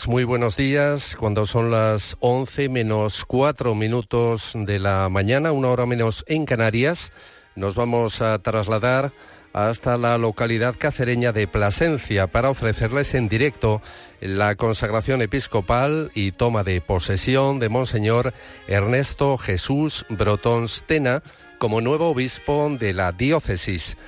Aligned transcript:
Pues 0.00 0.08
muy 0.08 0.24
buenos 0.24 0.56
días, 0.56 1.14
cuando 1.14 1.44
son 1.44 1.70
las 1.70 2.16
11 2.20 2.70
menos 2.70 3.26
4 3.26 3.74
minutos 3.74 4.52
de 4.54 4.78
la 4.78 5.10
mañana, 5.10 5.52
una 5.52 5.68
hora 5.68 5.84
menos 5.84 6.24
en 6.26 6.46
Canarias, 6.46 7.12
nos 7.54 7.74
vamos 7.74 8.22
a 8.22 8.38
trasladar 8.38 9.12
hasta 9.52 9.98
la 9.98 10.16
localidad 10.16 10.74
cacereña 10.78 11.32
de 11.32 11.46
Plasencia 11.46 12.28
para 12.28 12.48
ofrecerles 12.48 13.14
en 13.14 13.28
directo 13.28 13.82
la 14.22 14.54
consagración 14.54 15.20
episcopal 15.20 16.10
y 16.14 16.32
toma 16.32 16.64
de 16.64 16.80
posesión 16.80 17.58
de 17.58 17.68
Monseñor 17.68 18.32
Ernesto 18.68 19.36
Jesús 19.36 20.06
Brotón 20.08 20.68
Stena 20.68 21.22
como 21.58 21.82
nuevo 21.82 22.08
obispo 22.08 22.74
de 22.80 22.94
la 22.94 23.12
diócesis. 23.12 23.98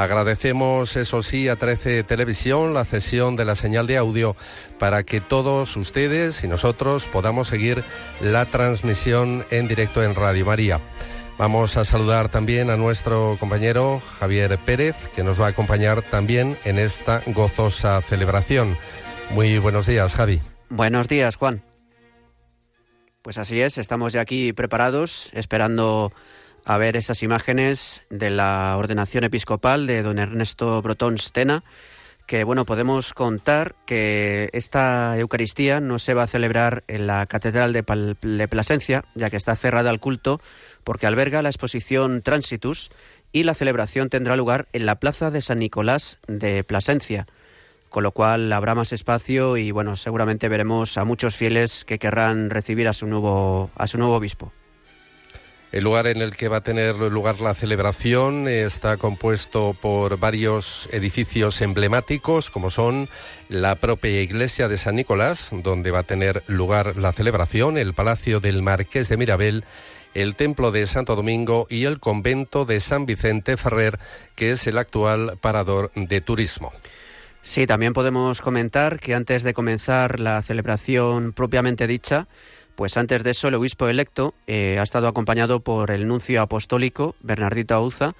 Agradecemos, 0.00 0.96
eso 0.96 1.22
sí, 1.22 1.48
a 1.48 1.56
13 1.56 2.04
Televisión 2.04 2.72
la 2.72 2.86
cesión 2.86 3.36
de 3.36 3.44
la 3.44 3.54
señal 3.54 3.86
de 3.86 3.98
audio 3.98 4.34
para 4.78 5.02
que 5.02 5.20
todos 5.20 5.76
ustedes 5.76 6.42
y 6.42 6.48
nosotros 6.48 7.04
podamos 7.04 7.48
seguir 7.48 7.84
la 8.22 8.46
transmisión 8.46 9.44
en 9.50 9.68
directo 9.68 10.02
en 10.02 10.14
Radio 10.14 10.46
María. 10.46 10.80
Vamos 11.36 11.76
a 11.76 11.84
saludar 11.84 12.30
también 12.30 12.70
a 12.70 12.78
nuestro 12.78 13.36
compañero 13.38 14.00
Javier 14.18 14.58
Pérez, 14.64 14.96
que 15.14 15.22
nos 15.22 15.38
va 15.38 15.48
a 15.48 15.50
acompañar 15.50 16.00
también 16.00 16.56
en 16.64 16.78
esta 16.78 17.20
gozosa 17.26 18.00
celebración. 18.00 18.78
Muy 19.28 19.58
buenos 19.58 19.86
días, 19.86 20.14
Javi. 20.14 20.40
Buenos 20.70 21.08
días, 21.08 21.36
Juan. 21.36 21.62
Pues 23.20 23.36
así 23.36 23.60
es, 23.60 23.76
estamos 23.76 24.14
ya 24.14 24.22
aquí 24.22 24.54
preparados, 24.54 25.28
esperando 25.34 26.10
a 26.64 26.78
ver 26.78 26.96
esas 26.96 27.22
imágenes 27.22 28.02
de 28.10 28.30
la 28.30 28.76
ordenación 28.76 29.24
episcopal 29.24 29.86
de 29.86 30.02
don 30.02 30.18
Ernesto 30.18 30.80
Brotón 30.82 31.18
Stena, 31.18 31.64
que 32.26 32.44
bueno, 32.44 32.64
podemos 32.64 33.12
contar 33.12 33.74
que 33.86 34.50
esta 34.52 35.18
Eucaristía 35.18 35.80
no 35.80 35.98
se 35.98 36.14
va 36.14 36.22
a 36.22 36.28
celebrar 36.28 36.84
en 36.86 37.08
la 37.08 37.26
Catedral 37.26 37.72
de, 37.72 37.82
de 38.22 38.48
Plasencia, 38.48 39.04
ya 39.16 39.30
que 39.30 39.36
está 39.36 39.56
cerrada 39.56 39.90
al 39.90 39.98
culto, 39.98 40.40
porque 40.84 41.06
alberga 41.06 41.42
la 41.42 41.48
exposición 41.48 42.22
Transitus 42.22 42.90
y 43.32 43.42
la 43.42 43.54
celebración 43.54 44.10
tendrá 44.10 44.36
lugar 44.36 44.68
en 44.72 44.86
la 44.86 45.00
Plaza 45.00 45.30
de 45.30 45.40
San 45.40 45.58
Nicolás 45.58 46.20
de 46.28 46.62
Plasencia, 46.62 47.26
con 47.88 48.04
lo 48.04 48.12
cual 48.12 48.52
habrá 48.52 48.74
más 48.74 48.92
espacio 48.92 49.56
y 49.56 49.72
bueno, 49.72 49.96
seguramente 49.96 50.48
veremos 50.48 50.98
a 50.98 51.04
muchos 51.04 51.34
fieles 51.34 51.84
que 51.84 51.98
querrán 51.98 52.50
recibir 52.50 52.86
a 52.86 52.92
su 52.92 53.06
nuevo, 53.06 53.70
a 53.74 53.86
su 53.86 53.98
nuevo 53.98 54.14
obispo. 54.14 54.52
El 55.72 55.84
lugar 55.84 56.08
en 56.08 56.20
el 56.20 56.36
que 56.36 56.48
va 56.48 56.56
a 56.56 56.62
tener 56.62 56.96
lugar 56.96 57.40
la 57.40 57.54
celebración 57.54 58.48
está 58.48 58.96
compuesto 58.96 59.76
por 59.80 60.18
varios 60.18 60.88
edificios 60.90 61.60
emblemáticos, 61.60 62.50
como 62.50 62.70
son 62.70 63.08
la 63.48 63.76
propia 63.76 64.20
iglesia 64.20 64.66
de 64.66 64.78
San 64.78 64.96
Nicolás, 64.96 65.50
donde 65.52 65.92
va 65.92 66.00
a 66.00 66.04
tener 66.04 66.42
lugar 66.48 66.96
la 66.96 67.12
celebración, 67.12 67.78
el 67.78 67.94
Palacio 67.94 68.40
del 68.40 68.62
Marqués 68.62 69.08
de 69.08 69.16
Mirabel, 69.16 69.64
el 70.12 70.34
Templo 70.34 70.72
de 70.72 70.88
Santo 70.88 71.14
Domingo 71.14 71.68
y 71.70 71.84
el 71.84 72.00
Convento 72.00 72.64
de 72.64 72.80
San 72.80 73.06
Vicente 73.06 73.56
Ferrer, 73.56 74.00
que 74.34 74.50
es 74.50 74.66
el 74.66 74.76
actual 74.76 75.38
parador 75.40 75.92
de 75.94 76.20
turismo. 76.20 76.72
Sí, 77.42 77.66
también 77.66 77.94
podemos 77.94 78.42
comentar 78.42 78.98
que 78.98 79.14
antes 79.14 79.44
de 79.44 79.54
comenzar 79.54 80.18
la 80.18 80.42
celebración 80.42 81.32
propiamente 81.32 81.86
dicha, 81.86 82.26
pues 82.80 82.96
antes 82.96 83.22
de 83.22 83.32
eso, 83.32 83.48
el 83.48 83.54
obispo 83.56 83.88
electo 83.88 84.32
eh, 84.46 84.78
ha 84.80 84.82
estado 84.82 85.06
acompañado 85.06 85.60
por 85.60 85.90
el 85.90 86.08
nuncio 86.08 86.40
apostólico 86.40 87.14
Bernardito 87.20 87.74
Auza 87.74 88.14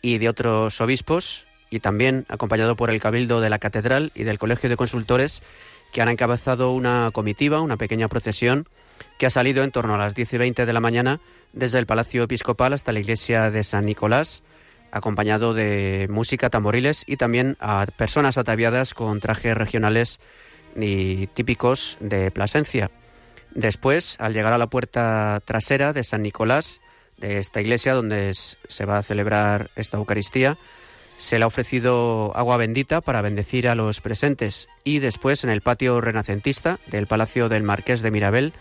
y 0.00 0.16
de 0.16 0.30
otros 0.30 0.80
obispos, 0.80 1.46
y 1.68 1.80
también 1.80 2.24
acompañado 2.30 2.76
por 2.76 2.88
el 2.88 2.98
cabildo 2.98 3.42
de 3.42 3.50
la 3.50 3.58
catedral 3.58 4.12
y 4.14 4.24
del 4.24 4.38
colegio 4.38 4.70
de 4.70 4.78
consultores, 4.78 5.42
que 5.92 6.00
han 6.00 6.08
encabezado 6.08 6.72
una 6.72 7.10
comitiva, 7.12 7.60
una 7.60 7.76
pequeña 7.76 8.08
procesión, 8.08 8.66
que 9.18 9.26
ha 9.26 9.30
salido 9.30 9.62
en 9.62 9.70
torno 9.70 9.96
a 9.96 9.98
las 9.98 10.14
10 10.14 10.32
y 10.32 10.38
20 10.38 10.64
de 10.64 10.72
la 10.72 10.80
mañana 10.80 11.20
desde 11.52 11.78
el 11.78 11.84
Palacio 11.84 12.22
Episcopal 12.22 12.72
hasta 12.72 12.92
la 12.92 13.00
iglesia 13.00 13.50
de 13.50 13.64
San 13.64 13.84
Nicolás, 13.84 14.42
acompañado 14.92 15.52
de 15.52 16.06
música, 16.08 16.48
tamboriles 16.48 17.04
y 17.06 17.18
también 17.18 17.58
a 17.60 17.84
personas 17.84 18.38
ataviadas 18.38 18.94
con 18.94 19.20
trajes 19.20 19.54
regionales 19.54 20.20
y 20.74 21.26
típicos 21.26 21.98
de 22.00 22.30
Plasencia. 22.30 22.90
Después, 23.56 24.16
al 24.20 24.34
llegar 24.34 24.52
a 24.52 24.58
la 24.58 24.66
puerta 24.66 25.40
trasera 25.46 25.94
de 25.94 26.04
San 26.04 26.20
Nicolás, 26.20 26.82
de 27.16 27.38
esta 27.38 27.62
iglesia 27.62 27.94
donde 27.94 28.32
se 28.34 28.84
va 28.84 28.98
a 28.98 29.02
celebrar 29.02 29.70
esta 29.76 29.96
Eucaristía, 29.96 30.58
se 31.16 31.38
le 31.38 31.44
ha 31.44 31.46
ofrecido 31.46 32.36
agua 32.36 32.58
bendita 32.58 33.00
para 33.00 33.22
bendecir 33.22 33.66
a 33.66 33.74
los 33.74 34.02
presentes 34.02 34.68
y 34.84 34.98
después 34.98 35.42
en 35.42 35.48
el 35.48 35.62
patio 35.62 36.02
renacentista 36.02 36.78
del 36.88 37.06
Palacio 37.06 37.48
del 37.48 37.62
Marqués 37.62 38.02
de 38.02 38.10
Mirabel 38.10 38.52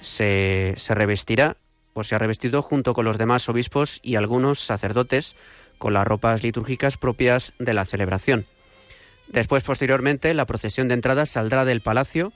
se, 0.00 0.74
se 0.76 0.94
revestirá 0.94 1.56
o 1.92 2.04
se 2.04 2.14
ha 2.14 2.18
revestido 2.18 2.62
junto 2.62 2.94
con 2.94 3.04
los 3.04 3.18
demás 3.18 3.48
obispos 3.48 3.98
y 4.04 4.14
algunos 4.14 4.60
sacerdotes 4.60 5.34
con 5.78 5.94
las 5.94 6.06
ropas 6.06 6.44
litúrgicas 6.44 6.96
propias 6.96 7.54
de 7.58 7.74
la 7.74 7.84
celebración. 7.84 8.46
Después, 9.26 9.64
posteriormente, 9.64 10.32
la 10.32 10.46
procesión 10.46 10.86
de 10.86 10.94
entrada 10.94 11.26
saldrá 11.26 11.64
del 11.64 11.80
palacio 11.80 12.32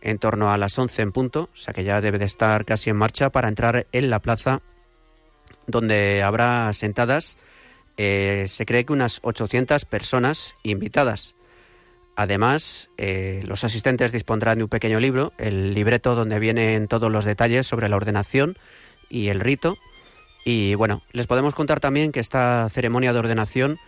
en 0.00 0.18
torno 0.18 0.52
a 0.52 0.58
las 0.58 0.78
11 0.78 1.02
en 1.02 1.12
punto, 1.12 1.48
o 1.52 1.56
sea 1.56 1.74
que 1.74 1.84
ya 1.84 2.00
debe 2.00 2.18
de 2.18 2.26
estar 2.26 2.64
casi 2.64 2.90
en 2.90 2.96
marcha 2.96 3.30
para 3.30 3.48
entrar 3.48 3.86
en 3.92 4.10
la 4.10 4.20
plaza 4.20 4.62
donde 5.66 6.22
habrá 6.22 6.72
sentadas, 6.72 7.36
eh, 7.96 8.46
se 8.48 8.64
cree 8.64 8.84
que 8.84 8.92
unas 8.92 9.20
800 9.22 9.84
personas 9.84 10.54
invitadas. 10.62 11.34
Además, 12.16 12.90
eh, 12.96 13.42
los 13.44 13.62
asistentes 13.62 14.10
dispondrán 14.10 14.58
de 14.58 14.64
un 14.64 14.70
pequeño 14.70 14.98
libro, 14.98 15.32
el 15.38 15.74
libreto 15.74 16.14
donde 16.14 16.38
vienen 16.38 16.88
todos 16.88 17.12
los 17.12 17.24
detalles 17.24 17.66
sobre 17.66 17.88
la 17.88 17.96
ordenación 17.96 18.56
y 19.08 19.28
el 19.28 19.40
rito. 19.40 19.76
Y 20.44 20.74
bueno, 20.74 21.02
les 21.12 21.26
podemos 21.26 21.54
contar 21.54 21.80
también 21.80 22.10
que 22.10 22.20
esta 22.20 22.68
ceremonia 22.70 23.12
de 23.12 23.18
ordenación 23.18 23.78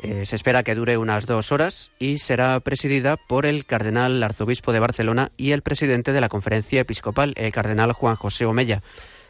eh, 0.00 0.26
se 0.26 0.36
espera 0.36 0.62
que 0.62 0.74
dure 0.74 0.98
unas 0.98 1.26
dos 1.26 1.52
horas 1.52 1.90
y 1.98 2.18
será 2.18 2.60
presidida 2.60 3.16
por 3.16 3.46
el 3.46 3.64
cardenal 3.64 4.22
arzobispo 4.22 4.72
de 4.72 4.80
Barcelona 4.80 5.32
y 5.36 5.52
el 5.52 5.62
presidente 5.62 6.12
de 6.12 6.20
la 6.20 6.28
conferencia 6.28 6.80
episcopal, 6.80 7.32
el 7.36 7.52
cardenal 7.52 7.92
Juan 7.92 8.16
José 8.16 8.46
Omella. 8.46 8.82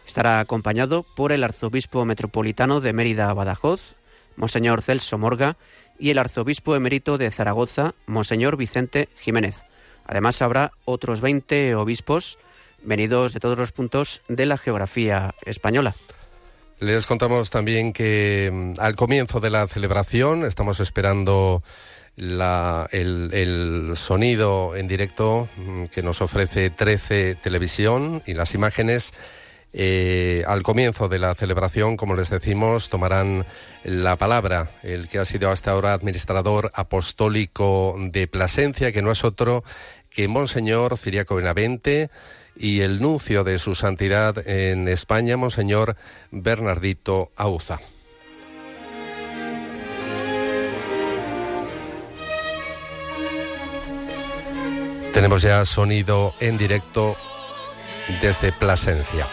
Estará 0.07 0.41
acompañado 0.41 1.05
por 1.17 1.33
el 1.33 1.45
arzobispo 1.45 2.05
metropolitano 2.05 2.81
de 2.81 2.93
Mérida 2.93 3.33
Badajoz, 3.33 3.95
Monseñor 4.37 4.83
Celso 4.83 5.17
Morga, 5.19 5.57
y 5.99 6.11
el 6.11 6.19
arzobispo 6.19 6.75
emérito 6.75 7.19
de 7.19 7.31
Zaragoza, 7.31 7.95
Monseñor 8.07 8.57
Vicente 8.57 9.09
Jiménez. 9.17 9.65
Además 10.07 10.43
habrá 10.43 10.73
otros 10.85 11.21
20 11.21 11.75
obispos 11.77 12.39
venidos 12.83 13.33
de 13.33 13.41
todos 13.41 13.59
los 13.59 13.73
puntos 13.73 14.23
de 14.29 14.47
la 14.47 14.59
geografía 14.59 15.35
española. 15.45 15.95
Les 16.85 17.07
contamos 17.07 17.49
también 17.49 17.95
que 17.95 18.51
mm, 18.53 18.75
al 18.79 18.95
comienzo 18.95 19.41
de 19.41 19.49
la 19.49 19.67
celebración 19.67 20.45
estamos 20.45 20.81
esperando 20.81 21.63
el, 22.19 23.93
sonido 23.97 24.77
en 24.77 24.87
directo 24.87 25.49
mm, 25.57 25.85
que 25.85 26.03
nos 26.03 26.21
ofrece 26.21 26.69
13 26.69 27.37
Televisión 27.37 28.23
y 28.27 28.35
las 28.35 28.55
imágenes. 28.55 29.15
Eh, 29.73 30.45
al 30.47 30.63
comienzo 30.63 31.09
de 31.09 31.19
la 31.19 31.33
celebración, 31.35 31.97
como 31.97 32.15
les 32.15 32.29
decimos, 32.29 32.91
tomarán 32.91 33.47
la 33.83 34.17
palabra 34.17 34.69
el 34.83 35.09
que 35.09 35.19
ha 35.19 35.25
sido 35.25 35.49
hasta 35.49 35.71
ahora 35.71 35.95
administrador 35.95 36.71
apostólico 36.75 37.97
de 37.99 38.27
Plasencia, 38.29 38.93
que 38.93 39.01
no 39.01 39.11
es 39.11 39.25
otro 39.25 39.65
que 40.11 40.29
Monseñor 40.29 40.99
Ciriaco 40.99 41.35
Benavente, 41.35 42.11
y 42.57 42.81
el 42.81 43.01
nuncio 43.01 43.45
de 43.45 43.59
su 43.59 43.75
santidad 43.75 44.47
en 44.49 44.89
España, 44.89 45.37
Monseñor 45.37 45.97
Bernardito 46.31 47.33
Auza. 47.37 47.79
Tenemos 55.13 55.43
ya 55.43 55.65
sonido 55.65 56.35
en 56.41 56.59
directo 56.59 57.17
desde 58.21 58.51
Plasencia. 58.51 59.29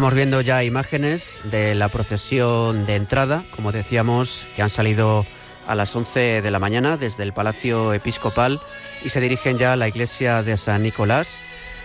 Estamos 0.00 0.14
viendo 0.14 0.40
ya 0.40 0.64
imágenes 0.64 1.42
de 1.44 1.74
la 1.74 1.90
procesión 1.90 2.86
de 2.86 2.96
entrada, 2.96 3.44
como 3.54 3.70
decíamos, 3.70 4.48
que 4.56 4.62
han 4.62 4.70
salido 4.70 5.26
a 5.66 5.74
las 5.74 5.94
11 5.94 6.40
de 6.40 6.50
la 6.50 6.58
mañana 6.58 6.96
desde 6.96 7.22
el 7.22 7.34
Palacio 7.34 7.92
Episcopal 7.92 8.60
y 9.04 9.10
se 9.10 9.20
dirigen 9.20 9.58
ya 9.58 9.74
a 9.74 9.76
la 9.76 9.88
iglesia 9.88 10.42
de 10.42 10.56
San 10.56 10.84
Nicolás. 10.84 11.38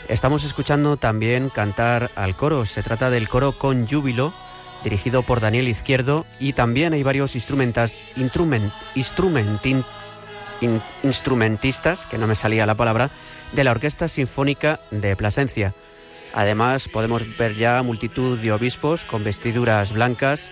Estamos 0.08 0.46
escuchando 0.46 0.96
también 0.96 1.50
cantar 1.50 2.10
al 2.16 2.38
coro. 2.38 2.66
Se 2.66 2.84
trata 2.84 3.10
del 3.10 3.28
coro 3.28 3.58
con 3.58 3.86
júbilo, 3.86 4.34
dirigido 4.82 5.22
por 5.24 5.42
Daniel 5.42 5.68
Izquierdo, 5.68 6.26
y 6.40 6.54
también 6.54 6.94
hay 6.94 7.04
varios 7.04 7.36
instrumentas, 7.36 7.94
instrumentistas, 11.04 12.06
que 12.06 12.18
no 12.18 12.28
me 12.28 12.36
salía 12.36 12.66
la 12.66 12.76
palabra, 12.76 13.12
de 13.52 13.66
la 13.66 13.72
Orquesta 13.72 14.08
Sinfónica 14.08 14.80
de 14.90 15.18
Plasencia. 15.18 15.74
Además, 16.36 16.90
podemos 16.90 17.24
ver 17.38 17.56
ya 17.56 17.82
multitud 17.82 18.38
de 18.38 18.52
obispos 18.52 19.06
con 19.06 19.24
vestiduras 19.24 19.94
blancas, 19.94 20.52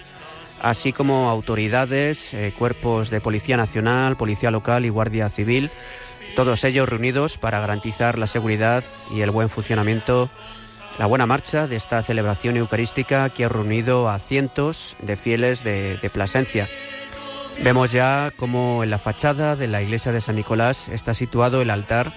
así 0.62 0.94
como 0.94 1.30
autoridades, 1.30 2.34
eh, 2.34 2.54
cuerpos 2.58 3.10
de 3.10 3.20
Policía 3.20 3.58
Nacional, 3.58 4.16
Policía 4.16 4.50
Local 4.50 4.86
y 4.86 4.90
Guardia 4.90 5.28
Civil, 5.28 5.70
todos 6.38 6.64
ellos 6.64 6.88
reunidos 6.88 7.38
para 7.38 7.60
garantizar 7.60 8.18
la 8.18 8.28
seguridad 8.28 8.82
y 9.12 9.22
el 9.22 9.32
buen 9.32 9.50
funcionamiento, 9.50 10.30
la 11.00 11.06
buena 11.06 11.26
marcha 11.26 11.68
de 11.68 11.76
esta 11.76 12.02
celebración 12.02 12.56
eucarística 12.56 13.30
que 13.30 13.44
ha 13.44 13.50
reunido 13.50 14.08
a 14.08 14.20
cientos 14.20 14.96
de 15.02 15.18
fieles 15.18 15.66
de, 15.66 15.98
de 15.98 16.10
Plasencia. 16.10 16.70
Vemos 17.62 17.92
ya 17.92 18.32
cómo 18.38 18.86
en 18.86 18.90
la 18.90 19.00
fachada 19.00 19.58
de 19.58 19.68
la 19.68 19.82
iglesia 19.82 20.14
de 20.14 20.22
San 20.22 20.38
Nicolás 20.38 20.88
está 20.88 21.14
situado 21.14 21.62
el 21.62 21.72
altar 21.72 22.14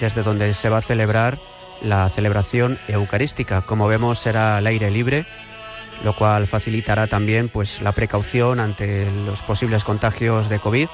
desde 0.00 0.22
donde 0.22 0.54
se 0.54 0.68
va 0.68 0.78
a 0.78 0.82
celebrar 0.82 1.40
la 1.82 2.08
celebración 2.08 2.78
eucarística. 2.88 3.62
Como 3.62 3.88
vemos 3.88 4.18
será 4.18 4.56
al 4.56 4.66
aire 4.66 4.90
libre, 4.90 5.26
lo 6.04 6.14
cual 6.14 6.46
facilitará 6.46 7.06
también 7.06 7.48
pues 7.48 7.82
la 7.82 7.92
precaución 7.92 8.60
ante 8.60 9.10
los 9.10 9.42
posibles 9.42 9.84
contagios 9.84 10.48
de 10.48 10.58
COVID. 10.58 10.88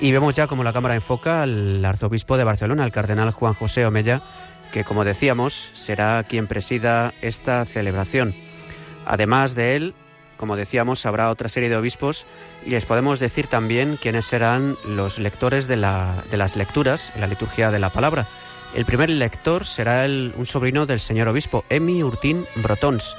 Y 0.00 0.12
vemos 0.12 0.34
ya 0.34 0.46
como 0.46 0.64
la 0.64 0.72
cámara 0.72 0.94
enfoca 0.94 1.42
al 1.42 1.84
arzobispo 1.84 2.36
de 2.36 2.44
Barcelona, 2.44 2.84
el 2.84 2.92
cardenal 2.92 3.30
Juan 3.30 3.54
José 3.54 3.86
Omella, 3.86 4.20
que 4.72 4.84
como 4.84 5.04
decíamos 5.04 5.70
será 5.72 6.22
quien 6.24 6.46
presida 6.46 7.14
esta 7.22 7.64
celebración. 7.64 8.34
Además 9.06 9.54
de 9.54 9.76
él, 9.76 9.94
como 10.36 10.56
decíamos, 10.56 11.06
habrá 11.06 11.30
otra 11.30 11.48
serie 11.48 11.68
de 11.68 11.76
obispos 11.76 12.26
y 12.64 12.70
les 12.70 12.84
podemos 12.84 13.20
decir 13.20 13.46
también 13.46 13.98
quiénes 14.00 14.26
serán 14.26 14.76
los 14.84 15.18
lectores 15.18 15.66
de, 15.66 15.76
de 15.76 16.36
las 16.36 16.56
lecturas 16.56 17.12
la 17.16 17.26
liturgia 17.26 17.70
de 17.70 17.78
la 17.78 17.90
palabra. 17.90 18.28
El 18.76 18.84
primer 18.84 19.08
lector 19.08 19.64
será 19.64 20.04
un 20.04 20.44
sobrino 20.44 20.84
del 20.84 21.00
señor 21.00 21.28
obispo, 21.28 21.64
Emi 21.70 22.02
Urtín 22.02 22.44
Brotons. 22.56 23.16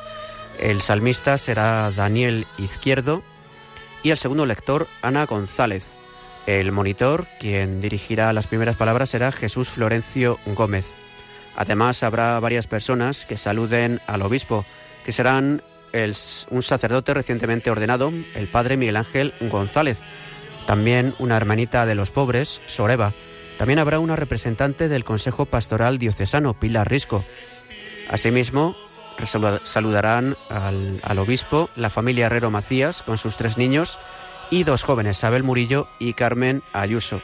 El 0.59 0.81
salmista 0.81 1.39
será 1.39 1.89
Daniel 1.89 2.45
Izquierdo 2.59 3.23
y 4.03 4.11
el 4.11 4.17
segundo 4.17 4.45
lector, 4.45 4.87
Ana 5.01 5.25
González. 5.25 5.93
El 6.45 6.71
monitor, 6.71 7.25
quien 7.39 7.81
dirigirá 7.81 8.33
las 8.33 8.45
primeras 8.45 8.75
palabras, 8.75 9.09
será 9.09 9.31
Jesús 9.31 9.67
Florencio 9.69 10.37
Gómez. 10.45 10.93
Además, 11.55 12.03
habrá 12.03 12.39
varias 12.39 12.67
personas 12.67 13.25
que 13.25 13.37
saluden 13.37 13.99
al 14.05 14.21
obispo, 14.21 14.63
que 15.05 15.11
serán 15.11 15.63
un 16.51 16.61
sacerdote 16.61 17.15
recientemente 17.15 17.71
ordenado, 17.71 18.13
el 18.35 18.47
padre 18.47 18.77
Miguel 18.77 18.97
Ángel 18.97 19.33
González, 19.41 19.97
también 20.67 21.15
una 21.17 21.35
hermanita 21.35 21.87
de 21.87 21.95
los 21.95 22.11
pobres, 22.11 22.61
Soreba, 22.67 23.11
también 23.57 23.79
habrá 23.79 23.99
una 23.99 24.15
representante 24.15 24.87
del 24.87 25.03
Consejo 25.03 25.45
Pastoral 25.45 25.97
Diocesano, 25.97 26.53
Pilar 26.53 26.89
Risco. 26.89 27.25
Asimismo, 28.09 28.75
saludarán 29.63 30.37
al, 30.49 31.19
obispo, 31.19 31.69
la 31.75 31.89
familia 31.89 32.27
Herrero 32.27 32.51
Macías, 32.51 33.03
con 33.03 33.17
sus 33.17 33.37
tres 33.37 33.57
niños, 33.57 33.99
y 34.51 34.63
dos 34.63 34.83
jóvenes, 34.83 35.23
Abel 35.23 35.43
Murillo 35.43 35.87
y 35.99 36.13
Carmen 36.13 36.63
Ayuso. 36.71 37.21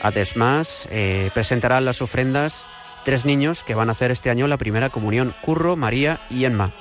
Además, 0.00 0.88
eh, 0.90 1.30
presentarán 1.34 1.84
las 1.84 2.00
ofrendas 2.00 2.66
tres 3.04 3.24
niños 3.24 3.64
que 3.64 3.74
van 3.74 3.88
a 3.88 3.92
hacer 3.92 4.10
este 4.10 4.30
año 4.30 4.46
la 4.46 4.56
primera 4.56 4.90
comunión, 4.90 5.34
Curro, 5.42 5.76
María 5.76 6.20
y 6.30 6.44
Enma. 6.44 6.72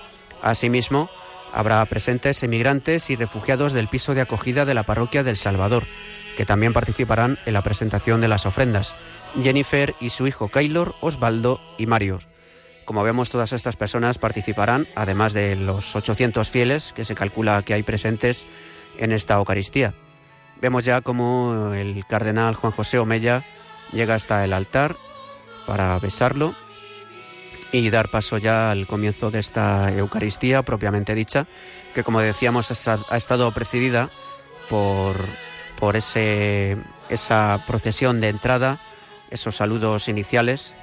Asimismo, 0.42 1.10
habrá 1.52 1.84
presentes 1.86 2.44
emigrantes 2.44 3.10
y 3.10 3.16
refugiados 3.16 3.74
del 3.74 3.88
piso 3.88 4.14
de 4.14 4.22
acogida 4.22 4.66
de 4.66 4.74
la 4.74 4.84
parroquia 4.84 5.24
del 5.24 5.38
Salvador, 5.38 5.84
que 6.36 6.46
también 6.46 6.74
participarán 6.74 7.38
en 7.46 7.54
la 7.54 7.62
presentación 7.62 8.22
de 8.22 8.28
las 8.28 8.46
ofrendas, 8.46 8.96
Jennifer 9.42 9.96
y 10.00 10.10
su 10.10 10.28
hijo 10.28 10.50
Kaylor, 10.50 10.96
Osvaldo 11.02 11.62
y 11.78 11.86
Mario. 11.86 12.20
Como 12.86 13.04
vemos, 13.04 13.30
todas 13.30 13.54
estas 13.54 13.76
personas 13.76 14.18
participarán, 14.18 14.88
además 14.96 15.34
de 15.34 15.56
los 15.56 15.96
800 15.96 16.50
fieles 16.50 16.94
que 16.94 17.06
se 17.06 17.16
calcula 17.16 17.62
que 17.64 17.74
hay 17.74 17.84
presentes 17.84 18.46
en 18.98 19.12
esta 19.12 19.36
Eucaristía. 19.36 19.94
Vemos 20.62 20.84
ya 20.84 21.02
como 21.02 21.74
el 21.74 22.06
cardenal 22.08 22.56
Juan 22.56 22.74
José 22.74 23.00
Omella 23.00 23.46
llega 23.92 24.16
hasta 24.16 24.44
el 24.44 24.54
altar 24.54 24.96
para 25.66 25.98
besarlo 26.00 26.56
y 27.72 27.90
dar 27.90 28.10
paso 28.10 28.38
ya 28.38 28.72
al 28.72 28.86
comienzo 28.86 29.32
de 29.32 29.40
esta 29.40 29.92
Eucaristía 29.92 30.62
propiamente 30.62 31.16
dicha, 31.16 31.48
que 31.96 32.04
como 32.04 32.20
decíamos 32.22 32.88
ha 32.88 33.18
estado 33.18 33.52
precedida 33.52 34.10
por 34.70 35.16
por 35.84 35.98
ese, 35.98 36.78
esa 37.10 37.62
procesión 37.68 38.22
de 38.22 38.30
entrada, 38.30 38.80
esos 39.32 39.58
saludos 39.58 40.08
iniciales. 40.08 40.74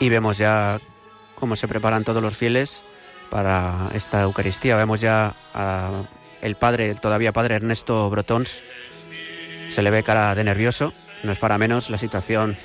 Y 0.00 0.08
vemos 0.08 0.38
ya 0.38 0.80
cómo 1.36 1.54
se 1.54 1.68
preparan 1.68 2.02
todos 2.02 2.20
los 2.20 2.36
fieles 2.36 2.82
para 3.30 3.90
esta 3.94 4.22
Eucaristía. 4.22 4.74
Vemos 4.74 5.00
ya 5.00 5.36
el 6.42 6.56
padre, 6.56 6.96
todavía 6.96 7.32
padre 7.32 7.54
Ernesto 7.54 8.10
Brotons, 8.10 8.60
se 9.68 9.82
le 9.82 9.90
ve 9.92 10.02
cara 10.02 10.34
de 10.34 10.42
nervioso, 10.42 10.92
no 11.22 11.30
es 11.30 11.38
para 11.38 11.58
menos 11.58 11.90
la 11.90 11.98
situación, 11.98 12.56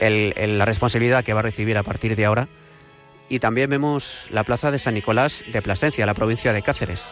la 0.00 0.64
responsabilidad 0.64 1.24
que 1.24 1.34
va 1.34 1.40
a 1.40 1.42
recibir 1.42 1.76
a 1.78 1.82
partir 1.82 2.14
de 2.14 2.26
ahora. 2.26 2.46
Y 3.28 3.40
también 3.40 3.70
vemos 3.70 4.28
la 4.30 4.44
plaza 4.44 4.70
de 4.70 4.78
San 4.78 4.94
Nicolás 4.94 5.42
de 5.52 5.62
Plasencia, 5.62 6.06
la 6.06 6.14
provincia 6.14 6.52
de 6.52 6.62
Cáceres 6.62 7.10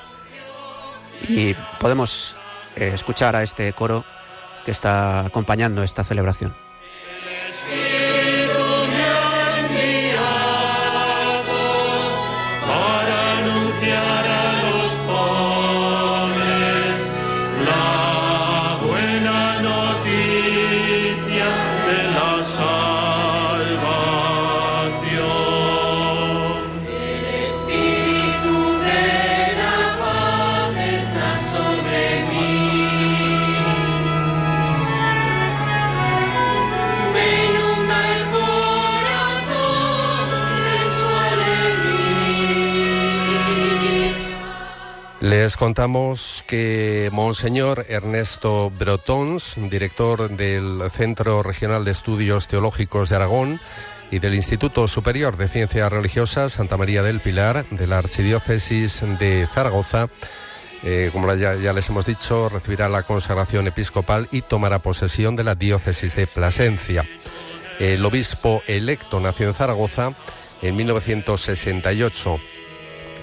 y 1.28 1.54
podemos 1.78 2.36
eh, 2.76 2.90
escuchar 2.94 3.36
a 3.36 3.42
este 3.42 3.72
coro 3.72 4.04
que 4.64 4.70
está 4.70 5.20
acompañando 5.26 5.82
esta 5.82 6.04
celebración. 6.04 6.63
Les 45.44 45.58
contamos 45.58 46.42
que 46.46 47.10
Monseñor 47.12 47.84
Ernesto 47.90 48.70
Brotons, 48.70 49.56
director 49.68 50.34
del 50.34 50.90
Centro 50.90 51.42
Regional 51.42 51.84
de 51.84 51.90
Estudios 51.90 52.48
Teológicos 52.48 53.10
de 53.10 53.16
Aragón 53.16 53.60
y 54.10 54.20
del 54.20 54.36
Instituto 54.36 54.88
Superior 54.88 55.36
de 55.36 55.48
Ciencias 55.48 55.92
Religiosas 55.92 56.54
Santa 56.54 56.78
María 56.78 57.02
del 57.02 57.20
Pilar 57.20 57.66
de 57.68 57.86
la 57.86 57.98
Archidiócesis 57.98 59.02
de 59.18 59.46
Zaragoza, 59.46 60.08
eh, 60.82 61.10
como 61.12 61.30
ya, 61.34 61.56
ya, 61.56 61.74
les 61.74 61.90
hemos 61.90 62.06
dicho, 62.06 62.48
recibirá 62.48 62.88
la 62.88 63.02
consagración 63.02 63.66
episcopal 63.66 64.28
y 64.32 64.40
tomará 64.40 64.78
posesión 64.78 65.36
de 65.36 65.44
la 65.44 65.56
diócesis 65.56 66.16
de 66.16 66.26
Plasencia. 66.26 67.04
El 67.78 68.02
obispo 68.06 68.62
electo 68.66 69.20
nació 69.20 69.48
en 69.48 69.52
Zaragoza 69.52 70.14
en 70.62 70.74
1968 70.74 72.40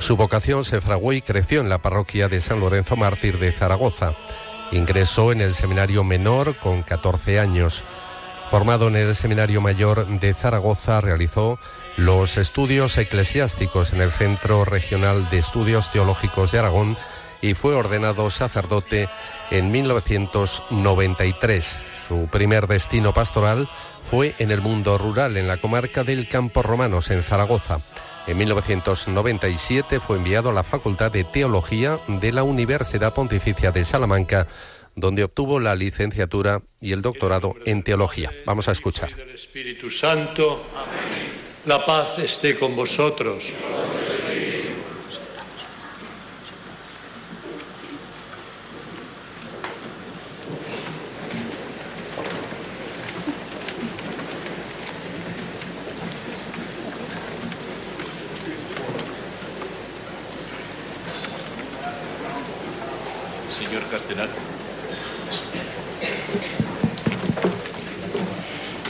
su 0.01 0.17
vocación 0.17 0.65
se 0.65 0.81
fraguó 0.81 1.13
y 1.13 1.22
creció 1.22 1.62
en 1.62 1.70
la 1.70 1.77
parroquia 1.77 2.27
de 2.27 2.41
San 2.41 2.60
Lorenzo 2.60 2.96
Mártir 2.96 3.38
de 3.38 3.51
Zaragoza. 3.51 4.15
Ingresó 4.72 5.31
en 5.31 5.41
el 5.41 5.53
seminario 5.53 6.03
menor 6.03 6.58
con 6.58 6.81
14 6.81 7.39
años. 7.39 7.84
Formado 8.50 8.88
en 8.88 8.96
el 8.96 9.13
seminario 9.15 9.62
mayor 9.62 10.08
de 10.08 10.34
Zaragoza, 10.34 11.01
realizó 11.01 11.60
los 11.98 12.38
estudios 12.38 12.98
eclesiásticos 12.98 13.93
en 13.93 14.01
el 14.01 14.12
Centro 14.12 14.65
Regional 14.65 15.29
de 15.29 15.38
Estudios 15.38 15.91
Teológicos 15.91 16.51
de 16.51 16.58
Aragón 16.60 16.98
y 17.39 17.53
fue 17.53 17.75
ordenado 17.75 18.31
sacerdote 18.31 19.08
en 19.51 19.70
1993. 19.72 21.84
Su 22.08 22.27
primer 22.31 22.65
destino 22.67 23.13
pastoral 23.13 23.70
fue 24.03 24.34
en 24.39 24.50
el 24.50 24.62
mundo 24.62 24.98
rural, 24.98 25.38
en 25.38 25.48
la 25.48 25.58
comarca 25.58 26.03
del 26.03 26.27
Campo 26.27 26.63
Romanos, 26.63 27.12
en 27.12 27.22
Zaragoza. 27.22 27.77
En 28.27 28.37
1997 28.37 29.99
fue 29.99 30.17
enviado 30.17 30.49
a 30.49 30.53
la 30.53 30.63
Facultad 30.63 31.11
de 31.11 31.23
Teología 31.23 31.99
de 32.07 32.31
la 32.31 32.43
Universidad 32.43 33.13
Pontificia 33.13 33.71
de 33.71 33.83
Salamanca, 33.83 34.47
donde 34.95 35.23
obtuvo 35.23 35.59
la 35.59 35.75
licenciatura 35.75 36.61
y 36.79 36.93
el 36.93 37.01
doctorado 37.01 37.55
en 37.65 37.83
teología. 37.83 38.31
Vamos 38.45 38.67
a 38.67 38.73
escuchar. 38.73 39.09
Espíritu 39.33 39.89
Santo, 39.89 40.63
la 41.65 41.83
paz 41.85 42.19
esté 42.19 42.57
con 42.57 42.75
vosotros. 42.75 43.53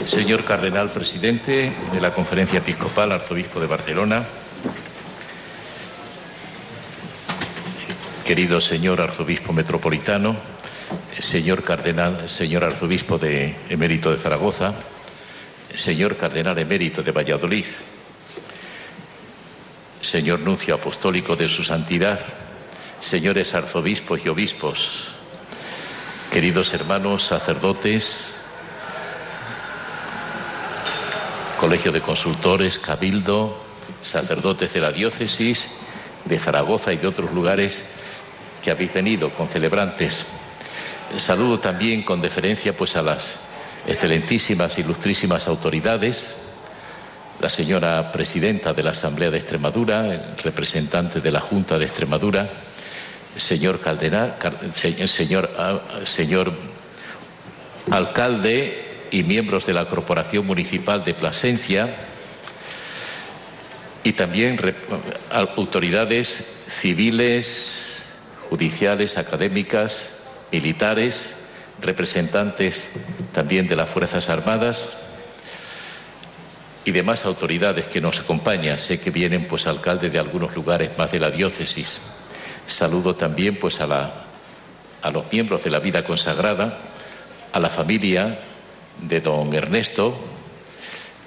Señor 0.04 0.44
Cardenal. 0.44 0.90
Presidente 0.90 1.72
de 1.92 2.00
la 2.00 2.12
Conferencia 2.12 2.58
Episcopal, 2.58 3.12
Arzobispo 3.12 3.60
de 3.60 3.66
Barcelona. 3.66 4.24
Querido 8.24 8.60
señor 8.60 9.00
Arzobispo 9.00 9.52
Metropolitano, 9.52 10.36
señor 11.18 11.62
Cardenal, 11.62 12.28
señor 12.28 12.64
Arzobispo 12.64 13.18
de 13.18 13.54
Emérito 13.68 14.10
de 14.10 14.16
Zaragoza, 14.16 14.74
señor 15.74 16.16
Cardenal 16.16 16.58
Emérito 16.58 17.02
de 17.02 17.12
Valladolid, 17.12 17.66
señor 20.00 20.40
Nuncio 20.40 20.74
Apostólico 20.74 21.36
de 21.36 21.48
su 21.48 21.62
Santidad, 21.62 22.20
señores 23.02 23.52
arzobispos 23.54 24.20
y 24.24 24.28
obispos, 24.28 25.08
queridos 26.30 26.72
hermanos 26.72 27.24
sacerdotes, 27.24 28.36
Colegio 31.58 31.90
de 31.90 32.00
Consultores, 32.00 32.78
Cabildo, 32.78 33.60
sacerdotes 34.02 34.72
de 34.72 34.80
la 34.80 34.92
diócesis 34.92 35.70
de 36.24 36.38
Zaragoza 36.38 36.92
y 36.92 36.96
de 36.96 37.08
otros 37.08 37.32
lugares 37.32 37.90
que 38.62 38.70
habéis 38.70 38.94
venido 38.94 39.30
con 39.30 39.48
celebrantes. 39.48 40.26
Saludo 41.18 41.58
también 41.58 42.02
con 42.02 42.20
deferencia 42.20 42.76
pues 42.76 42.96
a 42.96 43.02
las 43.02 43.40
excelentísimas, 43.86 44.78
ilustrísimas 44.78 45.48
autoridades, 45.48 46.52
la 47.40 47.50
señora 47.50 48.12
presidenta 48.12 48.72
de 48.72 48.84
la 48.84 48.92
Asamblea 48.92 49.30
de 49.30 49.38
Extremadura, 49.38 50.06
el 50.06 50.38
representante 50.38 51.20
de 51.20 51.30
la 51.32 51.40
Junta 51.40 51.78
de 51.78 51.84
Extremadura, 51.84 52.48
señor 53.36 53.80
Caldenar, 53.80 54.38
señor, 54.74 55.50
ah, 55.58 55.80
señor 56.04 56.52
alcalde 57.90 59.06
y 59.10 59.22
miembros 59.22 59.66
de 59.66 59.74
la 59.74 59.86
Corporación 59.88 60.46
Municipal 60.46 61.04
de 61.04 61.14
Plasencia 61.14 61.94
y 64.04 64.12
también 64.12 64.58
autoridades 65.30 66.64
civiles, 66.68 68.08
judiciales, 68.50 69.18
académicas, 69.18 70.22
militares, 70.50 71.44
representantes 71.80 72.90
también 73.32 73.68
de 73.68 73.76
las 73.76 73.88
Fuerzas 73.88 74.28
Armadas 74.28 74.98
y 76.84 76.90
demás 76.90 77.24
autoridades 77.26 77.86
que 77.86 78.00
nos 78.00 78.20
acompañan. 78.20 78.78
Sé 78.78 79.00
que 79.00 79.10
vienen 79.10 79.46
pues 79.46 79.66
alcaldes 79.66 80.12
de 80.12 80.18
algunos 80.18 80.54
lugares 80.54 80.90
más 80.98 81.12
de 81.12 81.20
la 81.20 81.30
diócesis. 81.30 82.00
Saludo 82.66 83.14
también 83.14 83.56
pues 83.56 83.80
a, 83.80 84.10
los 85.12 85.32
miembros 85.32 85.64
de 85.64 85.70
la 85.70 85.78
vida 85.78 86.04
consagrada, 86.04 86.78
a 87.52 87.60
la 87.60 87.68
familia 87.68 88.38
de 89.00 89.20
don 89.20 89.52
Ernesto 89.54 90.18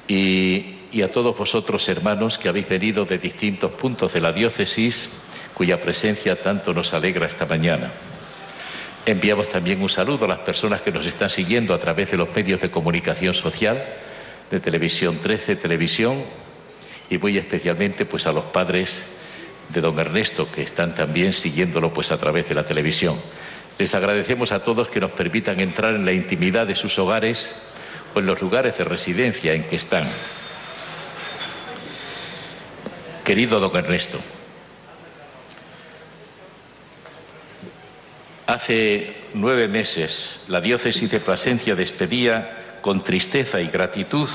y, 0.08 0.75
y 0.92 1.01
a 1.01 1.12
todos 1.12 1.38
vosotros 1.38 1.88
hermanos 1.89 2.38
que 2.38 2.50
habéis 2.50 2.70
venido 2.70 3.06
de 3.06 3.18
distintos 3.18 3.72
puntos 3.72 4.13
de 4.13 4.22
la 4.22 4.32
diócesis 4.32 5.10
cuya 5.54 5.82
presencia 5.82 6.42
tanto 6.42 6.74
nos 6.74 6.94
alegra 6.94 7.27
esta 7.27 7.46
mañana. 7.46 7.92
Enviamos 9.06 9.50
también 9.50 9.82
un 9.82 9.89
saludo 9.89 10.25
a 10.25 10.30
las 10.30 10.39
personas 10.39 10.82
que 10.82 10.92
nos 10.92 11.06
están 11.06 11.30
siguiendo 11.30 11.74
a 11.74 11.80
través 11.80 12.12
de 12.12 12.18
los 12.18 12.34
medios 12.36 12.60
de 12.62 12.72
comunicación 12.72 13.34
social, 13.34 13.84
de 14.50 14.60
Televisión 14.60 15.20
13, 15.22 15.56
Televisión, 15.58 16.24
y 17.10 17.18
muy 17.18 17.38
especialmente 17.38 18.06
pues 18.06 18.25
a 18.25 18.32
los 18.32 18.46
padres 18.46 19.04
de 19.69 19.81
don 19.81 19.98
Ernesto, 20.00 20.51
que 20.51 20.62
están 20.62 20.95
también 20.95 21.34
siguiéndolo 21.34 21.93
pues 21.93 22.12
a 22.12 22.17
través 22.17 22.48
de 22.48 22.55
la 22.55 22.65
televisión. 22.65 23.19
Les 23.77 23.93
agradecemos 23.93 24.51
a 24.51 24.63
todos 24.63 24.88
que 24.88 25.01
nos 25.01 25.12
permitan 25.12 25.60
entrar 25.60 25.95
en 25.95 26.05
la 26.05 26.13
intimidad 26.13 26.65
de 26.65 26.75
sus 26.75 26.98
hogares 26.98 27.67
o 28.13 28.19
en 28.19 28.25
los 28.25 28.41
lugares 28.41 28.77
de 28.77 28.84
residencia 28.84 29.53
en 29.53 29.63
que 29.65 29.75
están. 29.75 30.07
Querido 33.25 33.60
don 33.60 33.75
Ernesto, 33.75 34.19
hace 38.45 39.15
nueve 39.34 39.67
meses 39.67 40.43
la 40.48 40.62
diócesis 40.62 41.10
de 41.10 41.19
Plasencia 41.19 41.75
despedía 41.75 42.77
con 42.81 43.03
tristeza 43.03 43.60
y 43.60 43.67
gratitud 43.67 44.29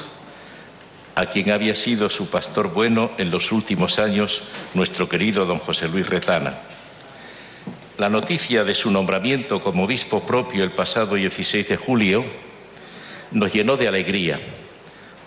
a 1.15 1.27
quien 1.27 1.51
había 1.51 1.75
sido 1.75 2.09
su 2.09 2.29
pastor 2.29 2.73
bueno 2.73 3.11
en 3.19 3.31
los 3.31 3.53
últimos 3.53 3.99
años, 3.99 4.43
nuestro 4.75 5.09
querido 5.09 5.45
don 5.45 5.59
José 5.59 5.89
Luis 5.89 6.09
Retana. 6.09 6.55
La 7.99 8.09
noticia 8.09 8.65
de 8.65 8.75
su 8.75 8.91
nombramiento 8.91 9.61
como 9.63 9.85
obispo 9.85 10.27
propio 10.27 10.65
el 10.65 10.71
pasado 10.71 11.17
16 11.17 11.69
de 11.69 11.77
julio 11.77 12.25
nos 13.31 13.53
llenó 13.53 13.77
de 13.77 13.89
alegría. 13.89 14.41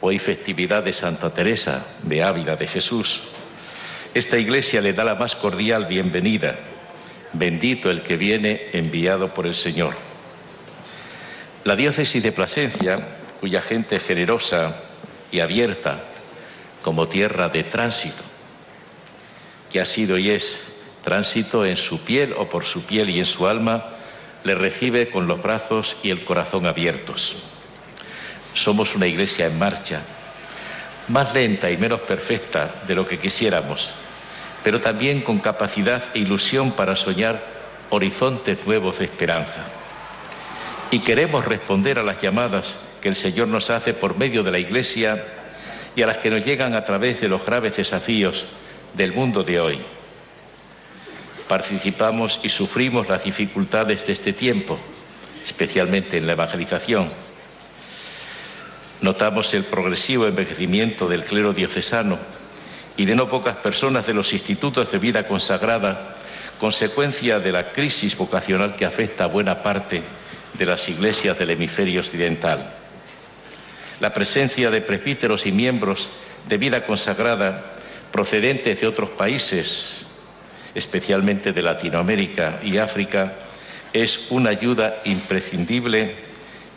Hoy 0.02 0.20
festividad 0.20 0.84
de 0.84 0.92
Santa 0.92 1.34
Teresa 1.34 1.86
de 2.02 2.24
Ávila 2.24 2.56
de 2.56 2.68
Jesús. 2.68 3.22
Esta 4.14 4.38
iglesia 4.38 4.82
le 4.82 4.94
da 4.94 5.04
la 5.04 5.16
más 5.16 5.36
cordial 5.36 5.86
bienvenida. 5.86 6.56
Bendito 7.34 7.90
el 7.90 8.02
que 8.02 8.18
viene 8.18 8.70
enviado 8.74 9.34
por 9.34 9.46
el 9.46 9.56
Señor. 9.56 9.96
La 11.64 11.76
diócesis 11.76 12.22
de 12.22 12.32
Plasencia, 12.32 13.00
cuya 13.40 13.62
gente 13.62 14.00
generosa 14.00 14.76
y 15.34 15.40
abierta 15.42 16.00
como 16.82 17.08
tierra 17.08 17.50
de 17.50 17.64
tránsito, 17.64 18.24
que 19.72 19.82
ha 19.82 19.86
sido 19.86 20.18
y 20.18 20.30
es 20.30 20.68
tránsito 21.04 21.66
en 21.66 21.76
su 21.76 22.00
piel 22.00 22.34
o 22.38 22.48
por 22.48 22.66
su 22.66 22.84
piel 22.84 23.10
y 23.10 23.20
en 23.20 23.26
su 23.26 23.48
alma, 23.48 23.86
le 24.44 24.56
recibe 24.56 25.10
con 25.10 25.28
los 25.28 25.42
brazos 25.42 25.98
y 26.04 26.12
el 26.12 26.24
corazón 26.24 26.66
abiertos. 26.66 27.36
Somos 28.54 28.96
una 28.96 29.08
iglesia 29.08 29.48
en 29.48 29.58
marcha, 29.58 30.02
más 31.08 31.34
lenta 31.34 31.72
y 31.72 31.78
menos 31.78 32.02
perfecta 32.02 32.74
de 32.88 32.96
lo 32.96 33.08
que 33.08 33.18
quisiéramos, 33.18 33.90
pero 34.64 34.80
también 34.80 35.22
con 35.22 35.40
capacidad 35.40 36.04
e 36.14 36.20
ilusión 36.20 36.72
para 36.72 36.96
soñar 36.96 37.42
horizontes 37.90 38.60
nuevos 38.66 39.00
de 39.00 39.06
esperanza. 39.06 39.66
Y 40.94 41.00
queremos 41.00 41.44
responder 41.44 41.98
a 41.98 42.04
las 42.04 42.22
llamadas 42.22 42.78
que 43.02 43.10
el 43.10 43.16
Señor 43.16 43.48
nos 43.48 43.72
hace 43.72 43.96
por 43.96 44.16
medio 44.16 44.44
de 44.44 44.52
la 44.52 44.60
Iglesia 44.60 45.26
y 45.96 46.04
a 46.04 46.06
las 46.06 46.20
que 46.20 46.30
nos 46.30 46.46
llegan 46.46 46.76
a 46.76 46.86
través 46.86 47.20
de 47.20 47.28
los 47.28 47.44
graves 47.44 47.78
desafíos 47.78 48.46
del 48.94 49.12
mundo 49.12 49.44
de 49.44 49.60
hoy. 49.60 49.80
Participamos 51.48 52.40
y 52.44 52.50
sufrimos 52.50 53.10
las 53.10 53.24
dificultades 53.24 54.06
de 54.06 54.14
este 54.14 54.34
tiempo, 54.34 54.78
especialmente 55.44 56.20
en 56.20 56.28
la 56.28 56.34
evangelización. 56.34 57.10
Notamos 59.02 59.52
el 59.56 59.64
progresivo 59.64 60.28
envejecimiento 60.28 61.08
del 61.08 61.24
clero 61.24 61.54
diocesano 61.54 62.20
y 62.98 63.06
de 63.06 63.16
no 63.16 63.30
pocas 63.30 63.56
personas 63.56 64.06
de 64.06 64.14
los 64.14 64.32
institutos 64.32 64.92
de 64.92 65.00
vida 65.00 65.28
consagrada, 65.28 66.18
consecuencia 66.60 67.40
de 67.40 67.52
la 67.52 67.72
crisis 67.72 68.16
vocacional 68.16 68.76
que 68.76 68.86
afecta 68.86 69.24
a 69.24 69.28
buena 69.28 69.64
parte 69.64 70.04
de 70.54 70.66
las 70.66 70.88
iglesias 70.90 71.38
del 71.38 71.52
hemisferio 71.52 72.02
occidental 72.02 72.74
la 74.04 74.14
presencia 74.14 74.70
de 74.70 74.82
presbíteros 74.82 75.46
y 75.46 75.54
miembros 75.54 76.10
de 76.50 76.58
vida 76.58 76.86
consagrada 76.86 77.64
procedentes 78.12 78.82
de 78.82 78.88
otros 78.88 79.12
países, 79.12 80.06
especialmente 80.76 81.54
de 81.54 81.62
Latinoamérica 81.62 82.60
y 82.64 82.80
África, 82.80 83.34
es 83.94 84.28
una 84.30 84.50
ayuda 84.50 85.02
imprescindible 85.06 86.16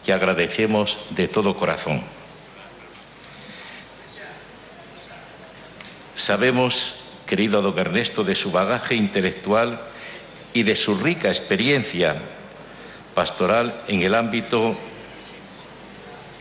que 0.04 0.12
agradecemos 0.12 0.98
de 1.10 1.26
todo 1.26 1.56
corazón. 1.56 2.00
Sabemos, 6.14 6.94
querido 7.26 7.60
don 7.60 7.76
Ernesto, 7.76 8.22
de 8.22 8.36
su 8.36 8.52
bagaje 8.52 8.94
intelectual 8.94 9.80
y 10.54 10.62
de 10.62 10.76
su 10.76 10.94
rica 10.94 11.28
experiencia 11.28 12.14
pastoral 13.16 13.72
en 13.88 14.02
el 14.02 14.14
ámbito 14.14 14.76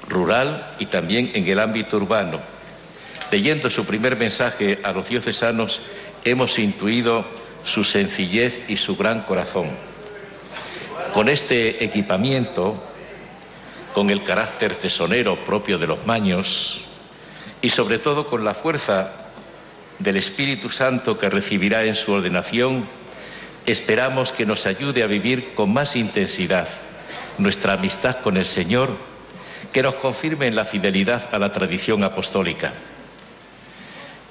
rural 0.10 0.76
y 0.78 0.88
también 0.88 1.32
en 1.34 1.48
el 1.48 1.60
ámbito 1.62 1.96
urbano, 1.96 2.42
leyendo 3.32 3.72
su 3.72 3.86
primer 3.86 4.18
mensaje 4.18 4.82
a 4.84 4.92
los 4.92 5.08
diocesanos, 5.08 5.82
hemos 6.26 6.60
intuido 6.60 7.24
su 7.64 7.86
sencillez 7.86 8.60
y 8.68 8.76
su 8.76 8.98
gran 8.98 9.22
corazón. 9.22 9.70
Con 11.14 11.30
este 11.30 11.82
equipamiento, 11.82 12.76
con 13.94 14.10
el 14.10 14.22
carácter 14.26 14.76
tesonero 14.76 15.38
propio 15.46 15.78
de 15.78 15.88
los 15.88 16.06
maños 16.06 16.82
y 17.62 17.70
sobre 17.70 18.00
todo 18.00 18.28
con 18.28 18.44
la 18.44 18.54
fuerza 18.54 19.14
del 20.00 20.18
Espíritu 20.18 20.70
Santo 20.70 21.18
que 21.18 21.30
recibirá 21.30 21.86
en 21.86 21.96
su 21.96 22.12
ordenación, 22.12 22.86
esperamos 23.66 24.32
que 24.32 24.46
nos 24.46 24.66
ayude 24.66 25.04
a 25.04 25.08
vivir 25.08 25.54
con 25.56 25.74
más 25.74 25.96
intensidad 25.96 26.68
nuestra 27.38 27.74
amistad 27.74 28.18
con 28.22 28.38
el 28.38 28.46
Señor, 28.46 28.92
que 29.74 29.84
nos 29.84 29.96
confirme 29.96 30.48
en 30.48 30.56
la 30.56 30.66
fidelidad 30.66 31.34
a 31.34 31.40
la 31.40 31.52
tradición 31.52 32.04
apostólica. 32.04 32.72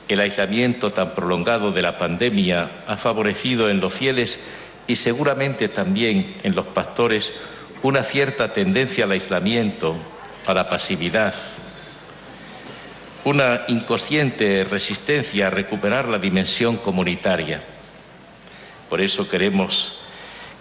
El 0.08 0.20
aislamiento 0.20 0.92
tan 0.92 1.14
prolongado 1.14 1.72
de 1.72 1.82
la 1.82 1.98
pandemia 1.98 2.70
ha 2.86 2.96
favorecido 2.96 3.68
en 3.68 3.80
los 3.80 3.92
fieles 3.92 4.40
y 4.86 4.96
seguramente 4.96 5.68
también 5.68 6.34
en 6.42 6.54
los 6.54 6.66
pastores 6.66 7.32
una 7.82 8.02
cierta 8.02 8.52
tendencia 8.52 9.04
al 9.04 9.12
aislamiento, 9.12 9.96
a 10.46 10.54
la 10.54 10.68
pasividad, 10.68 11.34
una 13.24 13.62
inconsciente 13.68 14.64
resistencia 14.64 15.46
a 15.46 15.50
recuperar 15.50 16.08
la 16.08 16.18
dimensión 16.18 16.76
comunitaria. 16.76 17.73
Por 18.88 19.00
eso 19.00 19.28
queremos 19.28 20.00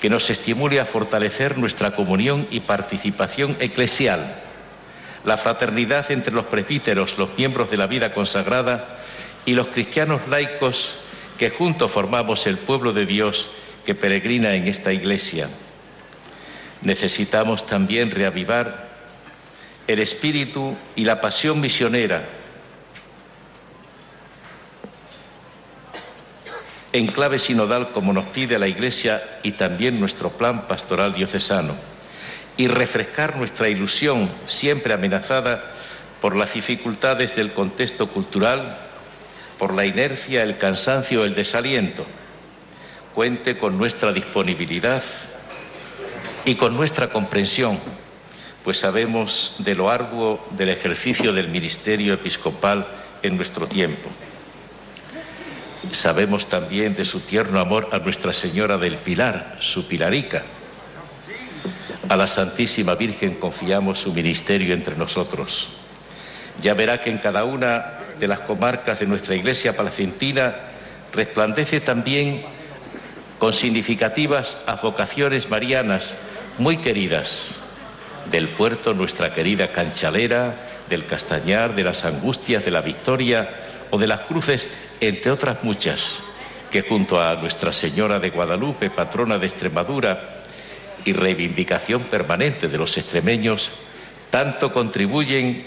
que 0.01 0.09
nos 0.09 0.29
estimule 0.29 0.79
a 0.79 0.85
fortalecer 0.85 1.57
nuestra 1.57 1.95
comunión 1.95 2.47
y 2.51 2.59
participación 2.59 3.55
eclesial, 3.59 4.35
la 5.23 5.37
fraternidad 5.37 6.11
entre 6.11 6.33
los 6.33 6.45
presbíteros, 6.45 7.17
los 7.17 7.37
miembros 7.37 7.71
de 7.71 7.77
la 7.77 7.87
vida 7.87 8.13
consagrada 8.13 8.97
y 9.45 9.53
los 9.53 9.67
cristianos 9.67 10.27
laicos 10.27 10.95
que 11.37 11.49
juntos 11.49 11.91
formamos 11.91 12.45
el 12.47 12.57
pueblo 12.57 12.91
de 12.91 13.05
Dios 13.05 13.49
que 13.85 13.95
peregrina 13.95 14.55
en 14.55 14.67
esta 14.67 14.91
iglesia. 14.91 15.49
Necesitamos 16.81 17.65
también 17.65 18.11
reavivar 18.11 18.89
el 19.87 19.99
espíritu 19.99 20.75
y 20.95 21.05
la 21.05 21.21
pasión 21.21 21.61
misionera 21.61 22.27
en 26.93 27.07
clave 27.07 27.39
sinodal 27.39 27.89
como 27.89 28.13
nos 28.13 28.27
pide 28.27 28.59
la 28.59 28.67
Iglesia 28.67 29.39
y 29.41 29.53
también 29.53 29.99
nuestro 29.99 30.29
plan 30.29 30.67
pastoral 30.67 31.13
diocesano, 31.13 31.75
y 32.55 32.67
refrescar 32.67 33.35
nuestra 33.35 33.67
ilusión 33.67 34.29
siempre 34.45 34.93
amenazada 34.93 35.63
por 36.21 36.35
las 36.35 36.53
dificultades 36.53 37.35
del 37.35 37.51
contexto 37.51 38.07
cultural, 38.07 38.77
por 39.57 39.73
la 39.73 39.85
inercia, 39.85 40.43
el 40.43 40.57
cansancio, 40.57 41.25
el 41.25 41.35
desaliento. 41.35 42.05
Cuente 43.15 43.57
con 43.57 43.77
nuestra 43.77 44.13
disponibilidad 44.13 45.03
y 46.45 46.55
con 46.55 46.75
nuestra 46.75 47.09
comprensión, 47.09 47.79
pues 48.63 48.77
sabemos 48.77 49.55
de 49.59 49.75
lo 49.75 49.89
arduo 49.89 50.45
del 50.51 50.69
ejercicio 50.69 51.33
del 51.33 51.49
ministerio 51.49 52.13
episcopal 52.13 52.87
en 53.23 53.35
nuestro 53.35 53.67
tiempo. 53.67 54.09
Sabemos 55.93 56.47
también 56.47 56.95
de 56.95 57.05
su 57.05 57.19
tierno 57.19 57.59
amor 57.59 57.89
a 57.91 57.99
Nuestra 57.99 58.33
Señora 58.33 58.79
del 58.79 58.95
Pilar, 58.95 59.57
su 59.59 59.87
Pilarica. 59.87 60.41
A 62.09 62.15
la 62.15 62.25
Santísima 62.25 62.95
Virgen 62.95 63.35
confiamos 63.35 63.99
su 63.99 64.11
ministerio 64.11 64.73
entre 64.73 64.97
nosotros. 64.97 65.69
Ya 66.61 66.73
verá 66.73 66.99
que 66.99 67.11
en 67.11 67.19
cada 67.19 67.45
una 67.45 67.99
de 68.19 68.27
las 68.27 68.39
comarcas 68.39 68.99
de 68.99 69.05
nuestra 69.05 69.35
iglesia 69.35 69.77
palacentina 69.77 70.55
resplandece 71.13 71.79
también 71.79 72.41
con 73.37 73.53
significativas 73.53 74.63
advocaciones 74.65 75.49
marianas 75.49 76.15
muy 76.57 76.77
queridas. 76.77 77.57
Del 78.31 78.49
puerto 78.49 78.95
nuestra 78.95 79.33
querida 79.33 79.71
Canchalera, 79.71 80.55
del 80.89 81.05
Castañar, 81.05 81.75
de 81.75 81.83
las 81.83 82.03
Angustias, 82.03 82.65
de 82.65 82.71
la 82.71 82.81
Victoria 82.81 83.47
o 83.91 83.99
de 83.99 84.07
las 84.07 84.21
Cruces 84.21 84.67
entre 85.07 85.31
otras 85.31 85.63
muchas, 85.63 86.19
que 86.71 86.81
junto 86.81 87.21
a 87.21 87.35
Nuestra 87.35 87.71
Señora 87.71 88.19
de 88.19 88.29
Guadalupe, 88.29 88.89
patrona 88.89 89.37
de 89.37 89.47
Extremadura 89.47 90.43
y 91.05 91.13
reivindicación 91.13 92.03
permanente 92.03 92.67
de 92.67 92.77
los 92.77 92.97
extremeños, 92.97 93.71
tanto 94.29 94.73
contribuyen 94.73 95.65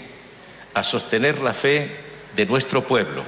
a 0.73 0.83
sostener 0.83 1.39
la 1.39 1.53
fe 1.53 1.89
de 2.35 2.45
nuestro 2.45 2.83
pueblo. 2.83 3.23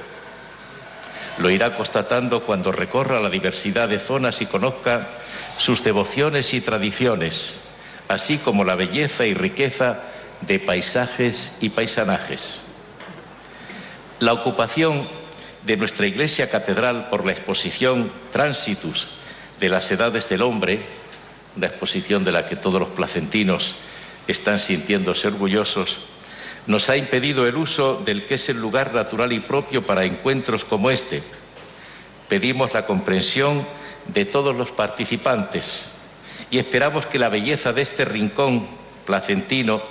Lo 1.38 1.48
irá 1.48 1.74
constatando 1.74 2.42
cuando 2.42 2.72
recorra 2.72 3.20
la 3.20 3.30
diversidad 3.30 3.88
de 3.88 3.98
zonas 3.98 4.42
y 4.42 4.46
conozca 4.46 5.08
sus 5.56 5.82
devociones 5.82 6.52
y 6.52 6.60
tradiciones, 6.60 7.60
así 8.08 8.38
como 8.38 8.64
la 8.64 8.74
belleza 8.74 9.24
y 9.26 9.34
riqueza 9.34 10.00
de 10.42 10.58
paisajes 10.58 11.58
y 11.60 11.70
paisanajes. 11.70 12.66
La 14.18 14.32
ocupación 14.34 15.02
de 15.64 15.76
nuestra 15.76 16.06
iglesia 16.06 16.50
catedral 16.50 17.08
por 17.10 17.24
la 17.24 17.32
exposición 17.32 18.10
Tránsitus 18.32 19.08
de 19.58 19.68
las 19.68 19.90
edades 19.90 20.28
del 20.28 20.42
hombre, 20.42 20.80
una 21.56 21.66
exposición 21.66 22.24
de 22.24 22.32
la 22.32 22.46
que 22.46 22.56
todos 22.56 22.80
los 22.80 22.90
placentinos 22.90 23.74
están 24.26 24.58
sintiéndose 24.58 25.28
orgullosos, 25.28 25.98
nos 26.66 26.88
ha 26.88 26.96
impedido 26.96 27.46
el 27.46 27.56
uso 27.56 28.02
del 28.04 28.26
que 28.26 28.34
es 28.34 28.48
el 28.48 28.60
lugar 28.60 28.94
natural 28.94 29.32
y 29.32 29.40
propio 29.40 29.84
para 29.84 30.04
encuentros 30.04 30.64
como 30.64 30.90
este. 30.90 31.22
Pedimos 32.28 32.72
la 32.72 32.86
comprensión 32.86 33.64
de 34.06 34.24
todos 34.24 34.56
los 34.56 34.70
participantes 34.70 35.92
y 36.50 36.58
esperamos 36.58 37.06
que 37.06 37.18
la 37.18 37.28
belleza 37.28 37.72
de 37.72 37.82
este 37.82 38.04
rincón 38.04 38.66
placentino, 39.04 39.82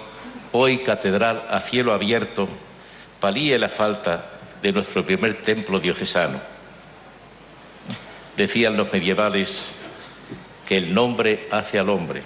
hoy 0.52 0.80
catedral 0.80 1.46
a 1.50 1.60
cielo 1.60 1.94
abierto, 1.94 2.48
palíe 3.20 3.60
la 3.60 3.70
falta 3.70 4.39
de 4.62 4.72
nuestro 4.72 5.06
primer 5.06 5.42
templo 5.42 5.80
diocesano. 5.80 6.40
Decían 8.36 8.78
los 8.78 8.92
medievales 8.92 9.76
que 10.68 10.78
el 10.78 10.94
nombre 10.94 11.48
hace 11.52 11.80
al 11.80 11.90
hombre. 11.90 12.22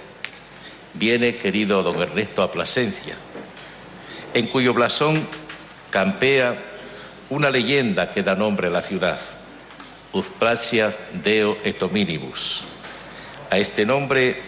Viene, 0.94 1.36
querido 1.36 1.82
don 1.82 2.00
Ernesto, 2.00 2.42
a 2.42 2.52
Plasencia, 2.52 3.16
en 4.32 4.46
cuyo 4.48 4.74
blasón 4.74 5.26
campea 5.90 6.56
una 7.30 7.50
leyenda 7.50 8.12
que 8.12 8.22
da 8.22 8.34
nombre 8.34 8.68
a 8.68 8.70
la 8.70 8.82
ciudad, 8.82 9.18
Uspracia 10.12 10.94
Deo 11.24 11.58
et 11.64 11.82
Hominibus. 11.82 12.62
A 13.50 13.58
este 13.58 13.84
nombre 13.84 14.40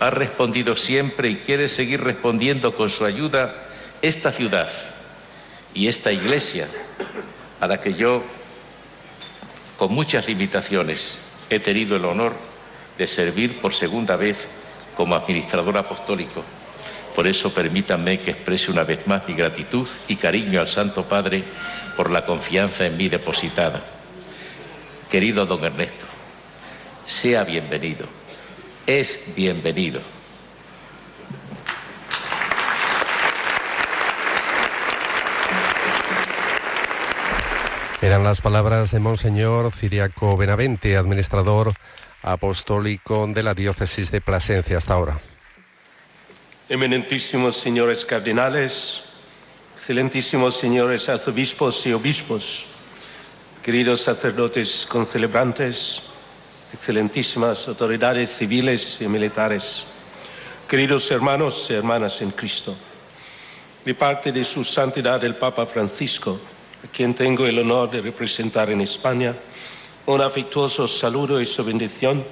ha 0.00 0.10
respondido 0.10 0.76
siempre 0.76 1.30
y 1.30 1.36
quiere 1.36 1.68
seguir 1.68 2.02
respondiendo 2.02 2.76
con 2.76 2.90
su 2.90 3.04
ayuda 3.04 3.54
esta 4.02 4.32
ciudad 4.32 4.68
y 5.72 5.88
esta 5.88 6.12
iglesia 6.12 6.68
a 7.64 7.66
la 7.66 7.80
que 7.80 7.94
yo, 7.94 8.22
con 9.78 9.90
muchas 9.94 10.28
limitaciones, 10.28 11.18
he 11.48 11.58
tenido 11.60 11.96
el 11.96 12.04
honor 12.04 12.34
de 12.98 13.06
servir 13.06 13.58
por 13.58 13.72
segunda 13.72 14.16
vez 14.16 14.46
como 14.94 15.14
administrador 15.14 15.78
apostólico. 15.78 16.44
Por 17.16 17.26
eso 17.26 17.54
permítanme 17.54 18.20
que 18.20 18.32
exprese 18.32 18.70
una 18.70 18.84
vez 18.84 19.06
más 19.06 19.26
mi 19.26 19.32
gratitud 19.32 19.88
y 20.08 20.16
cariño 20.16 20.60
al 20.60 20.68
Santo 20.68 21.04
Padre 21.04 21.42
por 21.96 22.10
la 22.10 22.26
confianza 22.26 22.84
en 22.84 22.98
mí 22.98 23.08
depositada. 23.08 23.82
Querido 25.10 25.46
don 25.46 25.64
Ernesto, 25.64 26.04
sea 27.06 27.44
bienvenido, 27.44 28.04
es 28.86 29.32
bienvenido 29.34 30.00
Eran 38.04 38.22
las 38.22 38.42
palabras 38.42 38.90
de 38.90 39.00
Monseñor 39.00 39.72
Ciriaco 39.72 40.36
Benavente, 40.36 40.98
administrador 40.98 41.72
apostólico 42.20 43.26
de 43.26 43.42
la 43.42 43.54
diócesis 43.54 44.10
de 44.10 44.20
Plasencia 44.20 44.76
hasta 44.76 44.92
ahora. 44.92 45.18
Eminentísimos 46.68 47.56
señores 47.56 48.04
cardenales, 48.04 49.04
excelentísimos 49.74 50.54
señores 50.54 51.08
arzobispos 51.08 51.86
y 51.86 51.94
obispos, 51.94 52.66
queridos 53.62 54.02
sacerdotes 54.02 54.86
concelebrantes, 54.86 56.02
excelentísimas 56.74 57.66
autoridades 57.68 58.28
civiles 58.36 59.00
y 59.00 59.08
militares, 59.08 59.86
queridos 60.68 61.10
hermanos 61.10 61.68
y 61.70 61.72
hermanas 61.72 62.20
en 62.20 62.32
Cristo, 62.32 62.76
de 63.82 63.94
parte 63.94 64.30
de 64.30 64.44
su 64.44 64.62
santidad 64.62 65.24
el 65.24 65.36
Papa 65.36 65.64
Francisco, 65.64 66.38
a 66.84 66.86
quien 66.88 67.14
tengo 67.14 67.46
el 67.46 67.58
honor 67.58 67.90
de 67.90 68.02
representar 68.02 68.68
en 68.68 68.82
España, 68.82 69.34
un 70.06 70.20
afectuoso 70.20 70.86
saludo 70.86 71.40
y 71.40 71.46
su 71.46 71.64
bendición 71.64 72.22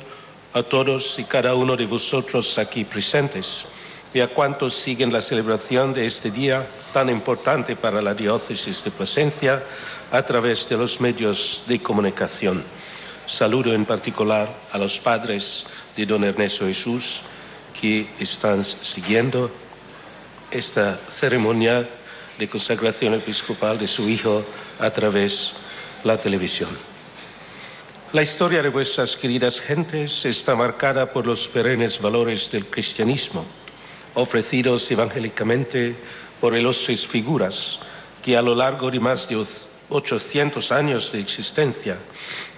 a 0.53 0.63
todos 0.63 1.19
y 1.19 1.25
cada 1.25 1.55
uno 1.55 1.75
de 1.75 1.87
vosotros 1.87 2.59
aquí 2.59 2.85
presentes, 2.85 3.73
y 4.13 4.21
a 4.21 4.29
cuantos 4.29 4.75
siguen 4.75 5.11
la 5.11 5.23
celebración 5.23 5.95
de 5.95 6.05
este 6.05 6.31
día 6.31 6.67
tan 6.93 7.09
importante 7.09 7.77
para 7.77 8.03
la 8.03 8.13
diócesis 8.13 8.85
de 8.85 8.91
Plasencia 8.91 9.63
a 10.11 10.23
través 10.23 10.69
de 10.69 10.77
los 10.77 11.01
medios 11.01 11.63
de 11.67 11.81
comunicación. 11.81 12.63
Saludo 13.25 13.73
en 13.73 13.87
particular 13.87 14.53
a 14.73 14.77
los 14.77 15.01
padres 15.01 15.67
de 15.97 16.05
don 16.05 16.25
Ernesto 16.25 16.67
Jesús 16.67 17.23
que 17.81 18.07
están 18.19 18.63
siguiendo 18.63 19.51
esta 20.51 21.01
ceremonia 21.09 21.89
de 22.39 22.49
consagración 22.49 23.15
episcopal 23.15 23.79
de 23.79 23.89
su 23.89 24.09
hijo 24.09 24.45
a 24.79 24.91
través 24.91 26.01
de 26.03 26.09
la 26.09 26.17
televisión. 26.17 26.71
La 28.13 28.23
historia 28.23 28.63
de 28.63 28.69
vuestras 28.69 29.17
queridas 29.17 29.61
gentes 29.61 30.25
está 30.27 30.55
marcada 30.55 31.11
por 31.13 31.27
los 31.27 31.49
perennes 31.49 32.01
valores 32.01 32.51
del 32.51 32.67
cristianismo, 32.67 33.45
ofrecidos 34.15 34.91
evangélicamente 34.91 35.97
por 36.41 36.57
ilustres 36.57 37.07
figuras 37.07 37.81
que 38.23 38.37
a 38.37 38.43
lo 38.43 38.55
largo 38.55 38.91
de 38.91 39.01
más 39.01 39.29
de 39.29 39.43
800 39.89 40.73
años 40.73 41.13
de 41.13 41.21
existencia 41.21 41.97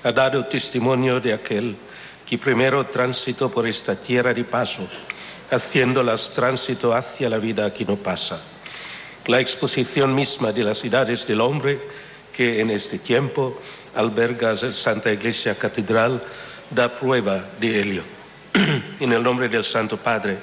ha 0.02 0.12
dado 0.12 0.44
testimonio 0.46 1.20
de 1.20 1.32
aquel 1.32 1.76
que 2.26 2.38
primero 2.38 2.86
transitó 2.86 3.50
por 3.50 3.66
esta 3.66 3.94
tierra 3.94 4.34
de 4.34 4.44
paso, 4.44 4.88
haciéndolas 5.50 6.30
tránsito 6.30 6.94
hacia 6.94 7.28
la 7.28 7.38
vida 7.38 7.72
que 7.72 7.84
no 7.84 7.96
pasa. 7.96 8.53
La 9.26 9.40
exposición 9.40 10.14
misma 10.14 10.52
de 10.52 10.64
las 10.64 10.84
edades 10.84 11.26
del 11.26 11.40
hombre 11.40 11.80
que 12.32 12.60
en 12.60 12.70
este 12.70 12.98
tiempo 12.98 13.58
alberga 13.94 14.54
Santa 14.56 15.12
Iglesia 15.12 15.54
Catedral 15.54 16.22
da 16.70 16.88
prueba 16.88 17.42
de 17.58 17.80
ello. 17.80 18.02
en 19.00 19.12
el 19.12 19.22
nombre 19.22 19.48
del 19.48 19.64
Santo 19.64 19.96
Padre, 19.96 20.36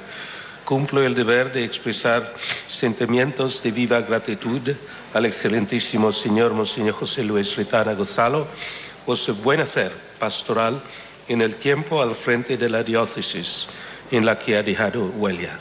cumplo 0.65 1.02
el 1.02 1.13
deber 1.13 1.52
de 1.52 1.63
expresar 1.63 2.34
sentimientos 2.65 3.62
de 3.62 3.72
viva 3.72 4.02
gratitud 4.02 4.62
al 5.13 5.26
excelentísimo 5.26 6.12
señor 6.12 6.54
Monseñor 6.54 6.94
José 6.94 7.24
Luis 7.24 7.56
Ritana 7.56 7.94
Gonzalo 7.94 8.48
por 9.06 9.17
su 9.17 9.36
buen 9.36 9.60
hacer 9.60 9.91
pastoral 10.20 10.82
en 11.28 11.41
el 11.41 11.56
tiempo 11.56 12.02
al 12.02 12.15
frente 12.15 12.58
de 12.58 12.70
la 12.70 12.84
diócesis 12.84 13.67
en 14.12 14.26
la 14.26 14.39
que 14.39 14.58
ha 14.58 14.63
dejado 14.63 15.06
huella. 15.06 15.58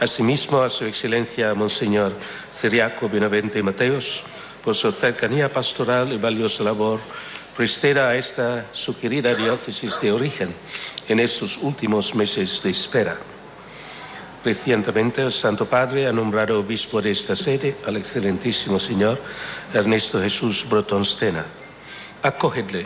Asimismo, 0.00 0.62
a 0.62 0.68
su 0.68 0.84
excelencia 0.84 1.54
Monseñor 1.54 2.12
Ciriaco 2.52 3.08
Benavente 3.08 3.62
Mateos, 3.62 4.24
por 4.64 4.74
su 4.74 4.90
cercanía 4.90 5.52
pastoral 5.52 6.12
y 6.12 6.16
valiosa 6.16 6.64
labor 6.64 6.98
prestera 7.56 8.08
a 8.08 8.16
esta 8.16 8.66
su 8.72 8.98
querida 8.98 9.32
diócesis 9.32 10.00
de 10.00 10.10
origen 10.10 10.52
en 11.08 11.20
estos 11.20 11.58
últimos 11.58 12.14
meses 12.14 12.62
de 12.62 12.70
espera. 12.70 13.16
Recientemente 14.44 15.22
el 15.22 15.32
Santo 15.32 15.66
Padre 15.66 16.06
ha 16.06 16.12
nombrado 16.12 16.60
obispo 16.60 17.00
de 17.00 17.10
esta 17.12 17.36
sede 17.36 17.76
al 17.86 17.96
excelentísimo 17.96 18.80
señor 18.80 19.18
Ernesto 19.72 20.20
Jesús 20.20 20.66
Brotonstena. 20.68 21.44
Acogedle, 22.22 22.84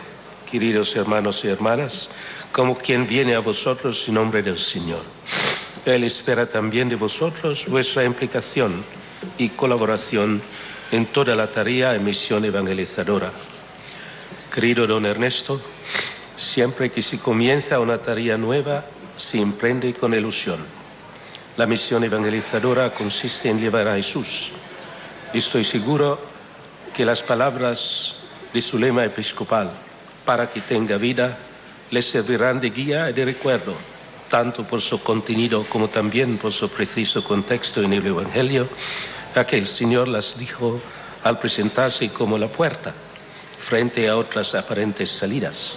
queridos 0.49 0.95
hermanos 0.95 1.43
y 1.43 1.47
hermanas, 1.47 2.11
como 2.51 2.77
quien 2.77 3.07
viene 3.07 3.35
a 3.35 3.39
vosotros 3.39 4.07
en 4.07 4.13
nombre 4.15 4.41
del 4.41 4.59
Señor. 4.59 5.03
Él 5.85 6.03
espera 6.03 6.45
también 6.45 6.89
de 6.89 6.95
vosotros 6.95 7.65
vuestra 7.67 8.03
implicación 8.03 8.83
y 9.37 9.49
colaboración 9.49 10.41
en 10.91 11.05
toda 11.07 11.35
la 11.35 11.47
tarea 11.47 11.95
y 11.95 11.99
misión 11.99 12.43
evangelizadora. 12.45 13.31
Querido 14.53 14.87
don 14.87 15.05
Ernesto, 15.05 15.61
siempre 16.35 16.91
que 16.91 17.01
se 17.01 17.19
comienza 17.19 17.79
una 17.79 17.97
tarea 17.97 18.37
nueva, 18.37 18.85
se 19.17 19.39
emprende 19.39 19.93
con 19.93 20.13
ilusión. 20.13 20.59
La 21.57 21.65
misión 21.65 22.03
evangelizadora 22.03 22.93
consiste 22.93 23.49
en 23.49 23.59
llevar 23.59 23.87
a 23.87 23.95
Jesús. 23.95 24.51
Estoy 25.33 25.63
seguro 25.63 26.19
que 26.95 27.05
las 27.05 27.21
palabras 27.21 28.15
de 28.53 28.61
su 28.61 28.79
lema 28.79 29.05
episcopal, 29.05 29.69
para 30.25 30.49
que 30.49 30.61
tenga 30.61 30.97
vida, 30.97 31.37
le 31.91 32.01
servirán 32.01 32.59
de 32.59 32.69
guía 32.69 33.09
y 33.09 33.13
de 33.13 33.25
recuerdo, 33.25 33.75
tanto 34.29 34.63
por 34.63 34.81
su 34.81 35.01
contenido 35.01 35.63
como 35.63 35.87
también 35.87 36.37
por 36.37 36.53
su 36.53 36.69
preciso 36.69 37.23
contexto 37.23 37.81
en 37.81 37.93
el 37.93 38.05
Evangelio, 38.05 38.67
a 39.35 39.45
que 39.45 39.57
el 39.57 39.67
Señor 39.67 40.07
las 40.07 40.37
dijo 40.37 40.79
al 41.23 41.39
presentarse 41.39 42.09
como 42.09 42.37
la 42.37 42.47
puerta 42.47 42.93
frente 43.59 44.07
a 44.07 44.17
otras 44.17 44.55
aparentes 44.55 45.09
salidas 45.09 45.75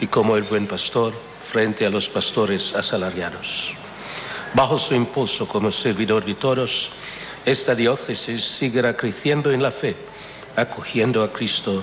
y 0.00 0.06
como 0.06 0.36
el 0.36 0.44
buen 0.44 0.66
pastor 0.66 1.12
frente 1.40 1.84
a 1.84 1.90
los 1.90 2.08
pastores 2.08 2.74
asalariados. 2.74 3.74
Bajo 4.54 4.78
su 4.78 4.94
impulso 4.94 5.46
como 5.46 5.70
servidor 5.70 6.24
de 6.24 6.34
todos, 6.34 6.90
esta 7.44 7.74
diócesis 7.74 8.42
seguirá 8.42 8.96
creciendo 8.96 9.52
en 9.52 9.62
la 9.62 9.70
fe, 9.70 9.94
acogiendo 10.56 11.22
a 11.22 11.32
Cristo, 11.32 11.82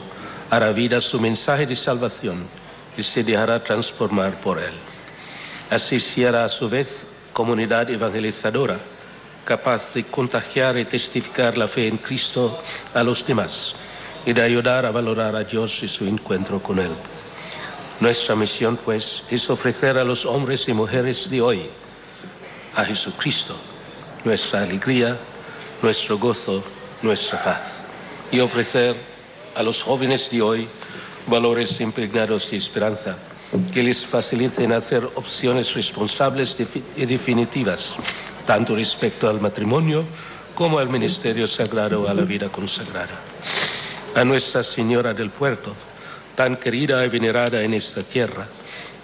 hará 0.50 0.72
vida 0.72 1.00
su 1.00 1.20
mensaje 1.20 1.66
de 1.66 1.76
salvación 1.76 2.46
y 2.98 3.04
se 3.04 3.24
dejará 3.24 3.64
transformar 3.64 4.40
por 4.42 4.58
él. 4.60 4.74
Así 5.70 6.00
será 6.00 6.46
a 6.46 6.50
su 6.50 6.70
vez 6.70 7.08
comunidad 7.34 7.90
evangelizadora, 7.90 8.78
capaz 9.46 9.94
de 9.94 10.04
contagiar 10.04 10.78
y 10.78 10.86
testificar 10.86 11.58
la 11.58 11.68
fe 11.68 11.88
en 11.88 11.98
Cristo 11.98 12.62
a 12.94 13.04
los 13.04 13.26
demás 13.26 13.76
y 14.26 14.34
de 14.34 14.42
ayudar 14.42 14.86
a 14.86 14.92
valorar 14.92 15.36
a 15.36 15.44
Dios 15.44 15.82
y 15.84 15.88
su 15.88 16.06
encuentro 16.06 16.62
con 16.62 16.80
Él. 16.80 16.92
Nuestra 18.00 18.36
misión, 18.36 18.78
pues, 18.78 19.24
es 19.30 19.50
ofrecer 19.50 19.98
a 19.98 20.04
los 20.04 20.26
hombres 20.26 20.68
y 20.68 20.74
mujeres 20.74 21.30
de 21.30 21.42
hoy 21.42 21.70
a 22.76 22.86
Jesucristo, 22.86 23.56
nuestra 24.24 24.64
alegría, 24.64 25.18
nuestro 25.82 26.18
gozo, 26.18 26.64
nuestra 27.02 27.44
paz, 27.44 27.86
y 28.32 28.40
ofrecer 28.40 28.96
a 29.56 29.64
los 29.64 29.82
jóvenes 29.82 30.30
de 30.30 30.42
hoy 30.42 30.68
valores 31.28 31.80
impregnados 31.82 32.52
de 32.52 32.58
esperanza 32.58 33.18
que 33.74 33.84
les 33.84 34.06
faciliten 34.06 34.72
hacer 34.72 35.04
opciones 35.16 35.74
responsables 35.74 36.58
y 36.96 37.06
definitivas, 37.06 37.96
tanto 38.46 38.76
respecto 38.76 39.30
al 39.30 39.42
matrimonio 39.42 40.04
como 40.56 40.80
al 40.80 40.90
ministerio 40.90 41.48
sagrado, 41.48 42.08
a 42.08 42.14
la 42.14 42.24
vida 42.24 42.50
consagrada. 42.50 43.20
A 44.16 44.24
Nuestra 44.24 44.64
Señora 44.64 45.14
del 45.14 45.30
Puerto, 45.30 45.76
tan 46.36 46.56
querida 46.56 47.06
y 47.06 47.10
venerada 47.10 47.62
en 47.62 47.74
esta 47.74 48.04
tierra, 48.04 48.48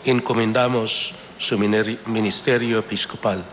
encomendamos 0.06 1.16
su 1.38 1.58
ministerio 1.58 2.80
episcopal, 2.80 3.44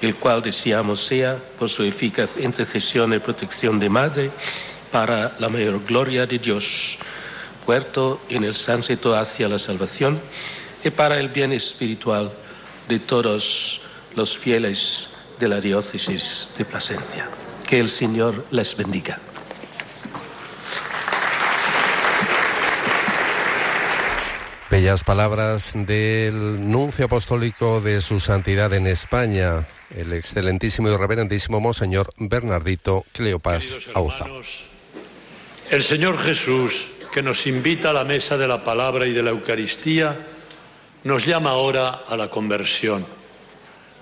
el 0.00 0.14
cual 0.16 0.42
deseamos 0.42 1.00
sea, 1.00 1.36
por 1.58 1.68
su 1.68 1.82
eficaz 1.82 2.36
intercesión 2.36 3.12
y 3.14 3.18
protección 3.18 3.78
de 3.78 3.88
Madre, 3.88 4.30
para 4.90 5.34
la 5.38 5.48
mayor 5.48 5.84
gloria 5.84 6.26
de 6.26 6.38
Dios, 6.38 6.98
puerto 7.66 8.20
en 8.30 8.44
el 8.44 8.54
tránsito 8.54 9.16
hacia 9.16 9.48
la 9.48 9.58
salvación 9.58 10.20
y 10.84 10.90
para 10.90 11.18
el 11.18 11.28
bien 11.28 11.52
espiritual 11.52 12.30
de 12.88 13.00
todos 13.00 13.82
los 14.14 14.38
fieles 14.38 15.10
de 15.40 15.48
la 15.48 15.60
diócesis 15.60 16.50
de 16.56 16.64
Plasencia. 16.64 17.28
Que 17.68 17.80
el 17.80 17.88
Señor 17.88 18.46
les 18.52 18.76
bendiga. 18.76 19.18
Bellas 24.70 25.04
palabras 25.04 25.72
del 25.74 26.70
nuncio 26.70 27.06
apostólico 27.06 27.80
de 27.80 28.00
su 28.00 28.20
santidad 28.20 28.72
en 28.74 28.86
España, 28.86 29.66
el 29.90 30.12
excelentísimo 30.12 30.88
y 30.88 30.96
reverendísimo 30.96 31.60
Monseñor 31.60 32.12
Bernardito 32.18 33.04
Cleopas 33.12 33.78
Auza. 33.94 34.26
El 35.70 35.82
Señor 35.82 36.18
Jesús, 36.18 36.88
que 37.16 37.22
nos 37.22 37.46
invita 37.46 37.88
a 37.88 37.92
la 37.94 38.04
mesa 38.04 38.36
de 38.36 38.46
la 38.46 38.62
palabra 38.62 39.06
y 39.06 39.12
de 39.14 39.22
la 39.22 39.30
Eucaristía, 39.30 40.14
nos 41.04 41.24
llama 41.24 41.48
ahora 41.48 42.02
a 42.06 42.14
la 42.14 42.28
conversión. 42.28 43.06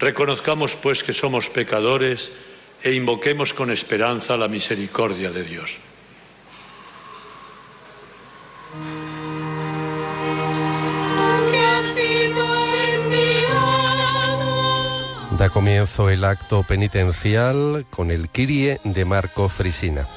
Reconozcamos 0.01 0.75
pues 0.75 1.05
que 1.05 1.13
somos 1.13 1.49
pecadores 1.49 2.33
e 2.83 2.91
invoquemos 2.91 3.55
con 3.55 3.71
esperanza 3.71 4.37
la 4.37 4.49
misericordia 4.49 5.31
de 5.31 5.45
Dios. 5.45 5.79
Da 15.39 15.51
comienzo 15.51 16.11
el 16.11 16.25
acto 16.25 16.65
penitencial 16.65 17.87
con 17.91 18.11
el 18.11 18.29
Kirie 18.29 18.81
de 18.83 19.05
Marco 19.05 19.49
Frisina. 19.49 20.09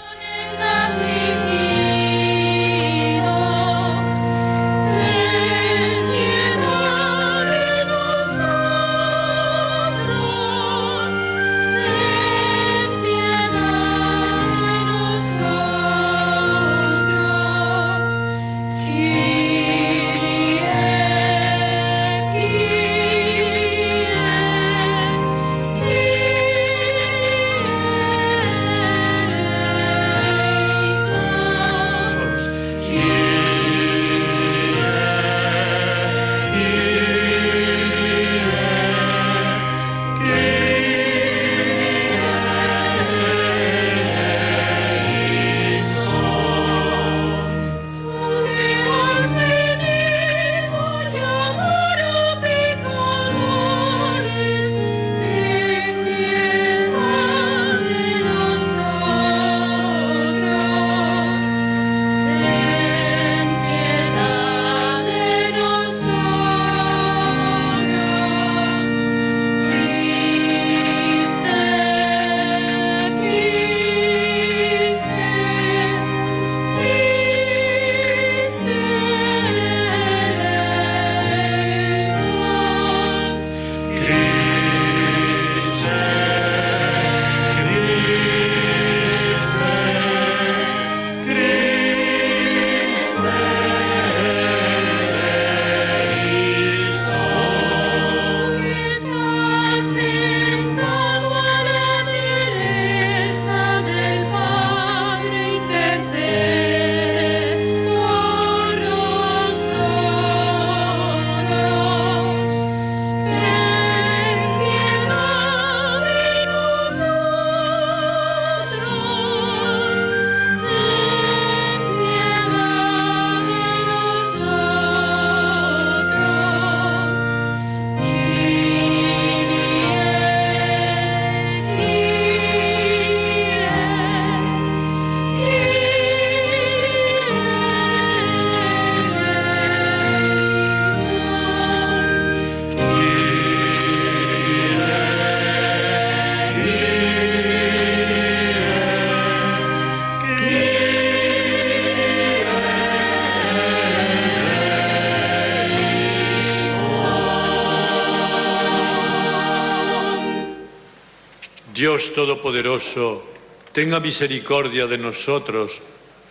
Todopoderoso, 162.17 163.23
tenga 163.71 163.99
misericordia 163.99 164.87
de 164.87 164.97
nosotros, 164.97 165.79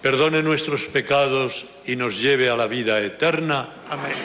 perdone 0.03 0.43
nuestros 0.43 0.87
pecados 0.87 1.67
y 1.87 1.95
nos 1.95 2.21
lleve 2.21 2.51
a 2.51 2.57
la 2.57 2.67
vida 2.67 2.99
eterna. 2.99 3.69
Amén. 3.89 4.17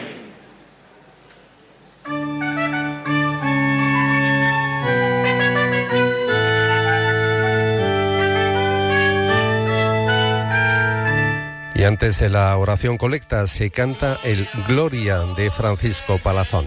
Y 11.75 11.83
antes 11.83 12.17
de 12.17 12.29
la 12.29 12.57
oración 12.57 12.97
colecta 12.97 13.45
se 13.45 13.69
canta 13.69 14.17
el 14.23 14.49
Gloria 14.67 15.19
de 15.37 15.51
Francisco 15.51 16.17
Palazón. 16.17 16.65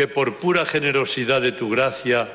Que 0.00 0.08
por 0.08 0.36
pura 0.36 0.64
generosidad 0.64 1.42
de 1.42 1.52
tu 1.52 1.68
gracia 1.68 2.26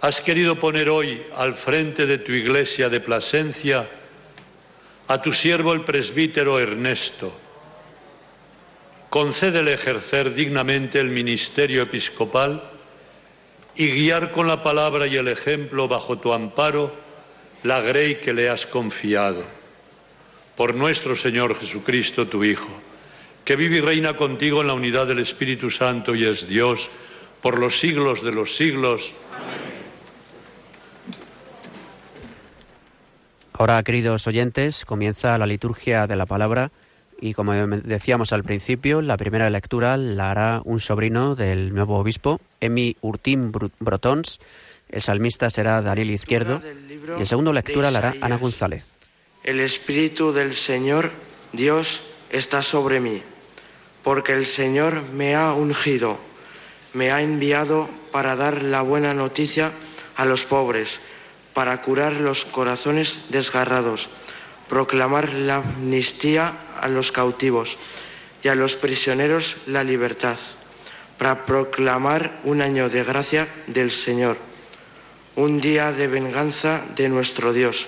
has 0.00 0.20
querido 0.20 0.60
poner 0.60 0.90
hoy 0.90 1.20
al 1.36 1.54
frente 1.54 2.06
de 2.06 2.18
tu 2.18 2.30
iglesia 2.30 2.88
de 2.88 3.00
Plasencia 3.00 3.84
a 5.08 5.20
tu 5.20 5.32
siervo 5.32 5.72
el 5.72 5.80
presbítero 5.80 6.60
Ernesto. 6.60 7.32
Concédele 9.10 9.74
ejercer 9.74 10.34
dignamente 10.34 11.00
el 11.00 11.08
ministerio 11.08 11.82
episcopal 11.82 12.62
y 13.74 13.90
guiar 13.90 14.30
con 14.30 14.46
la 14.46 14.62
palabra 14.62 15.08
y 15.08 15.16
el 15.16 15.26
ejemplo 15.26 15.88
bajo 15.88 16.18
tu 16.18 16.32
amparo 16.32 16.94
la 17.64 17.80
grey 17.80 18.20
que 18.20 18.32
le 18.32 18.48
has 18.48 18.66
confiado 18.66 19.42
por 20.56 20.76
nuestro 20.76 21.16
Señor 21.16 21.58
Jesucristo, 21.58 22.28
tu 22.28 22.44
Hijo, 22.44 22.70
que 23.44 23.56
vive 23.56 23.76
y 23.76 23.80
reina 23.80 24.16
contigo 24.16 24.60
en 24.60 24.68
la 24.68 24.74
unidad 24.74 25.06
del 25.06 25.18
Espíritu 25.18 25.70
Santo 25.70 26.14
y 26.14 26.24
es 26.24 26.48
Dios 26.48 26.88
por 27.40 27.58
los 27.58 27.78
siglos 27.78 28.22
de 28.22 28.32
los 28.32 28.56
siglos. 28.56 29.14
Ahora, 33.52 33.82
queridos 33.82 34.26
oyentes, 34.26 34.84
comienza 34.84 35.36
la 35.38 35.46
liturgia 35.46 36.06
de 36.06 36.16
la 36.16 36.26
palabra 36.26 36.72
y 37.20 37.34
como 37.34 37.52
decíamos 37.54 38.32
al 38.32 38.42
principio, 38.42 39.00
la 39.00 39.16
primera 39.16 39.48
lectura 39.48 39.96
la 39.96 40.32
hará 40.32 40.60
un 40.64 40.80
sobrino 40.80 41.36
del 41.36 41.72
nuevo 41.72 41.96
obispo, 41.96 42.40
Emi 42.60 42.96
Urtín 43.00 43.52
Brotons. 43.78 44.40
El 44.88 45.02
salmista 45.02 45.48
será 45.48 45.80
Daniel 45.82 46.10
Izquierdo 46.10 46.60
y 47.16 47.20
en 47.20 47.26
segunda 47.26 47.52
lectura 47.52 47.92
la 47.92 48.00
hará 48.00 48.14
Ana 48.20 48.38
González. 48.38 48.84
El 49.44 49.60
Espíritu 49.60 50.32
del 50.32 50.52
Señor 50.52 51.12
Dios 51.52 52.00
está 52.30 52.62
sobre 52.62 52.98
mí, 52.98 53.22
porque 54.02 54.32
el 54.32 54.46
Señor 54.46 55.02
me 55.12 55.34
ha 55.34 55.52
ungido, 55.52 56.18
me 56.92 57.12
ha 57.12 57.22
enviado 57.22 57.88
para 58.10 58.36
dar 58.36 58.62
la 58.62 58.82
buena 58.82 59.14
noticia 59.14 59.72
a 60.16 60.24
los 60.24 60.44
pobres, 60.44 61.00
para 61.54 61.80
curar 61.82 62.14
los 62.14 62.44
corazones 62.44 63.26
desgarrados, 63.30 64.08
proclamar 64.68 65.32
la 65.32 65.56
amnistía 65.56 66.52
a 66.80 66.88
los 66.88 67.12
cautivos 67.12 67.76
y 68.42 68.48
a 68.48 68.54
los 68.54 68.76
prisioneros 68.76 69.56
la 69.66 69.84
libertad, 69.84 70.38
para 71.18 71.46
proclamar 71.46 72.40
un 72.44 72.60
año 72.60 72.88
de 72.88 73.04
gracia 73.04 73.46
del 73.66 73.90
Señor, 73.90 74.36
un 75.36 75.60
día 75.60 75.92
de 75.92 76.08
venganza 76.08 76.82
de 76.96 77.08
nuestro 77.08 77.52
Dios 77.52 77.86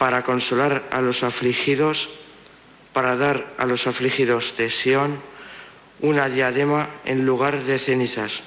para 0.00 0.24
consolar 0.24 0.82
a 0.90 1.02
los 1.02 1.22
afligidos, 1.22 2.08
para 2.92 3.16
dar 3.16 3.54
a 3.58 3.66
los 3.66 3.86
afligidos 3.86 4.56
de 4.56 4.70
Sión 4.70 5.18
una 6.00 6.28
diadema 6.28 6.88
en 7.04 7.26
lugar 7.26 7.58
de 7.58 7.78
cenizas, 7.78 8.42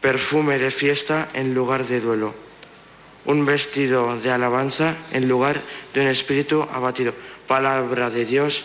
perfume 0.00 0.58
de 0.58 0.70
fiesta 0.70 1.28
en 1.34 1.54
lugar 1.54 1.84
de 1.84 2.00
duelo, 2.00 2.34
un 3.26 3.44
vestido 3.44 4.18
de 4.18 4.30
alabanza 4.30 4.94
en 5.12 5.28
lugar 5.28 5.60
de 5.92 6.00
un 6.00 6.06
espíritu 6.08 6.66
abatido. 6.72 7.12
Palabra 7.46 8.08
de 8.08 8.24
Dios. 8.24 8.64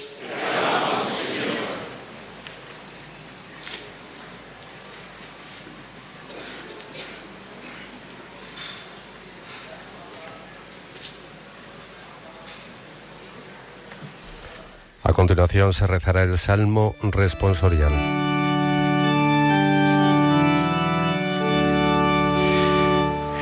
A 15.03 15.13
continuación 15.13 15.73
se 15.73 15.87
rezará 15.87 16.23
el 16.23 16.37
Salmo 16.37 16.95
responsorial. 17.01 17.93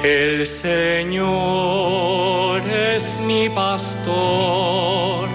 El 0.03 0.45
Señor 0.45 1.27
es 2.69 3.19
mi 3.25 3.49
pastor, 3.49 5.27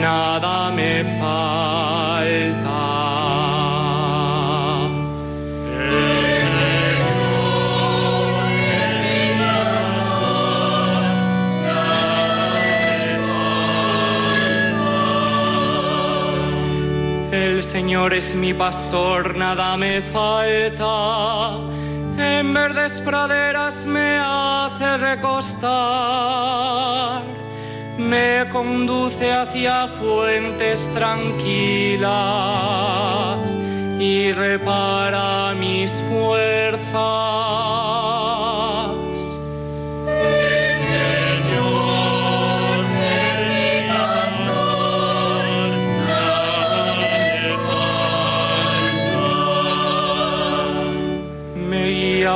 nada 0.00 0.70
me 0.70 1.02
falta. 1.18 2.85
Es 18.12 18.34
mi 18.34 18.54
pastor, 18.54 19.36
nada 19.36 19.76
me 19.76 20.00
falta. 20.00 21.58
En 22.16 22.54
verdes 22.54 23.00
praderas 23.00 23.84
me 23.84 24.18
hace 24.22 24.96
recostar. 24.98 25.66
Me 27.98 28.46
conduce 28.52 29.32
hacia 29.32 29.88
fuentes 29.88 30.88
tranquilas 30.94 32.06
y 33.98 34.32
repara 34.32 35.52
mis 35.54 36.00
fuerzas. 36.02 37.55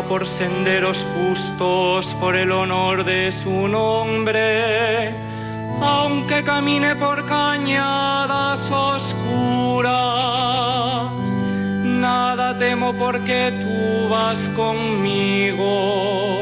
Por 0.08 0.26
senderos 0.26 1.06
justos 1.14 2.14
por 2.14 2.34
el 2.34 2.50
honor 2.50 3.04
de 3.04 3.30
su 3.30 3.68
nombre, 3.68 5.14
aunque 5.80 6.42
camine 6.42 6.96
por 6.96 7.24
cañadas 7.26 8.70
oscuras. 8.72 9.92
Nada 11.84 12.58
temo 12.58 12.92
porque 12.94 13.52
tú 13.60 14.08
vas 14.08 14.48
conmigo, 14.56 16.40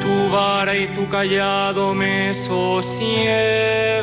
tu 0.00 0.30
vara 0.30 0.76
y 0.76 0.86
tu 0.88 1.08
callado 1.08 1.94
me 1.94 2.32
sosiegan. 2.34 4.02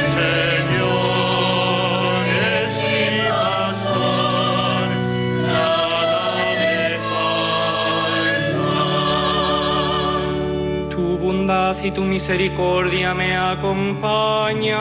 Y 11.83 11.91
tu 11.91 12.03
misericordia 12.03 13.13
me 13.13 13.35
acompañan 13.35 14.77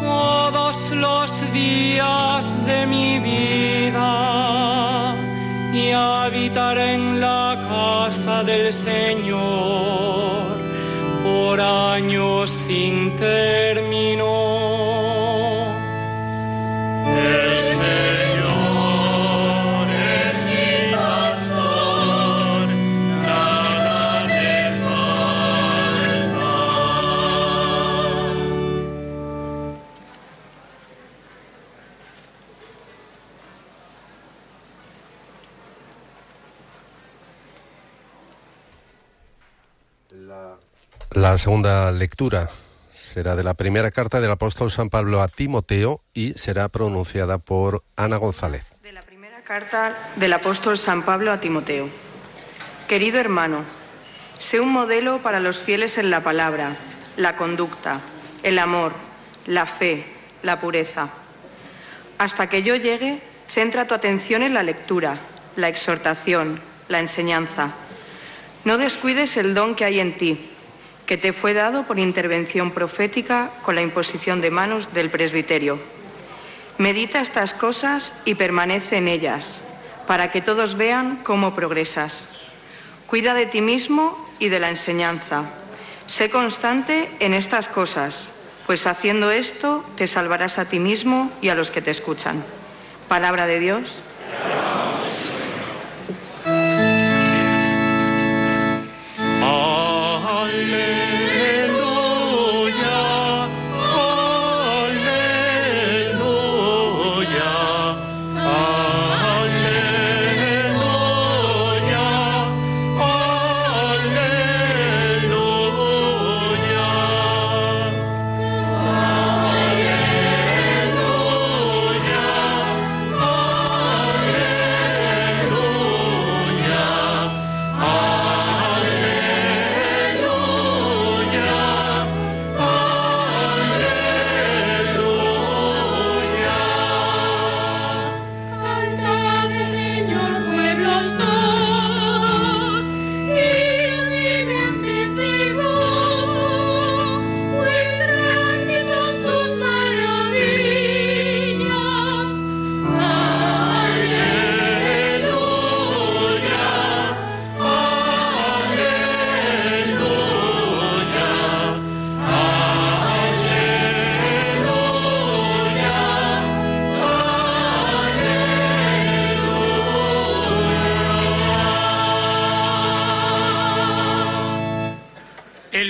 todos 0.00 0.90
los 0.92 1.52
días 1.52 2.64
de 2.64 2.86
mi 2.86 3.18
vida 3.18 5.14
y 5.74 5.90
habitaré 5.90 6.94
en 6.94 7.20
la 7.20 7.58
casa 7.68 8.42
del 8.42 8.72
Señor 8.72 10.56
por 11.22 11.60
años 11.60 12.50
sin 12.50 13.14
término. 13.16 14.61
La 41.32 41.38
segunda 41.38 41.90
lectura 41.92 42.50
será 42.90 43.34
de 43.36 43.42
la 43.42 43.54
primera 43.54 43.90
carta 43.90 44.20
del 44.20 44.32
apóstol 44.32 44.70
San 44.70 44.90
Pablo 44.90 45.22
a 45.22 45.28
Timoteo 45.28 46.02
y 46.12 46.34
será 46.34 46.68
pronunciada 46.68 47.38
por 47.38 47.84
Ana 47.96 48.18
González. 48.18 48.66
De 48.82 48.92
la 48.92 49.00
primera 49.00 49.40
carta 49.40 49.96
del 50.16 50.34
apóstol 50.34 50.76
San 50.76 51.02
Pablo 51.04 51.32
a 51.32 51.40
Timoteo. 51.40 51.88
Querido 52.86 53.18
hermano, 53.18 53.64
sé 54.38 54.60
un 54.60 54.70
modelo 54.74 55.22
para 55.22 55.40
los 55.40 55.56
fieles 55.56 55.96
en 55.96 56.10
la 56.10 56.22
palabra, 56.22 56.76
la 57.16 57.34
conducta, 57.34 58.00
el 58.42 58.58
amor, 58.58 58.92
la 59.46 59.64
fe, 59.64 60.04
la 60.42 60.60
pureza. 60.60 61.08
Hasta 62.18 62.50
que 62.50 62.62
yo 62.62 62.76
llegue, 62.76 63.22
centra 63.48 63.88
tu 63.88 63.94
atención 63.94 64.42
en 64.42 64.52
la 64.52 64.62
lectura, 64.62 65.16
la 65.56 65.70
exhortación, 65.70 66.60
la 66.88 67.00
enseñanza. 67.00 67.72
No 68.66 68.76
descuides 68.76 69.38
el 69.38 69.54
don 69.54 69.74
que 69.74 69.86
hay 69.86 69.98
en 69.98 70.18
ti, 70.18 70.51
que 71.06 71.16
te 71.16 71.32
fue 71.32 71.54
dado 71.54 71.84
por 71.84 71.98
intervención 71.98 72.70
profética 72.70 73.50
con 73.62 73.74
la 73.74 73.82
imposición 73.82 74.40
de 74.40 74.50
manos 74.50 74.92
del 74.92 75.10
presbiterio. 75.10 75.78
Medita 76.78 77.20
estas 77.20 77.54
cosas 77.54 78.12
y 78.24 78.34
permanece 78.34 78.96
en 78.96 79.08
ellas, 79.08 79.58
para 80.06 80.30
que 80.30 80.40
todos 80.40 80.76
vean 80.76 81.20
cómo 81.22 81.54
progresas. 81.54 82.26
Cuida 83.06 83.34
de 83.34 83.46
ti 83.46 83.60
mismo 83.60 84.16
y 84.38 84.48
de 84.48 84.60
la 84.60 84.70
enseñanza. 84.70 85.44
Sé 86.06 86.30
constante 86.30 87.10
en 87.20 87.34
estas 87.34 87.68
cosas, 87.68 88.30
pues 88.66 88.86
haciendo 88.86 89.30
esto 89.30 89.84
te 89.96 90.06
salvarás 90.06 90.58
a 90.58 90.64
ti 90.64 90.78
mismo 90.78 91.30
y 91.42 91.48
a 91.48 91.54
los 91.54 91.70
que 91.70 91.82
te 91.82 91.90
escuchan. 91.90 92.42
Palabra 93.08 93.46
de 93.46 93.60
Dios. 93.60 94.02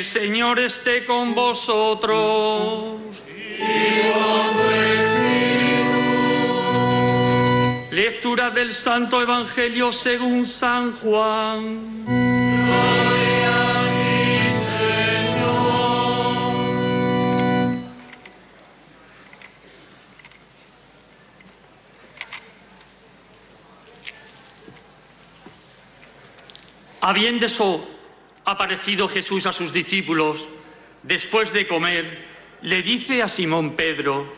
Señor 0.04 0.58
esté 0.58 1.04
con 1.04 1.34
vosotros. 1.34 3.00
Lectura 7.90 8.50
del 8.50 8.72
Santo 8.72 9.20
Evangelio 9.20 9.92
según 9.92 10.46
San 10.46 10.96
Juan. 10.96 12.32
Habiendo 27.00 27.46
eso 27.46 27.91
aparecido 28.44 29.08
Jesús 29.08 29.46
a 29.46 29.52
sus 29.52 29.72
discípulos, 29.72 30.48
después 31.02 31.52
de 31.52 31.66
comer, 31.66 32.26
le 32.62 32.82
dice 32.82 33.22
a 33.22 33.28
Simón 33.28 33.72
Pedro, 33.72 34.32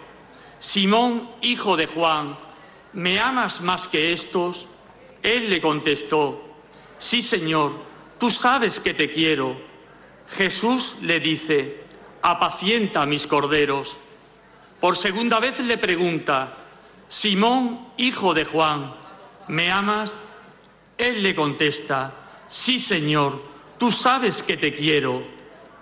Simón, 0.59 1.31
hijo 1.43 1.77
de 1.77 1.87
Juan, 1.87 2.39
¿me 2.93 3.19
amas 3.19 3.61
más 3.61 3.87
que 3.89 4.13
estos? 4.13 4.67
Él 5.23 5.51
le 5.51 5.61
contestó, 5.61 6.43
sí, 6.99 7.23
Señor, 7.23 7.73
tú 8.19 8.31
sabes 8.31 8.81
que 8.81 8.95
te 8.95 9.11
quiero. 9.11 9.57
Jesús 10.37 10.97
le 11.03 11.21
dice, 11.21 11.83
apacienta 12.23 13.05
mis 13.05 13.27
corderos. 13.27 13.99
Por 14.81 14.97
segunda 14.97 15.39
vez 15.39 15.61
le 15.61 15.79
pregunta, 15.79 16.57
Simón, 17.09 17.89
hijo 17.99 18.33
de 18.33 18.45
Juan, 18.45 18.95
¿me 19.49 19.71
amas? 19.71 20.15
Él 20.97 21.23
le 21.23 21.35
contesta, 21.35 22.13
sí, 22.49 22.79
Señor, 22.79 23.54
tú 23.85 23.91
sabes 23.91 24.43
que 24.43 24.57
te 24.57 24.75
quiero. 24.75 25.23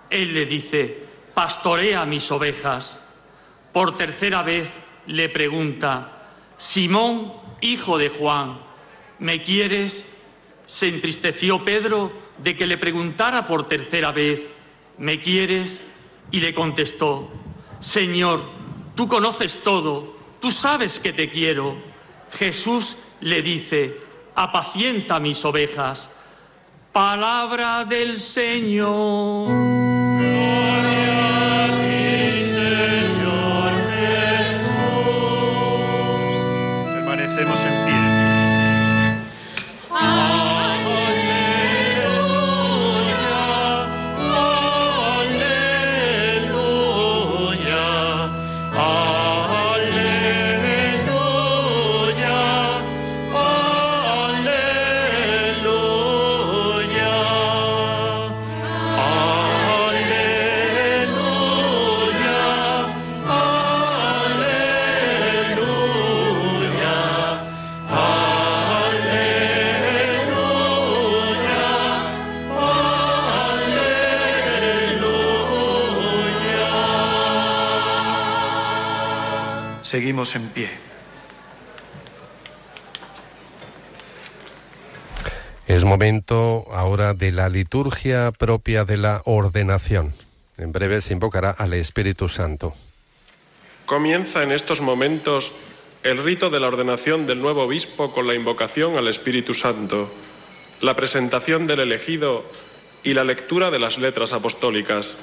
Él 0.09 0.33
le 0.33 0.45
dice, 0.45 1.05
pastorea 1.33 2.05
mis 2.05 2.29
ovejas. 2.33 3.01
Por 3.71 3.93
tercera 3.93 4.43
vez 4.43 4.69
le 5.07 5.29
pregunta, 5.29 6.27
Simón, 6.57 7.31
hijo 7.61 7.97
de 7.97 8.09
Juan, 8.09 8.59
¿me 9.19 9.41
quieres? 9.41 10.05
Se 10.65 10.89
entristeció 10.89 11.63
Pedro 11.63 12.11
de 12.39 12.57
que 12.57 12.67
le 12.67 12.77
preguntara 12.77 13.47
por 13.47 13.69
tercera 13.69 14.11
vez, 14.11 14.41
¿me 14.97 15.21
quieres? 15.21 15.81
Y 16.29 16.41
le 16.41 16.53
contestó, 16.53 17.31
Señor, 17.79 18.41
tú 18.97 19.07
conoces 19.07 19.63
todo, 19.63 20.17
tú 20.41 20.51
sabes 20.51 20.99
que 20.99 21.13
te 21.13 21.29
quiero. 21.29 21.77
Jesús 22.37 22.97
le 23.21 23.41
dice, 23.41 23.95
apacienta 24.35 25.21
mis 25.21 25.45
ovejas. 25.45 26.09
Palabra 26.93 27.85
del 27.85 28.19
Señor. 28.19 29.92
Seguimos 79.93 80.35
en 80.35 80.47
pie. 80.47 80.69
Es 85.67 85.83
momento 85.83 86.65
ahora 86.71 87.13
de 87.13 87.31
la 87.31 87.47
liturgia 87.47 88.31
propia 88.31 88.85
de 88.85 88.97
la 88.97 89.21
ordenación. 89.25 90.15
En 90.57 90.71
breve 90.71 90.99
se 90.99 91.13
invocará 91.13 91.51
al 91.51 91.75
Espíritu 91.75 92.27
Santo. 92.27 92.73
Comienza 93.85 94.41
en 94.41 94.51
estos 94.51 94.81
momentos 94.81 95.51
el 96.01 96.17
rito 96.23 96.49
de 96.49 96.59
la 96.59 96.69
ordenación 96.69 97.27
del 97.27 97.39
nuevo 97.39 97.61
obispo 97.61 98.11
con 98.13 98.25
la 98.25 98.33
invocación 98.33 98.97
al 98.97 99.07
Espíritu 99.07 99.53
Santo, 99.53 100.11
la 100.81 100.95
presentación 100.95 101.67
del 101.67 101.81
elegido 101.81 102.43
y 103.03 103.13
la 103.13 103.23
lectura 103.23 103.69
de 103.69 103.77
las 103.77 103.99
letras 103.99 104.33
apostólicas. 104.33 105.13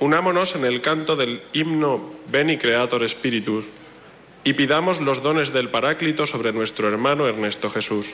Unámonos 0.00 0.54
en 0.56 0.64
el 0.64 0.80
canto 0.80 1.16
del 1.16 1.42
himno 1.52 2.12
Beni 2.30 2.58
Creator 2.58 3.08
Spiritus 3.08 3.66
y 4.42 4.52
pidamos 4.52 5.00
los 5.00 5.22
dones 5.22 5.52
del 5.52 5.68
Paráclito 5.68 6.26
sobre 6.26 6.52
nuestro 6.52 6.88
hermano 6.88 7.26
Ernesto 7.26 7.70
Jesús. 7.70 8.12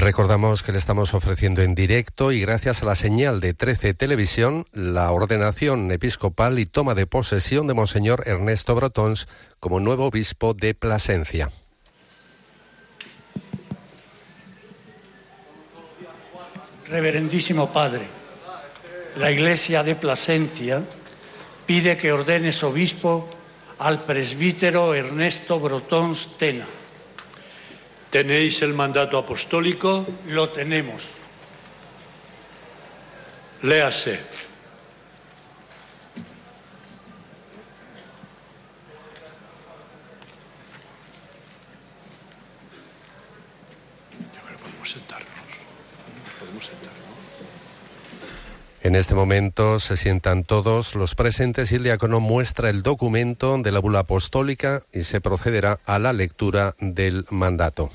Recordamos 0.00 0.64
que 0.64 0.72
le 0.72 0.78
estamos 0.78 1.14
ofreciendo 1.14 1.62
en 1.62 1.76
directo 1.76 2.32
y 2.32 2.40
gracias 2.40 2.82
a 2.82 2.86
la 2.86 2.96
señal 2.96 3.40
de 3.40 3.54
13 3.54 3.94
Televisión 3.94 4.66
la 4.72 5.12
ordenación 5.12 5.88
episcopal 5.92 6.58
y 6.58 6.66
toma 6.66 6.94
de 6.94 7.06
posesión 7.06 7.68
de 7.68 7.74
Monseñor 7.74 8.24
Ernesto 8.26 8.74
Brotons 8.74 9.28
como 9.60 9.78
nuevo 9.78 10.06
obispo 10.06 10.52
de 10.52 10.74
Plasencia. 10.74 11.50
Reverendísimo 16.88 17.72
Padre, 17.72 18.06
la 19.16 19.30
Iglesia 19.30 19.84
de 19.84 19.94
Plasencia 19.94 20.82
pide 21.66 21.96
que 21.96 22.12
ordenes 22.12 22.64
obispo 22.64 23.30
al 23.78 24.02
presbítero 24.02 24.92
Ernesto 24.92 25.60
Brotons 25.60 26.36
Tena 26.36 26.66
¿Tenéis 28.14 28.62
el 28.62 28.74
mandato 28.74 29.18
apostólico? 29.18 30.06
Lo 30.28 30.48
tenemos. 30.48 31.14
Léase. 33.62 34.20
En 48.84 48.94
este 48.94 49.16
momento 49.16 49.80
se 49.80 49.96
sientan 49.96 50.44
todos 50.44 50.94
los 50.94 51.16
presentes 51.16 51.72
y 51.72 51.74
el 51.74 51.82
diácono 51.82 52.20
muestra 52.20 52.70
el 52.70 52.82
documento 52.82 53.58
de 53.58 53.72
la 53.72 53.80
bula 53.80 54.00
apostólica 54.00 54.84
y 54.92 55.02
se 55.02 55.20
procederá 55.20 55.80
a 55.84 55.98
la 55.98 56.12
lectura 56.12 56.76
del 56.78 57.26
mandato. 57.30 57.90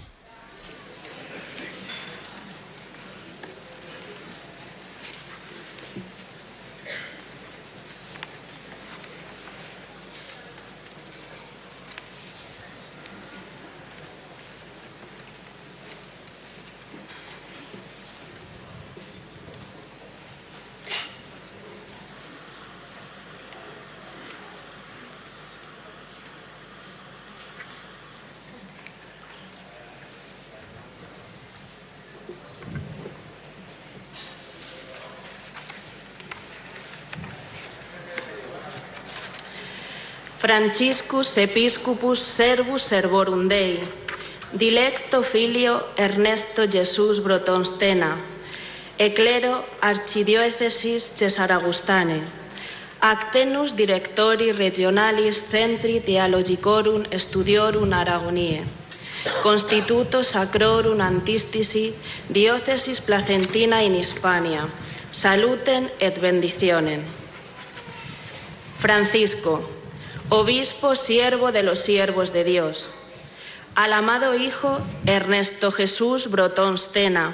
Franciscus 40.69 41.35
Episcopus 41.35 42.19
Servus 42.19 42.83
Servorum 42.83 43.47
Dei, 43.49 43.79
Dilecto 44.53 45.23
Filio 45.23 45.81
Ernesto 45.97 46.67
Jesús 46.69 47.23
Brotonstena, 47.23 48.15
Eclero 48.99 49.65
Archidiócesis 49.81 51.15
Cesaragustane, 51.15 52.21
Actenus 53.01 53.75
Directori 53.75 54.51
Regionalis 54.51 55.41
Centri 55.49 56.01
Theologicorum 56.01 57.03
Studiorum 57.17 57.91
Aragonie, 57.91 58.61
Constituto 59.41 60.23
Sacrorum 60.23 61.01
Antistisi 61.01 61.95
Diócesis 62.29 63.01
Placentina 63.01 63.81
in 63.81 63.95
Hispania, 63.95 64.69
Saluten 65.09 65.89
et 65.99 66.21
bendicionen. 66.21 67.01
Francisco, 68.77 69.78
obispo 70.29 70.95
siervo 70.95 71.51
de 71.51 71.63
los 71.63 71.79
siervos 71.79 72.31
de 72.31 72.43
Dios, 72.43 72.89
al 73.73 73.93
amado 73.93 74.35
Hijo 74.35 74.79
Ernesto 75.07 75.71
Jesús 75.71 76.29
Brotón 76.29 76.77
Stena, 76.77 77.33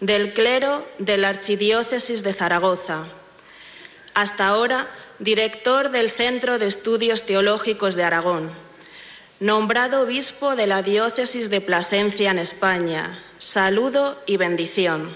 del 0.00 0.32
clero 0.32 0.86
de 0.98 1.16
la 1.18 1.28
Archidiócesis 1.28 2.22
de 2.22 2.32
Zaragoza, 2.32 3.04
hasta 4.14 4.46
ahora 4.46 4.88
director 5.18 5.90
del 5.90 6.10
Centro 6.10 6.60
de 6.60 6.66
Estudios 6.66 7.24
Teológicos 7.24 7.96
de 7.96 8.04
Aragón, 8.04 8.48
nombrado 9.40 10.02
obispo 10.02 10.54
de 10.54 10.68
la 10.68 10.82
Diócesis 10.82 11.50
de 11.50 11.60
Plasencia 11.60 12.30
en 12.30 12.38
España. 12.38 13.18
Saludo 13.38 14.20
y 14.26 14.36
bendición. 14.36 15.10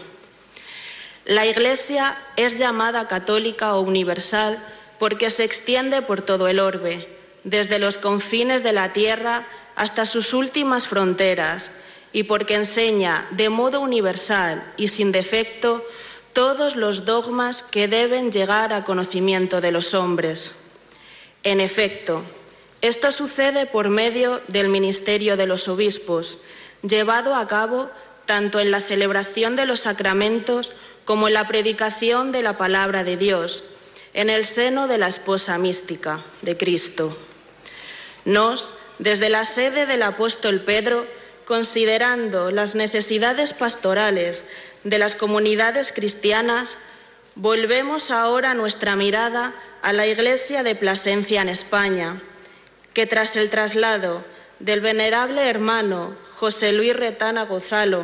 La 1.26 1.46
Iglesia 1.46 2.18
es 2.36 2.58
llamada 2.58 3.06
católica 3.06 3.76
o 3.76 3.82
universal 3.82 4.58
porque 4.98 5.30
se 5.30 5.44
extiende 5.44 6.02
por 6.02 6.22
todo 6.22 6.48
el 6.48 6.60
orbe, 6.60 7.08
desde 7.42 7.78
los 7.78 7.98
confines 7.98 8.62
de 8.62 8.72
la 8.72 8.92
tierra 8.92 9.46
hasta 9.76 10.06
sus 10.06 10.32
últimas 10.32 10.86
fronteras, 10.86 11.70
y 12.12 12.22
porque 12.22 12.54
enseña 12.54 13.26
de 13.32 13.48
modo 13.48 13.80
universal 13.80 14.72
y 14.76 14.88
sin 14.88 15.10
defecto 15.10 15.84
todos 16.32 16.76
los 16.76 17.04
dogmas 17.04 17.62
que 17.62 17.88
deben 17.88 18.30
llegar 18.30 18.72
a 18.72 18.84
conocimiento 18.84 19.60
de 19.60 19.72
los 19.72 19.94
hombres. 19.94 20.60
En 21.42 21.60
efecto, 21.60 22.22
esto 22.80 23.12
sucede 23.12 23.66
por 23.66 23.88
medio 23.88 24.40
del 24.48 24.68
ministerio 24.68 25.36
de 25.36 25.46
los 25.46 25.68
obispos, 25.68 26.42
llevado 26.82 27.34
a 27.34 27.48
cabo 27.48 27.90
tanto 28.26 28.60
en 28.60 28.70
la 28.70 28.80
celebración 28.80 29.56
de 29.56 29.66
los 29.66 29.80
sacramentos 29.80 30.72
como 31.04 31.28
en 31.28 31.34
la 31.34 31.48
predicación 31.48 32.30
de 32.30 32.42
la 32.42 32.56
palabra 32.56 33.04
de 33.04 33.16
Dios, 33.16 33.64
en 34.14 34.30
el 34.30 34.44
seno 34.44 34.88
de 34.88 34.98
la 34.98 35.08
esposa 35.08 35.58
mística 35.58 36.20
de 36.42 36.56
Cristo. 36.56 37.16
Nos, 38.24 38.70
desde 38.98 39.28
la 39.28 39.44
sede 39.44 39.86
del 39.86 40.02
apóstol 40.02 40.60
Pedro, 40.60 41.06
considerando 41.44 42.50
las 42.50 42.74
necesidades 42.74 43.52
pastorales 43.52 44.44
de 44.84 44.98
las 44.98 45.14
comunidades 45.14 45.92
cristianas, 45.92 46.78
volvemos 47.34 48.10
ahora 48.10 48.54
nuestra 48.54 48.96
mirada 48.96 49.54
a 49.82 49.92
la 49.92 50.06
Iglesia 50.06 50.62
de 50.62 50.74
Plasencia 50.74 51.42
en 51.42 51.48
España, 51.48 52.22
que 52.94 53.06
tras 53.06 53.36
el 53.36 53.50
traslado 53.50 54.24
del 54.60 54.80
venerable 54.80 55.42
hermano 55.48 56.14
José 56.36 56.72
Luis 56.72 56.94
Retana 56.96 57.44
Gozalo 57.44 58.02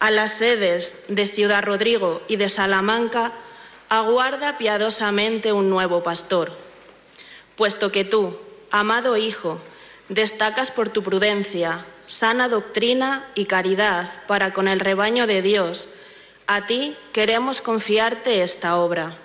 a 0.00 0.10
las 0.10 0.38
sedes 0.38 1.04
de 1.08 1.28
Ciudad 1.28 1.62
Rodrigo 1.62 2.22
y 2.28 2.36
de 2.36 2.48
Salamanca, 2.48 3.32
aguarda 3.88 4.58
piadosamente 4.58 5.52
un 5.52 5.70
nuevo 5.70 6.02
pastor, 6.02 6.52
puesto 7.56 7.92
que 7.92 8.04
tú, 8.04 8.38
amado 8.70 9.16
Hijo, 9.16 9.60
destacas 10.08 10.70
por 10.70 10.88
tu 10.88 11.02
prudencia, 11.02 11.84
sana 12.06 12.48
doctrina 12.48 13.26
y 13.34 13.46
caridad 13.46 14.10
para 14.26 14.52
con 14.52 14.68
el 14.68 14.80
rebaño 14.80 15.26
de 15.26 15.42
Dios, 15.42 15.88
a 16.46 16.66
ti 16.66 16.96
queremos 17.12 17.60
confiarte 17.60 18.42
esta 18.42 18.76
obra. 18.76 19.16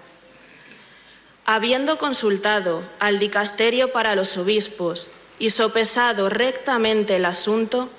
Habiendo 1.46 1.98
consultado 1.98 2.84
al 3.00 3.20
dicasterio 3.20 3.92
para 3.92 4.16
los 4.16 4.38
obispos 4.38 5.10
y 5.40 5.50
sopesado 5.50 6.30
rectamente 6.30 7.16
el 7.16 7.26
asunto, 7.26 7.90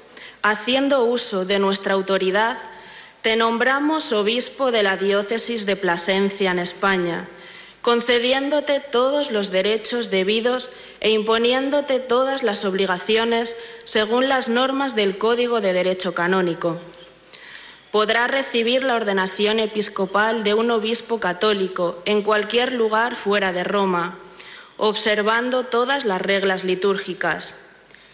haciendo 0.42 1.04
uso 1.04 1.44
de 1.44 1.58
nuestra 1.58 1.94
autoridad, 1.94 2.56
te 3.22 3.36
nombramos 3.36 4.12
obispo 4.12 4.70
de 4.70 4.82
la 4.82 4.96
diócesis 4.96 5.66
de 5.66 5.76
Plasencia 5.76 6.50
en 6.50 6.58
España, 6.58 7.28
concediéndote 7.82 8.80
todos 8.80 9.30
los 9.30 9.50
derechos 9.50 10.10
debidos 10.10 10.70
e 11.00 11.10
imponiéndote 11.10 12.00
todas 12.00 12.42
las 12.42 12.64
obligaciones 12.64 13.56
según 13.84 14.28
las 14.28 14.48
normas 14.48 14.94
del 14.94 15.18
Código 15.18 15.60
de 15.60 15.72
Derecho 15.72 16.14
Canónico. 16.14 16.80
Podrás 17.90 18.30
recibir 18.30 18.84
la 18.84 18.94
ordenación 18.94 19.58
episcopal 19.58 20.44
de 20.44 20.54
un 20.54 20.70
obispo 20.70 21.20
católico 21.20 22.00
en 22.06 22.22
cualquier 22.22 22.72
lugar 22.72 23.16
fuera 23.16 23.52
de 23.52 23.64
Roma, 23.64 24.18
observando 24.76 25.64
todas 25.64 26.04
las 26.04 26.22
reglas 26.22 26.64
litúrgicas. 26.64 27.66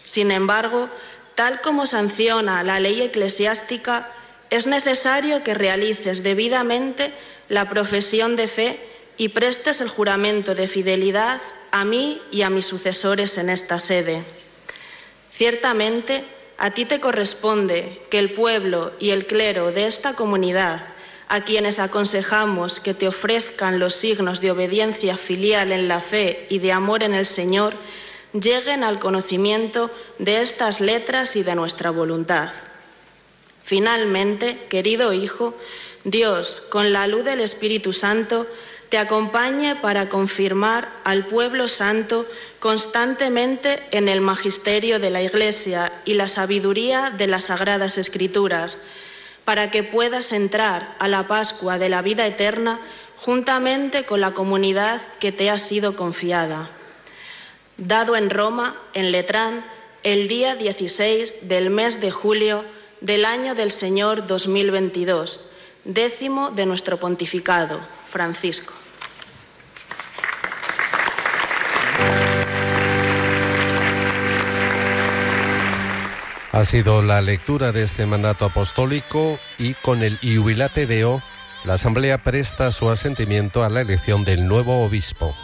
Sin 0.03 0.31
embargo, 0.31 0.89
tal 1.35 1.61
como 1.61 1.85
sanciona 1.85 2.63
la 2.63 2.79
ley 2.79 3.01
eclesiástica, 3.01 4.09
es 4.49 4.67
necesario 4.67 5.43
que 5.43 5.53
realices 5.53 6.23
debidamente 6.23 7.13
la 7.49 7.69
profesión 7.69 8.35
de 8.35 8.47
fe 8.47 8.79
y 9.17 9.29
prestes 9.29 9.81
el 9.81 9.89
juramento 9.89 10.55
de 10.55 10.67
fidelidad 10.67 11.41
a 11.71 11.83
mí 11.83 12.21
y 12.31 12.43
a 12.43 12.49
mis 12.49 12.65
sucesores 12.65 13.37
en 13.37 13.49
esta 13.49 13.79
sede. 13.79 14.23
Ciertamente, 15.31 16.23
a 16.57 16.71
ti 16.71 16.85
te 16.85 16.99
corresponde 16.99 18.01
que 18.09 18.19
el 18.19 18.31
pueblo 18.31 18.93
y 18.99 19.11
el 19.11 19.27
clero 19.27 19.71
de 19.71 19.87
esta 19.87 20.13
comunidad, 20.13 20.81
a 21.29 21.41
quienes 21.41 21.79
aconsejamos 21.79 22.79
que 22.79 22.93
te 22.93 23.07
ofrezcan 23.07 23.79
los 23.79 23.95
signos 23.95 24.39
de 24.39 24.51
obediencia 24.51 25.17
filial 25.17 25.71
en 25.71 25.87
la 25.87 25.99
fe 25.99 26.47
y 26.49 26.59
de 26.59 26.71
amor 26.71 27.03
en 27.03 27.13
el 27.13 27.25
Señor, 27.25 27.75
lleguen 28.33 28.83
al 28.83 28.99
conocimiento 28.99 29.91
de 30.19 30.41
estas 30.41 30.79
letras 30.79 31.35
y 31.35 31.43
de 31.43 31.55
nuestra 31.55 31.91
voluntad. 31.91 32.49
Finalmente, 33.67 34.65
querido 34.69 35.11
Hijo, 35.11 35.53
Dios, 36.05 36.63
con 36.69 36.93
la 36.93 37.05
luz 37.05 37.25
del 37.25 37.41
Espíritu 37.41 37.91
Santo, 37.91 38.47
te 38.87 38.97
acompañe 38.97 39.75
para 39.75 40.07
confirmar 40.07 40.89
al 41.03 41.25
pueblo 41.25 41.67
santo 41.67 42.25
constantemente 42.59 43.83
en 43.91 44.07
el 44.07 44.21
magisterio 44.21 45.01
de 45.01 45.09
la 45.09 45.21
Iglesia 45.21 45.91
y 46.05 46.13
la 46.13 46.29
sabiduría 46.29 47.09
de 47.09 47.27
las 47.27 47.47
sagradas 47.47 47.97
escrituras, 47.97 48.83
para 49.43 49.69
que 49.69 49.83
puedas 49.83 50.31
entrar 50.31 50.95
a 50.99 51.09
la 51.09 51.27
Pascua 51.27 51.77
de 51.77 51.89
la 51.89 52.01
vida 52.01 52.25
eterna 52.25 52.79
juntamente 53.17 54.05
con 54.05 54.21
la 54.21 54.31
comunidad 54.31 55.01
que 55.19 55.33
te 55.33 55.49
ha 55.49 55.57
sido 55.57 55.97
confiada. 55.97 56.69
Dado 57.75 58.15
en 58.15 58.29
Roma, 58.29 58.77
en 58.93 59.11
Letrán, 59.11 59.65
el 60.03 60.29
día 60.29 60.55
16 60.55 61.49
del 61.49 61.69
mes 61.69 61.99
de 61.99 62.11
julio 62.11 62.63
del 63.01 63.25
año 63.25 63.55
del 63.55 63.71
Señor 63.71 64.27
2022, 64.27 65.39
décimo 65.85 66.51
de 66.51 66.65
nuestro 66.65 66.97
pontificado, 66.97 67.79
Francisco. 68.09 68.73
Ha 76.51 76.65
sido 76.65 77.03
la 77.03 77.21
lectura 77.21 77.71
de 77.71 77.83
este 77.83 78.07
mandato 78.07 78.45
apostólico 78.45 79.39
y 79.59 79.75
con 79.75 80.01
el 80.01 80.17
Iubilate 80.21 80.87
la 81.63 81.73
Asamblea 81.75 82.23
presta 82.23 82.71
su 82.71 82.89
asentimiento 82.89 83.63
a 83.63 83.69
la 83.69 83.81
elección 83.81 84.23
del 84.23 84.47
nuevo 84.47 84.83
obispo. 84.83 85.35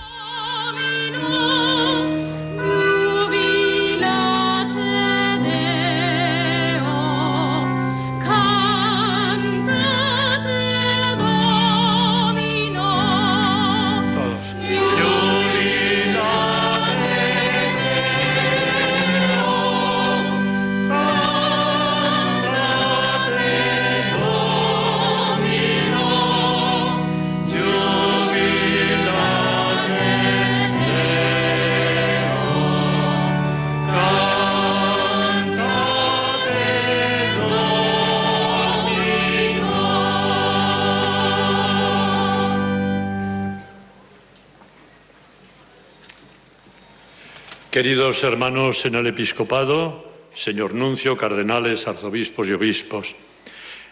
Queridos 47.74 48.24
hermanos 48.24 48.86
en 48.86 48.94
el 48.94 49.08
episcopado, 49.08 50.06
señor 50.36 50.76
nuncio, 50.76 51.18
cardenales, 51.18 51.88
arzobispos 51.88 52.48
y 52.48 52.54
obispos, 52.54 53.16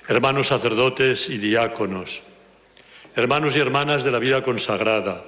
hermanos 0.07 0.49
sacerdotes 0.49 1.29
y 1.29 1.39
diáconos, 1.39 2.21
hermanos 3.15 3.55
y 3.55 3.59
hermanas 3.59 4.03
de 4.03 4.11
la 4.11 4.19
vida 4.19 4.43
consagrada, 4.43 5.25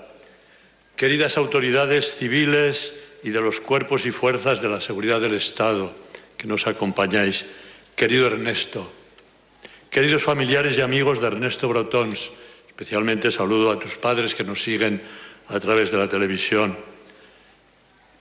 queridas 0.96 1.36
autoridades 1.40 2.14
civiles 2.14 2.94
y 3.24 3.32
de 3.32 3.42
los 3.42 3.60
cuerpos 3.60 4.06
y 4.06 4.12
fuerzas 4.12 4.62
de 4.62 4.70
la 4.70 4.80
seguridad 4.80 5.20
del 5.20 5.34
Estado 5.34 5.92
que 6.38 6.46
nos 6.46 6.68
acompañáis, 6.68 7.48
querido 7.96 8.28
Ernesto, 8.28 8.86
queridos 9.90 10.22
familiares 10.22 10.78
y 10.78 10.82
amigos 10.82 11.20
de 11.20 11.26
Ernesto 11.26 11.70
Brotons, 11.70 12.30
especialmente 12.68 13.32
saludo 13.32 13.72
a 13.72 13.80
tus 13.80 13.96
padres 13.96 14.36
que 14.36 14.44
nos 14.44 14.62
siguen 14.62 15.02
a 15.48 15.60
través 15.60 15.90
de 15.90 15.98
la 15.98 16.08
televisión 16.08 16.93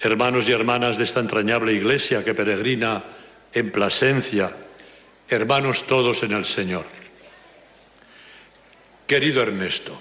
hermanos 0.02 0.48
y 0.48 0.52
hermanas 0.52 0.98
de 0.98 1.04
esta 1.04 1.20
entrañable 1.20 1.72
iglesia 1.72 2.24
que 2.24 2.34
peregrina 2.34 3.04
en 3.52 3.70
Plasencia, 3.70 4.50
hermanos 5.28 5.84
todos 5.86 6.24
en 6.24 6.32
el 6.32 6.44
Señor. 6.44 6.84
Querido 9.06 9.42
Ernesto, 9.42 9.96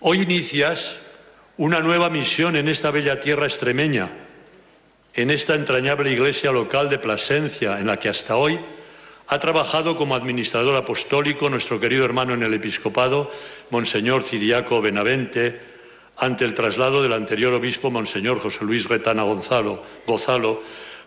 hoy 0.00 0.22
inicias 0.22 1.00
una 1.56 1.80
nueva 1.80 2.10
misión 2.10 2.54
en 2.54 2.68
esta 2.68 2.92
bella 2.92 3.18
tierra 3.18 3.46
extremeña, 3.46 4.08
en 5.14 5.30
esta 5.30 5.56
entrañable 5.56 6.12
iglesia 6.12 6.52
local 6.52 6.88
de 6.88 6.98
Plasencia, 6.98 7.80
en 7.80 7.88
la 7.88 7.98
que 7.98 8.08
hasta 8.08 8.36
hoy 8.36 8.60
ha 9.26 9.38
trabajado 9.40 9.96
como 9.96 10.14
administrador 10.14 10.76
apostólico 10.76 11.50
nuestro 11.50 11.80
querido 11.80 12.04
hermano 12.04 12.34
en 12.34 12.44
el 12.44 12.54
episcopado, 12.54 13.30
Monseñor 13.70 14.22
Ciriaco 14.22 14.80
Benavente, 14.80 15.77
ante 16.18 16.44
el 16.44 16.54
traslado 16.54 17.02
del 17.02 17.12
anterior 17.12 17.54
obispo 17.54 17.90
Monseñor 17.90 18.40
José 18.40 18.64
Luis 18.64 18.88
Retana 18.88 19.22
Gonzalo, 19.22 20.62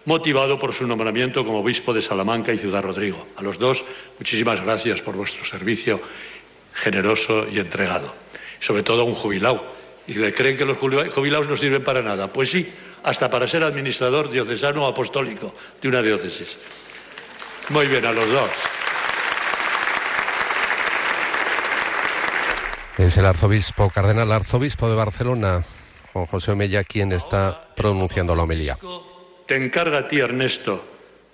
motivado 0.05 0.57
por 0.57 0.74
su 0.74 0.88
nombramiento 0.88 1.45
como 1.45 1.59
obispo 1.59 1.93
de 1.93 2.01
Salamanca 2.01 2.53
y 2.53 2.57
Ciudad 2.57 2.82
Rodrigo. 2.82 3.28
A 3.36 3.43
los 3.43 3.59
dos, 3.59 3.84
muchísimas 4.18 4.62
gracias 4.62 5.01
por 5.01 5.16
vuestro 5.16 5.45
servicio 5.45 5.99
generoso 6.74 7.45
y 7.51 7.59
entregado. 7.59 8.14
Sobre 8.59 8.84
todo 8.84 9.01
a 9.01 9.05
un 9.05 9.14
jubilado. 9.14 9.82
Y 10.07 10.14
le 10.16 10.34
creen 10.34 10.57
que 10.57 10.66
los 10.66 10.78
jubilados 10.78 11.47
no 11.47 11.55
sirven 11.55 11.84
para 11.84 12.01
nada. 12.01 12.32
Pues 12.32 12.49
sí, 12.49 12.68
hasta 13.03 13.30
para 13.30 13.47
ser 13.47 13.64
administrador 13.64 14.30
diocesano 14.30 14.84
o 14.84 14.88
apostólico 14.88 15.53
de 15.82 15.88
una 15.88 16.01
diócesis. 16.01 16.57
Muy 17.70 17.88
bien, 17.88 18.05
a 18.05 18.12
los 18.12 18.28
dos. 18.30 18.49
Es 23.02 23.18
el 23.18 23.26
arzobispo, 23.26 23.89
cardenal 23.89 24.32
arzobispo 24.32 24.88
de 24.88 24.93
Barcelona, 24.93 25.64
Juan 26.14 26.28
José 26.28 26.54
Mella, 26.54 26.84
quien 26.84 27.12
está 27.12 27.74
pronunciando 27.76 28.36
la 28.36 28.43
homilía. 28.43 28.78
Te 29.47 29.56
encarga 29.56 29.97
a 29.97 30.08
ti, 30.08 30.20
Ernesto, 30.20 30.86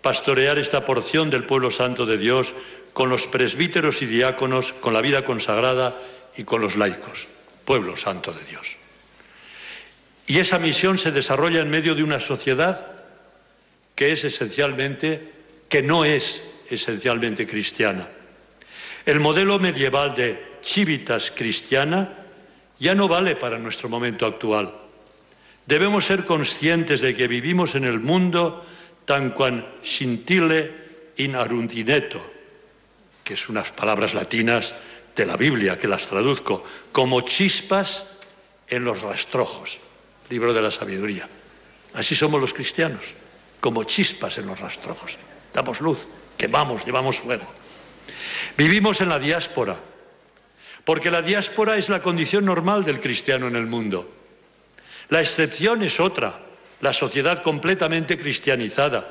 pastorear 0.01 0.57
esta 0.59 0.85
porción 0.85 1.29
del 1.29 1.43
pueblo 1.43 1.69
santo 1.69 2.05
de 2.05 2.17
Dios 2.17 2.53
con 2.93 3.09
los 3.09 3.27
presbíteros 3.27 4.01
y 4.01 4.05
diáconos, 4.05 4.71
con 4.71 4.93
la 4.93 5.01
vida 5.01 5.25
consagrada 5.25 5.93
y 6.37 6.45
con 6.45 6.61
los 6.61 6.77
laicos, 6.77 7.27
pueblo 7.65 7.97
santo 7.97 8.31
de 8.31 8.45
Dios. 8.45 8.77
Y 10.25 10.39
esa 10.39 10.59
misión 10.59 10.97
se 10.97 11.11
desarrolla 11.11 11.59
en 11.59 11.69
medio 11.69 11.95
de 11.95 12.03
una 12.03 12.21
sociedad 12.21 12.85
que 13.93 14.13
es 14.13 14.23
esencialmente, 14.23 15.33
que 15.67 15.81
no 15.81 16.05
es 16.05 16.41
esencialmente 16.69 17.45
cristiana. 17.45 18.07
El 19.05 19.19
modelo 19.19 19.59
medieval 19.59 20.15
de 20.15 20.46
civitas 20.67 21.31
cristiana 21.31 22.09
ya 22.79 22.93
no 22.93 23.07
vale 23.07 23.35
para 23.35 23.57
nuestro 23.57 23.89
momento 23.89 24.25
actual. 24.25 24.73
Debemos 25.65 26.05
ser 26.05 26.25
conscientes 26.25 27.01
de 27.01 27.15
que 27.15 27.27
vivimos 27.27 27.75
en 27.75 27.85
el 27.85 27.99
mundo 27.99 28.65
tan 29.05 29.31
quan 29.31 29.65
scintille 29.83 31.15
in 31.17 31.35
arundineto, 31.35 32.21
que 33.23 33.33
es 33.33 33.49
unas 33.49 33.71
palabras 33.71 34.13
latinas 34.13 34.75
de 35.15 35.25
la 35.25 35.35
Biblia 35.35 35.79
que 35.79 35.87
las 35.87 36.07
traduzco, 36.07 36.63
como 36.91 37.21
chispas 37.21 38.05
en 38.67 38.85
los 38.85 39.01
rastrojos, 39.01 39.79
libro 40.29 40.53
de 40.53 40.61
la 40.61 40.71
sabiduría. 40.71 41.27
Así 41.95 42.15
somos 42.15 42.39
los 42.39 42.53
cristianos, 42.53 43.15
como 43.59 43.83
chispas 43.83 44.37
en 44.37 44.45
los 44.45 44.59
rastrojos. 44.59 45.17
Damos 45.53 45.81
luz, 45.81 46.07
quemamos, 46.37 46.85
llevamos 46.85 47.17
fuego. 47.17 47.47
Vivimos 48.55 49.01
en 49.01 49.09
la 49.09 49.19
diáspora, 49.19 49.75
porque 50.87 51.11
la 51.11 51.21
diáspora 51.21 51.75
es 51.75 51.89
la 51.89 52.01
condición 52.01 52.45
normal 52.45 52.85
del 52.85 53.01
cristiano 53.01 53.49
en 53.49 53.57
el 53.57 53.67
mundo. 53.67 54.09
La 55.09 55.19
excepción 55.19 55.83
es 55.83 55.99
otra, 55.99 56.39
la 56.79 56.93
sociedad 56.93 57.43
completamente 57.43 58.17
cristianizada. 58.17 59.05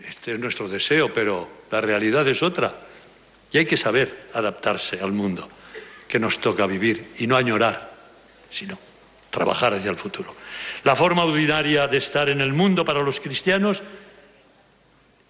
Este 0.00 0.32
es 0.32 0.40
nuestro 0.40 0.68
deseo, 0.68 1.14
pero 1.14 1.48
la 1.70 1.80
realidad 1.80 2.26
es 2.26 2.42
otra. 2.42 2.74
Y 3.52 3.58
hay 3.58 3.64
que 3.64 3.76
saber 3.76 4.26
adaptarse 4.34 4.98
al 5.00 5.12
mundo 5.12 5.48
que 6.08 6.18
nos 6.18 6.40
toca 6.40 6.66
vivir 6.66 7.12
y 7.20 7.28
no 7.28 7.36
añorar, 7.36 7.92
sino 8.50 8.76
trabajar 9.30 9.74
hacia 9.74 9.92
el 9.92 9.96
futuro. 9.96 10.34
La 10.82 10.96
forma 10.96 11.22
ordinaria 11.22 11.86
de 11.86 11.98
estar 11.98 12.28
en 12.28 12.40
el 12.40 12.52
mundo 12.52 12.84
para 12.84 13.04
los 13.04 13.20
cristianos 13.20 13.84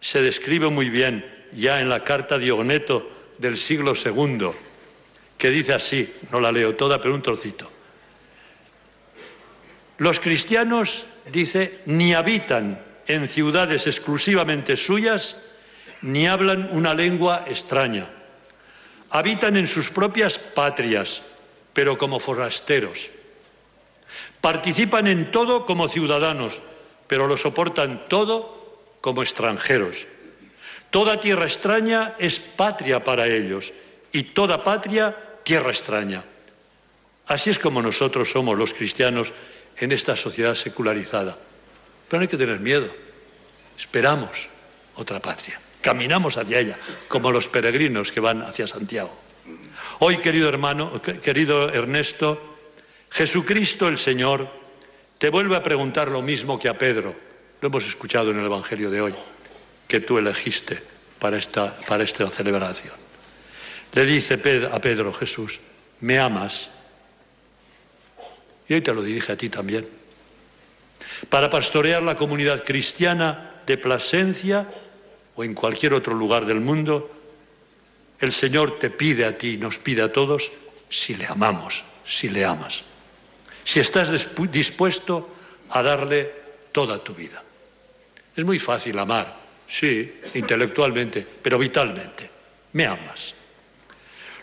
se 0.00 0.22
describe 0.22 0.70
muy 0.70 0.88
bien 0.88 1.30
ya 1.52 1.82
en 1.82 1.90
la 1.90 2.04
carta 2.04 2.38
Dioneto 2.38 3.10
del 3.36 3.58
siglo 3.58 3.92
II 3.92 4.52
que 5.38 5.50
dice 5.50 5.72
así, 5.72 6.12
no 6.32 6.40
la 6.40 6.50
leo 6.50 6.74
toda, 6.74 7.00
pero 7.00 7.14
un 7.14 7.22
trocito. 7.22 7.70
Los 9.98 10.18
cristianos, 10.20 11.06
dice, 11.30 11.80
ni 11.86 12.12
habitan 12.12 12.82
en 13.06 13.28
ciudades 13.28 13.86
exclusivamente 13.86 14.76
suyas, 14.76 15.36
ni 16.02 16.26
hablan 16.26 16.68
una 16.72 16.92
lengua 16.92 17.44
extraña. 17.46 18.10
Habitan 19.10 19.56
en 19.56 19.66
sus 19.66 19.90
propias 19.90 20.38
patrias, 20.38 21.22
pero 21.72 21.96
como 21.96 22.18
forasteros. 22.20 23.10
Participan 24.40 25.06
en 25.06 25.30
todo 25.30 25.66
como 25.66 25.88
ciudadanos, 25.88 26.60
pero 27.06 27.26
lo 27.26 27.36
soportan 27.36 28.08
todo 28.08 28.82
como 29.00 29.22
extranjeros. 29.22 30.06
Toda 30.90 31.20
tierra 31.20 31.44
extraña 31.44 32.14
es 32.18 32.40
patria 32.40 33.02
para 33.04 33.26
ellos 33.26 33.72
y 34.12 34.22
toda 34.22 34.62
patria 34.64 35.16
tierra 35.48 35.70
extraña. 35.70 36.22
Así 37.26 37.48
es 37.48 37.58
como 37.58 37.80
nosotros 37.80 38.30
somos 38.30 38.58
los 38.58 38.74
cristianos 38.74 39.32
en 39.78 39.92
esta 39.92 40.14
sociedad 40.14 40.54
secularizada. 40.54 41.38
Pero 42.06 42.18
no 42.18 42.22
hay 42.22 42.28
que 42.28 42.36
tener 42.36 42.60
miedo. 42.60 42.86
Esperamos 43.78 44.50
otra 44.96 45.20
patria. 45.20 45.58
Caminamos 45.80 46.36
hacia 46.36 46.60
ella, 46.60 46.78
como 47.08 47.32
los 47.32 47.48
peregrinos 47.48 48.12
que 48.12 48.20
van 48.20 48.42
hacia 48.42 48.66
Santiago. 48.66 49.10
Hoy, 50.00 50.18
querido 50.18 50.50
hermano, 50.50 51.00
querido 51.00 51.70
Ernesto, 51.72 52.58
Jesucristo 53.08 53.88
el 53.88 53.96
Señor 53.96 54.50
te 55.16 55.30
vuelve 55.30 55.56
a 55.56 55.62
preguntar 55.62 56.08
lo 56.08 56.20
mismo 56.20 56.58
que 56.58 56.68
a 56.68 56.76
Pedro. 56.76 57.16
Lo 57.62 57.68
hemos 57.68 57.86
escuchado 57.86 58.32
en 58.32 58.38
el 58.38 58.44
Evangelio 58.44 58.90
de 58.90 59.00
hoy, 59.00 59.14
que 59.86 60.00
tú 60.00 60.18
elegiste 60.18 60.82
para 61.18 61.38
esta, 61.38 61.74
para 61.88 62.04
esta 62.04 62.30
celebración. 62.30 63.07
Le 63.92 64.04
dice 64.04 64.34
a 64.34 64.80
Pedro 64.80 65.12
Jesús, 65.12 65.60
¿me 66.00 66.18
amas? 66.18 66.70
Y 68.68 68.74
hoy 68.74 68.80
te 68.80 68.92
lo 68.92 69.02
dirige 69.02 69.32
a 69.32 69.36
ti 69.36 69.48
también. 69.48 69.88
Para 71.28 71.50
pastorear 71.50 72.02
la 72.02 72.16
comunidad 72.16 72.64
cristiana 72.64 73.62
de 73.66 73.78
Plasencia 73.78 74.68
o 75.34 75.44
en 75.44 75.54
cualquier 75.54 75.94
otro 75.94 76.14
lugar 76.14 76.44
del 76.46 76.60
mundo, 76.60 77.10
el 78.20 78.32
Señor 78.32 78.78
te 78.78 78.90
pide 78.90 79.24
a 79.24 79.38
ti, 79.38 79.56
nos 79.56 79.78
pide 79.78 80.02
a 80.02 80.12
todos, 80.12 80.50
si 80.88 81.14
le 81.14 81.26
amamos, 81.26 81.84
si 82.04 82.28
le 82.28 82.44
amas 82.44 82.84
si 83.68 83.80
estás 83.80 84.08
dispuesto 84.50 85.28
a 85.76 85.82
darle 85.82 86.32
toda 86.72 87.04
tu 87.04 87.14
vida. 87.14 87.44
Es 88.34 88.42
muy 88.42 88.58
fácil 88.58 88.98
amar, 88.98 89.28
sí, 89.68 90.20
intelectualmente, 90.32 91.26
pero 91.42 91.58
vitalmente. 91.58 92.30
Me 92.72 92.86
amas. 92.86 93.34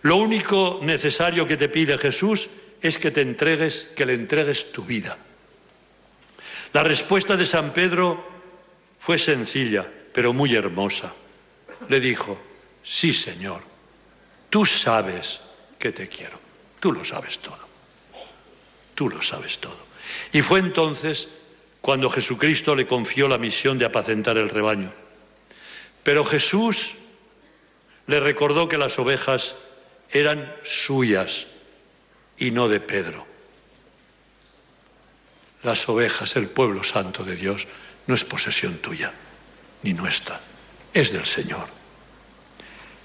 Lo 0.06 0.18
único 0.18 0.82
necesario 0.84 1.47
que 1.47 1.58
te 1.58 1.68
pide 1.68 1.97
Jesús 1.97 2.47
es 2.80 2.99
que 2.99 3.10
te 3.10 3.22
entregues, 3.22 3.89
que 3.95 4.06
le 4.06 4.14
entregues 4.14 4.72
tu 4.72 4.84
vida. 4.84 5.18
La 6.74 6.84
respuesta 6.84 7.36
de 7.36 7.43
San 7.43 7.74
Pedro 7.74 8.24
fue 8.99 9.18
sencilla, 9.18 9.84
pero 10.14 10.32
muy 10.32 10.53
hermosa. 10.53 11.12
Le 11.89 11.99
dijo, 11.99 12.39
sí, 12.84 13.14
Señor, 13.14 13.64
tú 14.51 14.64
sabes 14.64 15.39
que 15.80 15.91
te 15.91 16.08
quiero, 16.08 16.39
tú 16.80 16.91
lo 16.91 17.03
sabes 17.03 17.39
todo. 17.39 17.66
Tú 18.93 19.10
lo 19.10 19.24
sabes 19.24 19.58
todo. 19.58 19.88
Y 20.32 20.43
fue 20.43 20.60
entonces 20.60 21.30
cuando 21.82 22.12
Jesucristo 22.12 22.76
le 22.76 22.86
confió 22.86 23.28
la 23.28 23.39
misión 23.39 23.80
de 23.80 23.86
apacentar 23.86 24.38
el 24.38 24.49
rebaño. 24.49 24.93
Pero 26.03 26.24
Jesús 26.24 26.93
le 28.06 28.20
recordó 28.20 28.70
que 28.70 28.78
las 28.78 28.99
ovejas 28.99 29.56
eran 30.12 30.53
suyas 30.64 31.47
y 32.38 32.51
no 32.51 32.68
de 32.68 32.80
Pedro. 32.80 33.26
Las 35.64 35.88
ovejas, 35.89 36.36
el 36.36 36.47
pueblo 36.47 36.84
santo 36.84 37.24
de 37.24 37.36
Dios, 37.36 37.68
no 38.08 38.16
es 38.16 38.24
posesión 38.24 38.78
tuya 38.78 39.12
ni 39.84 39.93
nuestra, 39.93 40.39
es 40.93 41.12
del 41.12 41.26
Señor. 41.26 41.68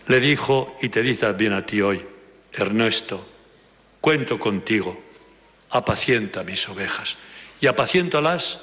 Le 0.08 0.20
dijo 0.20 0.76
y 0.82 0.88
te 0.88 1.02
dice 1.02 1.20
también 1.20 1.52
a 1.52 1.64
ti 1.64 1.80
hoy, 1.80 2.04
Ernesto, 2.52 3.26
cuento 4.00 4.38
contigo 4.38 5.10
apacienta 5.70 6.42
mis 6.42 6.68
ovejas 6.68 7.16
y 7.60 7.66
apaciéntalas 7.66 8.58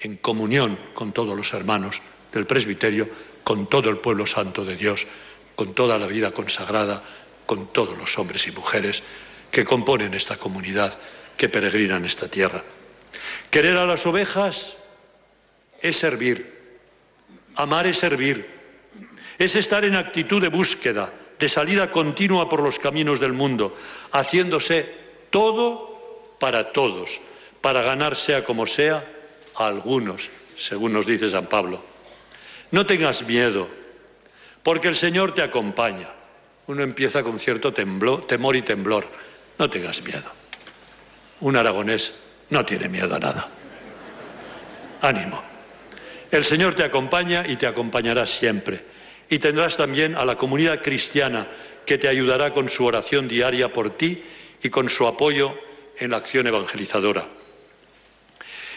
en 0.00 0.16
comunión 0.16 0.78
con 0.94 1.12
todos 1.12 1.36
los 1.36 1.52
hermanos 1.52 2.02
del 2.32 2.46
presbiterio, 2.46 3.08
con 3.44 3.68
todo 3.68 3.90
el 3.90 3.98
pueblo 3.98 4.26
santo 4.26 4.64
de 4.64 4.76
Dios, 4.76 5.06
con 5.54 5.74
toda 5.74 5.98
la 5.98 6.06
vida 6.06 6.30
consagrada, 6.30 7.02
con 7.50 7.66
todos 7.66 7.98
los 7.98 8.16
hombres 8.16 8.46
y 8.46 8.52
mujeres 8.52 9.02
que 9.50 9.64
componen 9.64 10.14
esta 10.14 10.36
comunidad, 10.36 10.96
que 11.36 11.48
peregrinan 11.48 12.04
esta 12.04 12.28
tierra. 12.28 12.62
Querer 13.50 13.76
a 13.76 13.86
las 13.86 14.06
ovejas 14.06 14.76
es 15.82 15.96
servir, 15.96 16.78
amar 17.56 17.88
es 17.88 17.98
servir, 17.98 18.46
es 19.36 19.56
estar 19.56 19.84
en 19.84 19.96
actitud 19.96 20.40
de 20.40 20.46
búsqueda, 20.46 21.12
de 21.40 21.48
salida 21.48 21.90
continua 21.90 22.48
por 22.48 22.62
los 22.62 22.78
caminos 22.78 23.18
del 23.18 23.32
mundo, 23.32 23.74
haciéndose 24.12 24.86
todo 25.30 26.36
para 26.38 26.70
todos, 26.70 27.20
para 27.60 27.82
ganar 27.82 28.14
sea 28.14 28.44
como 28.44 28.64
sea 28.64 29.04
a 29.56 29.66
algunos, 29.66 30.30
según 30.56 30.92
nos 30.92 31.04
dice 31.04 31.28
San 31.28 31.46
Pablo. 31.46 31.82
No 32.70 32.86
tengas 32.86 33.26
miedo, 33.26 33.66
porque 34.62 34.86
el 34.86 34.94
Señor 34.94 35.34
te 35.34 35.42
acompaña. 35.42 36.19
Uno 36.70 36.84
empieza 36.84 37.24
con 37.24 37.36
cierto 37.36 37.72
temor 37.72 38.54
y 38.54 38.62
temblor. 38.62 39.04
No 39.58 39.68
tengas 39.68 40.04
miedo. 40.04 40.30
Un 41.40 41.56
aragonés 41.56 42.14
no 42.50 42.64
tiene 42.64 42.88
miedo 42.88 43.12
a 43.12 43.18
nada. 43.18 43.48
Ánimo. 45.02 45.42
El 46.30 46.44
Señor 46.44 46.76
te 46.76 46.84
acompaña 46.84 47.44
y 47.44 47.56
te 47.56 47.66
acompañará 47.66 48.24
siempre. 48.24 48.84
Y 49.28 49.40
tendrás 49.40 49.78
también 49.78 50.14
a 50.14 50.24
la 50.24 50.36
comunidad 50.36 50.80
cristiana 50.80 51.48
que 51.84 51.98
te 51.98 52.06
ayudará 52.06 52.52
con 52.52 52.68
su 52.68 52.84
oración 52.84 53.26
diaria 53.26 53.72
por 53.72 53.96
ti 53.96 54.22
y 54.62 54.70
con 54.70 54.88
su 54.88 55.08
apoyo 55.08 55.58
en 55.98 56.12
la 56.12 56.18
acción 56.18 56.46
evangelizadora. 56.46 57.26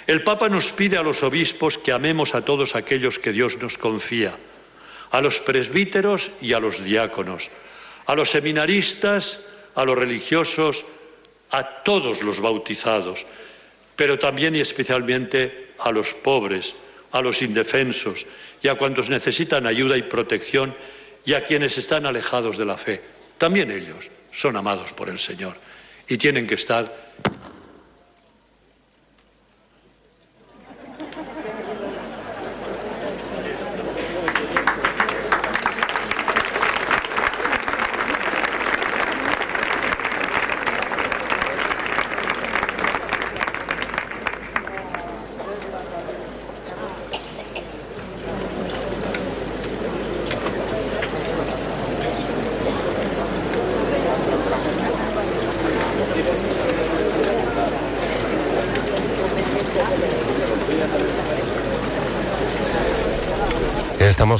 El 0.08 0.24
Papa 0.24 0.50
nos 0.50 0.72
pide 0.72 0.98
a 0.98 1.04
los 1.04 1.22
obispos 1.22 1.78
que 1.78 1.92
amemos 1.92 2.34
a 2.34 2.44
todos 2.44 2.76
aquellos 2.76 3.20
que 3.20 3.34
Dios 3.34 3.60
nos 3.60 3.78
confía, 3.78 4.36
a 5.12 5.22
los 5.22 5.38
presbíteros 5.38 6.32
y 6.42 6.54
a 6.54 6.60
los 6.60 6.84
diáconos, 6.84 7.52
a 8.06 8.16
los 8.16 8.30
seminaristas, 8.30 9.40
a 9.76 9.86
los 9.86 9.98
religiosos, 9.98 10.86
a 11.52 11.64
todos 11.84 12.24
los 12.24 12.40
bautizados, 12.40 13.26
pero 13.96 14.18
también 14.18 14.56
y 14.56 14.60
especialmente 14.60 15.74
a 15.80 15.92
los 15.92 16.14
pobres, 16.14 16.76
a 17.12 17.22
los 17.22 17.42
indefensos 17.42 18.26
y 18.62 18.68
a 18.68 18.76
cuantos 18.76 19.10
necesitan 19.10 19.68
ayuda 19.68 19.98
y 19.98 20.04
protección 20.04 20.76
y 21.26 21.34
a 21.34 21.44
quienes 21.44 21.78
están 21.78 22.06
alejados 22.06 22.58
de 22.58 22.66
la 22.66 22.78
fe. 22.78 23.02
También 23.38 23.72
ellos 23.72 24.10
son 24.32 24.58
amados 24.58 24.94
por 24.94 25.10
el 25.10 25.20
Señor 25.20 25.56
y 26.08 26.18
tienen 26.18 26.48
que 26.48 26.56
estar 26.56 26.92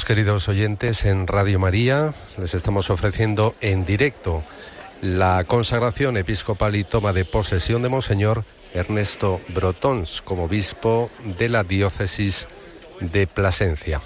Queridos 0.02 0.50
oyentes, 0.50 1.06
en 1.06 1.28
Radio 1.28 1.60
María. 1.60 2.16
Les 2.40 2.56
estamos 2.56 2.90
ofreciendo 2.90 3.54
en 3.62 3.86
directo 3.86 4.42
la 5.02 5.44
consagración 5.44 6.18
episcopal 6.18 6.76
y 6.76 6.84
toma 6.84 7.14
de 7.14 7.26
posesión 7.26 7.84
de 7.84 7.90
Monseñor 7.90 8.44
Ernesto 8.74 9.40
Brotons 9.50 10.24
como 10.24 10.46
obispo 10.46 11.12
de 11.38 11.48
la 11.48 11.64
diócesis 11.64 12.48
de 13.02 13.28
Plasencia. 13.28 14.02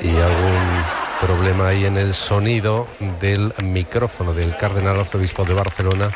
Y 0.00 0.08
algún 0.08 0.84
problema 1.20 1.66
ahí 1.66 1.84
en 1.84 1.98
el 1.98 2.14
sonido 2.14 2.86
del 3.20 3.52
micrófono 3.60 4.32
del 4.32 4.56
cardenal 4.56 5.00
arzobispo 5.00 5.44
de 5.44 5.54
Barcelona. 5.54 6.14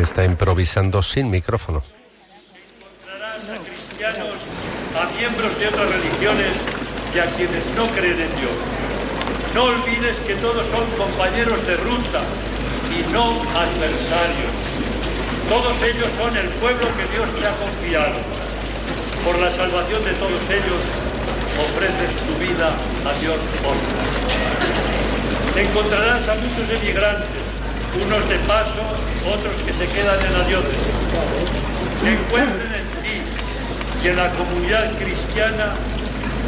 Está 0.00 0.24
improvisando 0.24 1.02
sin 1.02 1.30
micrófono. 1.30 1.82
Encontrarás 1.84 3.48
a 3.48 3.56
cristianos, 3.62 4.38
a 4.98 5.04
miembros 5.18 5.58
de 5.58 5.68
otras 5.68 5.88
religiones 5.90 6.56
y 7.14 7.18
a 7.18 7.26
quienes 7.36 7.64
no 7.76 7.86
creen 7.94 8.20
en 8.20 8.32
Dios. 8.36 8.56
No 9.54 9.64
olvides 9.64 10.18
que 10.26 10.34
todos 10.36 10.66
son 10.66 10.84
compañeros 10.98 11.64
de 11.66 11.76
ruta 11.76 12.22
y 12.90 13.12
no 13.12 13.42
adversarios. 13.54 14.54
Todos 15.48 15.80
ellos 15.82 16.10
son 16.18 16.36
el 16.36 16.48
pueblo 16.58 16.86
que 16.96 17.06
Dios 17.14 17.28
te 17.38 17.46
ha 17.46 17.54
confiado. 17.56 18.18
Por 19.24 19.38
la 19.38 19.50
salvación 19.50 20.04
de 20.04 20.12
todos 20.14 20.42
ellos, 20.50 20.82
ofreces 21.58 22.16
tu 22.26 22.34
vida 22.42 22.74
a 23.06 23.12
Dios 23.20 23.38
por 23.62 23.76
Encontrarás 25.56 26.28
a 26.28 26.34
muchos 26.34 26.82
emigrantes 26.82 27.43
unos 28.02 28.28
de 28.28 28.38
paso, 28.46 28.82
otros 29.26 29.54
que 29.66 29.72
se 29.72 29.86
quedan 29.88 30.18
en 30.24 30.32
la 30.32 30.44
diócesis. 30.48 30.94
Que 32.02 32.12
encuentren 32.12 32.72
en 32.72 32.86
ti 33.02 33.16
y 34.02 34.08
en 34.08 34.16
la 34.16 34.30
comunidad 34.30 34.90
cristiana 34.98 35.74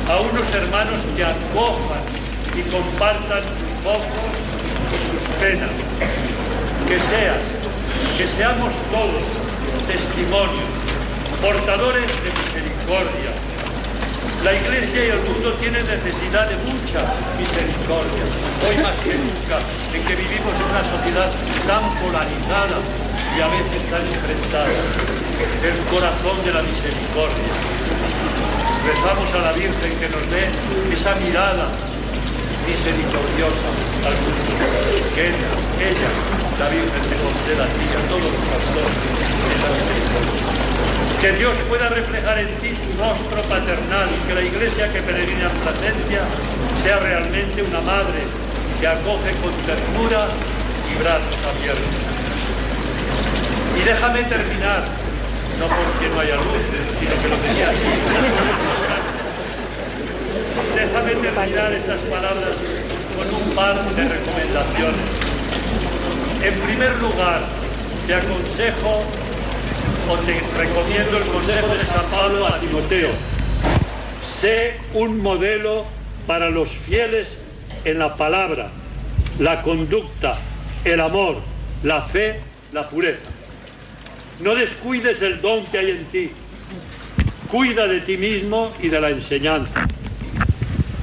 a 0.09 0.21
unos 0.21 0.53
hermanos 0.55 1.03
que 1.17 1.25
acojan 1.25 2.03
y 2.55 2.63
compartan 2.71 3.43
sus 3.43 3.85
gozos 3.85 4.33
y 4.93 4.99
sus 5.07 5.23
penas. 5.41 5.71
Que 6.89 6.99
seas, 6.99 7.43
que 8.19 8.27
seamos 8.27 8.75
todos 8.91 9.23
testimonios, 9.87 10.71
portadores 11.41 12.07
de 12.07 12.31
misericordia. 12.31 13.46
La 14.47 14.55
Iglesia 14.55 15.05
y 15.05 15.09
el 15.09 15.19
mundo 15.27 15.55
tienen 15.55 15.85
necesidad 15.89 16.47
de 16.47 16.55
mucha 16.71 17.03
misericordia, 17.37 18.23
hoy 18.63 18.79
más 18.79 18.95
que 19.03 19.19
nunca, 19.19 19.59
en 19.93 20.07
que 20.07 20.15
vivimos 20.15 20.55
en 20.55 20.71
una 20.71 20.85
sociedad 20.87 21.27
tan 21.67 21.83
polarizada 21.99 22.79
y 23.35 23.41
a 23.43 23.49
veces 23.51 23.83
tan 23.91 24.07
enfrentada. 24.07 24.71
El 25.67 25.75
corazón 25.91 26.39
de 26.47 26.53
la 26.53 26.63
misericordia. 26.63 27.51
Rezamos 28.87 29.35
a 29.35 29.39
la 29.51 29.51
Virgen 29.51 29.99
que 29.99 30.09
nos 30.15 30.31
dé 30.31 30.47
esa 30.95 31.17
mirada 31.17 31.67
misericordiosa 32.71 33.67
al 34.07 34.15
mundo. 34.15 34.55
Que 35.11 35.27
ella, 35.27 35.51
ella, 35.91 36.11
la 36.63 36.69
Virgen, 36.71 37.03
te 37.11 37.17
conceda 37.19 37.67
a 37.67 37.99
a 37.99 38.03
todos 38.07 38.31
los 38.31 38.47
pastores 38.47 38.95
esa 39.51 39.75
misericordia. 39.75 40.66
Que 41.21 41.33
Dios 41.33 41.57
pueda 41.69 41.89
reflejar 41.89 42.39
en 42.39 42.49
ti 42.61 42.71
su 42.77 43.03
rostro 43.03 43.43
paternal, 43.49 44.07
que 44.29 44.35
la 44.35 44.43
iglesia 44.43 44.93
que 44.93 45.01
peregrina 45.01 45.51
en 45.51 45.57
Plasencia 45.65 46.21
sea 46.85 46.99
realmente 46.99 47.63
una 47.63 47.81
madre 47.81 48.21
que 48.79 48.87
acoge 48.87 49.33
con 49.41 49.53
ternura 49.65 50.29
y 50.93 50.95
brazos 51.03 51.41
abiertos. 51.51 51.97
Y 53.77 53.83
déjame 53.83 54.23
terminar, 54.25 54.85
no 55.59 55.67
porque 55.67 56.09
no 56.13 56.21
haya 56.21 56.37
luz, 56.37 56.63
sino 57.01 57.23
que 57.23 57.29
lo 57.29 57.37
tenía 57.37 57.71
así. 57.71 57.93
Déjame 60.77 61.15
terminar 61.15 61.73
estas 61.73 61.99
palabras 62.01 62.57
con 63.17 63.35
un 63.35 63.51
par 63.57 63.83
de 63.97 64.05
recomendaciones. 64.05 65.07
En 66.43 66.55
primer 66.61 66.95
lugar, 66.99 67.41
te 68.07 68.15
aconsejo 68.15 69.26
recomiendo 70.07 71.19
el 71.19 71.25
consejo 71.25 71.75
de 71.75 71.85
San 71.85 72.07
Pablo 72.11 72.47
a 72.47 72.61
Timoteo. 72.61 73.11
Sé 74.25 74.79
un 74.95 75.21
modelo 75.21 75.85
para 76.27 76.51
los 76.51 76.71
fieles 76.71 77.37
en 77.85 77.99
la 77.99 78.17
palabra, 78.17 78.71
la 79.41 79.63
conducta, 79.63 80.39
el 80.85 81.01
amor, 81.01 81.39
la 81.83 82.03
fe, 82.03 82.41
la 82.73 82.89
pureza. 82.89 83.29
No 84.41 84.55
descuides 84.55 85.23
el 85.23 85.41
don 85.41 85.67
que 85.67 85.79
hay 85.79 85.91
en 85.91 86.05
ti. 86.07 86.31
Cuida 87.51 87.87
de 87.87 88.01
ti 88.01 88.17
mismo 88.17 88.73
y 88.81 88.89
de 88.89 89.01
la 89.01 89.11
enseñanza. 89.11 89.87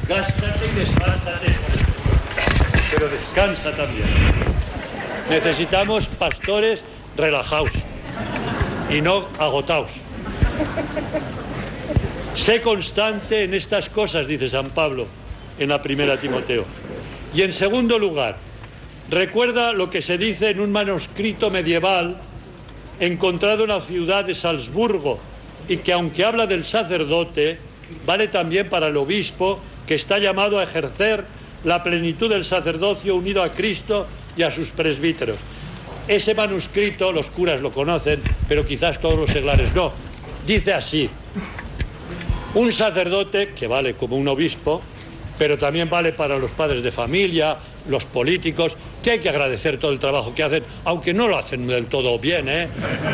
Gástate 0.08 0.66
y 0.66 0.80
desgástate 0.80 1.54
pero 2.93 3.10
descansa 3.10 3.72
también. 3.76 4.08
Necesitamos 5.30 6.06
pastores 6.06 6.84
relajados 7.18 7.72
y 8.94 9.02
no 9.02 9.28
agotados. 9.39 9.91
Sé 12.36 12.62
constante 12.62 13.44
en 13.44 13.54
estas 13.54 13.89
cosas, 13.89 14.28
dice 14.28 14.50
San 14.50 14.70
Pablo 14.70 15.08
en 15.60 15.70
la 15.70 15.82
primera 15.82 16.18
Timoteo. 16.18 16.66
Y 17.34 17.41
en 17.41 17.54
segundo 17.54 17.98
lugar, 17.98 18.38
recuerda 19.10 19.74
lo 19.74 19.89
que 19.89 20.02
se 20.02 20.18
dice 20.18 20.50
en 20.50 20.60
un 20.60 20.72
manuscrito 20.72 21.50
medieval 21.50 22.18
encontrado 23.00 23.64
en 23.64 23.70
la 23.70 23.82
ciudad 23.82 24.26
de 24.26 24.36
Salzburgo 24.36 25.20
y 25.68 25.78
que 25.78 25.94
aunque 25.94 26.26
habla 26.26 26.46
del 26.46 26.64
sacerdote, 26.64 27.58
vale 28.06 28.28
también 28.28 28.70
para 28.70 28.88
el 28.88 28.98
obispo 28.98 29.60
que 29.88 29.96
está 29.96 30.20
llamado 30.20 30.60
a 30.60 30.64
ejercer 30.64 31.26
la 31.64 31.82
plenitud 31.82 32.30
del 32.30 32.46
sacerdocio 32.46 33.16
unido 33.16 33.41
a 33.41 33.50
Cristo 33.50 34.08
y 34.36 34.44
a 34.44 34.52
sus 34.52 34.70
presbíteros. 34.70 35.39
Ese 36.08 36.36
manuscrito 36.36 37.12
los 37.12 37.28
curas 37.28 37.62
lo 37.62 37.72
conocen, 37.72 38.22
pero 38.47 38.66
quizás 38.66 38.99
todos 38.99 39.18
los 39.18 39.32
seglares 39.32 39.74
no. 39.74 39.91
Dice 40.45 40.74
así, 40.74 41.10
un 42.56 42.72
sacerdote, 42.72 43.49
que 43.49 43.68
vale 43.68 43.95
como 43.95 44.18
un 44.18 44.28
obispo, 44.28 44.82
pero 45.38 45.58
también 45.58 45.89
vale 45.89 46.12
para 46.14 46.38
los 46.38 46.51
padres 46.51 46.84
de 46.84 46.91
familia, 46.91 47.58
los 47.88 48.06
políticos, 48.06 48.76
que 49.01 49.12
hay 49.12 49.20
que 49.20 49.30
agradecer 49.30 49.80
todo 49.80 49.91
el 49.91 49.99
trabajo 49.99 50.34
que 50.34 50.43
hacen, 50.43 50.64
aunque 50.86 51.14
no 51.14 51.28
lo 51.28 51.38
hacen 51.38 51.68
del 51.68 51.88
todo 51.88 52.20
bien, 52.20 52.47
¿eh? 52.47 52.68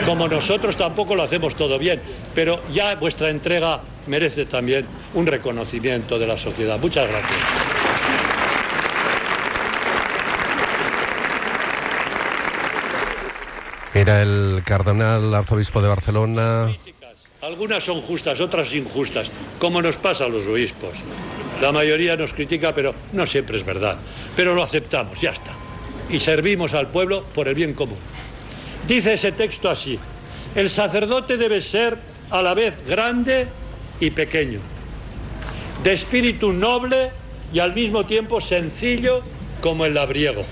como 0.06 0.28
nosotros 0.28 0.76
tampoco 0.76 1.16
lo 1.16 1.24
hacemos 1.24 1.56
todo 1.56 1.80
bien, 1.80 2.02
pero 2.36 2.60
ya 2.74 2.96
vuestra 2.96 3.30
entrega 3.30 3.82
merece 4.08 4.46
también 4.46 4.86
un 5.14 5.26
reconocimiento 5.26 6.20
de 6.20 6.28
la 6.28 6.38
sociedad. 6.38 6.78
Muchas 6.80 7.08
gracias. 7.08 7.79
Era 13.94 14.22
el 14.22 14.62
cardenal 14.64 15.34
arzobispo 15.34 15.82
de 15.82 15.88
Barcelona. 15.88 16.70
Algunas 17.42 17.84
son 17.84 18.02
justas, 18.02 18.40
otras 18.40 18.74
injustas, 18.76 19.32
como 19.58 19.82
nos 19.82 19.98
pasa 19.98 20.26
a 20.26 20.30
los 20.30 20.46
obispos. 20.46 21.00
La 21.62 21.72
mayoría 21.72 22.16
nos 22.16 22.34
critica, 22.34 22.74
pero 22.76 22.94
no 23.14 23.26
siempre 23.26 23.58
es 23.58 23.66
verdad. 23.66 23.98
Pero 24.36 24.54
lo 24.54 24.62
aceptamos, 24.62 25.20
ya 25.20 25.32
está. 25.32 25.52
Y 26.10 26.20
servimos 26.20 26.74
al 26.74 26.90
pueblo 26.90 27.24
por 27.34 27.48
el 27.48 27.56
bien 27.56 27.74
común. 27.74 27.98
Dice 28.88 29.14
ese 29.14 29.32
texto 29.32 29.70
así, 29.70 30.00
el 30.56 30.70
sacerdote 30.70 31.38
debe 31.38 31.62
ser 31.62 31.98
a 32.30 32.42
la 32.42 32.54
vez 32.54 32.76
grande 32.88 33.48
y 34.00 34.12
pequeño, 34.12 34.60
de 35.84 35.94
espíritu 35.94 36.54
noble 36.54 37.12
y 37.52 37.60
al 37.60 37.74
mismo 37.74 38.06
tiempo 38.06 38.40
sencillo 38.40 39.22
como 39.62 39.86
el 39.86 39.96
labriego 39.96 40.46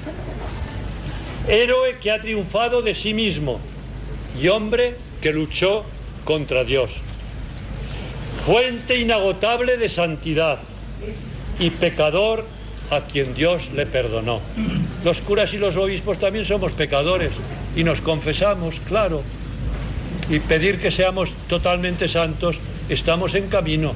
héroe 1.47 1.97
que 2.01 2.11
ha 2.11 2.19
triunfado 2.19 2.81
de 2.81 2.93
sí 2.93 3.13
mismo 3.13 3.59
y 4.39 4.47
hombre 4.49 4.95
que 5.21 5.33
luchó 5.33 5.85
contra 6.23 6.63
Dios. 6.63 6.91
Fuente 8.45 8.97
inagotable 8.97 9.77
de 9.77 9.89
santidad 9.89 10.59
y 11.59 11.69
pecador 11.69 12.45
a 12.89 13.01
quien 13.01 13.33
Dios 13.33 13.71
le 13.73 13.85
perdonó. 13.85 14.41
Los 15.03 15.19
curas 15.19 15.53
y 15.53 15.57
los 15.57 15.75
obispos 15.75 16.19
también 16.19 16.45
somos 16.45 16.71
pecadores 16.71 17.31
y 17.75 17.83
nos 17.83 18.01
confesamos, 18.01 18.79
claro. 18.87 19.23
Y 20.29 20.39
pedir 20.39 20.79
que 20.79 20.91
seamos 20.91 21.31
totalmente 21.47 22.07
santos, 22.07 22.57
estamos 22.89 23.35
en 23.35 23.47
camino. 23.47 23.93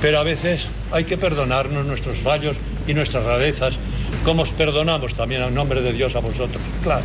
Pero 0.00 0.20
a 0.20 0.22
veces 0.22 0.68
hay 0.92 1.04
que 1.04 1.18
perdonarnos 1.18 1.84
nuestros 1.84 2.18
fallos 2.18 2.56
y 2.86 2.94
nuestras 2.94 3.24
rarezas 3.24 3.78
como 4.24 4.42
os 4.42 4.50
perdonamos 4.50 5.14
también 5.14 5.42
en 5.42 5.54
nombre 5.54 5.80
de 5.80 5.92
Dios 5.92 6.14
a 6.16 6.20
vosotros. 6.20 6.62
Claro. 6.82 7.04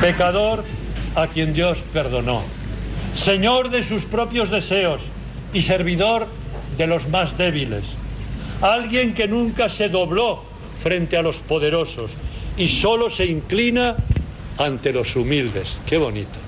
Pecador 0.00 0.64
a 1.14 1.26
quien 1.28 1.52
Dios 1.52 1.78
perdonó. 1.92 2.42
Señor 3.14 3.70
de 3.70 3.82
sus 3.82 4.02
propios 4.02 4.50
deseos 4.50 5.00
y 5.52 5.62
servidor 5.62 6.28
de 6.76 6.86
los 6.86 7.08
más 7.08 7.36
débiles. 7.38 7.84
Alguien 8.60 9.14
que 9.14 9.26
nunca 9.26 9.68
se 9.68 9.88
dobló 9.88 10.44
frente 10.82 11.16
a 11.16 11.22
los 11.22 11.36
poderosos 11.36 12.10
y 12.56 12.68
solo 12.68 13.10
se 13.10 13.26
inclina 13.26 13.96
ante 14.58 14.92
los 14.92 15.16
humildes. 15.16 15.80
Qué 15.86 15.98
bonito. 15.98 16.38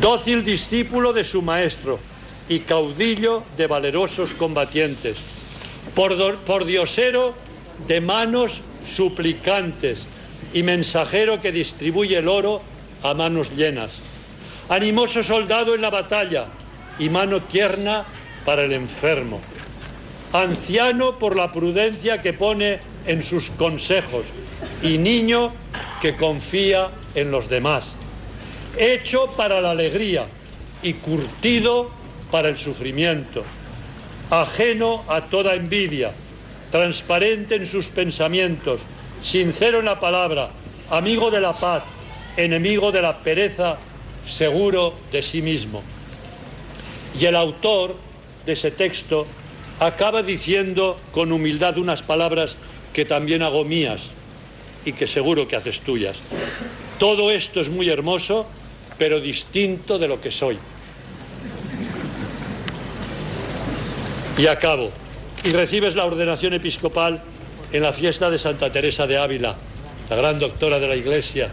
Dócil 0.00 0.44
discípulo 0.44 1.12
de 1.12 1.24
su 1.24 1.42
maestro 1.42 1.98
y 2.48 2.60
caudillo 2.60 3.42
de 3.56 3.66
valerosos 3.66 4.32
combatientes. 4.32 5.18
Por, 5.94 6.36
por 6.36 6.64
diosero 6.64 7.34
de 7.86 8.00
manos 8.00 8.62
suplicantes 8.86 10.06
y 10.52 10.62
mensajero 10.62 11.40
que 11.40 11.52
distribuye 11.52 12.18
el 12.18 12.28
oro 12.28 12.62
a 13.02 13.14
manos 13.14 13.50
llenas. 13.56 14.00
Animoso 14.68 15.22
soldado 15.22 15.74
en 15.74 15.82
la 15.82 15.90
batalla 15.90 16.46
y 16.98 17.08
mano 17.08 17.40
tierna 17.40 18.04
para 18.44 18.64
el 18.64 18.72
enfermo. 18.72 19.40
Anciano 20.32 21.18
por 21.18 21.36
la 21.36 21.52
prudencia 21.52 22.22
que 22.22 22.32
pone 22.32 22.80
en 23.06 23.22
sus 23.22 23.50
consejos 23.50 24.24
y 24.82 24.98
niño 24.98 25.52
que 26.00 26.16
confía 26.16 26.88
en 27.14 27.30
los 27.30 27.48
demás. 27.48 27.94
Hecho 28.78 29.26
para 29.36 29.60
la 29.60 29.72
alegría 29.72 30.26
y 30.82 30.94
curtido 30.94 31.90
para 32.30 32.48
el 32.48 32.56
sufrimiento. 32.56 33.44
Ajeno 34.30 35.04
a 35.08 35.20
toda 35.22 35.54
envidia 35.54 36.12
transparente 36.72 37.54
en 37.54 37.66
sus 37.66 37.86
pensamientos, 37.86 38.80
sincero 39.22 39.78
en 39.78 39.84
la 39.84 40.00
palabra, 40.00 40.48
amigo 40.90 41.30
de 41.30 41.40
la 41.40 41.52
paz, 41.52 41.84
enemigo 42.36 42.90
de 42.90 43.02
la 43.02 43.18
pereza, 43.18 43.76
seguro 44.26 44.94
de 45.12 45.22
sí 45.22 45.42
mismo. 45.42 45.82
Y 47.20 47.26
el 47.26 47.36
autor 47.36 47.94
de 48.46 48.54
ese 48.54 48.70
texto 48.70 49.26
acaba 49.78 50.22
diciendo 50.22 50.98
con 51.12 51.30
humildad 51.30 51.76
unas 51.76 52.02
palabras 52.02 52.56
que 52.92 53.04
también 53.04 53.42
hago 53.42 53.64
mías. 53.64 54.10
y 54.84 54.92
que 54.94 55.06
seguro 55.06 55.46
que 55.46 55.54
haces 55.54 55.78
tuyas. 55.78 56.18
Todo 56.98 57.30
esto 57.30 57.60
es 57.60 57.68
muy 57.70 57.88
hermoso, 57.88 58.46
pero 58.98 59.20
distinto 59.20 59.96
de 59.96 60.08
lo 60.08 60.20
que 60.20 60.32
soy. 60.32 60.58
Y 64.36 64.48
acabo. 64.48 64.90
Y 65.44 65.50
recibes 65.50 65.96
la 65.96 66.04
ordenación 66.04 66.52
episcopal 66.52 67.20
en 67.72 67.82
la 67.82 67.92
fiesta 67.92 68.30
de 68.30 68.38
Santa 68.38 68.70
Teresa 68.70 69.08
de 69.08 69.18
Ávila, 69.18 69.56
la 70.08 70.16
gran 70.16 70.38
doctora 70.38 70.78
de 70.78 70.86
la 70.86 70.94
Iglesia, 70.94 71.50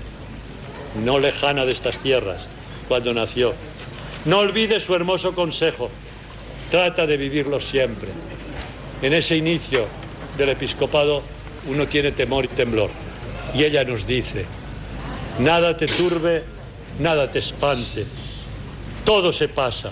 no 1.03 1.17
lejana 1.17 1.65
de 1.65 1.71
estas 1.71 1.97
tierras, 1.97 2.45
cuando 2.87 3.13
nació. 3.13 3.53
No 4.25 4.39
olvides 4.39 4.83
su 4.83 4.93
hermoso 4.93 5.33
consejo. 5.33 5.89
Trata 6.69 7.07
de 7.07 7.17
vivirlo 7.17 7.59
siempre. 7.59 8.09
En 9.01 9.13
ese 9.13 9.35
inicio 9.37 9.87
del 10.37 10.49
episcopado 10.49 11.23
uno 11.67 11.87
tiene 11.87 12.11
temor 12.11 12.45
y 12.45 12.49
temblor. 12.49 12.91
Y 13.55 13.63
ella 13.63 13.83
nos 13.83 14.05
dice, 14.05 14.45
nada 15.39 15.75
te 15.77 15.87
turbe, 15.87 16.43
nada 16.99 17.31
te 17.31 17.39
espante. 17.39 18.05
Todo 19.03 19.33
se 19.33 19.47
pasa. 19.47 19.91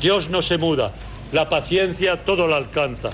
Dios 0.00 0.28
no 0.28 0.42
se 0.42 0.58
muda. 0.58 0.92
La 1.32 1.48
paciencia 1.48 2.24
todo 2.24 2.46
la 2.46 2.58
alcanza. 2.58 3.10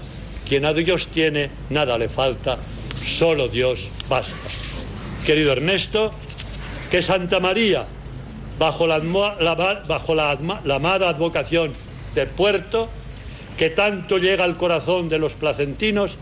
Quien 0.49 0.65
a 0.65 0.73
Dios 0.73 1.09
tiene, 1.09 1.51
nada 1.69 1.99
le 1.99 2.09
falta. 2.09 2.57
Solo 3.05 3.49
Dios 3.49 3.89
basta. 4.09 4.49
Querido 5.27 5.53
Ernesto, 5.53 6.13
que 6.91 7.03
Santa 7.03 7.39
María, 7.39 7.87
bajo 8.59 8.87
la, 8.87 8.99
la, 8.99 10.75
amada 10.75 11.11
advocación 11.11 11.73
del 12.15 12.29
puerto, 12.29 12.89
que 13.59 13.69
tanto 13.69 14.17
llega 14.17 14.45
al 14.45 14.57
corazón 14.57 15.11
de 15.11 15.19
los 15.19 15.35
placentinos, 15.35 16.17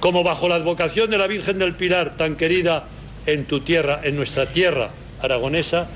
como 0.00 0.22
bajo 0.22 0.48
la 0.48 0.54
advocación 0.54 1.10
de 1.10 1.18
la 1.18 1.26
Virgen 1.26 1.58
del 1.58 1.74
Pilar, 1.74 2.16
tan 2.16 2.36
querida 2.36 2.84
en 3.26 3.44
tu 3.44 3.60
tierra, 3.60 4.00
en 4.04 4.16
nuestra 4.16 4.46
tierra 4.46 4.90
aragonesa, 5.20 5.86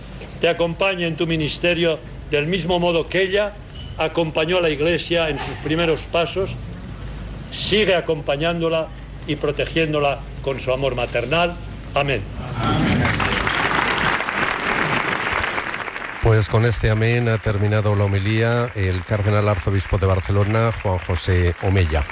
te 0.40 0.48
acompaña 0.48 1.06
en 1.06 1.16
tu 1.16 1.26
ministerio 1.26 1.98
del 2.30 2.46
mismo 2.46 2.78
modo 2.78 3.08
que 3.08 3.22
ella 3.22 3.54
acompañó 3.96 4.58
a 4.58 4.60
la 4.60 4.70
Iglesia 4.70 5.28
en 5.30 5.38
sus 5.38 5.56
primeros 5.64 6.02
pasos, 6.02 6.54
sigue 7.58 7.96
acompañándola 7.96 8.88
y 9.26 9.36
protegiéndola 9.36 10.20
con 10.42 10.60
su 10.60 10.72
amor 10.72 10.94
maternal. 10.94 11.54
Amén. 11.94 12.22
Pues 16.22 16.48
con 16.48 16.64
este 16.64 16.90
amén 16.90 17.28
ha 17.28 17.38
terminado 17.38 17.94
la 17.94 18.04
homilía 18.04 18.70
el 18.74 19.04
cardenal 19.04 19.48
arzobispo 19.48 19.98
de 19.98 20.06
Barcelona, 20.06 20.72
Juan 20.82 20.98
José 20.98 21.54
Omella. 21.62 22.04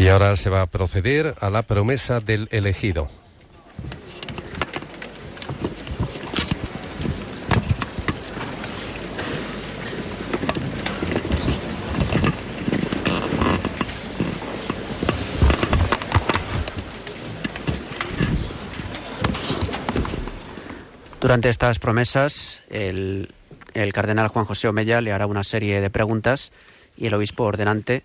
Y 0.00 0.08
se 0.36 0.50
va 0.50 0.62
a 0.62 0.66
proceder 0.66 1.34
a 1.40 1.50
la 1.50 1.62
promesa 1.62 2.20
del 2.20 2.48
elegido. 2.50 3.08
Durante 21.30 21.48
estas 21.48 21.78
promesas, 21.78 22.60
el, 22.70 23.28
cardenal 23.92 24.26
Juan 24.28 24.46
José 24.46 24.66
Omella 24.66 25.00
le 25.00 25.12
hará 25.12 25.26
una 25.26 25.44
serie 25.44 25.80
de 25.80 25.88
preguntas 25.88 26.50
y 26.96 27.06
el 27.06 27.14
obispo 27.14 27.44
ordenante 27.44 28.02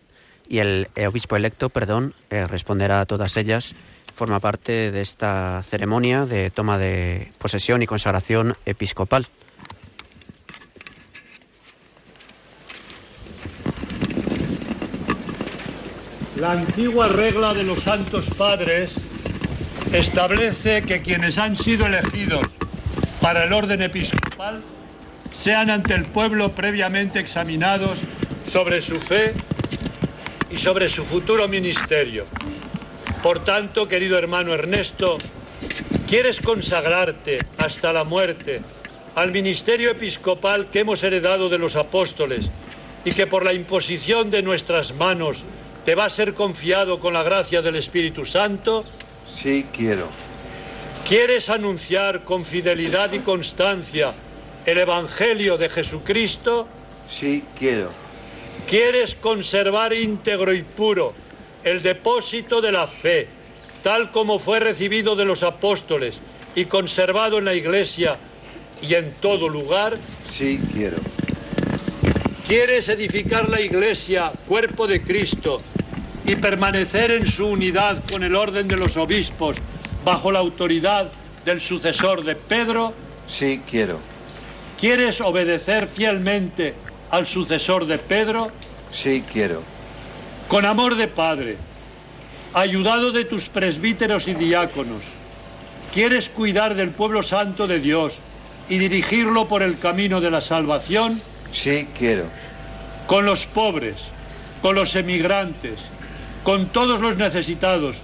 y 0.48 0.60
el, 0.60 0.88
obispo 1.08 1.36
electo, 1.36 1.70
perdón, 1.70 2.14
eh, 2.30 2.48
responderá 2.48 3.02
a 3.02 3.06
todas 3.06 3.38
ellas. 3.38 3.74
Forma 4.16 4.40
parte 4.40 4.92
de 4.92 5.02
esta 5.02 5.64
ceremonia 5.70 6.26
de 6.26 6.50
toma 6.50 6.78
de 6.78 7.32
posesión 7.38 7.84
y 7.84 7.88
consagración 7.88 8.56
episcopal. 8.66 9.28
La 16.38 16.52
antigua 16.52 17.08
regla 17.08 17.54
de 17.54 17.64
los 17.64 17.80
santos 17.80 18.26
padres 18.38 18.94
establece 19.94 20.82
que 20.82 21.02
quienes 21.02 21.38
han 21.38 21.56
sido 21.56 21.86
elegidos 21.86 22.46
para 23.22 23.46
el 23.46 23.54
orden 23.54 23.82
episcopal 23.82 24.62
sean 25.34 25.70
ante 25.70 25.94
el 25.94 26.06
pueblo 26.06 26.52
previamente 26.52 27.20
examinados 27.20 28.00
sobre 28.48 28.82
su 28.82 29.00
fe 29.00 29.34
y 30.50 30.58
sobre 30.58 30.90
su 30.90 31.04
futuro 31.04 31.48
ministerio. 31.48 32.26
Por 33.24 33.44
tanto, 33.44 33.88
querido 33.88 34.18
hermano 34.18 34.54
Ernesto, 34.54 35.18
¿quieres 36.08 36.40
consagrarte 36.40 37.40
hasta 37.58 37.92
la 37.92 38.04
muerte 38.04 38.62
al 39.16 39.32
ministerio 39.32 39.92
episcopal 39.92 40.70
que 40.70 40.82
hemos 40.82 41.04
heredado 41.04 41.50
de 41.50 41.58
los 41.58 41.76
apóstoles 41.76 42.50
y 43.04 43.12
que 43.12 43.28
por 43.28 43.46
la 43.46 43.54
imposición 43.54 44.30
de 44.30 44.42
nuestras 44.42 44.94
manos 44.94 45.44
te 45.86 45.96
va 45.96 46.06
a 46.06 46.10
ser 46.10 46.34
confiado 46.34 47.00
con 47.00 47.14
la 47.14 47.24
gracia 47.24 47.62
del 47.62 47.76
Espíritu 47.76 48.26
Santo? 48.26 48.86
Sí, 49.28 49.66
quiero. 49.74 50.08
¿Quieres 51.08 51.50
anunciar 51.50 52.24
con 52.24 52.46
fidelidad 52.46 53.14
y 53.14 53.20
constancia 53.20 54.14
el 54.66 54.80
Evangelio 54.80 55.58
de 55.58 55.70
Jesucristo? 55.70 56.68
Sí, 57.10 57.44
quiero. 57.58 58.05
¿Quieres 58.68 59.16
conservar 59.16 59.94
íntegro 59.94 60.54
y 60.54 60.64
puro 60.64 61.14
el 61.64 61.82
depósito 61.82 62.62
de 62.62 62.72
la 62.72 62.88
fe, 62.88 63.28
tal 63.84 64.12
como 64.12 64.40
fue 64.40 64.60
recibido 64.60 65.16
de 65.16 65.26
los 65.26 65.44
apóstoles 65.44 66.20
y 66.56 66.66
conservado 66.66 67.38
en 67.38 67.46
la 67.46 67.54
iglesia 67.54 68.18
y 68.82 68.94
en 68.96 69.12
todo 69.22 69.50
lugar? 69.50 69.98
Sí, 70.32 70.60
quiero. 70.74 70.98
¿Quieres 72.48 72.90
edificar 72.90 73.50
la 73.50 73.62
iglesia, 73.62 74.32
cuerpo 74.48 74.88
de 74.88 75.02
Cristo, 75.02 75.62
y 76.26 76.36
permanecer 76.36 77.12
en 77.12 77.26
su 77.26 77.48
unidad 77.48 78.04
con 78.12 78.24
el 78.24 78.36
orden 78.36 78.68
de 78.68 78.78
los 78.78 78.98
obispos? 78.98 79.58
bajo 80.06 80.32
la 80.32 80.40
autoridad 80.40 81.12
del 81.44 81.60
sucesor 81.60 82.24
de 82.24 82.36
Pedro? 82.36 82.94
Sí, 83.28 83.60
quiero. 83.70 84.00
¿Quieres 84.80 85.20
obedecer 85.20 85.88
fielmente 85.88 86.76
al 87.16 87.28
sucesor 87.28 87.86
de 87.86 87.98
Pedro? 87.98 88.52
Sí, 88.92 89.24
quiero. 89.32 89.64
Con 90.48 90.66
amor 90.66 90.96
de 90.96 91.08
Padre, 91.08 91.58
ayudado 92.54 93.12
de 93.12 93.26
tus 93.26 93.50
presbíteros 93.50 94.28
y 94.28 94.34
diáconos, 94.34 95.04
¿quieres 95.94 96.30
cuidar 96.30 96.76
del 96.76 96.92
pueblo 96.92 97.24
santo 97.24 97.68
de 97.68 97.80
Dios 97.80 98.18
y 98.70 98.78
dirigirlo 98.78 99.48
por 99.48 99.64
el 99.64 99.80
camino 99.80 100.22
de 100.22 100.32
la 100.32 100.42
salvación? 100.42 101.22
Sí, 101.52 101.88
quiero. 101.98 102.26
Con 103.08 103.26
los 103.26 103.46
pobres, 103.46 103.96
con 104.62 104.76
los 104.76 104.96
emigrantes, 104.96 105.80
con 106.44 106.68
todos 106.68 107.00
los 107.00 107.16
necesitados, 107.18 107.98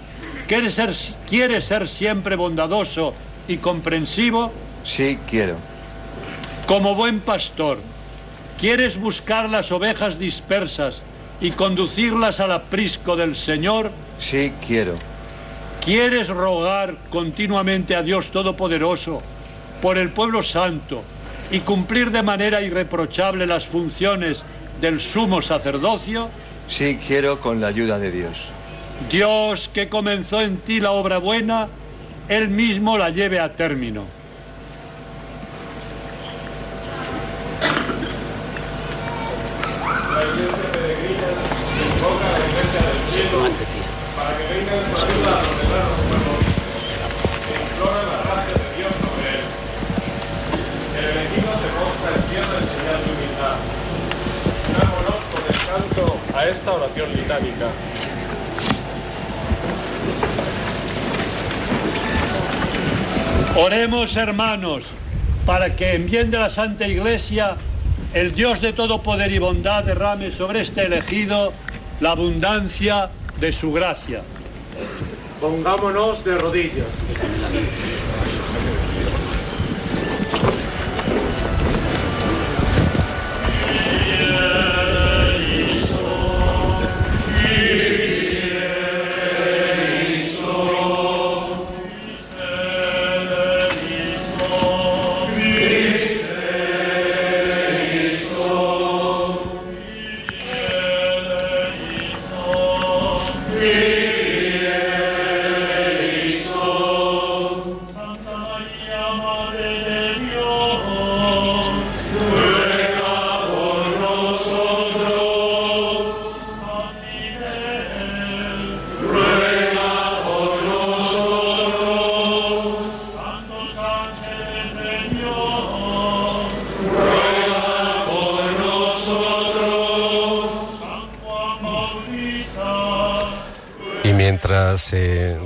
¿Quieres 0.51 0.73
ser, 0.73 1.61
ser 1.61 1.87
siempre 1.87 2.35
bondadoso 2.35 3.13
y 3.47 3.55
comprensivo? 3.55 4.51
Sí, 4.83 5.17
quiero. 5.25 5.55
Como 6.67 6.93
buen 6.93 7.21
pastor, 7.21 7.77
¿quieres 8.61 8.99
buscar 8.99 9.49
las 9.49 9.71
ovejas 9.71 10.19
dispersas 10.19 11.01
y 11.41 11.49
conducirlas 11.49 12.39
al 12.39 12.51
aprisco 12.51 13.15
del 13.15 13.35
Señor? 13.35 13.91
Sí, 14.19 14.53
quiero. 14.65 14.93
¿Quieres 15.83 16.27
rogar 16.27 16.95
continuamente 17.09 17.95
a 17.95 18.03
Dios 18.03 18.29
Todopoderoso 18.29 19.23
por 19.81 19.97
el 19.97 20.11
pueblo 20.11 20.43
santo 20.43 21.03
y 21.49 21.61
cumplir 21.61 22.11
de 22.11 22.21
manera 22.21 22.61
irreprochable 22.61 23.47
las 23.47 23.65
funciones 23.65 24.43
del 24.79 24.99
sumo 25.01 25.41
sacerdocio? 25.41 26.29
Sí, 26.67 26.99
quiero 27.05 27.39
con 27.39 27.61
la 27.61 27.67
ayuda 27.67 27.97
de 27.97 28.11
Dios. 28.11 28.49
Dios 29.09 29.71
que 29.73 29.89
comenzó 29.89 30.39
en 30.39 30.57
ti 30.57 30.79
la 30.79 30.91
obra 30.91 31.17
buena, 31.17 31.67
Él 32.29 32.49
mismo 32.49 32.99
la 32.99 33.09
lleve 33.09 33.39
a 33.39 33.55
término. 33.55 34.05
A 56.41 56.47
esta 56.47 56.71
oración 56.71 57.07
litánica. 57.15 57.67
Oremos, 63.55 64.15
hermanos, 64.15 64.85
para 65.45 65.75
que 65.75 65.93
en 65.93 66.07
bien 66.07 66.31
de 66.31 66.39
la 66.39 66.49
Santa 66.49 66.87
Iglesia, 66.87 67.57
el 68.15 68.33
Dios 68.33 68.59
de 68.59 68.73
todo 68.73 69.03
poder 69.03 69.31
y 69.31 69.37
bondad 69.37 69.83
derrame 69.83 70.31
sobre 70.31 70.61
este 70.61 70.85
elegido 70.85 71.53
la 71.99 72.11
abundancia 72.11 73.11
de 73.39 73.51
su 73.51 73.71
gracia. 73.71 74.23
Pongámonos 75.39 76.23
de 76.23 76.37
rodillas. 76.39 76.87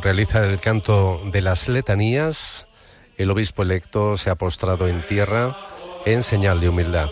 Realiza 0.06 0.46
el 0.46 0.60
canto 0.60 1.20
de 1.34 1.42
las 1.42 1.68
letanías, 1.68 2.68
el 3.18 3.32
obispo 3.32 3.64
electo 3.64 4.18
se 4.18 4.30
ha 4.30 4.36
postrado 4.36 4.88
en 4.88 5.02
tierra 5.02 5.58
en 6.06 6.22
señal 6.22 6.60
de 6.60 6.70
humildad. 6.70 7.10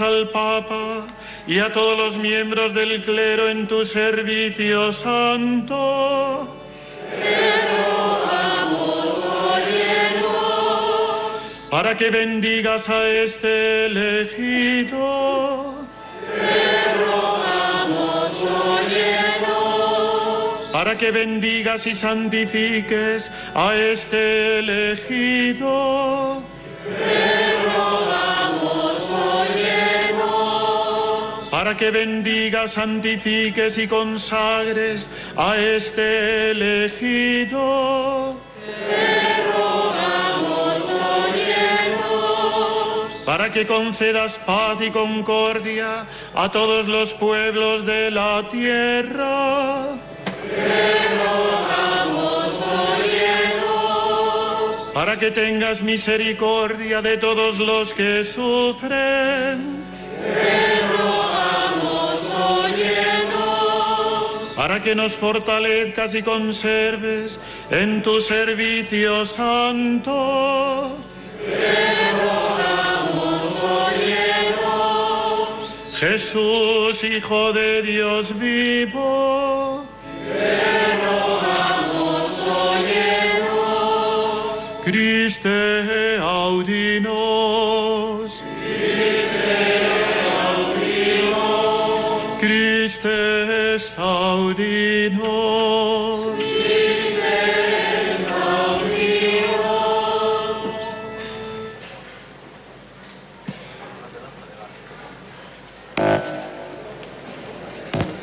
Al 0.00 0.28
Papa 0.30 1.06
y 1.46 1.58
a 1.58 1.72
todos 1.72 1.98
los 1.98 2.16
miembros 2.16 2.72
del 2.74 3.02
clero 3.02 3.48
en 3.48 3.66
tu 3.66 3.84
servicio 3.84 4.92
santo. 4.92 6.48
Rogamos. 7.76 9.12
Para 11.70 11.96
que 11.96 12.10
bendigas 12.10 12.88
a 12.88 13.08
este 13.08 13.86
elegido. 13.86 15.74
Te 16.26 16.94
rogamos. 17.02 18.46
Para 20.72 20.96
que 20.96 21.10
bendigas 21.10 21.86
y 21.86 21.94
santifiques 21.94 23.30
a 23.54 23.74
este 23.74 24.58
elegido. 24.58 26.31
Que 31.78 31.90
bendigas, 31.90 32.72
santifiques 32.72 33.78
y 33.78 33.88
consagres 33.88 35.10
a 35.36 35.56
este 35.56 36.50
elegido. 36.50 38.36
Te 38.88 39.42
rogamos. 39.52 40.78
Para 43.24 43.50
que 43.52 43.66
concedas 43.66 44.38
paz 44.38 44.80
y 44.80 44.90
concordia 44.90 46.06
a 46.34 46.50
todos 46.50 46.86
los 46.88 47.14
pueblos 47.14 47.86
de 47.86 48.10
la 48.10 48.46
tierra. 48.50 49.88
Te 50.42 51.08
rogamos. 51.16 51.62
Para 54.92 55.18
que 55.18 55.30
tengas 55.30 55.82
misericordia 55.82 57.00
de 57.00 57.16
todos 57.16 57.58
los 57.58 57.94
que 57.94 58.22
sufren. 58.22 59.82
Te 60.22 60.71
Para 64.72 64.84
que 64.84 64.94
nos 64.94 65.18
fortalezcas 65.18 66.14
y 66.14 66.22
conserves 66.22 67.38
en 67.70 68.02
tu 68.02 68.22
servicio 68.22 69.26
santo. 69.26 70.96
Óyenos. 73.82 74.78
Jesús, 76.00 77.04
Hijo 77.04 77.52
de 77.52 77.82
Dios 77.82 78.38
vivo. 78.38 79.84
Te 80.32 80.96
rogamos, 81.04 82.46
óyenos. 82.48 83.26
Christe 84.86 86.16
audinos. 86.18 87.71
Christe. 96.36 97.22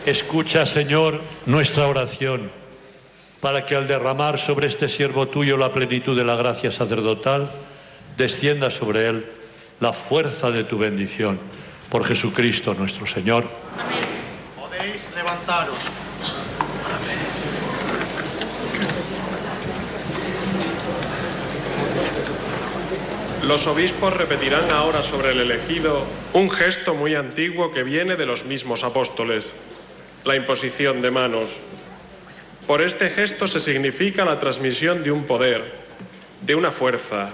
Escucha, 0.05 0.65
Señor, 0.65 1.21
nuestra 1.45 1.87
oración, 1.87 2.51
para 3.39 3.65
que 3.65 3.75
al 3.75 3.87
derramar 3.87 4.37
sobre 4.37 4.67
este 4.67 4.89
siervo 4.89 5.29
tuyo 5.29 5.55
la 5.55 5.71
plenitud 5.71 6.17
de 6.17 6.25
la 6.25 6.35
gracia 6.35 6.73
sacerdotal, 6.73 7.49
descienda 8.17 8.69
sobre 8.69 9.07
él 9.07 9.25
la 9.79 9.93
fuerza 9.93 10.51
de 10.51 10.65
tu 10.65 10.77
bendición. 10.77 11.39
Por 11.89 12.03
Jesucristo 12.03 12.73
nuestro 12.73 13.05
Señor. 13.05 13.45
Levantaros. 14.79 15.77
Los 23.43 23.67
obispos 23.67 24.13
repetirán 24.15 24.71
ahora 24.71 25.03
sobre 25.03 25.31
el 25.31 25.41
elegido 25.41 26.05
un 26.31 26.49
gesto 26.49 26.95
muy 26.95 27.15
antiguo 27.15 27.73
que 27.73 27.83
viene 27.83 28.15
de 28.15 28.25
los 28.25 28.45
mismos 28.45 28.85
apóstoles, 28.85 29.51
la 30.23 30.37
imposición 30.37 31.01
de 31.01 31.11
manos. 31.11 31.57
Por 32.65 32.81
este 32.81 33.09
gesto 33.09 33.47
se 33.47 33.59
significa 33.59 34.23
la 34.23 34.39
transmisión 34.39 35.03
de 35.03 35.11
un 35.11 35.25
poder, 35.25 35.73
de 36.39 36.55
una 36.55 36.71
fuerza, 36.71 37.31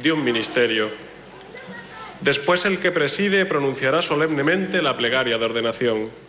de 0.00 0.12
un 0.12 0.22
ministerio. 0.22 0.90
Después 2.20 2.64
el 2.66 2.78
que 2.78 2.92
preside 2.92 3.46
pronunciará 3.46 4.00
solemnemente 4.00 4.80
la 4.80 4.96
plegaria 4.96 5.38
de 5.38 5.44
ordenación. 5.44 6.23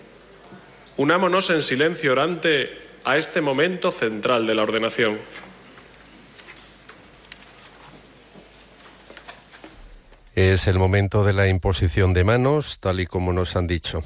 Unámonos 0.98 1.50
en 1.50 1.62
silencio 1.62 2.14
orante 2.14 2.70
a 3.04 3.18
este 3.18 3.42
momento 3.42 3.92
central 3.92 4.48
de 4.48 4.56
la 4.56 4.64
ordenación. 4.64 5.20
Es 10.36 10.68
el 10.68 10.78
momento 10.78 11.24
de 11.24 11.34
la 11.34 11.48
imposición 11.48 12.14
de 12.14 12.24
manos, 12.24 12.80
tal 12.80 13.00
y 13.00 13.06
como 13.06 13.34
nos 13.34 13.56
han 13.56 13.68
dicho. 13.68 14.04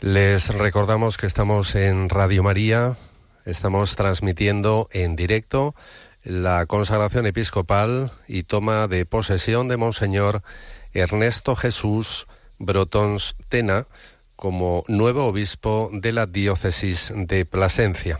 Les 0.00 0.48
recordamos 0.48 1.16
que 1.16 1.26
estamos 1.26 1.74
en 1.74 2.10
Radio 2.10 2.42
María, 2.42 2.98
estamos 3.46 3.96
transmitiendo 3.96 4.88
en 4.92 5.16
directo 5.16 5.74
la 6.22 6.66
consagración 6.66 7.24
episcopal 7.24 8.12
y 8.28 8.42
toma 8.42 8.88
de 8.88 9.06
posesión 9.06 9.68
de 9.68 9.78
Monseñor 9.78 10.42
Ernesto 10.92 11.56
Jesús 11.56 12.26
Brotons 12.58 13.36
Tena 13.48 13.86
como 14.36 14.84
nuevo 14.86 15.24
obispo 15.24 15.88
de 15.90 16.12
la 16.12 16.26
diócesis 16.26 17.10
de 17.16 17.46
Plasencia. 17.46 18.18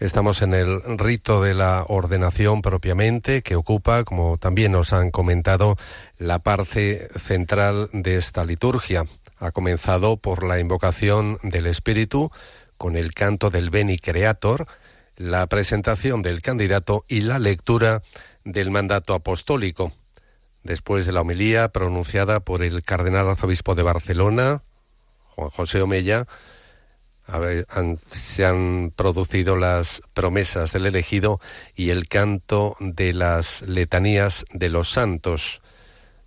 Estamos 0.00 0.42
en 0.42 0.54
el 0.54 0.82
rito 0.98 1.40
de 1.40 1.54
la 1.54 1.84
ordenación 1.86 2.62
propiamente, 2.62 3.42
que 3.42 3.54
ocupa, 3.54 4.02
como 4.02 4.38
también 4.38 4.72
nos 4.72 4.92
han 4.92 5.12
comentado, 5.12 5.76
la 6.18 6.40
parte 6.40 7.08
central 7.16 7.90
de 7.92 8.16
esta 8.16 8.44
liturgia. 8.44 9.06
Ha 9.38 9.52
comenzado 9.52 10.16
por 10.16 10.42
la 10.42 10.58
invocación 10.58 11.38
del 11.44 11.66
Espíritu, 11.66 12.32
con 12.76 12.96
el 12.96 13.14
canto 13.14 13.50
del 13.50 13.70
Beni 13.70 13.98
Creator, 13.98 14.66
la 15.16 15.46
presentación 15.46 16.22
del 16.22 16.42
candidato 16.42 17.04
y 17.06 17.20
la 17.20 17.38
lectura 17.38 18.02
del 18.44 18.72
mandato 18.72 19.14
apostólico. 19.14 19.92
Después 20.64 21.06
de 21.06 21.12
la 21.12 21.20
homilía 21.20 21.68
pronunciada 21.68 22.40
por 22.40 22.62
el 22.62 22.82
cardenal 22.82 23.28
arzobispo 23.28 23.76
de 23.76 23.84
Barcelona, 23.84 24.62
Juan 25.36 25.50
José 25.50 25.82
Omella, 25.82 26.26
se 27.96 28.44
han 28.44 28.92
producido 28.94 29.56
las 29.56 30.02
promesas 30.12 30.72
del 30.72 30.86
elegido 30.86 31.40
y 31.74 31.90
el 31.90 32.08
canto 32.08 32.76
de 32.80 33.12
las 33.12 33.62
letanías 33.62 34.44
de 34.52 34.68
los 34.68 34.90
santos, 34.90 35.62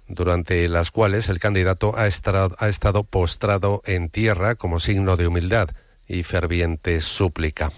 durante 0.07 0.67
las 0.69 0.91
cuales 0.91 1.29
el 1.29 1.39
candidato 1.39 1.93
ha 1.97 2.07
estado 2.07 3.03
postrado 3.03 3.81
en 3.85 4.09
tierra 4.09 4.55
como 4.55 4.79
signo 4.79 5.17
de 5.17 5.27
humildad 5.27 5.69
y 6.07 6.23
ferviente 6.23 7.01
súplica. 7.01 7.71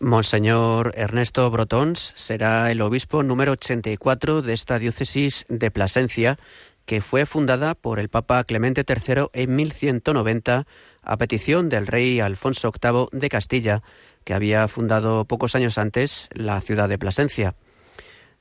Monseñor 0.00 0.92
Ernesto 0.96 1.50
Brotons 1.50 2.12
será 2.14 2.70
el 2.70 2.82
obispo 2.82 3.24
número 3.24 3.52
84 3.52 4.42
de 4.42 4.52
esta 4.52 4.78
diócesis 4.78 5.44
de 5.48 5.72
Plasencia, 5.72 6.38
que 6.86 7.00
fue 7.00 7.26
fundada 7.26 7.74
por 7.74 7.98
el 7.98 8.08
Papa 8.08 8.44
Clemente 8.44 8.84
III 8.86 9.26
en 9.32 9.56
1190 9.56 10.66
a 11.02 11.16
petición 11.16 11.68
del 11.68 11.88
rey 11.88 12.20
Alfonso 12.20 12.72
VIII 12.72 13.08
de 13.10 13.28
Castilla, 13.28 13.82
que 14.22 14.34
había 14.34 14.68
fundado 14.68 15.24
pocos 15.24 15.56
años 15.56 15.78
antes 15.78 16.28
la 16.32 16.60
ciudad 16.60 16.88
de 16.88 16.98
Plasencia. 16.98 17.56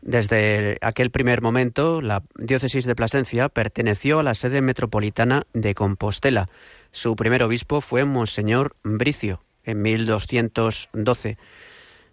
Desde 0.02 0.78
aquel 0.82 1.10
primer 1.10 1.42
momento, 1.42 2.02
la 2.02 2.22
diócesis 2.38 2.86
de 2.86 2.96
Plasencia 2.96 3.50
perteneció 3.50 4.20
a 4.20 4.24
la 4.24 4.36
sede 4.36 4.62
metropolitana 4.62 5.48
de 5.54 5.74
Compostela. 5.74 6.50
Su 6.92 7.16
primer 7.16 7.42
obispo 7.42 7.82
fue 7.82 8.06
Monseñor 8.06 8.76
Bricio 8.84 9.42
en 9.68 9.84
1212. 9.84 11.38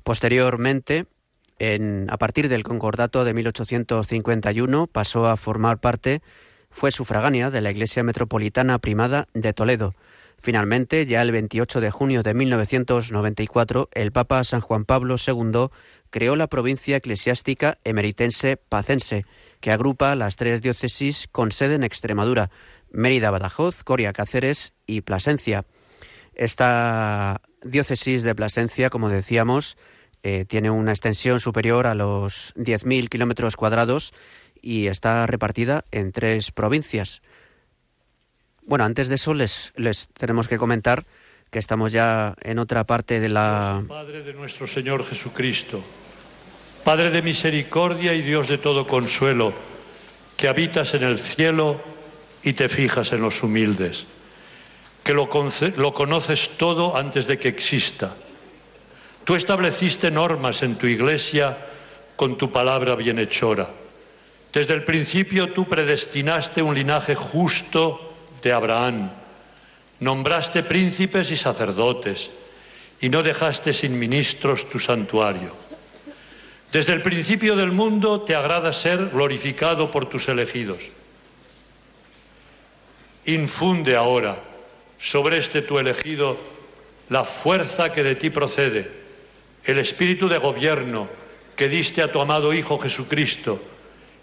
Posteriormente, 0.02 1.06
a 2.09 2.18
partir 2.18 2.51
del 2.51 2.62
Concordato 2.62 3.24
de 3.24 3.32
1851, 3.32 4.86
pasó 4.89 5.26
a 5.26 5.39
formar 5.39 5.78
parte, 5.78 6.20
fue 6.70 6.90
sufragánea 6.90 7.51
de 7.51 7.62
la 7.62 7.70
Iglesia 7.70 8.02
Metropolitana 8.02 8.78
Primada 8.78 9.28
de 9.32 9.55
Toledo. 9.55 9.94
Finalmente, 10.43 11.06
ya 11.06 11.22
el 11.22 11.32
28 11.32 11.81
de 11.81 11.90
junio 11.90 12.22
de 12.22 12.35
1994, 12.35 13.89
el 13.93 14.12
Papa 14.12 14.44
San 14.44 14.60
Juan 14.60 14.85
Pablo 14.85 15.14
II 15.26 15.68
creó 16.10 16.36
la 16.36 16.48
provincia 16.48 16.98
eclesiástica 16.98 17.78
emeritense 17.85 18.59
pacense, 18.59 19.24
que 19.60 19.70
agrupa 19.70 20.14
las 20.16 20.36
tres 20.36 20.60
diócesis 20.60 21.28
con 21.32 21.51
sede 21.51 21.76
en 21.76 21.82
Extremadura, 21.82 22.51
Mérida, 22.90 23.31
Badajoz, 23.31 23.85
Coria, 23.85 24.12
Cáceres 24.12 24.74
y 24.86 25.01
Plasencia. 25.01 25.64
Esta 26.35 27.40
diócesis 27.62 28.23
de 28.23 28.35
Plasencia, 28.35 28.90
como 28.90 29.09
decíamos, 29.09 29.77
eh, 30.23 30.44
tiene 30.47 30.70
una 30.70 30.93
extensión 30.93 31.40
superior 31.40 31.86
a 31.86 31.94
los 31.94 32.55
10.000 32.56 33.09
kilómetros 33.09 33.56
cuadrados 33.56 34.12
y 34.61 34.86
está 34.86 35.27
repartida 35.27 35.85
en 35.90 36.12
tres 36.12 36.51
provincias. 36.51 37.23
Bueno, 38.62 38.85
antes 38.85 39.09
de 39.09 39.16
eso 39.16 39.35
les, 39.35 39.73
les 39.77 40.09
tenemos 40.09 40.48
que 40.48 40.56
comentar 40.56 41.05
que 41.51 41.59
estamos 41.59 41.93
ya 41.93 42.35
en 42.40 42.59
otra 42.59 42.85
parte 42.85 43.20
de 43.20 43.28
la... 43.28 43.85
Padre 43.86 44.23
de 44.23 44.32
nuestro 44.32 44.66
Señor 44.66 45.05
Jesucristo, 45.05 45.85
Padre 46.82 47.11
de 47.11 47.23
misericordia 47.23 48.15
y 48.15 48.23
Dios 48.23 48.48
de 48.48 48.59
todo 48.59 48.86
consuelo, 48.86 49.52
que 50.36 50.48
habitas 50.48 50.94
en 50.94 51.02
el 51.02 51.19
cielo 51.19 51.81
y 52.43 52.55
te 52.55 52.69
fijas 52.69 53.12
en 53.12 53.20
los 53.20 53.43
humildes 53.43 54.06
que 55.05 55.12
lo, 55.12 55.28
conoces 55.28 56.56
todo 56.56 56.97
antes 56.97 57.26
de 57.26 57.39
que 57.39 57.48
exista. 57.48 58.16
Tú 59.24 59.36
estableciste 59.36 60.10
normas 60.10 60.62
en 60.62 60.76
tu 60.76 60.86
iglesia 60.86 61.59
con 62.16 62.39
tu 62.39 62.51
palabra 62.51 62.94
bienhechora. 62.94 63.68
Desde 64.51 64.72
el 64.72 64.85
principio 64.85 65.52
tú 65.52 65.68
predestinaste 65.68 66.62
un 66.62 66.74
linaje 66.74 67.14
justo 67.14 68.14
de 68.43 68.52
Abraham. 68.52 69.10
Nombraste 70.01 70.62
príncipes 70.62 71.31
y 71.31 71.36
sacerdotes 71.36 72.31
y 73.01 73.10
no 73.10 73.22
dejaste 73.22 73.74
sin 73.74 73.98
ministros 73.98 74.68
tu 74.70 74.78
santuario. 74.78 75.55
Desde 76.72 76.94
el 76.94 77.02
principio 77.02 77.56
del 77.56 77.72
mundo 77.72 78.22
te 78.22 78.35
agrada 78.35 78.72
ser 78.72 79.10
glorificado 79.10 79.90
por 79.90 80.06
tus 80.06 80.28
elegidos. 80.28 80.89
Infunde 83.26 83.97
ahora 83.97 84.53
sobre 85.05 85.36
este 85.36 85.60
tu 85.60 85.78
elegido 85.78 86.39
la 87.10 87.26
fuerza 87.26 87.93
que 87.93 88.02
de 88.02 88.14
ti 88.14 88.31
procede, 88.31 88.90
el 89.66 89.78
espíritu 89.78 90.28
de 90.31 90.39
gobierno 90.39 91.09
que 91.56 91.68
diste 91.68 92.02
a 92.02 92.10
tu 92.10 92.22
amado 92.22 92.55
Hijo 92.55 92.78
Jesucristo, 92.78 93.60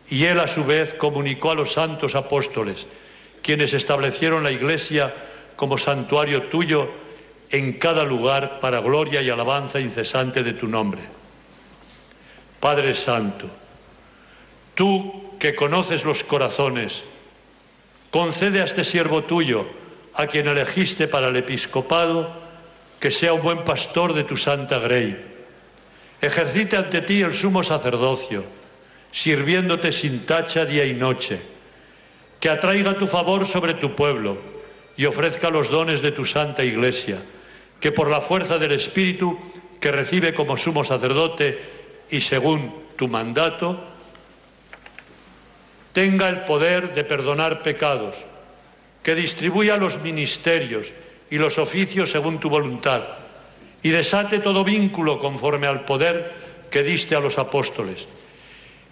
y 0.10 0.26
él 0.26 0.40
a 0.40 0.48
su 0.48 0.66
vez 0.66 0.96
comunicó 0.96 1.52
a 1.52 1.56
los 1.56 1.74
santos 1.74 2.16
apóstoles, 2.16 2.88
quienes 3.44 3.74
establecieron 3.74 4.44
la 4.44 4.52
Iglesia 4.52 5.14
como 5.56 5.78
santuario 5.78 6.44
tuyo 6.44 6.90
en 7.52 7.74
cada 7.74 8.04
lugar 8.04 8.60
para 8.60 8.80
gloria 8.80 9.22
y 9.22 9.30
alabanza 9.30 9.80
incesante 9.80 10.42
de 10.42 10.54
tu 10.54 10.68
nombre. 10.68 11.02
Padre 12.60 12.96
Santo, 12.96 13.46
tú 14.74 15.38
que 15.38 15.54
conoces 15.54 16.06
los 16.06 16.24
corazones, 16.24 17.04
concede 18.10 18.62
a 18.62 18.66
este 18.66 18.84
siervo 18.84 19.24
tuyo, 19.24 19.81
a 20.14 20.28
quien 20.28 20.48
elegiste 20.48 21.08
para 21.08 21.28
el 21.28 21.36
episcopado, 21.36 22.30
que 23.00 23.12
sea 23.12 23.34
un 23.34 23.42
buen 23.42 23.64
pastor 23.64 24.14
de 24.14 24.24
tu 24.24 24.38
santa 24.38 24.80
grey. 24.80 25.18
Ejercite 26.22 26.78
ante 26.78 27.02
ti 27.02 27.22
el 27.22 27.34
sumo 27.34 27.64
sacerdocio, 27.64 28.44
sirviéndote 29.12 29.92
sin 29.92 30.26
tacha 30.26 30.66
día 30.66 30.86
y 30.86 30.94
noche. 30.94 31.40
Que 32.40 32.50
atraiga 32.50 32.94
tu 32.94 33.08
favor 33.08 33.48
sobre 33.48 33.76
tu 33.76 33.96
pueblo 33.96 34.38
y 34.98 35.06
ofrezca 35.06 35.50
los 35.50 35.70
dones 35.70 36.02
de 36.02 36.12
tu 36.12 36.26
santa 36.26 36.64
iglesia, 36.64 37.18
que 37.80 37.92
por 37.92 38.10
la 38.10 38.22
fuerza 38.22 38.58
del 38.58 38.74
Espíritu 38.74 39.38
que 39.80 39.92
recibe 39.92 40.34
como 40.34 40.58
sumo 40.58 40.84
sacerdote 40.84 41.60
y 42.12 42.22
según 42.22 42.72
tu 42.98 43.08
mandato, 43.08 43.80
tenga 45.94 46.30
el 46.30 46.42
poder 46.42 46.94
de 46.94 47.04
perdonar 47.04 47.64
pecados 47.64 48.16
que 49.04 49.16
distribuya 49.16 49.78
los 49.78 50.02
ministerios 50.02 50.92
y 51.30 51.38
los 51.38 51.58
oficios 51.58 52.12
según 52.12 52.40
tu 52.40 52.50
voluntad, 52.50 53.02
y 53.84 53.90
desate 53.90 54.40
todo 54.40 54.64
vínculo 54.64 55.20
conforme 55.20 55.68
al 55.68 55.86
poder 55.86 56.34
que 56.70 56.84
diste 56.84 57.16
a 57.16 57.20
los 57.20 57.40
apóstoles. 57.40 58.08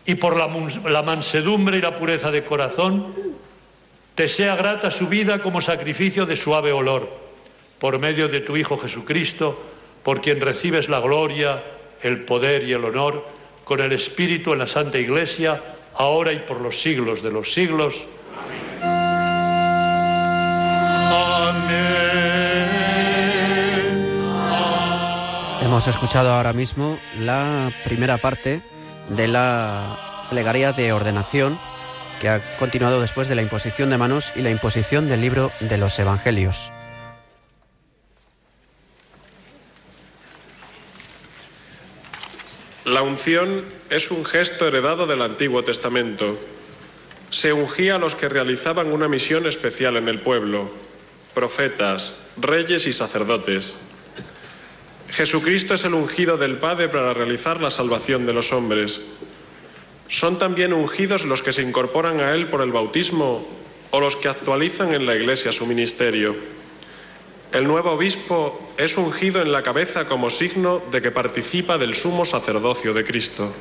Y 0.06 0.16
por 0.16 0.36
la, 0.36 1.04
mansedumbre 1.04 1.78
y 1.78 1.82
la 1.82 1.98
pureza 1.98 2.32
de 2.32 2.44
corazón, 2.44 3.14
te 4.16 4.28
sea 4.28 4.56
grata 4.56 4.90
su 4.90 5.08
vida 5.08 5.42
como 5.42 5.62
sacrificio 5.62 6.26
de 6.26 6.36
suave 6.36 6.72
olor, 6.72 7.10
por 7.78 8.00
medio 8.00 8.28
de 8.28 8.42
tu 8.42 8.58
Hijo 8.58 8.78
Jesucristo, 8.78 9.62
por 10.04 10.22
quien 10.22 10.42
recibes 10.42 10.90
la 10.90 11.00
gloria, 11.00 11.64
el 12.02 12.22
poder 12.22 12.64
y 12.64 12.74
el 12.74 12.86
honor, 12.86 13.26
con 13.64 13.80
el 13.82 13.92
Espíritu 13.92 14.54
en 14.54 14.60
la 14.60 14.68
Santa 14.68 14.98
Iglesia, 14.98 15.62
ahora 15.96 16.34
y 16.34 16.40
por 16.40 16.60
los 16.60 16.82
siglos 16.82 17.22
de 17.22 17.32
los 17.32 17.54
siglos. 17.54 18.04
Hemos 25.62 25.88
escuchado 25.88 26.34
ahora 26.34 26.52
mismo 26.52 27.00
la 27.20 27.72
primera 27.84 28.18
parte 28.18 28.62
de 29.10 29.28
la 29.28 30.28
plegaria 30.30 30.74
de 30.74 30.92
ordenación 30.92 31.58
que 32.20 32.30
ha 32.30 32.58
continuado 32.58 33.00
después 33.02 33.28
de 33.30 33.36
la 33.36 33.42
imposición 33.42 33.90
de 33.90 33.98
manos 33.98 34.32
y 34.36 34.42
la 34.42 34.50
imposición 34.50 35.08
del 35.08 35.22
libro 35.22 35.52
de 35.62 35.78
los 35.78 35.98
Evangelios. 35.98 36.70
La 42.86 43.02
unción 43.02 43.64
es 43.90 44.12
un 44.12 44.26
gesto 44.26 44.68
heredado 44.68 45.08
del 45.08 45.22
Antiguo 45.22 45.64
Testamento. 45.64 46.38
Se 47.30 47.54
ungía 47.54 47.96
a 47.96 48.00
los 48.00 48.16
que 48.16 48.28
realizaban 48.28 48.92
una 48.92 49.08
misión 49.08 49.46
especial 49.46 49.96
en 49.96 50.10
el 50.10 50.20
pueblo, 50.20 50.72
profetas, 51.34 52.16
reyes 52.38 52.88
y 52.88 52.94
sacerdotes. 52.94 53.78
Jesucristo 55.10 55.74
es 55.74 55.84
el 55.86 55.94
ungido 55.94 56.38
del 56.38 56.58
Padre 56.58 56.90
para 56.90 57.14
realizar 57.14 57.62
la 57.62 57.72
salvación 57.72 58.26
de 58.26 58.34
los 58.34 58.54
hombres. 58.54 59.02
Son 60.08 60.40
también 60.40 60.74
ungidos 60.74 61.26
los 61.26 61.42
que 61.42 61.54
se 61.54 61.64
incorporan 61.64 62.20
a 62.20 62.34
Él 62.34 62.48
por 62.48 62.62
el 62.62 62.72
bautismo 62.72 63.48
o 63.92 64.00
los 64.00 64.16
que 64.16 64.28
actualizan 64.28 64.94
en 64.94 65.06
la 65.06 65.16
Iglesia 65.16 65.52
su 65.52 65.66
ministerio. 65.66 66.36
El 67.52 67.68
nuevo 67.68 67.92
obispo 67.92 68.74
es 68.78 68.96
ungido 68.98 69.42
en 69.42 69.52
la 69.52 69.64
cabeza 69.64 70.06
como 70.06 70.30
signo 70.30 70.84
de 70.92 71.02
que 71.02 71.10
participa 71.10 71.80
del 71.80 71.96
sumo 71.96 72.24
sacerdocio 72.24 72.94
de 72.94 73.04
Cristo. 73.04 73.52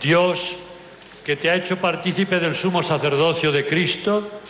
Dios, 0.00 0.56
que 1.28 1.36
te 1.36 1.50
ha 1.50 1.56
hecho 1.56 1.76
partícipe 1.76 2.40
del 2.40 2.56
sumo 2.56 2.82
sacerdocio 2.82 3.52
de 3.52 3.66
Cristo, 3.66 4.40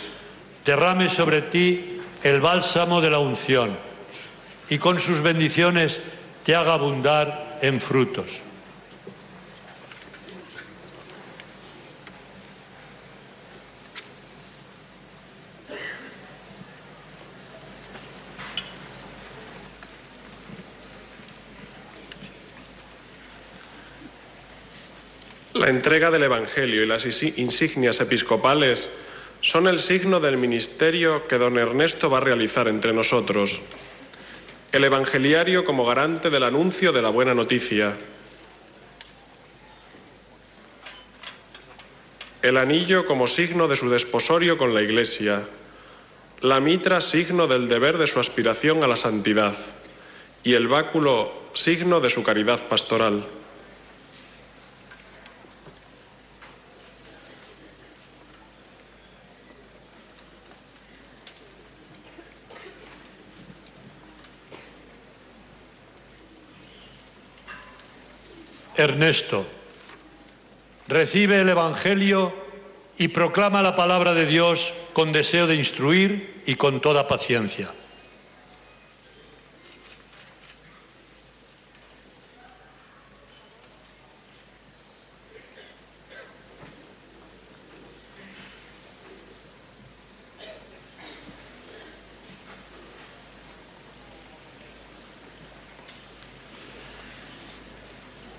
derrame 0.64 1.08
sobre 1.08 1.42
ti 1.42 1.98
el 2.22 2.40
bálsamo 2.40 3.00
de 3.00 3.10
la 3.10 3.18
unción 3.18 3.76
y 4.70 4.78
con 4.78 5.00
sus 5.00 5.20
bendiciones 5.20 6.00
te 6.44 6.54
haga 6.54 6.74
abundar 6.74 7.58
en 7.62 7.80
frutos. 7.80 8.26
La 25.58 25.70
entrega 25.70 26.12
del 26.12 26.22
Evangelio 26.22 26.84
y 26.84 26.86
las 26.86 27.04
insignias 27.36 28.00
episcopales 28.00 28.90
son 29.40 29.66
el 29.66 29.80
signo 29.80 30.20
del 30.20 30.36
ministerio 30.36 31.26
que 31.26 31.36
don 31.36 31.58
Ernesto 31.58 32.08
va 32.08 32.18
a 32.18 32.20
realizar 32.20 32.68
entre 32.68 32.92
nosotros. 32.92 33.60
El 34.70 34.84
Evangeliario 34.84 35.64
como 35.64 35.84
garante 35.84 36.30
del 36.30 36.44
anuncio 36.44 36.92
de 36.92 37.02
la 37.02 37.08
buena 37.08 37.34
noticia. 37.34 37.96
El 42.40 42.56
anillo 42.56 43.04
como 43.04 43.26
signo 43.26 43.66
de 43.66 43.74
su 43.74 43.90
desposorio 43.90 44.58
con 44.58 44.72
la 44.74 44.82
Iglesia. 44.82 45.42
La 46.40 46.60
mitra 46.60 47.00
signo 47.00 47.48
del 47.48 47.66
deber 47.66 47.98
de 47.98 48.06
su 48.06 48.20
aspiración 48.20 48.84
a 48.84 48.86
la 48.86 48.94
santidad. 48.94 49.56
Y 50.44 50.54
el 50.54 50.68
báculo 50.68 51.32
signo 51.52 51.98
de 51.98 52.10
su 52.10 52.22
caridad 52.22 52.62
pastoral. 52.68 53.26
Ernesto, 68.78 69.44
recibe 70.86 71.40
el 71.40 71.48
Evangelio 71.48 72.32
y 72.96 73.08
proclama 73.08 73.60
la 73.60 73.74
palabra 73.74 74.14
de 74.14 74.24
Dios 74.24 74.72
con 74.92 75.12
deseo 75.12 75.48
de 75.48 75.56
instruir 75.56 76.42
y 76.46 76.54
con 76.54 76.80
toda 76.80 77.08
paciencia. 77.08 77.68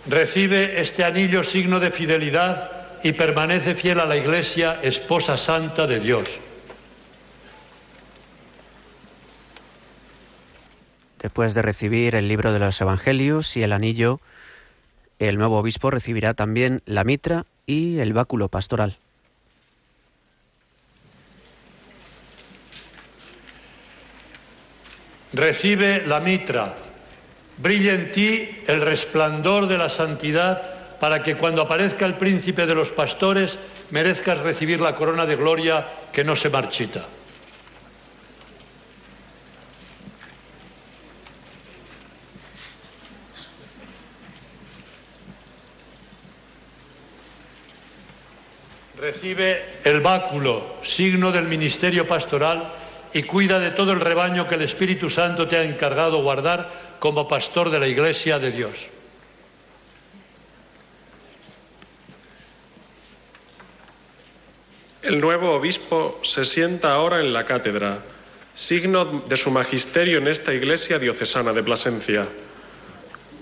Recibe 0.10 0.82
este 0.82 1.04
anillo 1.04 1.44
signo 1.44 1.80
de 1.80 1.92
fidelidad 1.92 2.72
y 3.04 3.12
permanece 3.12 3.76
fiel 3.76 4.00
a 4.00 4.08
la 4.08 4.18
Iglesia, 4.18 4.80
esposa 4.82 5.38
santa 5.38 5.86
de 5.86 6.00
Dios. 6.00 6.28
Después 11.22 11.54
de 11.54 11.62
recibir 11.62 12.16
el 12.16 12.28
libro 12.28 12.52
de 12.52 12.58
los 12.58 12.82
Evangelios 12.82 13.56
y 13.56 13.62
el 13.62 13.72
anillo, 13.72 14.20
el 15.20 15.38
nuevo 15.38 15.60
obispo 15.60 15.92
recibirá 15.92 16.34
también 16.34 16.82
la 16.88 17.04
mitra 17.04 17.46
y 17.68 18.00
el 18.00 18.12
báculo 18.14 18.48
pastoral. 18.48 18.98
Recibe 25.34 26.04
la 26.08 26.20
mitra, 26.20 26.74
brille 27.60 27.94
en 27.94 28.12
ti 28.12 28.64
el 28.68 28.82
resplandor 28.82 29.68
de 29.68 29.78
la 29.78 29.90
santidad 29.90 30.98
para 31.00 31.22
que 31.24 31.36
cuando 31.36 31.62
aparezca 31.62 32.06
el 32.06 32.16
príncipe 32.16 32.66
de 32.66 32.76
los 32.76 32.92
pastores 32.92 33.60
merezcas 33.92 34.40
recibir 34.40 34.80
la 34.80 34.96
corona 34.96 35.26
de 35.26 35.36
gloria 35.36 35.88
que 36.12 36.24
no 36.24 36.36
se 36.36 36.50
marchita. 36.50 37.06
Recibe 49.00 49.64
el 49.86 50.02
báculo, 50.02 50.76
signo 50.84 51.32
del 51.32 51.48
ministerio 51.48 52.06
pastoral, 52.06 52.74
y 53.14 53.24
cuida 53.24 53.60
de 53.60 53.72
todo 53.72 53.92
el 53.92 54.02
rebaño 54.02 54.48
que 54.48 54.56
el 54.56 54.62
Espíritu 54.62 55.10
Santo 55.10 55.48
te 55.48 55.58
ha 55.58 55.64
encargado 55.64 56.22
guardar 56.22 56.70
como 57.00 57.28
pastor 57.28 57.70
de 57.70 57.80
la 57.80 57.88
Iglesia 57.88 58.40
de 58.40 58.52
Dios. 58.52 58.88
El 65.02 65.22
nuevo 65.22 65.54
obispo 65.54 66.20
se 66.24 66.46
sienta 66.46 66.94
ahora 66.94 67.22
en 67.22 67.34
la 67.34 67.46
cátedra, 67.46 68.00
signo 68.54 69.06
de 69.06 69.38
su 69.38 69.50
magisterio 69.50 70.18
en 70.18 70.28
esta 70.28 70.54
iglesia 70.54 71.00
diocesana 71.00 71.54
de 71.54 71.64
Plasencia. 71.64 72.28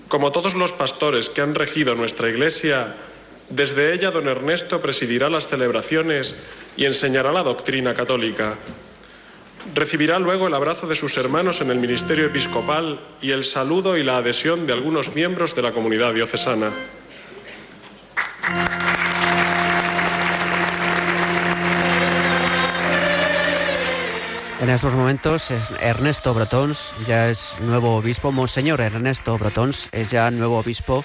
Como 0.08 0.32
todos 0.32 0.54
los 0.54 0.72
pastores 0.72 1.28
que 1.28 1.42
han 1.42 1.54
regido 1.54 1.94
nuestra 1.94 2.30
iglesia, 2.30 2.94
desde 3.50 3.92
ella 3.92 4.10
don 4.10 4.28
Ernesto 4.28 4.80
presidirá 4.80 5.28
las 5.28 5.48
celebraciones 5.48 6.36
y 6.76 6.84
enseñará 6.84 7.32
la 7.32 7.42
doctrina 7.42 7.94
católica. 7.94 8.56
Recibirá 9.78 10.18
luego 10.18 10.48
el 10.48 10.54
abrazo 10.54 10.88
de 10.88 10.96
sus 10.96 11.16
hermanos 11.18 11.60
en 11.60 11.70
el 11.70 11.78
ministerio 11.78 12.26
episcopal 12.26 12.98
y 13.22 13.30
el 13.30 13.44
saludo 13.44 13.96
y 13.96 14.02
la 14.02 14.16
adhesión 14.16 14.66
de 14.66 14.72
algunos 14.72 15.14
miembros 15.14 15.54
de 15.54 15.62
la 15.62 15.70
comunidad 15.70 16.12
diocesana. 16.12 16.72
En 24.60 24.68
estos 24.68 24.92
momentos 24.94 25.52
Ernesto 25.80 26.34
Brotons 26.34 26.92
ya 27.06 27.28
es 27.28 27.54
nuevo 27.60 27.94
obispo, 27.94 28.32
Monseñor 28.32 28.80
Ernesto 28.80 29.38
Brotons 29.38 29.90
es 29.92 30.10
ya 30.10 30.28
nuevo 30.32 30.58
obispo 30.58 31.04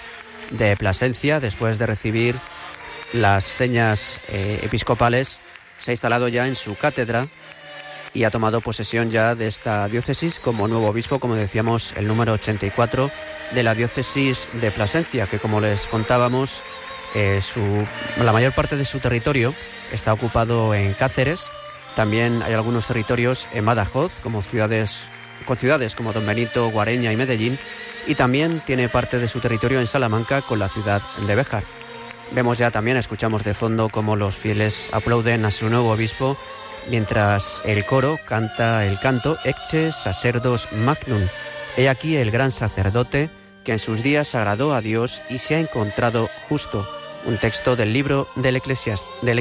de 0.50 0.76
Plasencia 0.76 1.38
después 1.38 1.78
de 1.78 1.86
recibir 1.86 2.34
las 3.12 3.44
señas 3.44 4.18
eh, 4.26 4.58
episcopales. 4.64 5.40
Se 5.78 5.92
ha 5.92 5.94
instalado 5.94 6.26
ya 6.26 6.48
en 6.48 6.56
su 6.56 6.74
cátedra 6.74 7.28
y 8.14 8.24
ha 8.24 8.30
tomado 8.30 8.60
posesión 8.60 9.10
ya 9.10 9.34
de 9.34 9.48
esta 9.48 9.86
diócesis 9.88 10.40
como 10.40 10.68
nuevo 10.68 10.88
obispo, 10.88 11.18
como 11.18 11.34
decíamos, 11.34 11.92
el 11.96 12.06
número 12.06 12.32
84 12.32 13.10
de 13.52 13.62
la 13.62 13.74
diócesis 13.74 14.48
de 14.54 14.70
Plasencia, 14.70 15.26
que 15.26 15.38
como 15.38 15.60
les 15.60 15.86
contábamos, 15.86 16.62
eh, 17.14 17.40
la 18.22 18.32
mayor 18.32 18.54
parte 18.54 18.76
de 18.76 18.84
su 18.84 19.00
territorio 19.00 19.54
está 19.92 20.12
ocupado 20.12 20.74
en 20.74 20.94
Cáceres 20.94 21.50
también 21.94 22.42
hay 22.42 22.54
algunos 22.54 22.86
territorios 22.86 23.46
en 23.52 23.64
Badajoz, 23.64 24.12
como 24.22 24.42
ciudades, 24.42 25.06
con 25.46 25.56
ciudades 25.56 25.94
como 25.94 26.12
Don 26.12 26.26
Benito, 26.26 26.68
Guareña 26.70 27.12
y 27.12 27.16
Medellín, 27.16 27.58
y 28.06 28.16
también 28.16 28.60
tiene 28.66 28.88
parte 28.88 29.18
de 29.18 29.28
su 29.28 29.40
territorio 29.40 29.80
en 29.80 29.86
Salamanca 29.86 30.42
con 30.42 30.58
la 30.58 30.68
ciudad 30.68 31.02
de 31.26 31.34
Béjar. 31.34 31.62
Vemos 32.32 32.58
ya 32.58 32.72
también, 32.72 32.96
escuchamos 32.96 33.44
de 33.44 33.54
fondo 33.54 33.88
cómo 33.90 34.16
los 34.16 34.34
fieles 34.34 34.88
aplauden 34.92 35.44
a 35.44 35.52
su 35.52 35.68
nuevo 35.68 35.92
obispo, 35.92 36.36
mientras 36.88 37.62
el 37.64 37.84
coro 37.84 38.18
canta 38.26 38.86
el 38.86 38.98
canto 38.98 39.38
Ecce 39.44 39.92
Sacerdos 39.92 40.68
Magnum. 40.72 41.28
He 41.76 41.88
aquí 41.88 42.16
el 42.16 42.30
gran 42.30 42.52
sacerdote 42.52 43.30
que 43.64 43.72
en 43.72 43.78
sus 43.78 44.02
días 44.02 44.34
agradó 44.34 44.74
a 44.74 44.80
Dios 44.80 45.22
y 45.28 45.38
se 45.38 45.56
ha 45.56 45.60
encontrado 45.60 46.28
justo. 46.48 46.88
Un 47.26 47.38
texto 47.38 47.76
del 47.76 47.92
libro 47.92 48.28
del, 48.36 48.60
del 49.22 49.38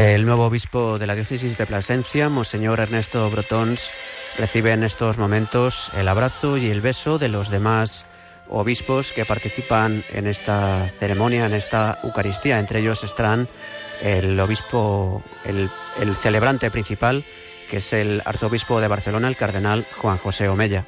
El 0.00 0.24
nuevo 0.24 0.46
obispo 0.46 0.98
de 0.98 1.06
la 1.06 1.14
diócesis 1.14 1.58
de 1.58 1.66
Plasencia, 1.66 2.30
Monseñor 2.30 2.80
Ernesto 2.80 3.28
Brotons, 3.30 3.90
recibe 4.38 4.72
en 4.72 4.82
estos 4.82 5.18
momentos 5.18 5.92
el 5.94 6.08
abrazo 6.08 6.56
y 6.56 6.70
el 6.70 6.80
beso 6.80 7.18
de 7.18 7.28
los 7.28 7.50
demás 7.50 8.06
obispos 8.48 9.12
que 9.12 9.26
participan 9.26 10.02
en 10.14 10.26
esta 10.26 10.88
ceremonia, 10.88 11.44
en 11.44 11.52
esta 11.52 11.98
Eucaristía. 12.02 12.60
Entre 12.60 12.78
ellos 12.80 13.04
estarán 13.04 13.46
el 14.00 14.40
obispo, 14.40 15.22
el, 15.44 15.68
el 16.00 16.16
celebrante 16.16 16.70
principal, 16.70 17.22
que 17.68 17.76
es 17.76 17.92
el 17.92 18.22
arzobispo 18.24 18.80
de 18.80 18.88
Barcelona, 18.88 19.28
el 19.28 19.36
cardenal 19.36 19.86
Juan 19.98 20.16
José 20.16 20.48
Omella. 20.48 20.86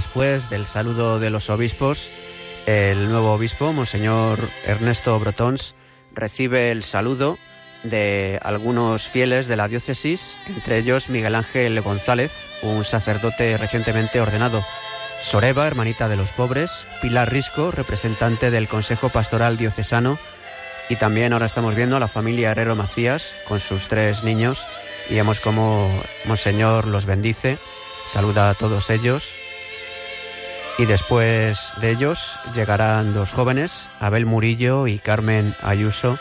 Después 0.00 0.48
del 0.48 0.64
saludo 0.64 1.18
de 1.18 1.28
los 1.28 1.50
obispos, 1.50 2.10
el 2.64 3.10
nuevo 3.10 3.34
obispo, 3.34 3.74
Monseñor 3.74 4.48
Ernesto 4.64 5.20
Brotons, 5.20 5.74
recibe 6.14 6.70
el 6.70 6.84
saludo 6.84 7.36
de 7.82 8.40
algunos 8.42 9.06
fieles 9.06 9.46
de 9.46 9.56
la 9.58 9.68
diócesis, 9.68 10.38
entre 10.46 10.78
ellos 10.78 11.10
Miguel 11.10 11.34
Ángel 11.34 11.78
González, 11.82 12.32
un 12.62 12.82
sacerdote 12.82 13.58
recientemente 13.58 14.22
ordenado, 14.22 14.64
Soreba, 15.20 15.66
hermanita 15.66 16.08
de 16.08 16.16
los 16.16 16.32
pobres, 16.32 16.86
Pilar 17.02 17.30
Risco, 17.30 17.70
representante 17.70 18.50
del 18.50 18.68
Consejo 18.68 19.10
Pastoral 19.10 19.58
Diocesano, 19.58 20.18
y 20.88 20.96
también 20.96 21.34
ahora 21.34 21.44
estamos 21.44 21.74
viendo 21.74 21.96
a 21.96 22.00
la 22.00 22.08
familia 22.08 22.52
Herrero 22.52 22.74
Macías 22.74 23.34
con 23.46 23.60
sus 23.60 23.86
tres 23.86 24.24
niños, 24.24 24.66
y 25.10 25.16
vemos 25.16 25.40
cómo 25.40 25.90
Monseñor 26.24 26.86
los 26.86 27.04
bendice 27.04 27.58
Saluda 28.10 28.50
a 28.50 28.54
todos 28.54 28.90
ellos 28.90 29.36
y 30.80 30.86
después 30.86 31.74
de 31.82 31.90
ellos 31.90 32.40
llegarán 32.54 33.12
dos 33.12 33.32
jóvenes, 33.32 33.90
Abel 34.00 34.24
Murillo 34.24 34.86
y 34.86 34.98
Carmen 34.98 35.54
Ayuso, 35.60 36.18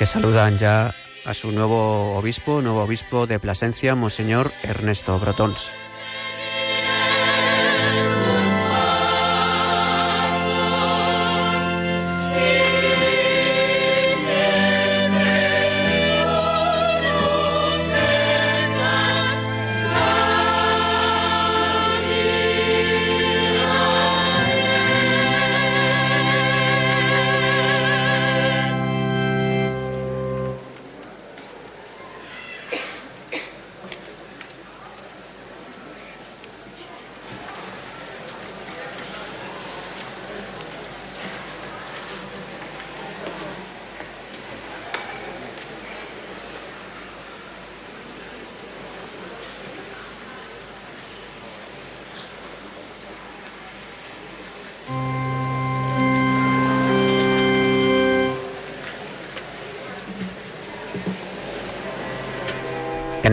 que 0.00 0.06
saludan 0.06 0.58
ya 0.58 0.92
a 1.24 1.32
su 1.32 1.52
nuevo 1.52 2.16
obispo, 2.16 2.60
nuevo 2.60 2.82
obispo 2.82 3.28
de 3.28 3.38
Plasencia, 3.38 3.94
Monseñor 3.94 4.50
Ernesto 4.64 5.16
Brotons. 5.20 5.70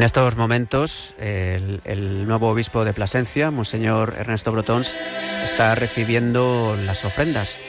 Estos 0.09 0.37
momentos, 0.37 1.13
el, 1.19 2.27
nuevo 2.27 2.49
obispo 2.49 2.83
de 2.83 2.93
Plasencia, 2.93 3.51
Monseñor 3.51 4.15
Ernesto 4.17 4.51
Brotons, 4.51 4.97
está 5.43 5.75
recibiendo 5.75 6.75
las 6.83 7.05
ofrendas 7.05 7.59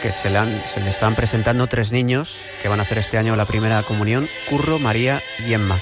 que 0.00 0.10
se 0.10 0.30
le, 0.30 0.40
están 0.88 1.14
presentando 1.14 1.66
tres 1.66 1.92
niños 1.92 2.40
que 2.62 2.68
van 2.68 2.78
a 2.80 2.84
hacer 2.84 2.96
este 2.96 3.18
año 3.18 3.36
la 3.36 3.44
primera 3.44 3.82
comunión, 3.82 4.26
Curro, 4.48 4.78
María 4.78 5.20
y 5.46 5.52
Emma. 5.52 5.78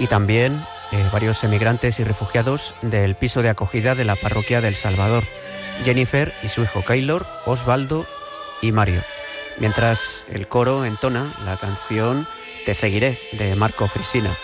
Y 0.00 0.08
también 0.08 0.64
eh, 0.90 1.08
varios 1.12 1.44
emigrantes 1.44 2.00
y 2.00 2.04
refugiados 2.04 2.74
del 2.82 3.14
piso 3.14 3.40
de 3.40 3.50
acogida 3.50 3.94
de 3.94 4.04
la 4.04 4.16
parroquia 4.16 4.60
del 4.60 4.74
Salvador, 4.74 5.22
Jennifer 5.84 6.34
y 6.42 6.48
su 6.48 6.64
hijo 6.64 6.82
Keylor, 6.84 7.24
Osvaldo 7.44 8.04
y 8.62 8.72
Mario. 8.72 9.02
Mientras 9.60 10.24
el 10.28 10.48
coro 10.48 10.84
entona 10.84 11.32
la 11.44 11.56
canción 11.56 12.26
Te 12.64 12.74
seguiré 12.74 13.16
de 13.38 13.54
Marco 13.54 13.86
Frisina. 13.86 14.36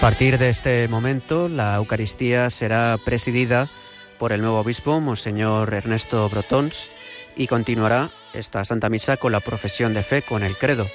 A 0.00 0.08
partir 0.08 0.38
de 0.38 0.48
este 0.48 0.88
momento, 0.88 1.46
la 1.50 1.76
Eucaristía 1.76 2.48
será 2.48 2.96
presidida 3.04 3.68
por 4.18 4.32
el 4.32 4.40
nuevo 4.40 4.58
obispo, 4.58 4.98
Monseñor 4.98 5.74
Ernesto 5.74 6.26
Brotons, 6.30 6.90
y 7.36 7.46
continuará 7.46 8.10
esta 8.32 8.64
Santa 8.64 8.88
Misa 8.88 9.18
con 9.18 9.30
la 9.30 9.40
profesión 9.40 9.92
de 9.92 10.02
fe, 10.02 10.22
con 10.22 10.42
el 10.42 10.56
credo, 10.56 10.86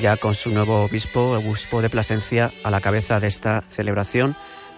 ya 0.00 0.16
con 0.16 0.34
su 0.34 0.50
nuevo 0.50 0.82
obispo, 0.82 1.38
obispo 1.38 1.82
de 1.82 1.88
Plasencia, 1.88 2.50
a 2.64 2.72
la 2.72 2.80
cabeza 2.80 3.20
de 3.20 3.28
esta 3.28 3.62
celebración 3.70 4.34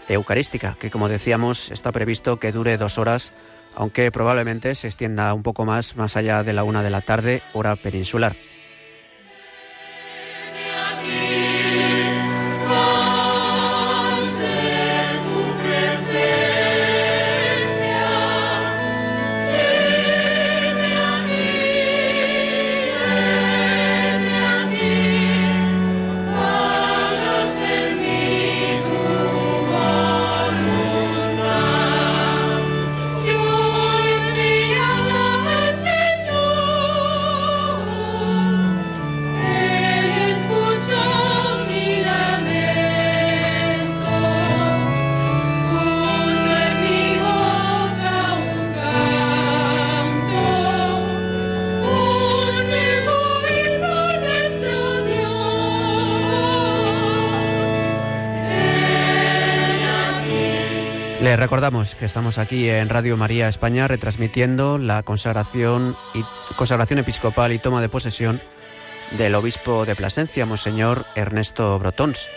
eucarística, 0.08 0.76
que 0.78 0.90
como 0.90 1.08
decíamos 1.08 1.70
está 1.70 1.90
previsto 1.90 2.38
que 2.38 2.52
dure 2.52 2.76
dos 2.76 2.98
horas, 2.98 3.32
aunque 3.74 4.12
probablemente 4.12 4.74
se 4.74 4.88
extienda 4.88 5.32
un 5.32 5.42
poco 5.42 5.64
más, 5.64 5.96
más 5.96 6.18
allá 6.18 6.42
de 6.42 6.52
la 6.52 6.64
una 6.64 6.82
de 6.82 6.90
la 6.90 7.00
tarde, 7.00 7.42
hora 7.54 7.76
peninsular. 7.76 8.36
Que 61.92 62.06
estamos 62.06 62.38
aquí 62.38 62.70
en 62.70 62.88
Radio 62.88 63.18
María 63.18 63.46
España 63.46 63.86
retransmitiendo 63.86 64.78
la 64.78 65.02
consagración, 65.02 65.96
y, 66.14 66.24
consagración 66.56 66.98
episcopal 66.98 67.52
y 67.52 67.58
toma 67.58 67.82
de 67.82 67.90
posesión 67.90 68.40
del 69.18 69.34
obispo 69.34 69.84
de 69.84 69.94
Plasencia, 69.94 70.46
Monseñor 70.46 71.04
Ernesto 71.14 71.78
Brotons, 71.78 72.30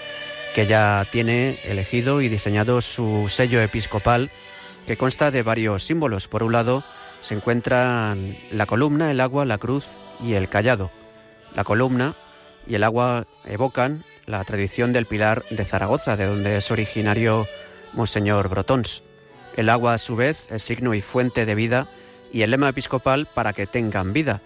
que 0.53 0.67
ya 0.67 1.07
tiene 1.09 1.59
elegido 1.63 2.21
y 2.21 2.27
diseñado 2.27 2.81
su 2.81 3.29
sello 3.29 3.61
episcopal 3.61 4.31
que 4.85 4.97
consta 4.97 5.31
de 5.31 5.43
varios 5.43 5.83
símbolos. 5.83 6.27
Por 6.27 6.43
un 6.43 6.51
lado 6.51 6.83
se 7.21 7.35
encuentran 7.35 8.35
la 8.51 8.65
columna, 8.65 9.11
el 9.11 9.21
agua, 9.21 9.45
la 9.45 9.57
cruz 9.57 9.97
y 10.19 10.33
el 10.33 10.49
callado. 10.49 10.91
La 11.55 11.63
columna 11.63 12.17
y 12.67 12.75
el 12.75 12.83
agua 12.83 13.27
evocan 13.45 14.03
la 14.25 14.43
tradición 14.43 14.91
del 14.91 15.05
Pilar 15.05 15.45
de 15.49 15.63
Zaragoza, 15.63 16.17
de 16.17 16.25
donde 16.25 16.57
es 16.57 16.69
originario 16.69 17.47
Monseñor 17.93 18.49
Brotons. 18.49 19.06
El 19.57 19.69
agua, 19.69 19.95
a 19.95 19.97
su 19.97 20.15
vez, 20.15 20.49
es 20.51 20.61
signo 20.61 20.93
y 20.93 21.01
fuente 21.01 21.47
de 21.47 21.55
vida 21.55 21.87
y 22.31 22.43
el 22.43 22.51
lema 22.51 22.69
episcopal 22.69 23.25
para 23.25 23.53
que 23.53 23.65
tengan 23.65 24.13
vida, 24.13 24.41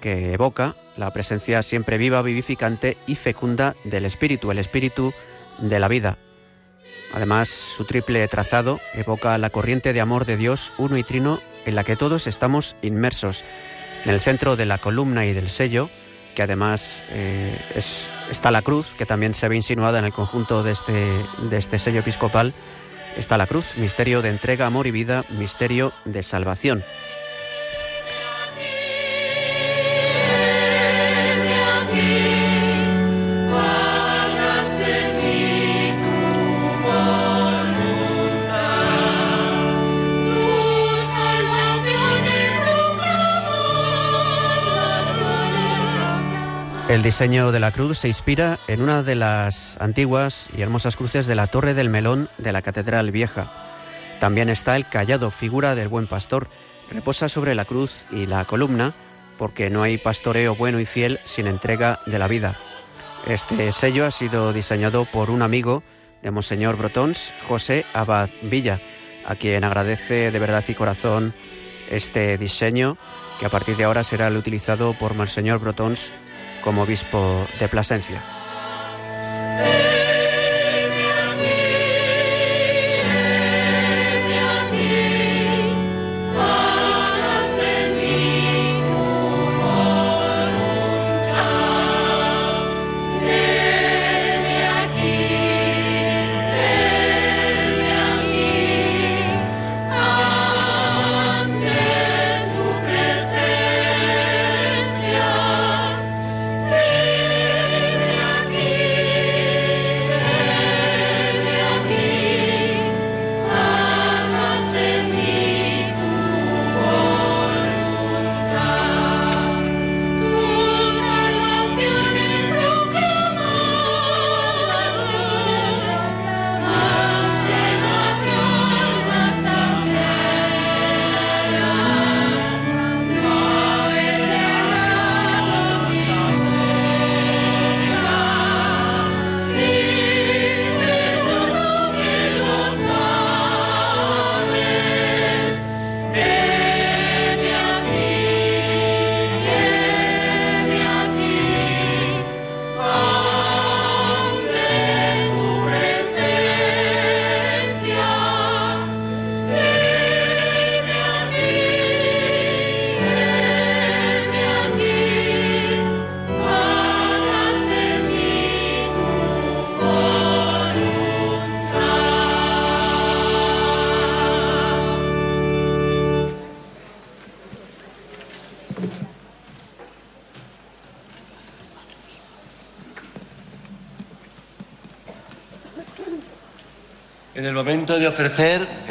que 0.00 0.32
evoca 0.32 0.76
la 0.96 1.12
presencia 1.12 1.62
siempre 1.62 1.98
viva, 1.98 2.22
vivificante 2.22 2.96
y 3.06 3.16
fecunda 3.16 3.76
del 3.84 4.06
Espíritu, 4.06 4.50
el 4.50 4.58
Espíritu 4.58 5.12
de 5.58 5.78
la 5.78 5.88
vida. 5.88 6.16
Además, 7.12 7.50
su 7.50 7.84
triple 7.84 8.26
trazado 8.28 8.80
evoca 8.94 9.36
la 9.36 9.50
corriente 9.50 9.92
de 9.92 10.00
amor 10.00 10.24
de 10.24 10.38
Dios 10.38 10.72
uno 10.78 10.96
y 10.96 11.04
trino 11.04 11.38
en 11.66 11.74
la 11.74 11.84
que 11.84 11.96
todos 11.96 12.26
estamos 12.26 12.76
inmersos. 12.80 13.44
En 14.04 14.10
el 14.10 14.20
centro 14.20 14.56
de 14.56 14.64
la 14.64 14.78
columna 14.78 15.26
y 15.26 15.34
del 15.34 15.50
sello, 15.50 15.90
que 16.34 16.42
además 16.42 17.04
eh, 17.10 17.58
está 18.30 18.50
la 18.50 18.62
cruz, 18.62 18.94
que 18.96 19.04
también 19.04 19.34
se 19.34 19.48
ve 19.48 19.56
insinuada 19.56 19.98
en 19.98 20.06
el 20.06 20.12
conjunto 20.12 20.62
de 20.62 20.72
este, 20.72 20.92
de 21.50 21.56
este 21.56 21.78
sello 21.78 22.00
episcopal, 22.00 22.54
está 23.16 23.36
la 23.38 23.46
cruz, 23.46 23.76
misterio 23.76 24.22
de 24.22 24.30
entrega, 24.30 24.66
amor 24.66 24.86
y 24.86 24.90
vida, 24.90 25.24
misterio 25.30 25.92
de 26.04 26.22
salvación. 26.22 26.84
El 46.88 47.02
diseño 47.02 47.50
de 47.50 47.58
la 47.58 47.72
cruz 47.72 47.98
se 47.98 48.08
inspira 48.08 48.60
en 48.68 48.80
una 48.80 49.02
de 49.02 49.16
las 49.16 49.76
antiguas 49.80 50.48
y 50.56 50.62
hermosas 50.62 50.94
cruces 50.94 51.26
de 51.26 51.34
la 51.34 51.48
Torre 51.48 51.74
del 51.74 51.88
Melón 51.88 52.30
de 52.38 52.52
la 52.52 52.62
Catedral 52.62 53.10
Vieja. 53.10 53.50
También 54.20 54.48
está 54.48 54.76
el 54.76 54.88
callado, 54.88 55.32
figura 55.32 55.74
del 55.74 55.88
buen 55.88 56.06
pastor. 56.06 56.48
Reposa 56.88 57.28
sobre 57.28 57.56
la 57.56 57.64
cruz 57.64 58.06
y 58.12 58.26
la 58.26 58.44
columna, 58.44 58.94
porque 59.36 59.68
no 59.68 59.82
hay 59.82 59.98
pastoreo 59.98 60.54
bueno 60.54 60.78
y 60.78 60.86
fiel 60.86 61.18
sin 61.24 61.48
entrega 61.48 61.98
de 62.06 62.20
la 62.20 62.28
vida. 62.28 62.56
Este 63.26 63.72
sello 63.72 64.06
ha 64.06 64.12
sido 64.12 64.52
diseñado 64.52 65.06
por 65.06 65.30
un 65.30 65.42
amigo 65.42 65.82
de 66.22 66.30
Monseñor 66.30 66.76
Brotons, 66.76 67.34
José 67.48 67.84
Abad 67.94 68.30
Villa, 68.42 68.78
a 69.26 69.34
quien 69.34 69.64
agradece 69.64 70.30
de 70.30 70.38
verdad 70.38 70.62
y 70.68 70.74
corazón 70.74 71.34
este 71.90 72.38
diseño 72.38 72.96
que 73.40 73.46
a 73.46 73.50
partir 73.50 73.76
de 73.76 73.84
ahora 73.84 74.04
será 74.04 74.28
el 74.28 74.36
utilizado 74.36 74.94
por 74.94 75.14
Monseñor 75.14 75.58
Brotons 75.58 76.12
como 76.66 76.82
obispo 76.82 77.46
de 77.60 77.68
Plasencia. 77.68 78.35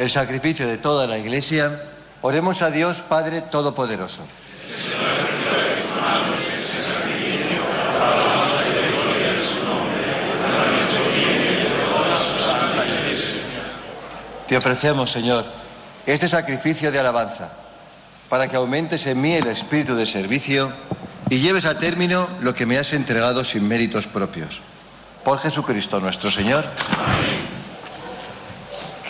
El 0.06 0.12
sacrificio 0.12 0.68
de 0.68 0.78
toda 0.78 1.08
la 1.08 1.18
Iglesia, 1.18 1.82
oremos 2.22 2.62
a 2.62 2.70
Dios 2.70 3.02
Padre 3.02 3.42
Todopoderoso. 3.42 4.22
Te 14.48 14.56
ofrecemos, 14.56 15.10
Señor, 15.12 15.44
este 16.06 16.30
sacrificio 16.30 16.92
de 16.92 17.00
alabanza, 17.00 17.50
para 18.30 18.48
que 18.48 18.58
aumentes 18.58 19.08
en 19.08 19.20
mí 19.20 19.34
el 19.34 19.48
espíritu 19.48 19.96
de 19.96 20.06
servicio 20.06 20.72
y 21.32 21.40
lleves 21.40 21.66
a 21.66 21.80
término 21.80 22.30
lo 22.42 22.54
que 22.54 22.68
me 22.68 22.78
has 22.78 22.94
entregado 22.94 23.44
sin 23.44 23.68
méritos 23.68 24.06
propios. 24.06 24.62
Por 25.24 25.40
Jesucristo 25.40 26.00
nuestro 26.00 26.30
Señor. 26.30 26.64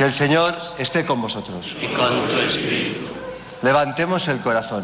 Que 0.06 0.10
el 0.10 0.14
Señor 0.14 0.56
esté 0.78 1.04
con 1.04 1.20
vosotros. 1.20 1.76
Y 1.82 1.88
con 1.88 2.28
tu 2.28 2.38
espíritu. 2.38 3.08
Levantemos 3.64 4.28
el 4.28 4.40
corazón. 4.40 4.84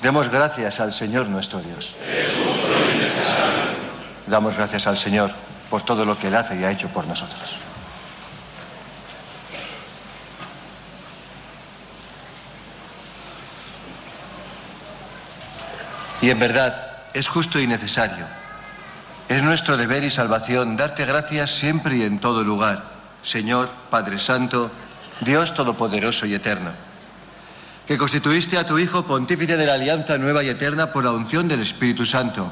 Demos 0.00 0.28
gracias 0.30 0.78
al 0.78 0.94
Señor 0.94 1.26
nuestro 1.26 1.58
Dios. 1.58 1.96
Damos 4.28 4.56
gracias 4.56 4.86
al 4.86 4.96
Señor 4.96 5.32
por 5.68 5.82
todo 5.82 6.04
lo 6.04 6.16
que 6.16 6.28
Él 6.28 6.36
hace 6.36 6.60
y 6.60 6.62
ha 6.62 6.70
hecho 6.70 6.86
por 6.90 7.08
nosotros. 7.08 7.56
Y 16.22 16.30
en 16.30 16.38
verdad 16.38 16.98
es 17.14 17.26
justo 17.26 17.58
y 17.58 17.66
necesario. 17.66 18.26
Es 19.30 19.44
nuestro 19.44 19.76
deber 19.76 20.02
y 20.02 20.10
salvación 20.10 20.76
darte 20.76 21.04
gracias 21.04 21.52
siempre 21.52 21.98
y 21.98 22.02
en 22.02 22.18
todo 22.18 22.42
lugar, 22.42 22.82
Señor, 23.22 23.70
Padre 23.88 24.18
Santo, 24.18 24.72
Dios 25.20 25.54
Todopoderoso 25.54 26.26
y 26.26 26.34
Eterno, 26.34 26.72
que 27.86 27.96
constituiste 27.96 28.58
a 28.58 28.66
tu 28.66 28.76
Hijo 28.76 29.04
pontífice 29.04 29.56
de 29.56 29.66
la 29.66 29.74
alianza 29.74 30.18
nueva 30.18 30.42
y 30.42 30.48
eterna 30.48 30.92
por 30.92 31.04
la 31.04 31.12
unción 31.12 31.46
del 31.46 31.60
Espíritu 31.60 32.04
Santo 32.06 32.50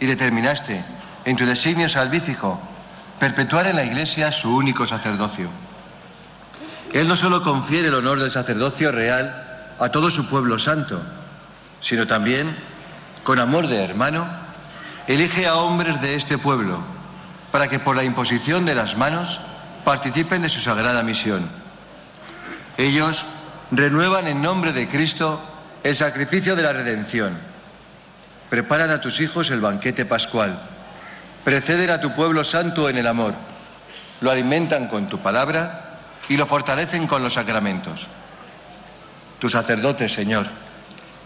y 0.00 0.06
determinaste 0.06 0.84
en 1.24 1.36
tu 1.36 1.46
designio 1.46 1.88
salvífico 1.88 2.60
perpetuar 3.20 3.68
en 3.68 3.76
la 3.76 3.84
Iglesia 3.84 4.32
su 4.32 4.52
único 4.52 4.88
sacerdocio. 4.88 5.50
Él 6.92 7.06
no 7.06 7.16
solo 7.16 7.44
confiere 7.44 7.86
el 7.86 7.94
honor 7.94 8.18
del 8.18 8.32
sacerdocio 8.32 8.90
real 8.90 9.72
a 9.78 9.88
todo 9.90 10.10
su 10.10 10.26
pueblo 10.28 10.58
santo, 10.58 11.00
sino 11.80 12.08
también, 12.08 12.56
con 13.22 13.38
amor 13.38 13.68
de 13.68 13.84
hermano, 13.84 14.41
elige 15.06 15.46
a 15.46 15.56
hombres 15.56 16.00
de 16.00 16.14
este 16.14 16.38
pueblo 16.38 16.80
para 17.50 17.68
que 17.68 17.78
por 17.78 17.96
la 17.96 18.04
imposición 18.04 18.64
de 18.64 18.74
las 18.74 18.96
manos 18.96 19.40
participen 19.84 20.42
de 20.42 20.48
su 20.48 20.60
sagrada 20.60 21.02
misión. 21.02 21.48
Ellos 22.78 23.24
renuevan 23.70 24.26
en 24.26 24.42
nombre 24.42 24.72
de 24.72 24.88
Cristo 24.88 25.40
el 25.82 25.96
sacrificio 25.96 26.56
de 26.56 26.62
la 26.62 26.72
redención. 26.72 27.36
Preparan 28.48 28.90
a 28.90 29.00
tus 29.00 29.20
hijos 29.20 29.50
el 29.50 29.60
banquete 29.60 30.04
pascual. 30.04 30.58
Preceden 31.44 31.90
a 31.90 32.00
tu 32.00 32.14
pueblo 32.14 32.44
santo 32.44 32.88
en 32.88 32.98
el 32.98 33.06
amor. 33.06 33.34
Lo 34.20 34.30
alimentan 34.30 34.88
con 34.88 35.08
tu 35.08 35.18
palabra 35.18 35.98
y 36.28 36.36
lo 36.36 36.46
fortalecen 36.46 37.06
con 37.06 37.22
los 37.22 37.34
sacramentos. 37.34 38.06
Tus 39.40 39.52
sacerdotes, 39.52 40.12
Señor, 40.12 40.46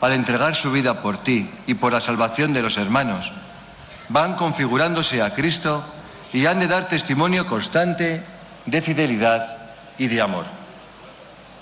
al 0.01 0.12
entregar 0.12 0.55
su 0.55 0.73
vida 0.73 1.03
por 1.03 1.19
ti 1.23 1.51
y 1.66 1.74
por 1.74 1.93
la 1.93 2.01
salvación 2.01 2.53
de 2.53 2.62
los 2.62 2.78
hermanos, 2.78 3.32
van 4.08 4.34
configurándose 4.34 5.22
a 5.22 5.34
Cristo 5.34 5.84
y 6.32 6.46
han 6.46 6.60
de 6.60 6.66
dar 6.66 6.88
testimonio 6.88 7.46
constante 7.46 8.22
de 8.64 8.82
fidelidad 8.82 9.56
y 9.98 10.08
de 10.08 10.20
amor. 10.20 10.44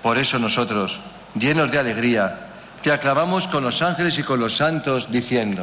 Por 0.03 0.19
eso 0.19 0.39
nosotros, 0.39 1.01
llenos 1.35 1.71
de 1.71 1.79
alegría, 1.79 2.49
te 2.83 2.93
aclamamos 2.93 3.49
con 3.49 3.65
los 3.65 3.81
ángeles 3.83 4.19
y 4.19 4.23
con 4.23 4.41
los 4.41 4.57
santos, 4.57 5.11
diciendo, 5.11 5.63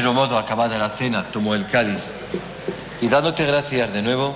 Mismo 0.00 0.14
modo, 0.14 0.38
acabada 0.38 0.78
la 0.78 0.88
cena, 0.88 1.24
tomó 1.24 1.54
el 1.54 1.68
cáliz 1.68 2.00
y 3.02 3.08
dándote 3.08 3.44
gracias 3.44 3.92
de 3.92 4.00
nuevo, 4.00 4.34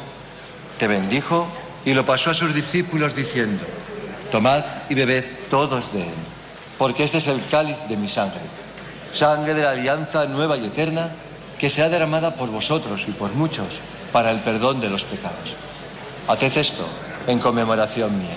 te 0.78 0.86
bendijo 0.86 1.48
y 1.86 1.94
lo 1.94 2.04
pasó 2.04 2.30
a 2.30 2.34
sus 2.34 2.52
discípulos 2.52 3.14
diciendo, 3.14 3.64
tomad 4.30 4.62
y 4.90 4.94
bebed 4.94 5.24
todos 5.48 5.90
de 5.94 6.02
él, 6.02 6.14
porque 6.76 7.04
este 7.04 7.16
es 7.16 7.28
el 7.28 7.40
cáliz 7.50 7.78
de 7.88 7.96
mi 7.96 8.10
sangre, 8.10 8.42
sangre 9.14 9.54
de 9.54 9.62
la 9.62 9.70
alianza 9.70 10.26
nueva 10.26 10.58
y 10.58 10.66
eterna 10.66 11.08
que 11.58 11.70
será 11.70 11.88
derramada 11.88 12.34
por 12.34 12.50
vosotros 12.50 13.00
y 13.08 13.12
por 13.12 13.32
muchos 13.32 13.80
para 14.12 14.32
el 14.32 14.40
perdón 14.40 14.82
de 14.82 14.90
los 14.90 15.04
pecados. 15.04 15.54
Haced 16.28 16.58
esto 16.58 16.86
en 17.26 17.38
conmemoración 17.38 18.18
mía. 18.18 18.36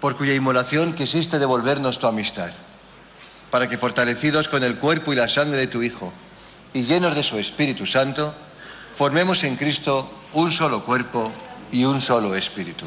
por 0.00 0.16
cuya 0.16 0.34
inmolación 0.34 0.94
quisiste 0.94 1.38
devolvernos 1.38 1.98
tu 1.98 2.06
amistad, 2.06 2.50
para 3.50 3.68
que 3.68 3.78
fortalecidos 3.78 4.48
con 4.48 4.64
el 4.64 4.76
cuerpo 4.76 5.12
y 5.12 5.16
la 5.16 5.28
sangre 5.28 5.58
de 5.58 5.66
tu 5.66 5.82
Hijo 5.82 6.12
y 6.72 6.82
llenos 6.84 7.14
de 7.14 7.22
su 7.22 7.38
Espíritu 7.38 7.86
Santo, 7.86 8.34
formemos 8.96 9.44
en 9.44 9.56
Cristo 9.56 10.10
un 10.32 10.52
solo 10.52 10.84
cuerpo 10.84 11.30
y 11.72 11.84
un 11.84 12.00
solo 12.00 12.34
espíritu. 12.34 12.86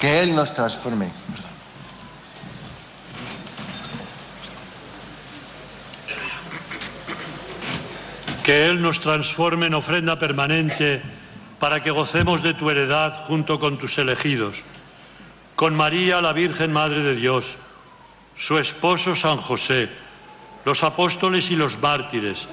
Que 0.00 0.22
Él 0.22 0.34
nos 0.34 0.52
transforme. 0.52 1.08
Que 8.42 8.68
Él 8.68 8.80
nos 8.80 9.00
transforme 9.00 9.66
en 9.66 9.74
ofrenda 9.74 10.18
permanente 10.18 11.02
para 11.58 11.82
que 11.82 11.90
gocemos 11.90 12.42
de 12.42 12.54
tu 12.54 12.70
heredad 12.70 13.24
junto 13.26 13.58
con 13.58 13.78
tus 13.78 13.98
elegidos, 13.98 14.62
con 15.56 15.74
María, 15.74 16.20
la 16.20 16.34
Virgen 16.34 16.72
Madre 16.72 17.02
de 17.02 17.16
Dios, 17.16 17.56
su 18.36 18.58
esposo 18.58 19.16
San 19.16 19.38
José, 19.38 19.88
los 20.66 20.84
apóstoles 20.84 21.50
y 21.50 21.56
los 21.56 21.78
mártires, 21.80 22.46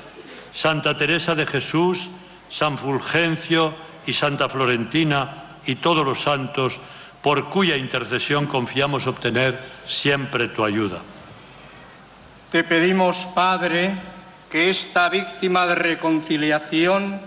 Santa 0.54 0.96
Teresa 0.96 1.36
de 1.36 1.46
Jesús, 1.46 2.10
San 2.50 2.78
Fulgencio 2.78 3.74
y 4.08 4.14
Santa 4.14 4.48
Florentina 4.48 5.58
y 5.66 5.76
todos 5.76 6.06
los 6.06 6.22
santos, 6.22 6.80
por 7.22 7.50
cuya 7.50 7.76
intercesión 7.76 8.48
confiamos 8.48 9.06
obtener 9.08 9.60
siempre 9.86 10.48
tu 10.48 10.64
ayuda. 10.64 11.00
Te 12.52 12.64
pedimos, 12.64 13.18
Padre, 13.34 13.96
que 14.50 14.70
esta 14.70 15.10
víctima 15.10 15.66
de 15.66 15.76
reconciliación 15.76 17.22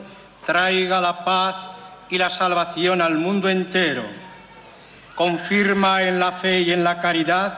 traiga 0.46 1.00
la 1.00 1.24
paz 1.24 1.56
y 2.08 2.16
la 2.16 2.30
salvación 2.30 3.02
al 3.02 3.16
mundo 3.16 3.48
entero. 3.48 4.04
Confirma 5.16 6.02
en 6.02 6.20
la 6.20 6.30
fe 6.30 6.60
y 6.60 6.72
en 6.72 6.84
la 6.84 7.00
caridad 7.00 7.56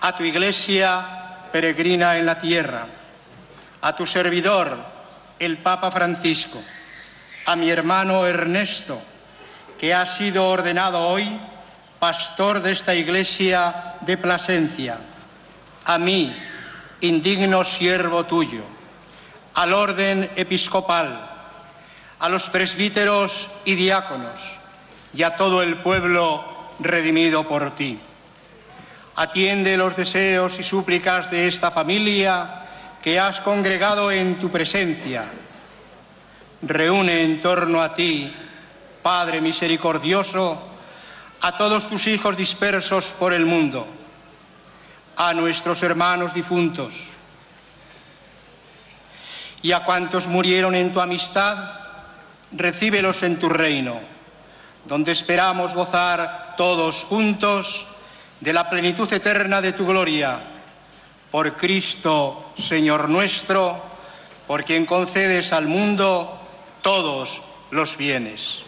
a 0.00 0.16
tu 0.16 0.24
iglesia 0.24 1.06
peregrina 1.52 2.16
en 2.18 2.26
la 2.26 2.38
tierra, 2.38 2.86
a 3.82 3.94
tu 3.94 4.06
servidor, 4.06 4.76
el 5.38 5.58
Papa 5.58 5.90
Francisco, 5.90 6.60
a 7.44 7.56
mi 7.56 7.70
hermano 7.70 8.26
Ernesto, 8.26 9.00
que 9.78 9.92
ha 9.92 10.06
sido 10.06 10.48
ordenado 10.48 11.06
hoy 11.06 11.38
pastor 11.98 12.62
de 12.62 12.72
esta 12.72 12.94
iglesia 12.94 13.96
de 14.00 14.16
Plasencia, 14.16 14.96
a 15.84 15.98
mí, 15.98 16.34
indigno 17.02 17.64
siervo 17.64 18.24
tuyo, 18.24 18.62
al 19.54 19.74
orden 19.74 20.30
episcopal, 20.36 21.20
a 22.18 22.28
los 22.30 22.48
presbíteros 22.48 23.50
y 23.66 23.74
diáconos 23.74 24.40
y 25.12 25.22
a 25.22 25.36
todo 25.36 25.62
el 25.62 25.76
pueblo 25.76 26.53
redimido 26.80 27.46
por 27.46 27.74
ti. 27.74 27.98
Atiende 29.16 29.76
los 29.76 29.96
deseos 29.96 30.58
y 30.58 30.62
súplicas 30.62 31.30
de 31.30 31.46
esta 31.46 31.70
familia 31.70 32.62
que 33.02 33.20
has 33.20 33.40
congregado 33.40 34.10
en 34.10 34.36
tu 34.36 34.50
presencia 34.50 35.24
reúne 36.66 37.22
en 37.22 37.40
torno 37.40 37.82
a 37.82 37.94
ti, 37.94 38.32
Padre 39.02 39.40
misericordioso, 39.40 40.58
a 41.40 41.56
todos 41.56 41.88
tus 41.88 42.06
hijos 42.06 42.36
dispersos 42.36 43.12
por 43.18 43.32
el 43.32 43.44
mundo, 43.44 43.86
a 45.16 45.34
nuestros 45.34 45.82
hermanos 45.82 46.32
difuntos 46.32 46.94
y 49.62 49.72
a 49.72 49.84
cuantos 49.84 50.26
murieron 50.26 50.74
en 50.74 50.92
tu 50.92 51.00
amistad, 51.00 51.58
recíbelos 52.52 53.22
en 53.22 53.38
tu 53.38 53.48
reino, 53.48 53.98
donde 54.86 55.12
esperamos 55.12 55.74
gozar 55.74 56.43
todos 56.56 57.04
juntos 57.04 57.86
de 58.40 58.52
la 58.52 58.68
plenitud 58.68 59.10
eterna 59.12 59.60
de 59.60 59.72
tu 59.72 59.86
gloria. 59.86 60.40
Por 61.30 61.56
Cristo, 61.56 62.52
Señor 62.58 63.08
nuestro, 63.08 63.80
por 64.46 64.64
quien 64.64 64.86
concedes 64.86 65.52
al 65.52 65.66
mundo 65.66 66.38
todos 66.82 67.42
los 67.70 67.96
bienes. 67.96 68.62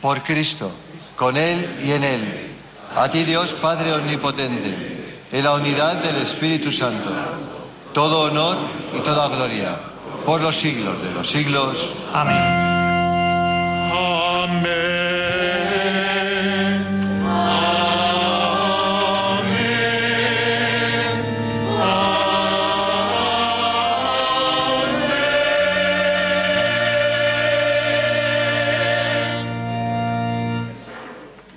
Por 0.00 0.22
Cristo, 0.22 0.70
con 1.16 1.36
Él 1.36 1.80
y 1.84 1.92
en 1.92 2.04
Él, 2.04 2.52
a 2.96 3.10
ti 3.10 3.24
Dios 3.24 3.52
Padre 3.54 3.92
Omnipotente, 3.92 5.18
en 5.32 5.44
la 5.44 5.54
unidad 5.54 5.96
del 5.96 6.16
Espíritu 6.16 6.72
Santo, 6.72 7.10
todo 7.92 8.22
honor 8.22 8.56
y 8.96 9.00
toda 9.00 9.28
gloria, 9.28 9.78
por 10.26 10.42
los 10.42 10.56
siglos 10.56 11.00
de 11.00 11.12
los 11.12 11.30
siglos. 11.30 11.78
Amén. 12.12 12.34
Amén. 12.36 12.66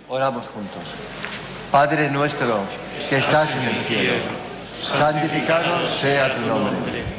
Oramos 0.08 0.48
juntos. 0.48 0.84
Padre 1.72 2.12
nuestro 2.12 2.60
que 3.10 3.18
estás 3.18 3.56
en 3.56 3.64
el 3.64 3.76
cielo, 3.86 4.14
santificado 4.80 5.90
sea 5.90 6.36
tu 6.36 6.42
nombre. 6.46 7.19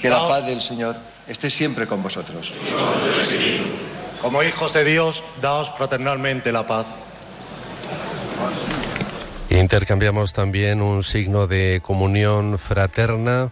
que 0.00 0.08
la 0.08 0.28
paz 0.28 0.46
del 0.46 0.60
Señor 0.60 0.96
esté 1.26 1.50
siempre 1.50 1.86
con 1.86 2.02
vosotros. 2.02 2.52
Como 4.20 4.42
hijos 4.42 4.72
de 4.72 4.84
Dios, 4.84 5.22
daos 5.40 5.70
fraternalmente 5.76 6.52
la 6.52 6.66
paz. 6.66 6.86
Intercambiamos 9.50 10.32
también 10.32 10.82
un 10.82 11.02
signo 11.02 11.46
de 11.46 11.80
comunión 11.84 12.58
fraterna 12.58 13.50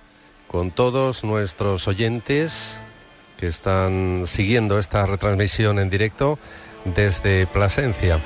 con 0.48 0.70
todos 0.70 1.24
nuestros 1.24 1.86
oyentes 1.88 2.78
que 3.38 3.46
están 3.46 4.24
siguiendo 4.26 4.78
esta 4.78 5.06
retransmisión 5.06 5.78
en 5.78 5.90
directo 5.90 6.38
desde 6.84 7.46
Plasencia. 7.46 8.20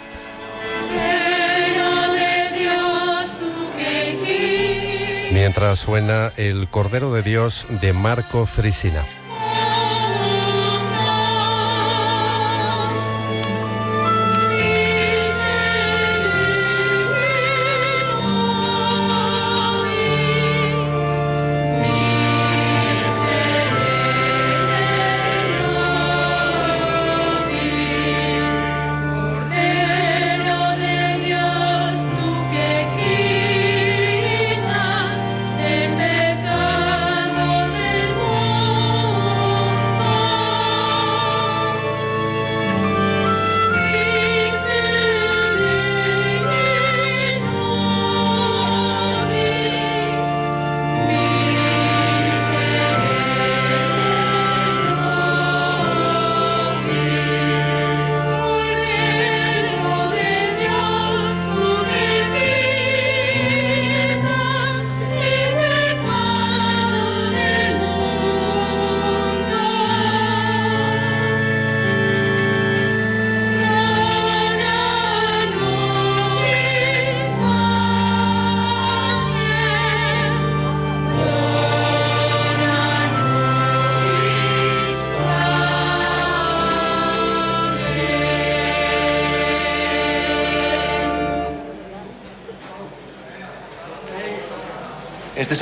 Mientras 5.37 5.81
suena 5.81 6.33
el 6.39 6.67
Cordero 6.71 7.13
de 7.13 7.23
Dios 7.23 7.67
de 7.83 7.93
Marco 7.93 8.47
Frisina. 8.47 9.05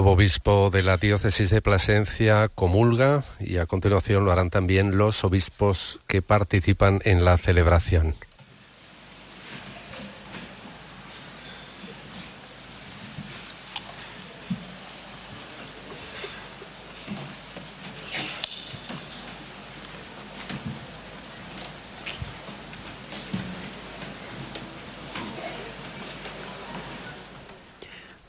Nuevo 0.00 0.12
obispo 0.12 0.70
de 0.70 0.82
la 0.82 0.96
diócesis 0.96 1.50
de 1.50 1.60
Plasencia 1.60 2.48
comulga 2.48 3.22
y 3.38 3.58
a 3.58 3.66
continuación 3.66 4.24
lo 4.24 4.32
harán 4.32 4.48
también 4.48 4.96
los 4.96 5.24
obispos 5.24 6.00
que 6.06 6.22
participan 6.22 7.02
en 7.04 7.22
la 7.26 7.36
celebración. 7.36 8.14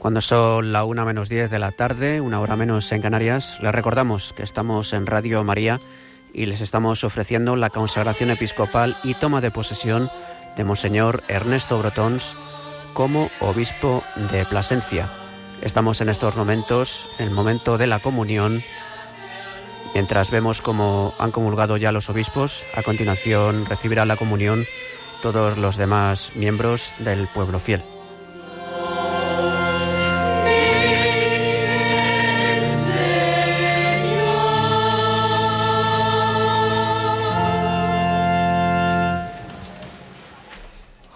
Cuando 0.02 0.20
son 0.20 0.74
la 0.74 0.84
una 0.84 1.06
menos 1.06 1.30
10 1.30 1.52
de 1.52 1.60
la 1.60 1.72
tarde, 1.72 2.22
una 2.22 2.40
hora 2.40 2.56
menos 2.56 2.92
en 2.92 3.04
Canarias, 3.04 3.60
les 3.62 3.72
recordamos 3.72 4.34
que 4.34 4.42
estamos 4.42 4.94
en 4.94 5.06
Radio 5.06 5.44
María 5.44 5.80
y 6.34 6.48
les 6.48 6.62
estamos 6.62 7.04
ofreciendo 7.04 7.56
la 7.56 7.70
consagración 7.70 8.32
episcopal 8.32 8.98
y 9.04 9.14
toma 9.14 9.42
de 9.42 9.52
posesión 9.52 10.10
de 10.58 10.64
Monseñor 10.64 11.22
Ernesto 11.28 11.78
Brotons 11.78 12.36
como 12.96 13.30
obispo 13.42 14.04
de 14.32 14.44
Plasencia. 14.44 15.08
Estamos 15.62 16.02
en 16.02 16.10
estos 16.10 16.36
momentos, 16.36 17.08
en 17.20 17.28
el 17.28 17.36
momento 17.36 17.78
de 17.78 17.86
la 17.86 18.00
comunión, 18.00 18.64
mientras 19.94 20.32
vemos 20.32 20.64
cómo 20.64 21.14
han 21.20 21.30
comulgado 21.30 21.78
ya 21.78 21.92
los 21.92 22.10
obispos, 22.10 22.64
a 22.76 22.82
continuación 22.82 23.68
recibirá 23.68 24.08
la 24.08 24.18
comunión 24.18 24.66
todos 25.22 25.60
los 25.60 25.78
demás 25.78 26.32
miembros 26.34 26.96
del 26.98 27.28
pueblo 27.28 27.60
fiel. 27.60 27.84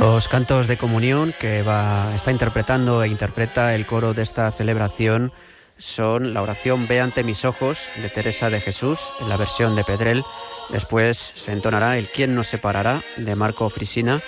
Los 0.00 0.28
cantos 0.28 0.66
de 0.66 0.78
comunión 0.78 1.34
que 1.38 1.62
va, 1.62 2.14
está 2.16 2.30
interpretando 2.30 3.02
e 3.04 3.08
interpreta 3.08 3.74
el 3.74 3.84
coro 3.84 4.14
de 4.14 4.22
esta 4.22 4.50
celebración 4.50 5.30
son 5.76 6.32
la 6.32 6.40
oración 6.40 6.88
Ve 6.88 7.00
ante 7.00 7.22
mis 7.22 7.44
ojos 7.44 7.92
de 8.00 8.08
Teresa 8.08 8.48
de 8.48 8.60
Jesús 8.60 9.12
en 9.20 9.28
la 9.28 9.36
versión 9.36 9.76
de 9.76 9.84
Pedrel. 9.84 10.24
Después 10.70 11.34
se 11.36 11.52
entonará 11.52 11.98
el 11.98 12.08
¿Quién 12.08 12.34
nos 12.34 12.46
separará? 12.46 13.02
de 13.18 13.36
Marco 13.36 13.68
Frisina. 13.68 14.22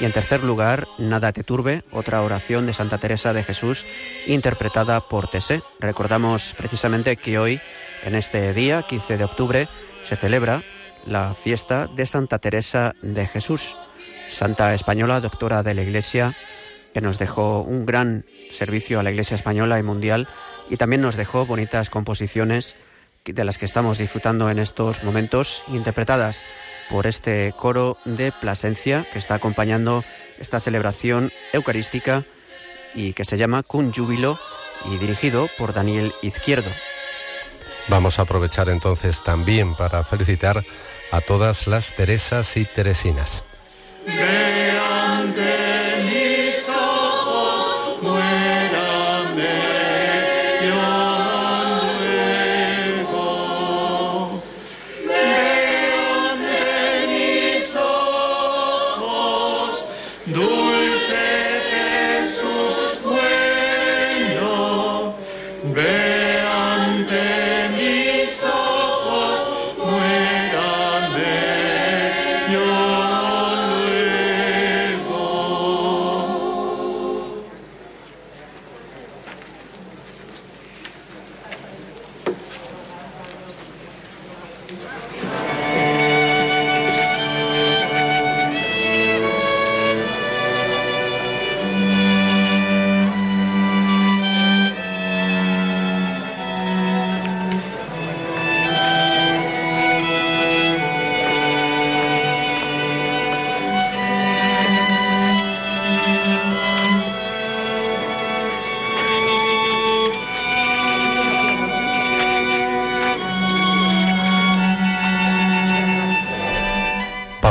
Y 0.00 0.06
en 0.06 0.12
tercer 0.12 0.42
lugar, 0.42 0.88
Nada 0.96 1.30
te 1.32 1.44
turbe, 1.44 1.84
otra 1.92 2.22
oración 2.22 2.64
de 2.64 2.72
Santa 2.72 2.96
Teresa 2.96 3.34
de 3.34 3.44
Jesús 3.44 3.84
interpretada 4.26 5.00
por 5.02 5.28
Tessé. 5.28 5.60
Recordamos 5.78 6.54
precisamente 6.56 7.18
que 7.18 7.38
hoy, 7.38 7.60
en 8.02 8.14
este 8.14 8.54
día, 8.54 8.82
15 8.82 9.18
de 9.18 9.24
octubre, 9.24 9.68
se 10.04 10.16
celebra 10.16 10.62
la 11.04 11.34
fiesta 11.34 11.86
de 11.86 12.06
Santa 12.06 12.38
Teresa 12.38 12.94
de 13.02 13.26
Jesús, 13.26 13.76
santa 14.28 14.74
española, 14.74 15.20
doctora 15.20 15.62
de 15.62 15.74
la 15.74 15.82
Iglesia, 15.82 16.36
que 16.94 17.00
nos 17.00 17.18
dejó 17.18 17.60
un 17.60 17.86
gran 17.86 18.24
servicio 18.50 19.00
a 19.00 19.02
la 19.02 19.10
Iglesia 19.10 19.34
española 19.34 19.78
y 19.78 19.82
mundial 19.82 20.28
y 20.70 20.76
también 20.76 21.02
nos 21.02 21.16
dejó 21.16 21.46
bonitas 21.46 21.90
composiciones 21.90 22.76
de 23.32 23.44
las 23.44 23.58
que 23.58 23.66
estamos 23.66 23.98
disfrutando 23.98 24.50
en 24.50 24.58
estos 24.58 25.04
momentos, 25.04 25.64
interpretadas 25.68 26.44
por 26.88 27.06
este 27.06 27.52
coro 27.56 27.98
de 28.04 28.32
Plasencia 28.32 29.06
que 29.12 29.18
está 29.18 29.34
acompañando 29.34 30.04
esta 30.38 30.60
celebración 30.60 31.30
eucarística 31.52 32.24
y 32.94 33.12
que 33.12 33.24
se 33.24 33.36
llama 33.36 33.62
Cun 33.62 33.92
Júbilo 33.92 34.38
y 34.86 34.96
dirigido 34.96 35.48
por 35.58 35.72
Daniel 35.72 36.12
Izquierdo. 36.22 36.70
Vamos 37.88 38.18
a 38.18 38.22
aprovechar 38.22 38.68
entonces 38.68 39.22
también 39.22 39.74
para 39.74 40.04
felicitar 40.04 40.64
a 41.10 41.20
todas 41.20 41.66
las 41.66 41.94
Teresas 41.94 42.56
y 42.56 42.64
Teresinas. 42.64 43.44
Vean 44.08 45.34
de 45.34 45.42
mis 45.42 45.57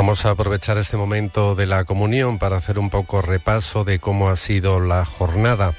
Vamos 0.08 0.24
a 0.24 0.30
aprovechar 0.30 0.78
este 0.78 0.96
momento 0.96 1.54
de 1.54 1.66
la 1.66 1.84
comunión 1.84 2.38
para 2.38 2.56
hacer 2.56 2.78
un 2.78 2.88
poco 2.88 3.20
repaso 3.20 3.84
de 3.84 3.98
cómo 3.98 4.30
ha 4.30 4.36
sido 4.36 4.80
la 4.80 5.04
jornada. 5.04 5.74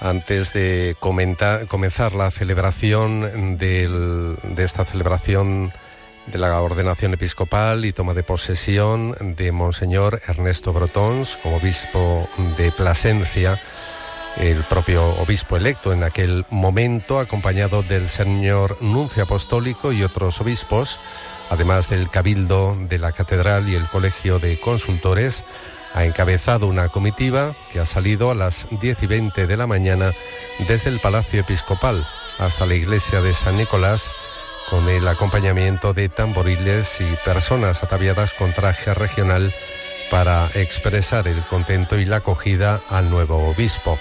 Antes 0.00 0.52
de 0.52 0.96
comentar- 0.98 1.68
comenzar 1.68 2.12
la 2.16 2.32
celebración 2.32 3.58
del- 3.58 4.36
de 4.42 4.64
esta 4.64 4.84
celebración 4.84 5.72
de 6.26 6.38
la 6.40 6.60
ordenación 6.60 7.14
episcopal 7.14 7.84
y 7.84 7.92
toma 7.92 8.14
de 8.14 8.24
posesión 8.24 9.14
de 9.36 9.52
Monseñor 9.52 10.20
Ernesto 10.26 10.72
Brotons 10.72 11.38
como 11.40 11.58
obispo 11.58 12.28
de 12.58 12.72
Plasencia, 12.72 13.62
el 14.38 14.64
propio 14.64 15.06
obispo 15.20 15.56
electo 15.56 15.92
en 15.92 16.02
aquel 16.02 16.46
momento, 16.50 17.20
acompañado 17.20 17.84
del 17.84 18.08
señor 18.08 18.78
nuncio 18.80 19.22
apostólico 19.22 19.92
y 19.92 20.02
otros 20.02 20.40
obispos, 20.40 20.98
además 21.52 21.90
del 21.90 22.08
cabildo 22.08 22.74
de 22.88 22.98
la 22.98 23.12
catedral 23.12 23.68
y 23.68 23.74
el 23.74 23.86
colegio 23.86 24.38
de 24.38 24.58
consultores, 24.58 25.44
ha 25.92 26.04
encabezado 26.04 26.66
una 26.66 26.88
comitiva 26.88 27.54
que 27.70 27.78
ha 27.78 27.84
salido 27.84 28.30
a 28.30 28.34
las 28.34 28.66
10 28.70 29.02
y 29.02 29.06
20 29.06 29.46
de 29.46 29.56
la 29.58 29.66
mañana 29.66 30.12
desde 30.66 30.88
el 30.88 30.98
Palacio 30.98 31.40
Episcopal 31.40 32.08
hasta 32.38 32.64
la 32.64 32.74
iglesia 32.74 33.20
de 33.20 33.34
San 33.34 33.58
Nicolás 33.58 34.14
con 34.70 34.88
el 34.88 35.06
acompañamiento 35.06 35.92
de 35.92 36.08
tamboriles 36.08 37.02
y 37.02 37.16
personas 37.22 37.82
ataviadas 37.82 38.32
con 38.32 38.54
traje 38.54 38.94
regional 38.94 39.52
para 40.10 40.48
expresar 40.54 41.28
el 41.28 41.42
contento 41.42 41.98
y 41.98 42.06
la 42.06 42.16
acogida 42.16 42.80
al 42.88 43.10
nuevo 43.10 43.50
obispo. 43.50 43.98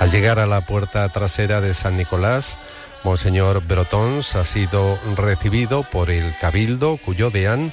Al 0.00 0.10
llegar 0.10 0.38
a 0.38 0.46
la 0.46 0.64
puerta 0.64 1.06
trasera 1.10 1.60
de 1.60 1.74
San 1.74 1.98
Nicolás, 1.98 2.56
Monseñor 3.04 3.64
Brotons 3.66 4.36
ha 4.36 4.44
sido 4.44 4.98
recibido 5.16 5.82
por 5.82 6.10
el 6.10 6.36
cabildo 6.38 6.98
cuyo 7.04 7.30
deán 7.30 7.72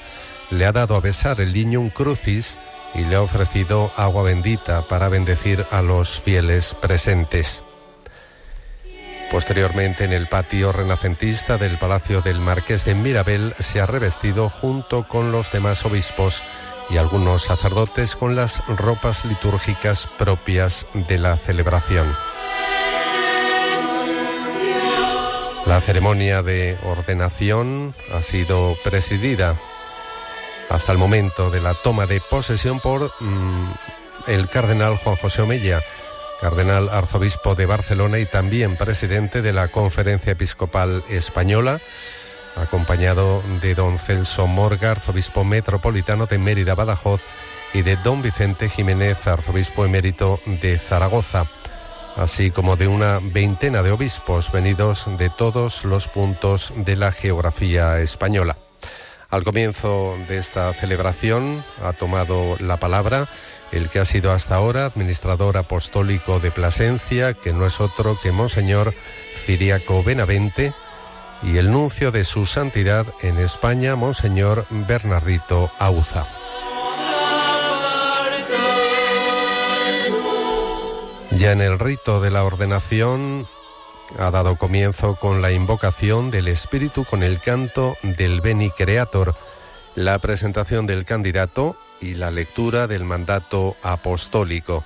le 0.49 0.65
ha 0.65 0.71
dado 0.71 0.95
a 0.95 1.01
besar 1.01 1.39
el 1.39 1.55
un 1.77 1.89
crucis 1.89 2.59
y 2.95 3.01
le 3.01 3.15
ha 3.15 3.21
ofrecido 3.21 3.91
agua 3.95 4.23
bendita 4.23 4.81
para 4.81 5.09
bendecir 5.09 5.65
a 5.69 5.81
los 5.81 6.19
fieles 6.19 6.75
presentes. 6.81 7.63
Posteriormente, 9.29 10.05
en 10.05 10.13
el 10.13 10.27
patio 10.27 10.71
renacentista 10.71 11.57
del 11.57 11.77
Palacio 11.77 12.21
del 12.21 12.39
Marqués 12.39 12.83
de 12.83 12.95
Mirabel, 12.95 13.53
se 13.59 13.79
ha 13.79 13.85
revestido 13.85 14.49
junto 14.49 15.07
con 15.07 15.31
los 15.31 15.51
demás 15.51 15.85
obispos 15.85 16.43
y 16.89 16.97
algunos 16.97 17.43
sacerdotes 17.43 18.15
con 18.15 18.35
las 18.35 18.63
ropas 18.67 19.25
litúrgicas 19.25 20.07
propias 20.17 20.87
de 20.93 21.19
la 21.19 21.37
celebración. 21.37 22.07
La 25.69 25.81
ceremonia 25.81 26.41
de 26.41 26.79
ordenación 26.83 27.93
ha 28.11 28.23
sido 28.23 28.75
presidida 28.83 29.55
hasta 30.67 30.91
el 30.91 30.97
momento 30.97 31.51
de 31.51 31.61
la 31.61 31.75
toma 31.75 32.07
de 32.07 32.21
posesión 32.21 32.79
por 32.79 33.11
mm, 33.19 33.71
el 34.25 34.49
cardenal 34.49 34.97
Juan 34.97 35.15
José 35.17 35.43
Omella, 35.43 35.79
cardenal 36.41 36.89
arzobispo 36.89 37.53
de 37.53 37.67
Barcelona 37.67 38.17
y 38.17 38.25
también 38.25 38.77
presidente 38.77 39.43
de 39.43 39.53
la 39.53 39.67
Conferencia 39.67 40.31
Episcopal 40.31 41.03
Española, 41.07 41.79
acompañado 42.55 43.43
de 43.61 43.75
don 43.75 43.99
Celso 43.99 44.47
Morga, 44.47 44.89
arzobispo 44.89 45.43
metropolitano 45.43 46.25
de 46.25 46.39
Mérida 46.39 46.73
Badajoz, 46.73 47.21
y 47.75 47.83
de 47.83 47.95
don 47.97 48.23
Vicente 48.23 48.69
Jiménez, 48.69 49.27
arzobispo 49.27 49.85
emérito 49.85 50.39
de 50.47 50.79
Zaragoza, 50.79 51.45
así 52.19 52.51
como 52.51 52.75
de 52.75 52.87
una 52.87 53.19
veintena 53.21 53.81
de 53.81 53.91
obispos 53.91 54.51
venidos 54.51 55.05
de 55.17 55.29
todos 55.29 55.85
los 55.85 56.07
puntos 56.07 56.73
de 56.75 56.95
la 56.95 57.11
geografía 57.11 57.99
española. 57.99 58.57
Al 59.29 59.43
comienzo 59.43 60.17
de 60.27 60.37
esta 60.37 60.73
celebración 60.73 61.63
ha 61.81 61.93
tomado 61.93 62.57
la 62.59 62.77
palabra 62.77 63.29
el 63.71 63.89
que 63.89 63.99
ha 63.99 64.05
sido 64.05 64.31
hasta 64.31 64.55
ahora 64.55 64.85
administrador 64.85 65.57
apostólico 65.57 66.39
de 66.39 66.51
Plasencia, 66.51 67.33
que 67.33 67.53
no 67.53 67.65
es 67.65 67.79
otro 67.79 68.19
que 68.19 68.31
Monseñor 68.31 68.93
Ciriaco 69.35 70.03
Benavente, 70.03 70.73
y 71.43 71.57
el 71.57 71.71
nuncio 71.71 72.11
de 72.11 72.25
su 72.25 72.45
santidad 72.45 73.05
en 73.21 73.37
España, 73.37 73.95
Monseñor 73.95 74.65
Bernardito 74.69 75.71
Auza. 75.79 76.38
Ya 81.39 81.53
en 81.53 81.61
el 81.61 81.79
rito 81.79 82.19
de 82.19 82.31
la 82.31 82.43
ordenación 82.43 83.47
ha 84.17 84.29
dado 84.29 84.57
comienzo 84.57 85.15
con 85.15 85.41
la 85.41 85.53
invocación 85.53 86.31
del 86.31 86.49
Espíritu 86.49 87.05
con 87.05 87.23
el 87.23 87.39
canto 87.39 87.95
del 88.03 88.41
Beni 88.41 88.71
Creator, 88.71 89.33
la 89.95 90.19
presentación 90.19 90.85
del 90.85 91.05
candidato 91.05 91.77
y 92.01 92.15
la 92.15 92.29
lectura 92.29 92.87
del 92.87 93.05
mandato 93.05 93.77
apostólico. 93.81 94.83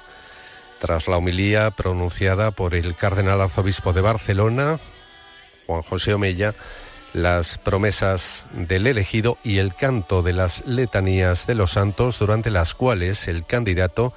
Tras 0.77 1.07
la 1.07 1.17
homilía 1.17 1.71
pronunciada 1.71 2.51
por 2.51 2.75
el 2.75 2.95
cardenal 2.95 3.41
arzobispo 3.41 3.91
de 3.91 4.01
Barcelona, 4.01 4.79
Juan 5.65 5.81
José 5.81 6.13
Omella, 6.13 6.53
las 7.13 7.57
promesas 7.57 8.45
del 8.51 8.85
elegido 8.85 9.39
y 9.41 9.57
el 9.57 9.73
canto 9.73 10.21
de 10.21 10.33
las 10.33 10.63
letanías 10.67 11.47
de 11.47 11.55
los 11.55 11.71
santos 11.71 12.19
durante 12.19 12.51
las 12.51 12.75
cuales 12.75 13.27
el 13.27 13.43
candidato 13.43 14.13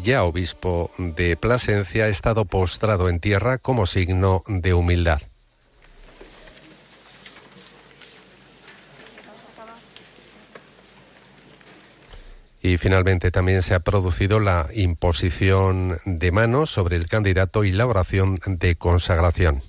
ya 0.00 0.24
obispo 0.24 0.90
de 0.98 1.36
Plasencia, 1.36 2.04
ha 2.04 2.08
estado 2.08 2.44
postrado 2.44 3.08
en 3.08 3.20
tierra 3.20 3.58
como 3.58 3.86
signo 3.86 4.42
de 4.46 4.74
humildad. 4.74 5.22
Y 12.60 12.78
finalmente 12.78 13.30
también 13.30 13.62
se 13.62 13.74
ha 13.74 13.80
producido 13.80 14.40
la 14.40 14.68
imposición 14.72 15.98
de 16.06 16.32
manos 16.32 16.70
sobre 16.70 16.96
el 16.96 17.08
candidato 17.08 17.62
y 17.62 17.72
la 17.72 17.86
oración 17.86 18.40
de 18.46 18.74
consagración. 18.76 19.62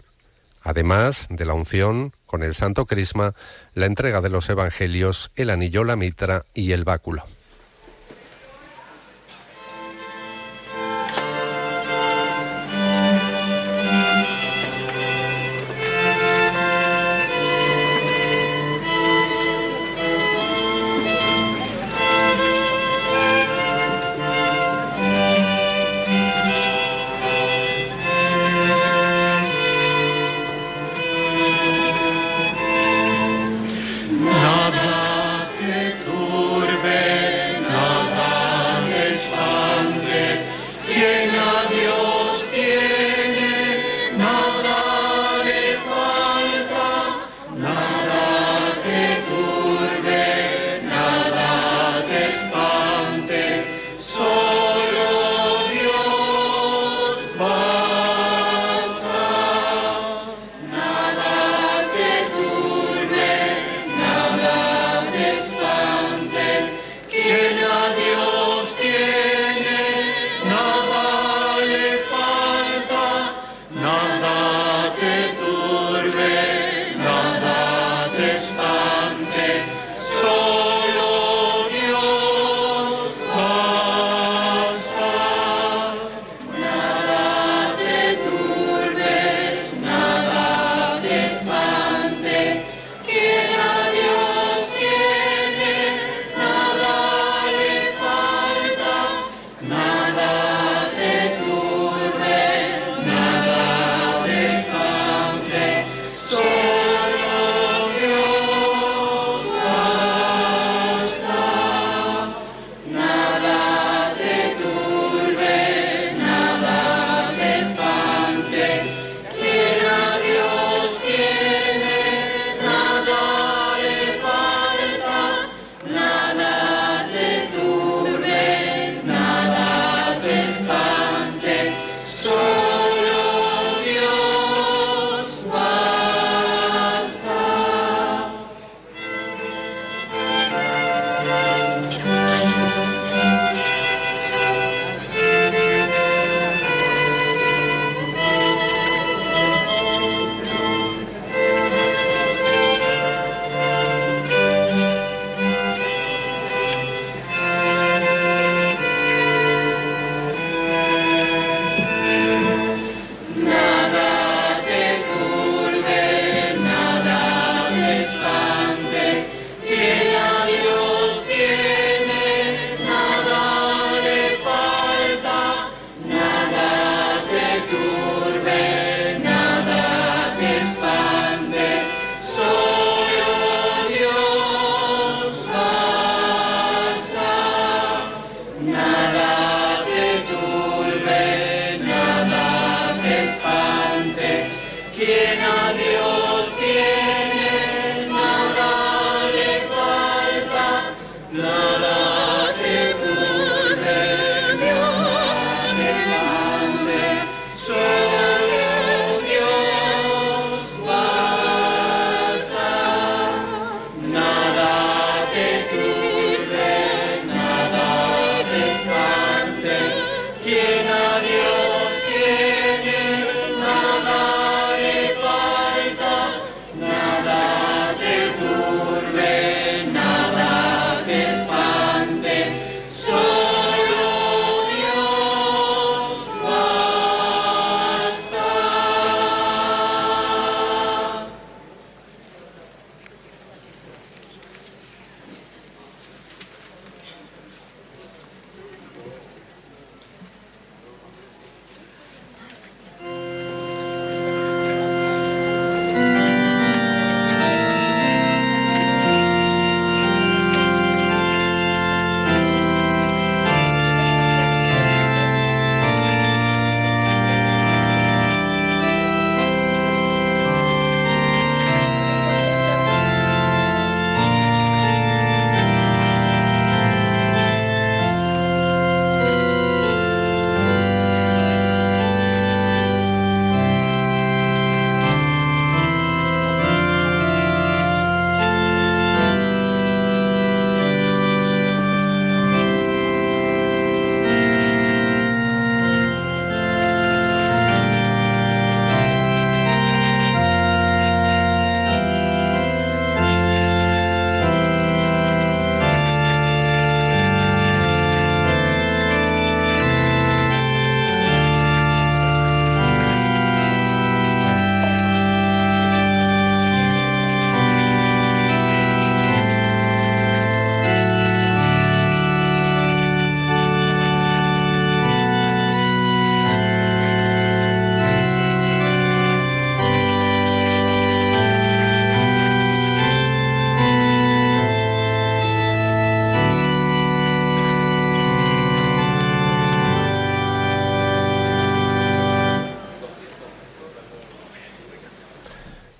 Además 0.61 1.27
de 1.29 1.45
la 1.45 1.53
unción 1.53 2.13
con 2.25 2.41
el 2.41 2.53
Santo 2.53 2.85
Crisma, 2.85 3.33
la 3.73 3.85
entrega 3.85 4.21
de 4.21 4.29
los 4.29 4.49
evangelios, 4.49 5.29
el 5.35 5.49
anillo, 5.49 5.83
la 5.83 5.97
mitra 5.97 6.45
y 6.53 6.71
el 6.71 6.85
báculo. 6.85 7.25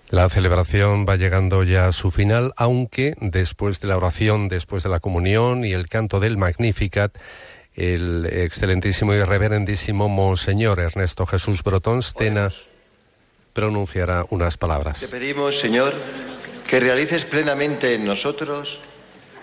La 0.09 0.29
celebración 0.29 1.05
va 1.07 1.15
llegando 1.15 1.63
ya 1.63 1.87
a 1.87 1.91
su 1.91 2.11
final, 2.11 2.53
aunque 2.57 3.15
después 3.19 3.79
de 3.79 3.87
la 3.87 3.97
oración, 3.97 4.49
después 4.49 4.83
de 4.83 4.89
la 4.89 4.99
comunión 4.99 5.65
y 5.65 5.73
el 5.73 5.89
canto 5.89 6.19
del 6.19 6.37
Magnificat, 6.37 7.17
el 7.73 8.25
excelentísimo 8.25 9.13
y 9.13 9.21
reverendísimo 9.21 10.07
Monseñor 10.07 10.79
Ernesto 10.79 11.25
Jesús 11.25 11.63
Brotón 11.63 12.03
Stena 12.03 12.49
pronunciará 13.53 14.25
unas 14.29 14.57
palabras. 14.57 14.99
Te 14.99 15.07
pedimos, 15.07 15.59
Señor, 15.59 15.93
que 16.67 16.79
realices 16.79 17.25
plenamente 17.25 17.95
en 17.95 18.05
nosotros 18.05 18.79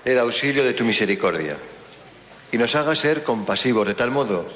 el 0.04 0.18
auxilio 0.18 0.64
de 0.64 0.74
tu 0.74 0.84
misericordia 0.84 1.56
y 2.52 2.56
nos 2.56 2.74
hagas 2.74 3.00
ser 3.00 3.24
compasivos 3.24 3.86
de 3.86 3.94
tal 3.94 4.10
modo 4.10 4.46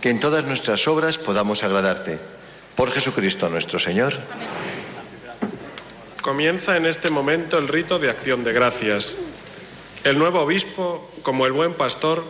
que 0.00 0.08
en 0.08 0.20
todas 0.20 0.44
nuestras 0.46 0.88
obras 0.88 1.18
podamos 1.18 1.62
agradarte. 1.62 2.18
Por 2.76 2.90
Jesucristo 2.90 3.50
nuestro 3.50 3.78
Señor. 3.78 4.14
Comienza 6.22 6.76
en 6.76 6.84
este 6.84 7.08
momento 7.08 7.56
el 7.56 7.66
rito 7.66 7.98
de 7.98 8.10
acción 8.10 8.44
de 8.44 8.52
gracias. 8.52 9.14
El 10.04 10.18
nuevo 10.18 10.40
obispo, 10.40 11.10
como 11.22 11.46
el 11.46 11.52
buen 11.52 11.72
pastor, 11.72 12.22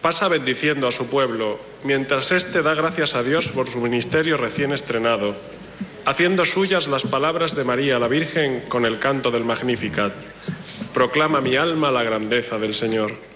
pasa 0.00 0.28
bendiciendo 0.28 0.86
a 0.86 0.92
su 0.92 1.08
pueblo, 1.08 1.58
mientras 1.82 2.30
éste 2.30 2.62
da 2.62 2.74
gracias 2.74 3.16
a 3.16 3.24
Dios 3.24 3.48
por 3.48 3.68
su 3.68 3.80
ministerio 3.80 4.36
recién 4.36 4.72
estrenado, 4.72 5.34
haciendo 6.04 6.44
suyas 6.44 6.86
las 6.86 7.02
palabras 7.02 7.56
de 7.56 7.64
María 7.64 7.98
la 7.98 8.06
Virgen 8.06 8.62
con 8.68 8.86
el 8.86 9.00
canto 9.00 9.32
del 9.32 9.44
Magnificat. 9.44 10.12
Proclama 10.92 11.40
mi 11.40 11.56
alma 11.56 11.90
la 11.90 12.04
grandeza 12.04 12.58
del 12.58 12.74
Señor. 12.74 13.33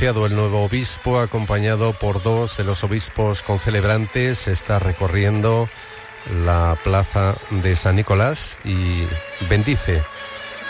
El 0.00 0.34
nuevo 0.34 0.64
obispo, 0.64 1.18
acompañado 1.18 1.92
por 1.92 2.22
dos 2.22 2.56
de 2.56 2.64
los 2.64 2.82
obispos 2.84 3.42
concelebrantes, 3.42 4.48
está 4.48 4.78
recorriendo 4.78 5.68
la 6.42 6.78
plaza 6.82 7.36
de 7.50 7.76
San 7.76 7.96
Nicolás 7.96 8.58
y 8.64 9.06
bendice 9.50 10.02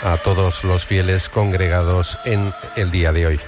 a 0.03 0.17
todos 0.17 0.65
los 0.65 0.85
fieles 0.85 1.29
congregados 1.29 2.19
en 2.25 2.53
el 2.75 2.91
día 2.91 3.13
de 3.13 3.27
hoy. 3.27 3.39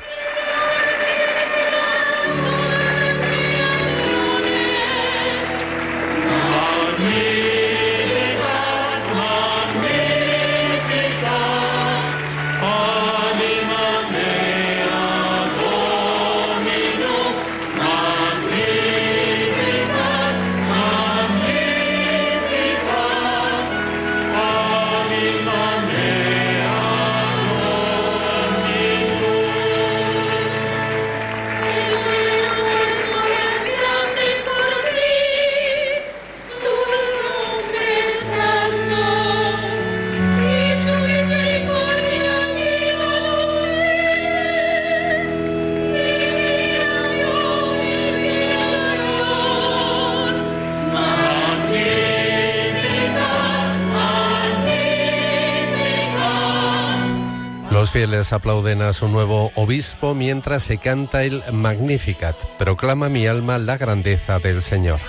Aplauden 58.32 58.82
a 58.82 58.94
su 58.94 59.08
nuevo 59.08 59.52
obispo 59.56 60.14
mientras 60.16 60.64
se 60.64 60.78
canta 60.78 61.24
el 61.24 61.44
Magnificat. 61.52 62.38
Proclama 62.58 63.10
mi 63.10 63.28
alma 63.28 63.58
la 63.58 63.78
grandeza 63.78 64.40
del 64.40 64.62
Señor. 64.62 65.02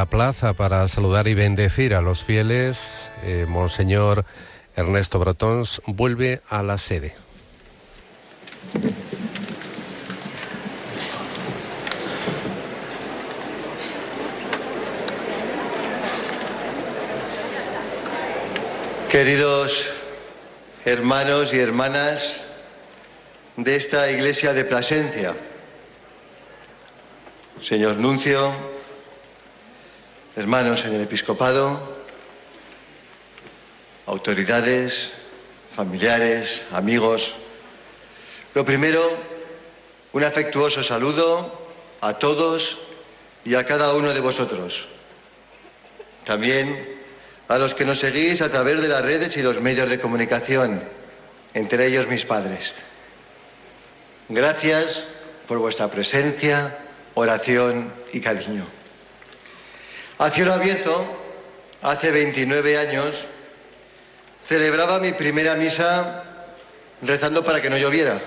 La 0.00 0.06
plaza 0.06 0.54
para 0.54 0.88
saludar 0.88 1.28
y 1.28 1.34
bendecir 1.34 1.92
a 1.92 2.00
los 2.00 2.24
fieles, 2.24 3.00
eh, 3.22 3.44
Monseñor 3.46 4.24
Ernesto 4.74 5.18
Brotons 5.18 5.82
vuelve 5.84 6.40
a 6.48 6.62
la 6.62 6.78
sede. 6.78 7.14
Queridos 19.12 19.92
hermanos 20.86 21.52
y 21.52 21.58
hermanas 21.58 22.40
de 23.58 23.76
esta 23.76 24.10
iglesia 24.10 24.54
de 24.54 24.64
Plasencia, 24.64 25.34
señor 27.60 27.98
Nuncio, 27.98 28.69
hermanos 30.36 30.84
en 30.84 30.94
el 30.94 31.02
episcopado, 31.02 31.78
autoridades, 34.06 35.12
familiares, 35.74 36.66
amigos, 36.72 37.34
lo 38.54 38.64
primero, 38.64 39.02
un 40.12 40.24
afectuoso 40.24 40.82
saludo 40.82 41.68
a 42.00 42.14
todos 42.14 42.78
y 43.44 43.54
a 43.54 43.64
cada 43.64 43.94
uno 43.94 44.12
de 44.12 44.20
vosotros. 44.20 44.88
También 46.24 47.00
a 47.48 47.58
los 47.58 47.74
que 47.74 47.84
nos 47.84 47.98
seguís 47.98 48.42
a 48.42 48.48
través 48.48 48.80
de 48.82 48.88
las 48.88 49.04
redes 49.04 49.36
y 49.36 49.42
los 49.42 49.60
medios 49.60 49.90
de 49.90 50.00
comunicación, 50.00 50.82
entre 51.54 51.86
ellos 51.86 52.08
mis 52.08 52.24
padres. 52.24 52.72
Gracias 54.28 55.04
por 55.48 55.58
vuestra 55.58 55.88
presencia, 55.88 56.78
oración 57.14 57.92
y 58.12 58.20
cariño. 58.20 58.79
A 60.20 60.28
cielo 60.28 60.52
abierto, 60.52 61.02
hace 61.80 62.10
29 62.10 62.76
años, 62.76 63.24
celebraba 64.44 65.00
mi 65.00 65.12
primera 65.12 65.54
misa 65.54 66.24
rezando 67.00 67.42
para 67.42 67.62
que 67.62 67.70
no 67.70 67.78
lloviera. 67.78 68.20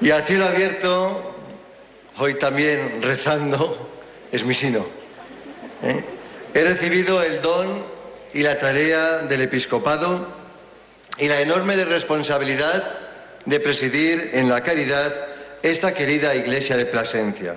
Y 0.00 0.12
a 0.12 0.22
cielo 0.22 0.46
abierto, 0.46 1.34
hoy 2.18 2.34
también 2.34 3.02
rezando, 3.02 3.90
es 4.30 4.44
mi 4.44 4.54
sino. 4.54 4.86
¿eh? 5.82 6.04
He 6.54 6.62
recibido 6.62 7.20
el 7.24 7.42
don 7.42 7.84
y 8.32 8.44
la 8.44 8.56
tarea 8.56 9.18
del 9.22 9.40
episcopado 9.40 10.28
y 11.18 11.26
la 11.26 11.40
enorme 11.40 11.74
responsabilidad 11.84 12.84
de 13.46 13.58
presidir 13.58 14.30
en 14.34 14.48
la 14.48 14.60
caridad 14.60 15.12
esta 15.64 15.92
querida 15.92 16.36
iglesia 16.36 16.76
de 16.76 16.86
Plasencia. 16.86 17.56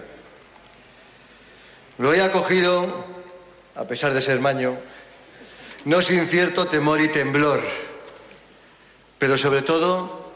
Lo 1.98 2.14
he 2.14 2.22
acogido, 2.22 3.06
a 3.76 3.86
pesar 3.86 4.14
de 4.14 4.22
ser 4.22 4.40
maño, 4.40 4.78
no 5.86 6.02
sin 6.02 6.28
cierto 6.28 6.66
temor 6.66 7.02
y 7.02 7.10
temblor, 7.10 7.62
pero 9.20 9.38
sobre 9.38 9.62
todo 9.62 10.32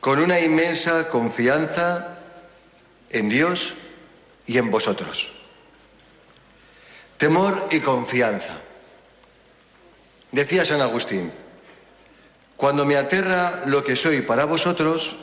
con 0.00 0.18
una 0.20 0.38
inmensa 0.38 1.08
confianza 1.08 2.18
en 3.10 3.28
Dios 3.28 3.74
y 4.46 4.58
en 4.58 4.70
vosotros. 4.70 5.32
Temor 7.16 7.68
y 7.70 7.80
confianza. 7.80 8.60
Decía 10.30 10.64
San 10.64 10.82
Agustín, 10.82 11.32
cuando 12.56 12.84
me 12.84 12.96
aterra 12.96 13.62
lo 13.66 13.82
que 13.82 13.96
soy 13.96 14.20
para 14.20 14.44
vosotros, 14.44 15.16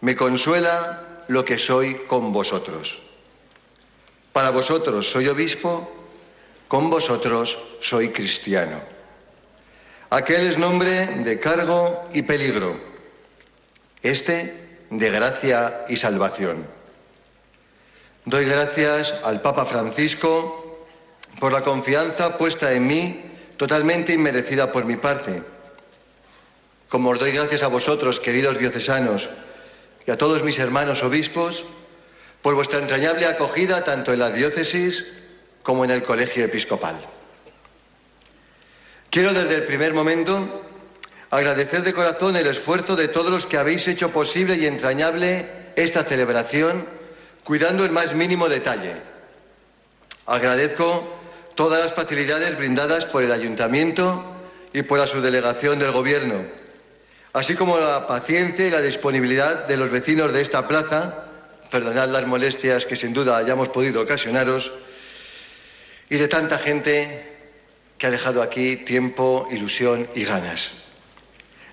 me 0.00 0.16
consuela 0.16 1.24
lo 1.28 1.44
que 1.44 1.58
soy 1.58 1.94
con 2.06 2.32
vosotros. 2.32 3.09
Para 4.32 4.50
vosotros 4.50 5.10
soy 5.10 5.28
obispo, 5.28 5.90
con 6.68 6.88
vosotros 6.88 7.58
soy 7.80 8.10
cristiano. 8.10 8.80
Aquel 10.10 10.46
es 10.46 10.58
nombre 10.58 11.06
de 11.06 11.38
cargo 11.40 12.08
y 12.12 12.22
peligro, 12.22 12.76
este 14.02 14.84
de 14.90 15.10
gracia 15.10 15.84
y 15.88 15.96
salvación. 15.96 16.66
Doy 18.24 18.44
gracias 18.44 19.14
al 19.24 19.40
Papa 19.40 19.64
Francisco 19.64 20.86
por 21.38 21.52
la 21.52 21.62
confianza 21.62 22.36
puesta 22.38 22.72
en 22.72 22.86
mí, 22.86 23.24
totalmente 23.56 24.12
inmerecida 24.12 24.70
por 24.70 24.84
mi 24.84 24.96
parte. 24.96 25.42
Como 26.88 27.10
os 27.10 27.18
doy 27.18 27.32
gracias 27.32 27.62
a 27.62 27.68
vosotros, 27.68 28.20
queridos 28.20 28.58
diocesanos, 28.58 29.30
y 30.06 30.10
a 30.10 30.18
todos 30.18 30.42
mis 30.42 30.58
hermanos 30.58 31.02
obispos, 31.02 31.66
por 32.42 32.54
vuestra 32.54 32.78
entrañable 32.78 33.26
acogida 33.26 33.84
tanto 33.84 34.12
en 34.12 34.18
la 34.20 34.30
diócesis 34.30 35.06
como 35.62 35.84
en 35.84 35.90
el 35.90 36.02
colegio 36.02 36.44
episcopal. 36.44 37.00
Quiero 39.10 39.32
desde 39.32 39.56
el 39.56 39.64
primer 39.64 39.92
momento 39.92 40.64
agradecer 41.30 41.82
de 41.82 41.92
corazón 41.92 42.36
el 42.36 42.46
esfuerzo 42.46 42.96
de 42.96 43.08
todos 43.08 43.30
los 43.30 43.46
que 43.46 43.56
habéis 43.56 43.86
hecho 43.88 44.10
posible 44.10 44.56
y 44.56 44.66
entrañable 44.66 45.46
esta 45.76 46.02
celebración, 46.04 46.86
cuidando 47.44 47.84
el 47.84 47.90
más 47.90 48.14
mínimo 48.14 48.48
detalle. 48.48 48.94
Agradezco 50.26 51.18
todas 51.54 51.82
las 51.82 51.94
facilidades 51.94 52.56
brindadas 52.56 53.04
por 53.04 53.22
el 53.22 53.32
Ayuntamiento 53.32 54.24
y 54.72 54.82
por 54.82 54.98
la 54.98 55.06
subdelegación 55.06 55.78
del 55.78 55.92
Gobierno, 55.92 56.44
así 57.32 57.54
como 57.54 57.78
la 57.78 58.06
paciencia 58.06 58.66
y 58.66 58.70
la 58.70 58.80
disponibilidad 58.80 59.66
de 59.66 59.76
los 59.76 59.90
vecinos 59.90 60.32
de 60.32 60.42
esta 60.42 60.66
plaza, 60.68 61.29
perdonad 61.70 62.08
las 62.08 62.26
molestias 62.26 62.86
que 62.86 62.96
sin 62.96 63.12
duda 63.12 63.36
hayamos 63.36 63.68
podido 63.68 64.02
ocasionaros, 64.02 64.72
y 66.08 66.16
de 66.16 66.28
tanta 66.28 66.58
gente 66.58 67.38
que 67.96 68.06
ha 68.06 68.10
dejado 68.10 68.42
aquí 68.42 68.76
tiempo, 68.76 69.46
ilusión 69.50 70.08
y 70.14 70.24
ganas. 70.24 70.72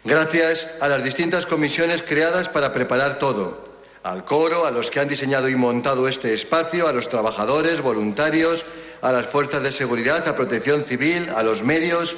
Gracias 0.04 0.70
a 0.80 0.88
las 0.88 1.04
distintas 1.04 1.46
comisiones 1.46 2.04
creadas 2.04 2.48
para 2.48 2.72
preparar 2.72 3.18
todo, 3.18 3.66
al 4.04 4.24
coro, 4.24 4.66
a 4.66 4.72
los 4.72 4.92
que 4.92 5.00
han 5.00 5.08
diseñado 5.08 5.50
y 5.50 5.56
montado 5.56 6.08
este 6.08 6.34
espacio, 6.34 6.88
a 6.88 6.94
los 6.94 7.10
trabajadores, 7.10 7.82
voluntarios, 7.82 8.66
a 9.02 9.12
las 9.12 9.26
fuerzas 9.26 9.64
de 9.64 9.72
seguridad, 9.72 10.28
a 10.28 10.36
protección 10.36 10.84
civil, 10.86 11.30
a 11.36 11.44
los 11.44 11.64
medios, 11.64 12.16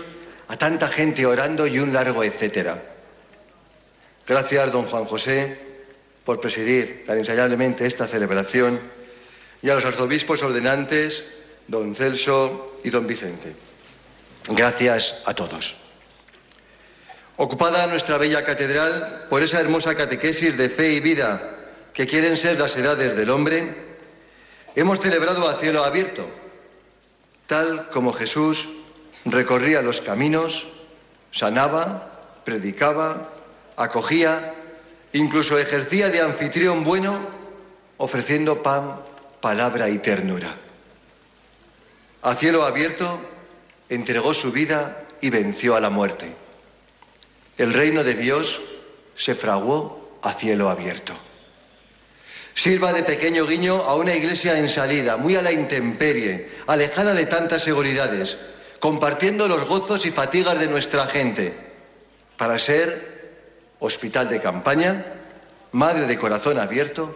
a 0.49 0.57
tanta 0.57 0.88
gente 0.88 1.26
orando 1.26 1.68
y 1.68 1.80
un 1.80 1.93
largo 1.93 2.23
etcétera. 2.23 2.84
Gracias, 4.27 4.72
don 4.72 4.85
Juan 4.85 5.06
José, 5.06 5.69
por 6.30 6.39
presidir 6.39 7.06
tan 7.07 7.18
ensayablemente 7.18 7.88
esta 7.88 8.06
celebración 8.06 8.80
y 9.64 9.69
a 9.72 9.73
los 9.73 9.84
arzobispos 9.84 10.43
ordenantes, 10.43 11.26
don 11.65 11.95
Celso 11.95 12.77
y 12.84 12.91
don 12.91 13.07
Vicente. 13.07 13.56
Gracias 14.49 15.23
a 15.26 15.34
todos. 15.34 15.77
Ocupada 17.35 17.88
nuestra 17.88 18.19
bella 18.19 18.45
catedral 18.45 19.26
por 19.27 19.41
esa 19.41 19.60
hermosa 19.60 19.95
catequesis 19.95 20.56
de 20.56 20.69
fe 20.69 20.93
y 20.93 20.99
vida 20.99 21.41
que 21.95 22.06
quieren 22.06 22.38
ser 22.38 22.60
las 22.60 22.77
edades 22.77 23.15
del 23.15 23.31
hombre, 23.31 23.64
hemos 24.76 24.99
celebrado 24.99 25.49
a 25.49 25.56
cielo 25.56 25.84
abierto 25.84 26.30
tal 27.47 27.89
como 27.89 28.14
Jesús 28.14 28.69
recorría 29.26 29.81
los 29.81 29.99
caminos, 29.99 30.68
sanaba, 31.31 32.41
predicaba, 32.45 33.31
acogía, 33.77 34.53
incluso 35.14 35.57
ejercía 35.57 36.10
de 36.10 36.22
anfitrión 36.22 36.84
bueno, 36.84 37.18
ofreciendo 37.98 38.61
pan, 38.61 38.99
palabra 39.42 39.90
y 39.90 39.98
ternura. 40.00 40.56
A 42.22 42.35
cielo 42.35 42.64
abierto, 42.64 43.19
entregó 43.88 44.34
su 44.34 44.51
vida 44.51 45.03
y 45.22 45.30
venció 45.30 45.75
a 45.75 45.80
la 45.80 45.90
muerte. 45.90 46.27
El 47.58 47.74
reino 47.74 48.03
de 48.03 48.14
Dios 48.14 48.61
se 49.16 49.35
fraguó 49.35 50.19
a 50.22 50.34
cielo 50.34 50.69
abierto. 50.69 51.14
Sirva 52.53 52.92
de 52.92 53.03
pequeño 53.03 53.45
guiño 53.45 53.75
a 53.75 53.95
una 53.95 54.14
iglesia 54.14 54.58
en 54.58 54.67
salida, 54.67 55.17
muy 55.17 55.35
a 55.35 55.42
la 55.42 55.51
intemperie, 55.51 56.50
alejada 56.67 57.14
de 57.14 57.25
tantas 57.25 57.64
seguridades, 57.64 58.38
compartiendo 58.80 59.48
los 59.48 59.66
gozos 59.67 60.06
y 60.06 60.11
fatigas 60.11 60.59
de 60.59 60.67
nuestra 60.67 61.08
gente, 61.08 61.53
para 62.38 62.59
ser 62.59 63.18
hospital 63.80 64.30
de 64.30 64.41
campaña, 64.41 65.06
madre 65.72 66.06
de 66.06 66.17
corazón 66.17 66.59
abierto 66.59 67.16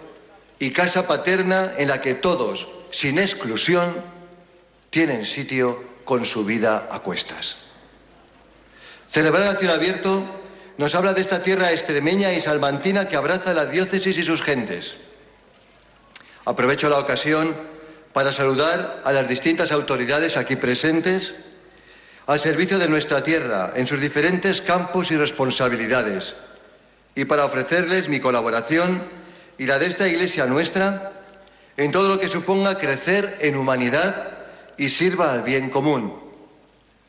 y 0.60 0.72
casa 0.72 1.08
paterna 1.08 1.72
en 1.78 1.90
la 1.90 2.02
que 2.02 2.16
todos, 2.16 2.68
sin 2.92 3.20
exclusión, 3.20 3.94
tienen 4.90 5.26
sitio 5.26 5.84
con 6.06 6.26
su 6.26 6.46
vida 6.46 6.88
a 6.92 7.00
cuestas. 7.00 7.58
Celebrar 9.12 9.44
a 9.48 9.56
cielo 9.56 9.74
abierto 9.74 10.24
nos 10.78 10.96
habla 10.96 11.14
de 11.14 11.22
esta 11.22 11.44
tierra 11.44 11.72
extremeña 11.72 12.34
y 12.34 12.42
salmantina 12.42 13.08
que 13.08 13.16
abraza 13.16 13.54
la 13.54 13.66
diócesis 13.66 14.18
y 14.18 14.24
sus 14.24 14.42
gentes 14.42 14.96
Aprovecho 16.46 16.90
la 16.90 17.00
ocasión 17.00 17.56
para 18.12 18.34
saludar 18.34 19.02
a 19.06 19.14
las 19.14 19.28
distintas 19.28 19.72
autoridades 19.72 20.36
aquí 20.36 20.56
presentes 20.56 21.36
al 22.28 22.40
servicio 22.40 22.78
de 22.78 22.90
nuestra 22.90 23.24
tierra 23.24 23.72
en 23.76 23.88
sus 23.88 24.00
diferentes 24.00 24.62
campos 24.62 25.12
y 25.12 25.18
responsabilidades 25.18 26.36
y 27.16 27.26
para 27.26 27.46
ofrecerles 27.46 28.10
mi 28.10 28.20
colaboración 28.20 29.02
y 29.58 29.66
la 29.66 29.80
de 29.80 29.88
esta 29.88 30.08
Iglesia 30.08 30.46
nuestra 30.46 31.12
en 31.78 31.92
todo 31.92 32.10
lo 32.10 32.20
que 32.20 32.30
suponga 32.30 32.78
crecer 32.78 33.38
en 33.42 33.56
humanidad 33.56 34.16
y 34.78 34.90
sirva 34.90 35.34
al 35.34 35.44
bien 35.44 35.70
común, 35.70 36.14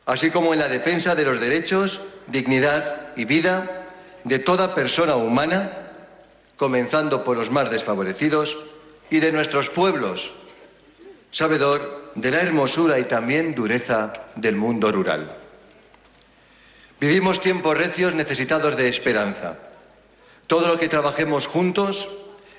así 0.05 0.29
como 0.31 0.53
en 0.53 0.59
la 0.59 0.67
defensa 0.67 1.15
de 1.15 1.25
los 1.25 1.39
derechos, 1.39 2.01
dignidad 2.27 3.13
y 3.15 3.25
vida 3.25 3.85
de 4.23 4.39
toda 4.39 4.73
persona 4.73 5.15
humana, 5.15 5.71
comenzando 6.57 7.23
por 7.23 7.37
los 7.37 7.51
más 7.51 7.69
desfavorecidos, 7.69 8.57
y 9.09 9.19
de 9.19 9.31
nuestros 9.31 9.69
pueblos, 9.69 10.31
sabedor 11.31 12.11
de 12.15 12.31
la 12.31 12.41
hermosura 12.41 12.97
y 12.97 13.03
también 13.03 13.53
dureza 13.53 14.13
del 14.35 14.55
mundo 14.55 14.91
rural. 14.91 15.35
Vivimos 16.99 17.41
tiempos 17.41 17.77
recios 17.77 18.15
necesitados 18.15 18.77
de 18.77 18.87
esperanza. 18.87 19.57
Todo 20.47 20.67
lo 20.67 20.79
que 20.79 20.89
trabajemos 20.89 21.47
juntos 21.47 22.09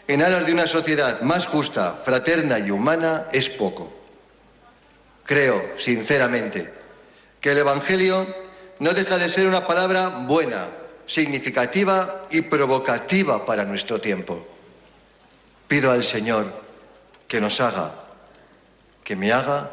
en 0.09 0.23
aras 0.23 0.47
de 0.47 0.53
una 0.53 0.67
sociedad 0.67 1.21
más 1.23 1.47
justa, 1.47 1.95
fraterna 1.95 2.59
y 2.59 2.71
humana 2.71 3.27
es 3.33 3.49
poco. 3.49 3.93
Creo, 5.25 5.75
sinceramente, 5.79 6.73
que 7.41 7.53
el 7.53 7.59
Evangelio 7.59 8.27
no 8.79 8.93
deja 8.93 9.19
de 9.19 9.29
ser 9.29 9.47
una 9.47 9.67
palabra 9.67 10.09
buena, 10.09 10.69
significativa 11.07 12.27
y 12.31 12.43
provocativa 12.43 13.47
para 13.47 13.65
nuestro 13.65 14.01
tiempo. 14.01 14.47
Pido 15.69 15.91
al 15.91 16.05
Señor 16.05 16.53
que 17.29 17.41
nos 17.41 17.61
haga, 17.61 17.95
que 19.03 19.17
me 19.17 19.33
haga 19.33 19.71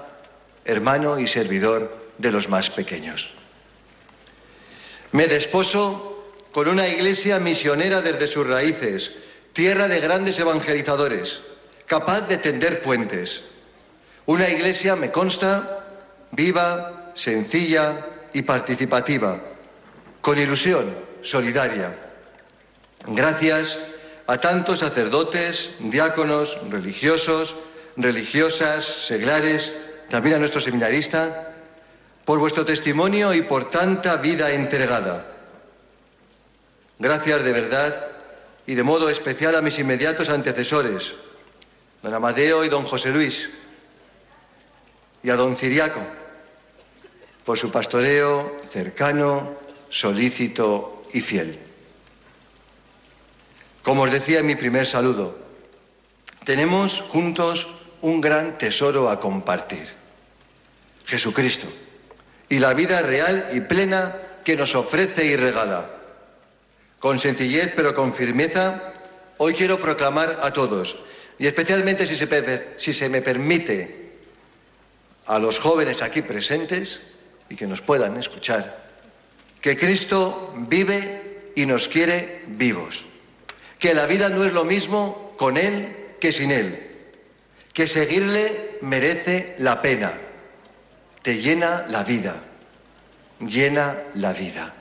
hermano 0.66 1.20
y 1.20 1.28
servidor 1.28 2.04
de 2.18 2.32
los 2.32 2.50
más 2.50 2.70
pequeños. 2.70 3.34
Me 5.12 5.28
desposo 5.28 6.13
con 6.54 6.68
una 6.68 6.88
iglesia 6.88 7.40
misionera 7.40 8.02
desde 8.02 8.28
sus 8.28 8.48
raíces, 8.48 9.14
tierra 9.54 9.88
de 9.88 10.00
grandes 10.00 10.38
evangelizadores, 10.40 11.42
capaz 11.88 12.22
de 12.28 12.38
tender 12.38 12.82
puentes. 12.82 13.46
Una 14.28 14.48
iglesia, 14.48 14.96
me 14.96 15.12
consta, 15.12 15.84
viva, 16.32 17.12
sencilla 17.16 18.06
y 18.34 18.44
participativa, 18.44 19.42
con 20.22 20.38
ilusión, 20.38 20.94
solidaria. 21.24 21.98
Gracias 23.08 23.80
a 24.28 24.38
tantos 24.38 24.80
sacerdotes, 24.80 25.72
diáconos, 25.80 26.60
religiosos, 26.70 27.56
religiosas, 27.98 28.86
seglares, 28.86 29.74
también 30.08 30.36
a 30.36 30.40
nuestro 30.40 30.62
seminarista, 30.62 31.52
por 32.26 32.38
vuestro 32.38 32.64
testimonio 32.64 33.34
y 33.34 33.42
por 33.42 33.72
tanta 33.72 34.18
vida 34.18 34.52
entregada. 34.52 35.33
Gracias 37.04 37.44
de 37.44 37.52
verdad 37.52 37.94
y 38.66 38.76
de 38.76 38.84
modo 38.84 39.10
especial 39.10 39.58
a 39.58 39.62
mis 39.62 39.78
inmediatos 39.78 40.30
antecesores, 40.30 41.16
don 42.02 42.14
Amadeo 42.14 42.64
y 42.64 42.70
don 42.70 42.84
José 42.84 43.12
Luis, 43.12 43.50
y 45.22 45.30
a 45.30 45.36
don 45.36 45.58
Ciriaco, 45.58 46.00
por 47.44 47.60
su 47.60 47.70
pastoreo 47.72 48.58
cercano, 48.70 49.52
solícito 49.90 51.04
y 51.12 51.20
fiel. 51.20 51.60
Como 53.82 54.04
os 54.04 54.12
decía 54.14 54.40
en 54.40 54.48
mi 54.48 54.56
primer 54.56 54.88
saludo, 54.88 55.38
tenemos 56.46 57.02
juntos 57.02 57.68
un 58.00 58.22
gran 58.22 58.58
tesoro 58.58 59.10
a 59.10 59.20
compartir, 59.20 59.90
Jesucristo, 61.04 61.68
y 62.48 62.60
la 62.60 62.74
vida 62.74 63.02
real 63.02 63.50
y 63.52 63.60
plena 63.60 64.16
que 64.46 64.56
nos 64.56 64.74
ofrece 64.74 65.26
y 65.26 65.36
regala. 65.36 66.03
Con 67.04 67.20
sencillez 67.20 67.74
pero 67.76 67.94
con 67.94 68.14
firmeza, 68.14 68.82
hoy 69.36 69.54
quiero 69.54 69.78
proclamar 69.78 70.40
a 70.42 70.54
todos, 70.54 71.04
y 71.38 71.48
especialmente 71.48 72.08
si 72.08 72.94
se, 72.94 73.10
me 73.10 73.22
permite 73.22 74.14
a 75.26 75.38
los 75.38 75.60
jóvenes 75.60 76.02
aquí 76.02 76.22
presentes 76.22 77.02
y 77.50 77.58
que 77.58 77.68
nos 77.68 77.82
puedan 77.82 78.16
escuchar, 78.16 78.88
que 79.60 79.76
Cristo 79.76 80.54
vive 80.70 81.52
y 81.58 81.66
nos 81.66 81.90
quiere 81.90 82.42
vivos. 82.48 83.04
Que 83.80 83.94
la 83.94 84.06
vida 84.06 84.30
no 84.30 84.46
es 84.46 84.54
lo 84.54 84.64
mismo 84.64 85.36
con 85.38 85.58
Él 85.58 86.16
que 86.22 86.32
sin 86.32 86.52
Él, 86.52 86.90
que 87.74 87.86
seguirle 87.86 88.78
merece 88.80 89.58
la 89.60 89.82
pena, 89.82 90.14
te 91.22 91.42
llena 91.42 91.86
la 91.90 92.06
vida, 92.06 92.42
llena 93.42 93.94
la 94.16 94.32
vida. 94.32 94.74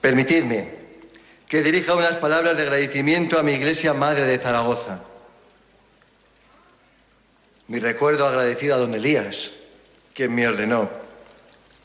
Permitidme 0.00 0.78
que 1.48 1.62
dirija 1.62 1.94
unas 1.94 2.16
palabras 2.16 2.56
de 2.56 2.64
agradecimiento 2.64 3.38
a 3.38 3.42
mi 3.42 3.52
Iglesia 3.52 3.94
Madre 3.94 4.26
de 4.26 4.38
Zaragoza. 4.38 5.00
Mi 7.68 7.78
recuerdo 7.80 8.26
agradecido 8.26 8.74
a 8.74 8.78
don 8.78 8.94
Elías, 8.94 9.50
quien 10.14 10.34
me 10.34 10.46
ordenó, 10.46 10.90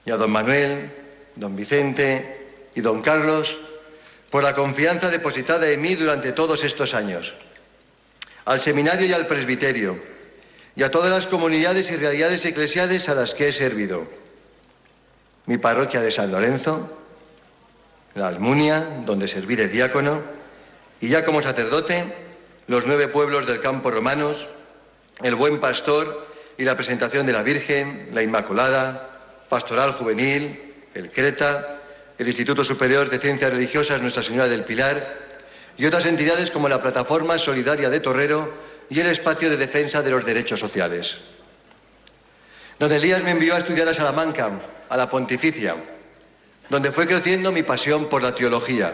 y 0.05 0.11
a 0.11 0.17
don 0.17 0.31
Manuel, 0.31 0.91
don 1.35 1.55
Vicente 1.55 2.47
y 2.75 2.81
don 2.81 3.01
Carlos, 3.01 3.57
por 4.29 4.43
la 4.43 4.53
confianza 4.53 5.09
depositada 5.09 5.69
en 5.69 5.81
mí 5.81 5.95
durante 5.95 6.31
todos 6.31 6.63
estos 6.63 6.93
años, 6.93 7.35
al 8.45 8.59
seminario 8.59 9.05
y 9.05 9.13
al 9.13 9.27
presbiterio, 9.27 9.97
y 10.75 10.83
a 10.83 10.91
todas 10.91 11.11
las 11.11 11.27
comunidades 11.27 11.91
y 11.91 11.97
realidades 11.97 12.43
eclesiales 12.45 13.07
a 13.09 13.15
las 13.15 13.33
que 13.33 13.49
he 13.49 13.51
servido. 13.51 14.07
Mi 15.45 15.57
parroquia 15.57 16.01
de 16.01 16.11
San 16.11 16.31
Lorenzo, 16.31 17.02
la 18.15 18.27
Almunia, 18.27 19.01
donde 19.05 19.27
serví 19.27 19.55
de 19.55 19.67
diácono, 19.67 20.21
y 21.01 21.07
ya 21.07 21.25
como 21.25 21.41
sacerdote, 21.41 22.03
los 22.67 22.85
nueve 22.87 23.07
pueblos 23.07 23.45
del 23.45 23.59
campo 23.59 23.91
romanos, 23.91 24.47
el 25.21 25.35
buen 25.35 25.59
pastor 25.59 26.27
y 26.57 26.63
la 26.63 26.75
presentación 26.75 27.25
de 27.25 27.33
la 27.33 27.43
Virgen, 27.43 28.09
la 28.13 28.23
Inmaculada, 28.23 29.09
pastoral 29.49 29.93
juvenil, 29.93 30.73
el 30.93 31.11
Creta, 31.11 31.79
el 32.17 32.27
Instituto 32.27 32.63
Superior 32.63 33.09
de 33.09 33.19
Ciencias 33.19 33.51
Religiosas 33.51 34.01
Nuestra 34.01 34.23
Señora 34.23 34.47
del 34.47 34.63
Pilar 34.63 35.03
y 35.77 35.85
otras 35.85 36.05
entidades 36.05 36.51
como 36.51 36.69
la 36.69 36.81
Plataforma 36.81 37.37
Solidaria 37.37 37.89
de 37.89 37.99
Torrero 37.99 38.53
y 38.89 38.99
el 38.99 39.07
Espacio 39.07 39.49
de 39.49 39.57
Defensa 39.57 40.01
de 40.01 40.11
los 40.11 40.23
Derechos 40.23 40.59
Sociales. 40.59 41.17
Don 42.79 42.91
Elías 42.91 43.23
me 43.23 43.31
envió 43.31 43.55
a 43.55 43.59
estudiar 43.59 43.87
a 43.87 43.93
Salamanca, 43.93 44.51
a 44.89 44.97
la 44.97 45.09
Pontificia, 45.09 45.75
donde 46.69 46.91
fue 46.91 47.07
creciendo 47.07 47.51
mi 47.51 47.63
pasión 47.63 48.09
por 48.09 48.23
la 48.23 48.33
teología. 48.33 48.93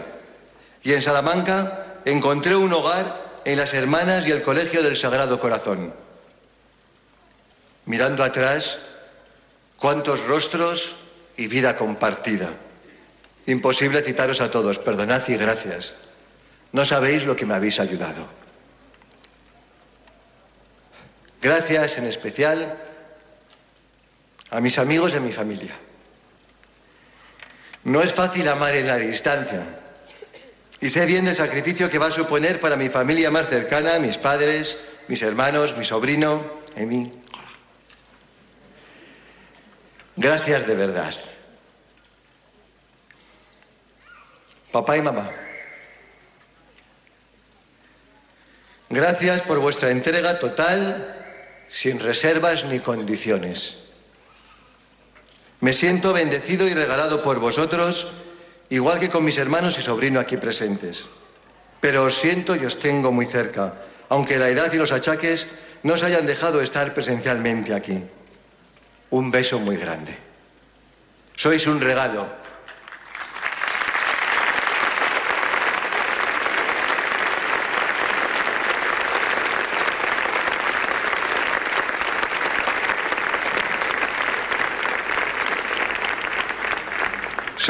Y 0.82 0.92
en 0.92 1.02
Salamanca 1.02 1.86
encontré 2.04 2.56
un 2.56 2.72
hogar 2.72 3.04
en 3.44 3.58
las 3.58 3.74
hermanas 3.74 4.26
y 4.26 4.30
el 4.30 4.42
Colegio 4.42 4.82
del 4.82 4.96
Sagrado 4.96 5.38
Corazón. 5.38 5.92
Mirando 7.86 8.24
atrás, 8.24 8.78
cuántos 9.78 10.24
rostros 10.26 10.96
y 11.36 11.48
vida 11.48 11.76
compartida. 11.76 12.50
Imposible 13.46 14.02
citaros 14.02 14.40
a 14.40 14.50
todos, 14.50 14.78
perdonad 14.78 15.26
y 15.28 15.36
gracias. 15.36 15.94
No 16.72 16.84
sabéis 16.84 17.24
lo 17.24 17.34
que 17.34 17.46
me 17.46 17.54
habéis 17.54 17.80
ayudado. 17.80 18.26
Gracias 21.42 21.96
en 21.96 22.04
especial 22.04 22.78
a 24.50 24.60
mis 24.60 24.78
amigos 24.78 25.14
de 25.14 25.20
mi 25.20 25.32
familia. 25.32 25.74
No 27.90 28.00
es 28.02 28.14
fácil 28.14 28.46
amar 28.46 28.76
en 28.76 28.86
la 28.86 28.98
distancia. 28.98 29.64
Y 30.80 30.88
sé 30.88 31.06
bien 31.06 31.26
el 31.26 31.34
sacrificio 31.34 31.90
que 31.90 31.98
va 31.98 32.06
a 32.06 32.12
suponer 32.12 32.60
para 32.60 32.76
mi 32.76 32.88
familia 32.88 33.32
más 33.32 33.48
cercana, 33.48 33.98
mis 33.98 34.16
padres, 34.16 34.80
mis 35.08 35.20
hermanos, 35.22 35.76
mi 35.76 35.84
sobrino, 35.84 36.40
Emi. 36.76 37.12
Gracias 40.16 40.68
de 40.68 40.74
verdad. 40.76 41.14
papá 44.70 44.96
y 44.96 45.02
mamá. 45.02 45.28
Gracias 48.88 49.42
por 49.42 49.58
vuestra 49.58 49.90
entrega 49.90 50.38
total, 50.38 51.12
sin 51.66 51.98
reservas 51.98 52.64
ni 52.66 52.78
condiciones. 52.78 53.89
Me 55.60 55.72
siento 55.74 56.12
bendecido 56.12 56.66
y 56.66 56.74
regalado 56.74 57.22
por 57.22 57.38
vosotros, 57.38 58.12
igual 58.70 58.98
que 58.98 59.10
con 59.10 59.24
mis 59.24 59.38
hermanos 59.38 59.78
y 59.78 59.82
sobrino 59.82 60.18
aquí 60.18 60.36
presentes. 60.36 61.04
Pero 61.80 62.04
os 62.04 62.14
siento 62.14 62.56
y 62.56 62.64
os 62.64 62.78
tengo 62.78 63.12
muy 63.12 63.26
cerca, 63.26 63.74
aunque 64.08 64.38
la 64.38 64.48
edad 64.48 64.72
y 64.72 64.76
los 64.76 64.92
achaques 64.92 65.48
no 65.82 65.94
os 65.94 66.02
hayan 66.02 66.26
dejado 66.26 66.60
estar 66.60 66.94
presencialmente 66.94 67.74
aquí. 67.74 68.02
Un 69.10 69.30
beso 69.30 69.58
muy 69.60 69.76
grande. 69.76 70.16
Sois 71.36 71.66
un 71.66 71.80
regalo 71.80 72.39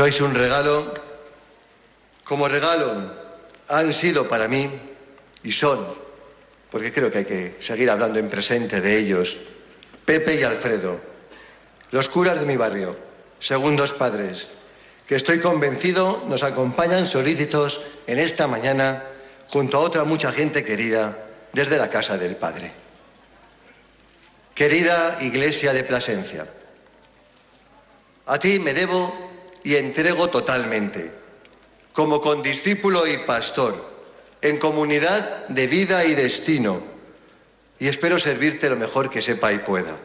Sois 0.00 0.18
un 0.22 0.32
regalo, 0.32 0.94
como 2.24 2.48
regalo 2.48 2.88
han 3.68 3.92
sido 3.92 4.26
para 4.26 4.48
mí 4.48 4.64
y 5.42 5.52
son 5.52 5.76
porque 6.70 6.90
creo 6.90 7.10
que 7.12 7.18
hay 7.18 7.24
que 7.26 7.56
seguir 7.60 7.90
hablando 7.90 8.18
en 8.18 8.30
presente 8.30 8.80
de 8.80 8.96
ellos, 8.96 9.36
Pepe 10.06 10.40
y 10.40 10.42
Alfredo, 10.42 10.98
los 11.90 12.08
curas 12.08 12.40
de 12.40 12.46
mi 12.46 12.56
barrio, 12.56 12.96
segundos 13.40 13.92
padres, 13.92 14.48
que 15.06 15.16
estoy 15.16 15.38
convencido 15.38 16.24
nos 16.28 16.44
acompañan 16.44 17.04
solícitos 17.04 17.84
en 18.06 18.20
esta 18.20 18.46
mañana 18.46 19.04
junto 19.48 19.76
a 19.76 19.80
otra 19.80 20.04
mucha 20.04 20.32
gente 20.32 20.64
querida 20.64 21.14
desde 21.52 21.76
la 21.76 21.90
casa 21.90 22.16
del 22.16 22.36
Padre. 22.36 22.72
Querida 24.54 25.18
Iglesia 25.20 25.74
de 25.74 25.84
Plasencia, 25.84 26.46
a 28.24 28.38
ti 28.38 28.58
me 28.58 28.72
debo 28.72 29.28
y 29.62 29.76
entrego 29.76 30.28
totalmente, 30.28 31.10
como 31.92 32.20
condiscípulo 32.20 33.06
y 33.06 33.18
pastor, 33.18 33.74
en 34.42 34.58
comunidad 34.58 35.48
de 35.48 35.66
vida 35.66 36.04
y 36.04 36.14
destino, 36.14 36.82
y 37.78 37.88
espero 37.88 38.18
servirte 38.18 38.70
lo 38.70 38.76
mejor 38.76 39.10
que 39.10 39.22
sepa 39.22 39.52
y 39.52 39.58
pueda. 39.58 39.96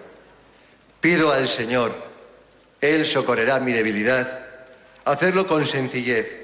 Pido 1.02 1.32
al 1.32 1.48
Señor, 1.48 1.94
Él 2.82 3.06
socorrerá 3.06 3.60
mi 3.60 3.72
debilidad, 3.72 4.46
hacerlo 5.06 5.48
con 5.48 5.66
sencillez, 5.66 6.42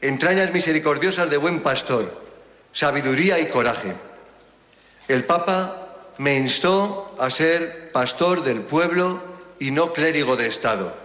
entrañas 0.00 0.52
misericordiosas 0.52 1.30
de 1.30 1.36
buen 1.36 1.60
pastor, 1.60 2.22
sabiduría 2.72 3.38
y 3.38 3.46
coraje. 3.46 3.94
El 5.08 5.24
Papa 5.24 5.82
me 6.18 6.36
instó 6.36 7.14
a 7.18 7.30
ser 7.30 7.90
pastor 7.92 8.42
del 8.42 8.60
pueblo 8.60 9.20
y 9.58 9.70
no 9.70 9.92
clérigo 9.92 10.36
de 10.36 10.48
Estado. 10.48 11.01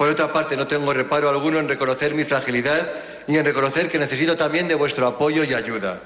Por 0.00 0.08
otra 0.08 0.32
parte, 0.32 0.56
no 0.56 0.66
tengo 0.66 0.94
reparo 0.94 1.28
alguno 1.28 1.58
en 1.58 1.68
reconocer 1.68 2.14
mi 2.14 2.24
fragilidad 2.24 2.90
y 3.26 3.36
en 3.36 3.44
reconocer 3.44 3.90
que 3.90 3.98
necesito 3.98 4.34
también 4.34 4.66
de 4.66 4.74
vuestro 4.74 5.06
apoyo 5.06 5.44
y 5.44 5.52
ayuda. 5.52 6.00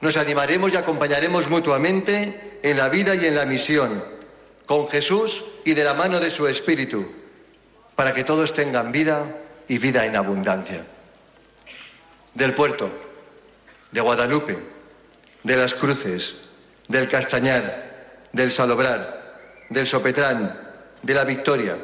Nos 0.00 0.16
animaremos 0.16 0.72
y 0.72 0.78
acompañaremos 0.78 1.50
mutuamente 1.50 2.58
en 2.62 2.78
la 2.78 2.88
vida 2.88 3.14
y 3.14 3.26
en 3.26 3.34
la 3.34 3.44
misión, 3.44 4.02
con 4.64 4.88
Jesús 4.88 5.44
y 5.66 5.74
de 5.74 5.84
la 5.84 5.92
mano 5.92 6.20
de 6.20 6.30
su 6.30 6.48
Espíritu, 6.48 7.06
para 7.94 8.14
que 8.14 8.24
todos 8.24 8.54
tengan 8.54 8.90
vida 8.92 9.26
y 9.68 9.76
vida 9.76 10.06
en 10.06 10.16
abundancia. 10.16 10.82
Del 12.32 12.54
puerto, 12.54 12.88
de 13.90 14.00
Guadalupe, 14.00 14.56
de 15.42 15.56
las 15.56 15.74
Cruces, 15.74 16.36
del 16.88 17.10
Castañar, 17.10 18.22
del 18.32 18.50
Salobrar, 18.50 19.66
del 19.68 19.86
Sopetrán, 19.86 20.58
de 21.02 21.12
la 21.12 21.24
Victoria, 21.24 21.76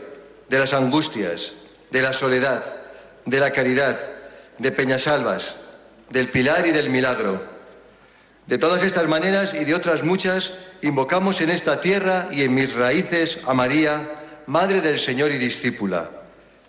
de 0.52 0.58
las 0.58 0.74
Angustias, 0.74 1.54
de 1.90 2.02
la 2.02 2.12
Soledad, 2.12 2.62
de 3.24 3.40
la 3.40 3.52
Caridad, 3.52 3.98
de 4.58 4.70
Peñasalvas, 4.70 5.56
del 6.10 6.28
Pilar 6.28 6.66
y 6.66 6.72
del 6.72 6.90
Milagro. 6.90 7.40
De 8.46 8.58
todas 8.58 8.82
estas 8.82 9.08
maneras 9.08 9.54
y 9.54 9.64
de 9.64 9.74
otras 9.74 10.02
muchas, 10.02 10.58
invocamos 10.82 11.40
en 11.40 11.48
esta 11.48 11.80
tierra 11.80 12.28
y 12.30 12.42
en 12.42 12.54
mis 12.54 12.74
raíces 12.74 13.38
a 13.46 13.54
María, 13.54 14.06
Madre 14.44 14.82
del 14.82 15.00
Señor 15.00 15.30
y 15.32 15.38
discípula, 15.38 16.10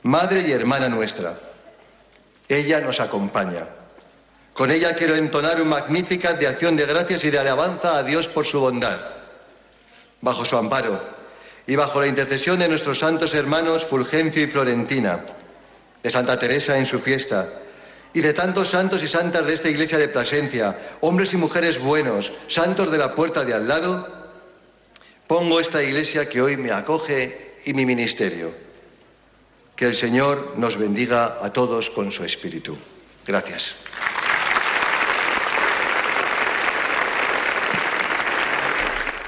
Madre 0.03 0.45
y 0.47 0.53
hermana 0.53 0.87
nuestra. 0.87 1.37
Ella 2.47 2.79
nos 2.79 3.01
acompaña. 3.01 3.67
Con 4.53 4.71
ella 4.71 4.95
quiero 4.95 5.17
entonar 5.17 5.61
un 5.61 5.67
magnífica 5.67 6.31
de 6.31 6.47
acción 6.47 6.77
de 6.77 6.85
gracias 6.85 7.25
y 7.25 7.31
de 7.31 7.39
alabanza 7.39 7.97
a 7.97 8.03
Dios 8.03 8.29
por 8.29 8.45
su 8.45 8.61
bondad. 8.61 8.97
Bajo 10.21 10.45
su 10.45 10.55
amparo, 10.55 11.01
y 11.65 11.75
bajo 11.75 12.01
la 12.01 12.07
intercesión 12.07 12.59
de 12.59 12.67
nuestros 12.67 12.99
santos 12.99 13.33
hermanos 13.33 13.85
Fulgencio 13.85 14.43
y 14.43 14.47
Florentina, 14.47 15.25
de 16.01 16.11
Santa 16.11 16.37
Teresa 16.37 16.77
en 16.77 16.85
su 16.85 16.99
fiesta, 16.99 17.47
y 18.13 18.21
de 18.21 18.33
tantos 18.33 18.69
santos 18.69 19.01
y 19.01 19.07
santas 19.07 19.47
de 19.47 19.53
esta 19.53 19.69
iglesia 19.69 19.97
de 19.97 20.07
Plasencia, 20.07 20.77
hombres 21.01 21.33
y 21.33 21.37
mujeres 21.37 21.79
buenos, 21.79 22.31
santos 22.47 22.91
de 22.91 22.97
la 22.97 23.15
puerta 23.15 23.43
de 23.43 23.53
al 23.53 23.67
lado, 23.67 24.07
pongo 25.27 25.59
esta 25.59 25.81
iglesia 25.81 26.29
que 26.29 26.41
hoy 26.41 26.57
me 26.57 26.71
acoge 26.71 27.55
y 27.65 27.73
mi 27.73 27.85
ministerio. 27.85 28.53
Que 29.75 29.85
el 29.85 29.95
Señor 29.95 30.53
nos 30.57 30.77
bendiga 30.77 31.37
a 31.41 31.51
todos 31.51 31.89
con 31.89 32.11
su 32.11 32.23
espíritu. 32.23 32.77
Gracias. 33.25 33.75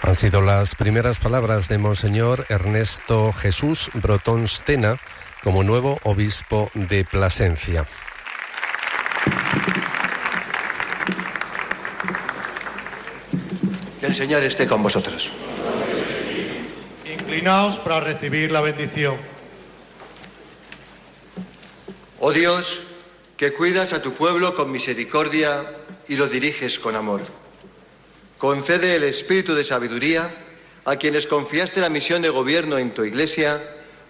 Han 0.06 0.16
sido 0.16 0.40
las 0.40 0.76
primeras 0.76 1.18
palabras 1.18 1.68
de 1.68 1.80
Monseñor 1.80 2.46
Ernesto 2.50 3.34
Jesús 3.34 3.90
Brotón 3.96 4.48
Stena 4.48 5.02
como 5.44 5.64
nuevo 5.64 5.98
obispo 6.04 6.70
de 6.76 7.04
Plasencia. 7.06 7.88
Que 14.00 14.06
el 14.06 14.14
Señor 14.14 14.44
esté 14.44 14.68
con 14.68 14.84
vosotros. 14.84 15.32
Inclinaos 17.12 17.80
para 17.80 18.00
recibir 18.00 18.52
la 18.52 18.62
bendición. 18.62 19.16
Oh 22.20 22.32
Dios, 22.32 22.84
que 23.38 23.54
cuidas 23.54 23.92
a 23.94 24.04
tu 24.04 24.14
pueblo 24.14 24.54
con 24.54 24.72
misericordia 24.72 25.64
y 26.08 26.16
lo 26.16 26.28
diriges 26.28 26.78
con 26.78 26.96
amor. 26.96 27.22
Concede 28.38 28.96
el 28.96 29.04
espíritu 29.04 29.56
de 29.56 29.64
sabiduría 29.64 30.30
a 30.86 30.98
quienes 30.98 31.26
confiaste 31.26 31.82
la 31.82 31.90
misión 31.90 32.22
de 32.22 32.30
gobierno 32.30 32.78
en 32.78 32.92
tu 32.92 33.04
iglesia 33.04 33.62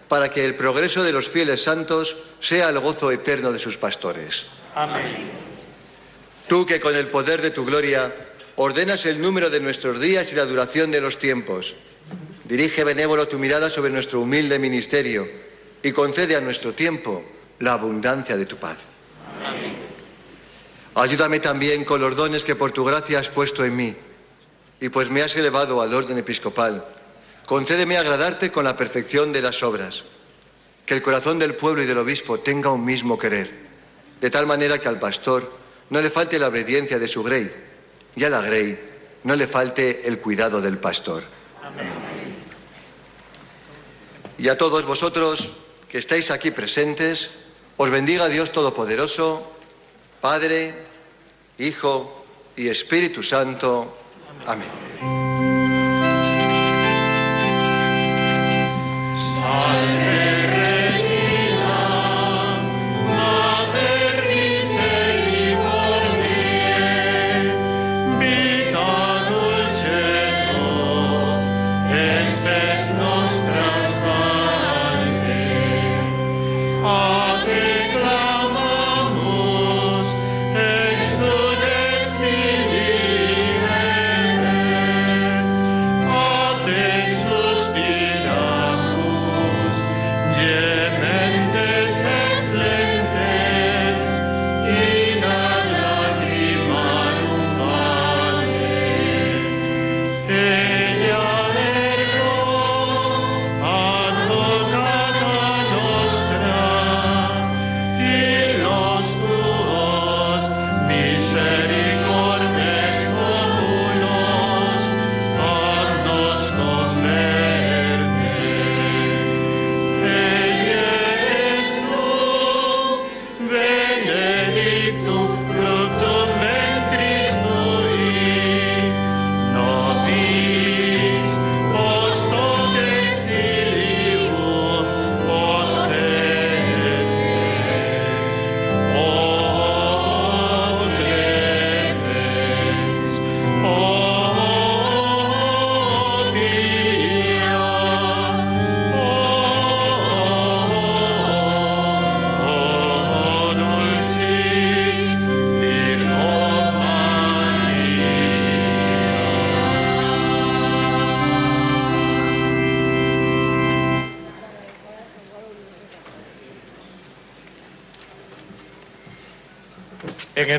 para 0.08 0.30
que 0.30 0.46
el 0.46 0.56
progreso 0.56 1.04
de 1.04 1.12
los 1.12 1.28
fieles 1.28 1.64
santos 1.64 2.18
sea 2.40 2.70
el 2.70 2.80
gozo 2.80 3.12
eterno 3.12 3.52
de 3.52 3.60
sus 3.60 3.78
pastores. 3.78 4.48
Amén. 4.74 5.32
Tú 6.48 6.66
que 6.66 6.80
con 6.80 6.96
el 6.96 7.08
poder 7.08 7.42
de 7.42 7.52
tu 7.52 7.66
gloria 7.66 8.14
ordenas 8.58 9.06
el 9.06 9.22
número 9.22 9.50
de 9.50 9.60
nuestros 9.60 10.00
días 10.00 10.32
y 10.32 10.36
la 10.36 10.46
duración 10.46 10.92
de 10.92 11.02
los 11.02 11.18
tiempos, 11.18 11.76
dirige 12.44 12.84
benévolo 12.84 13.28
tu 13.28 13.40
mirada 13.40 13.70
sobre 13.70 13.92
nuestro 13.92 14.22
humilde 14.22 14.60
ministerio 14.60 15.28
y 15.82 15.92
concede 15.92 16.36
a 16.36 16.42
nuestro 16.42 16.74
tiempo 16.74 17.24
la 17.60 17.74
abundancia 17.74 18.38
de 18.38 18.46
tu 18.46 18.58
paz. 18.58 18.78
Amén. 19.46 19.76
Ayúdame 20.96 21.40
también 21.40 21.84
con 21.84 22.02
los 22.02 22.16
dones 22.16 22.44
que 22.44 22.56
por 22.56 22.72
tu 22.72 22.86
gracia 22.86 23.20
has 23.20 23.28
puesto 23.28 23.66
en 23.66 23.76
mí 23.76 23.96
y 24.80 24.90
pues 24.90 25.10
me 25.10 25.22
has 25.22 25.36
elevado 25.36 25.82
al 25.82 25.94
orden 25.94 26.18
episcopal, 26.18 26.84
concédeme 27.46 27.98
agradarte 27.98 28.52
con 28.52 28.66
la 28.66 28.76
perfección 28.76 29.32
de 29.32 29.42
las 29.42 29.64
obras, 29.64 30.04
que 30.86 30.94
el 30.94 31.02
corazón 31.02 31.40
del 31.40 31.56
pueblo 31.56 31.84
y 31.84 31.86
del 31.86 31.98
obispo 31.98 32.40
tenga 32.40 32.72
un 32.72 32.86
mismo 32.86 33.18
querer, 33.18 33.50
de 34.22 34.30
tal 34.30 34.46
manera 34.46 34.78
que 34.80 34.88
al 34.88 35.00
pastor 35.00 35.52
no 35.90 36.02
le 36.02 36.10
falte 36.10 36.40
la 36.40 36.48
obediencia 36.48 37.00
de 37.00 37.08
su 37.08 37.24
grey 37.24 37.52
y 38.16 38.24
a 38.24 38.30
la 38.30 38.42
grey 38.42 38.80
no 39.24 39.36
le 39.36 39.48
falte 39.48 40.08
el 40.08 40.20
cuidado 40.20 40.62
del 40.62 40.78
pastor. 40.78 41.24
Y 44.38 44.50
a 44.50 44.58
todos 44.58 44.86
vosotros 44.86 45.54
que 45.90 45.98
estáis 45.98 46.30
aquí 46.30 46.52
presentes, 46.52 47.32
os 47.78 47.90
bendiga 47.90 48.28
Dios 48.28 48.52
Todopoderoso, 48.52 49.52
Padre, 50.22 50.74
Hijo 51.58 52.26
y 52.56 52.68
Espíritu 52.68 53.24
Santo. 53.24 53.98
Amén. 54.46 54.85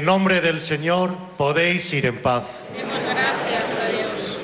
Nombre 0.07 0.41
del 0.41 0.60
Señor 0.60 1.15
podéis 1.36 1.93
ir 1.93 2.07
en 2.07 2.23
paz. 2.23 2.44
Demos 2.73 3.02
gracias 3.02 3.78
a 3.78 3.89
Dios. 3.89 4.41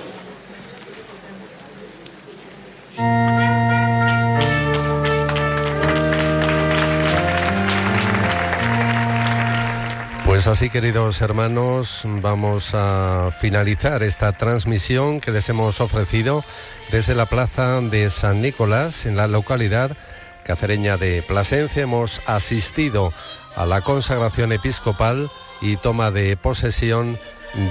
Pues 10.24 10.48
así, 10.48 10.68
queridos 10.68 11.20
hermanos, 11.20 12.02
vamos 12.04 12.74
a 12.74 13.30
finalizar 13.40 14.02
esta 14.02 14.32
transmisión 14.32 15.20
que 15.20 15.30
les 15.30 15.48
hemos 15.48 15.80
ofrecido 15.80 16.44
desde 16.90 17.14
la 17.14 17.26
plaza 17.26 17.80
de 17.80 18.10
San 18.10 18.42
Nicolás, 18.42 19.06
en 19.06 19.14
la 19.16 19.28
localidad 19.28 19.96
cacereña 20.44 20.96
de 20.96 21.22
Plasencia. 21.22 21.84
Hemos 21.84 22.20
asistido 22.26 23.12
a 23.54 23.64
la 23.64 23.82
consagración 23.82 24.50
episcopal 24.50 25.30
y 25.62 25.76
toma 25.76 26.10
de 26.10 26.36
posesión 26.36 27.18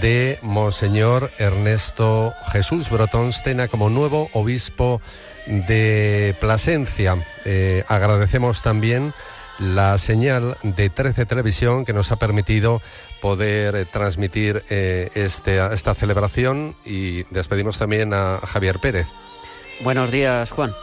de 0.02 0.40
Monseñor 0.42 1.32
Ernesto 1.38 2.34
Jesús 2.52 2.90
Brotonstena 2.90 3.68
como 3.68 3.90
nuevo 3.90 4.30
obispo 4.34 5.02
de 5.46 6.36
Plasencia. 6.40 7.18
Eh, 7.46 7.84
agradecemos 7.88 8.62
también 8.62 9.14
la 9.60 9.98
señal 9.98 10.58
de 10.64 10.90
13 10.90 11.26
Televisión 11.26 11.86
que 11.86 11.94
nos 11.94 12.12
ha 12.12 12.16
permitido 12.16 12.82
poder 13.22 13.76
eh, 13.76 13.86
transmitir 13.86 14.64
eh, 14.70 15.10
este, 15.14 15.64
esta 15.74 15.94
celebración 15.94 16.76
y 16.86 17.24
despedimos 17.26 17.78
también 17.78 18.14
a 18.14 18.40
Javier 18.40 18.80
Pérez. 18.80 19.08
Buenos 19.84 20.12
días, 20.12 20.50
Juan. 20.52 20.74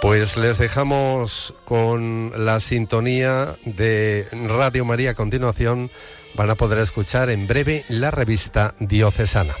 Pues 0.00 0.38
les 0.38 0.56
dejamos 0.56 1.54
con 1.66 2.32
la 2.34 2.60
sintonía 2.60 3.58
de 3.66 4.26
Radio 4.32 4.86
María 4.86 5.10
a 5.10 5.14
continuación. 5.14 5.90
Van 6.34 6.48
a 6.48 6.54
poder 6.54 6.78
escuchar 6.78 7.28
en 7.28 7.46
breve 7.46 7.84
la 7.88 8.10
revista 8.10 8.74
diocesana. 8.78 9.54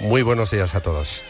Muy 0.00 0.20
buenos 0.20 0.50
días 0.50 0.74
a 0.74 0.82
todos. 0.82 1.22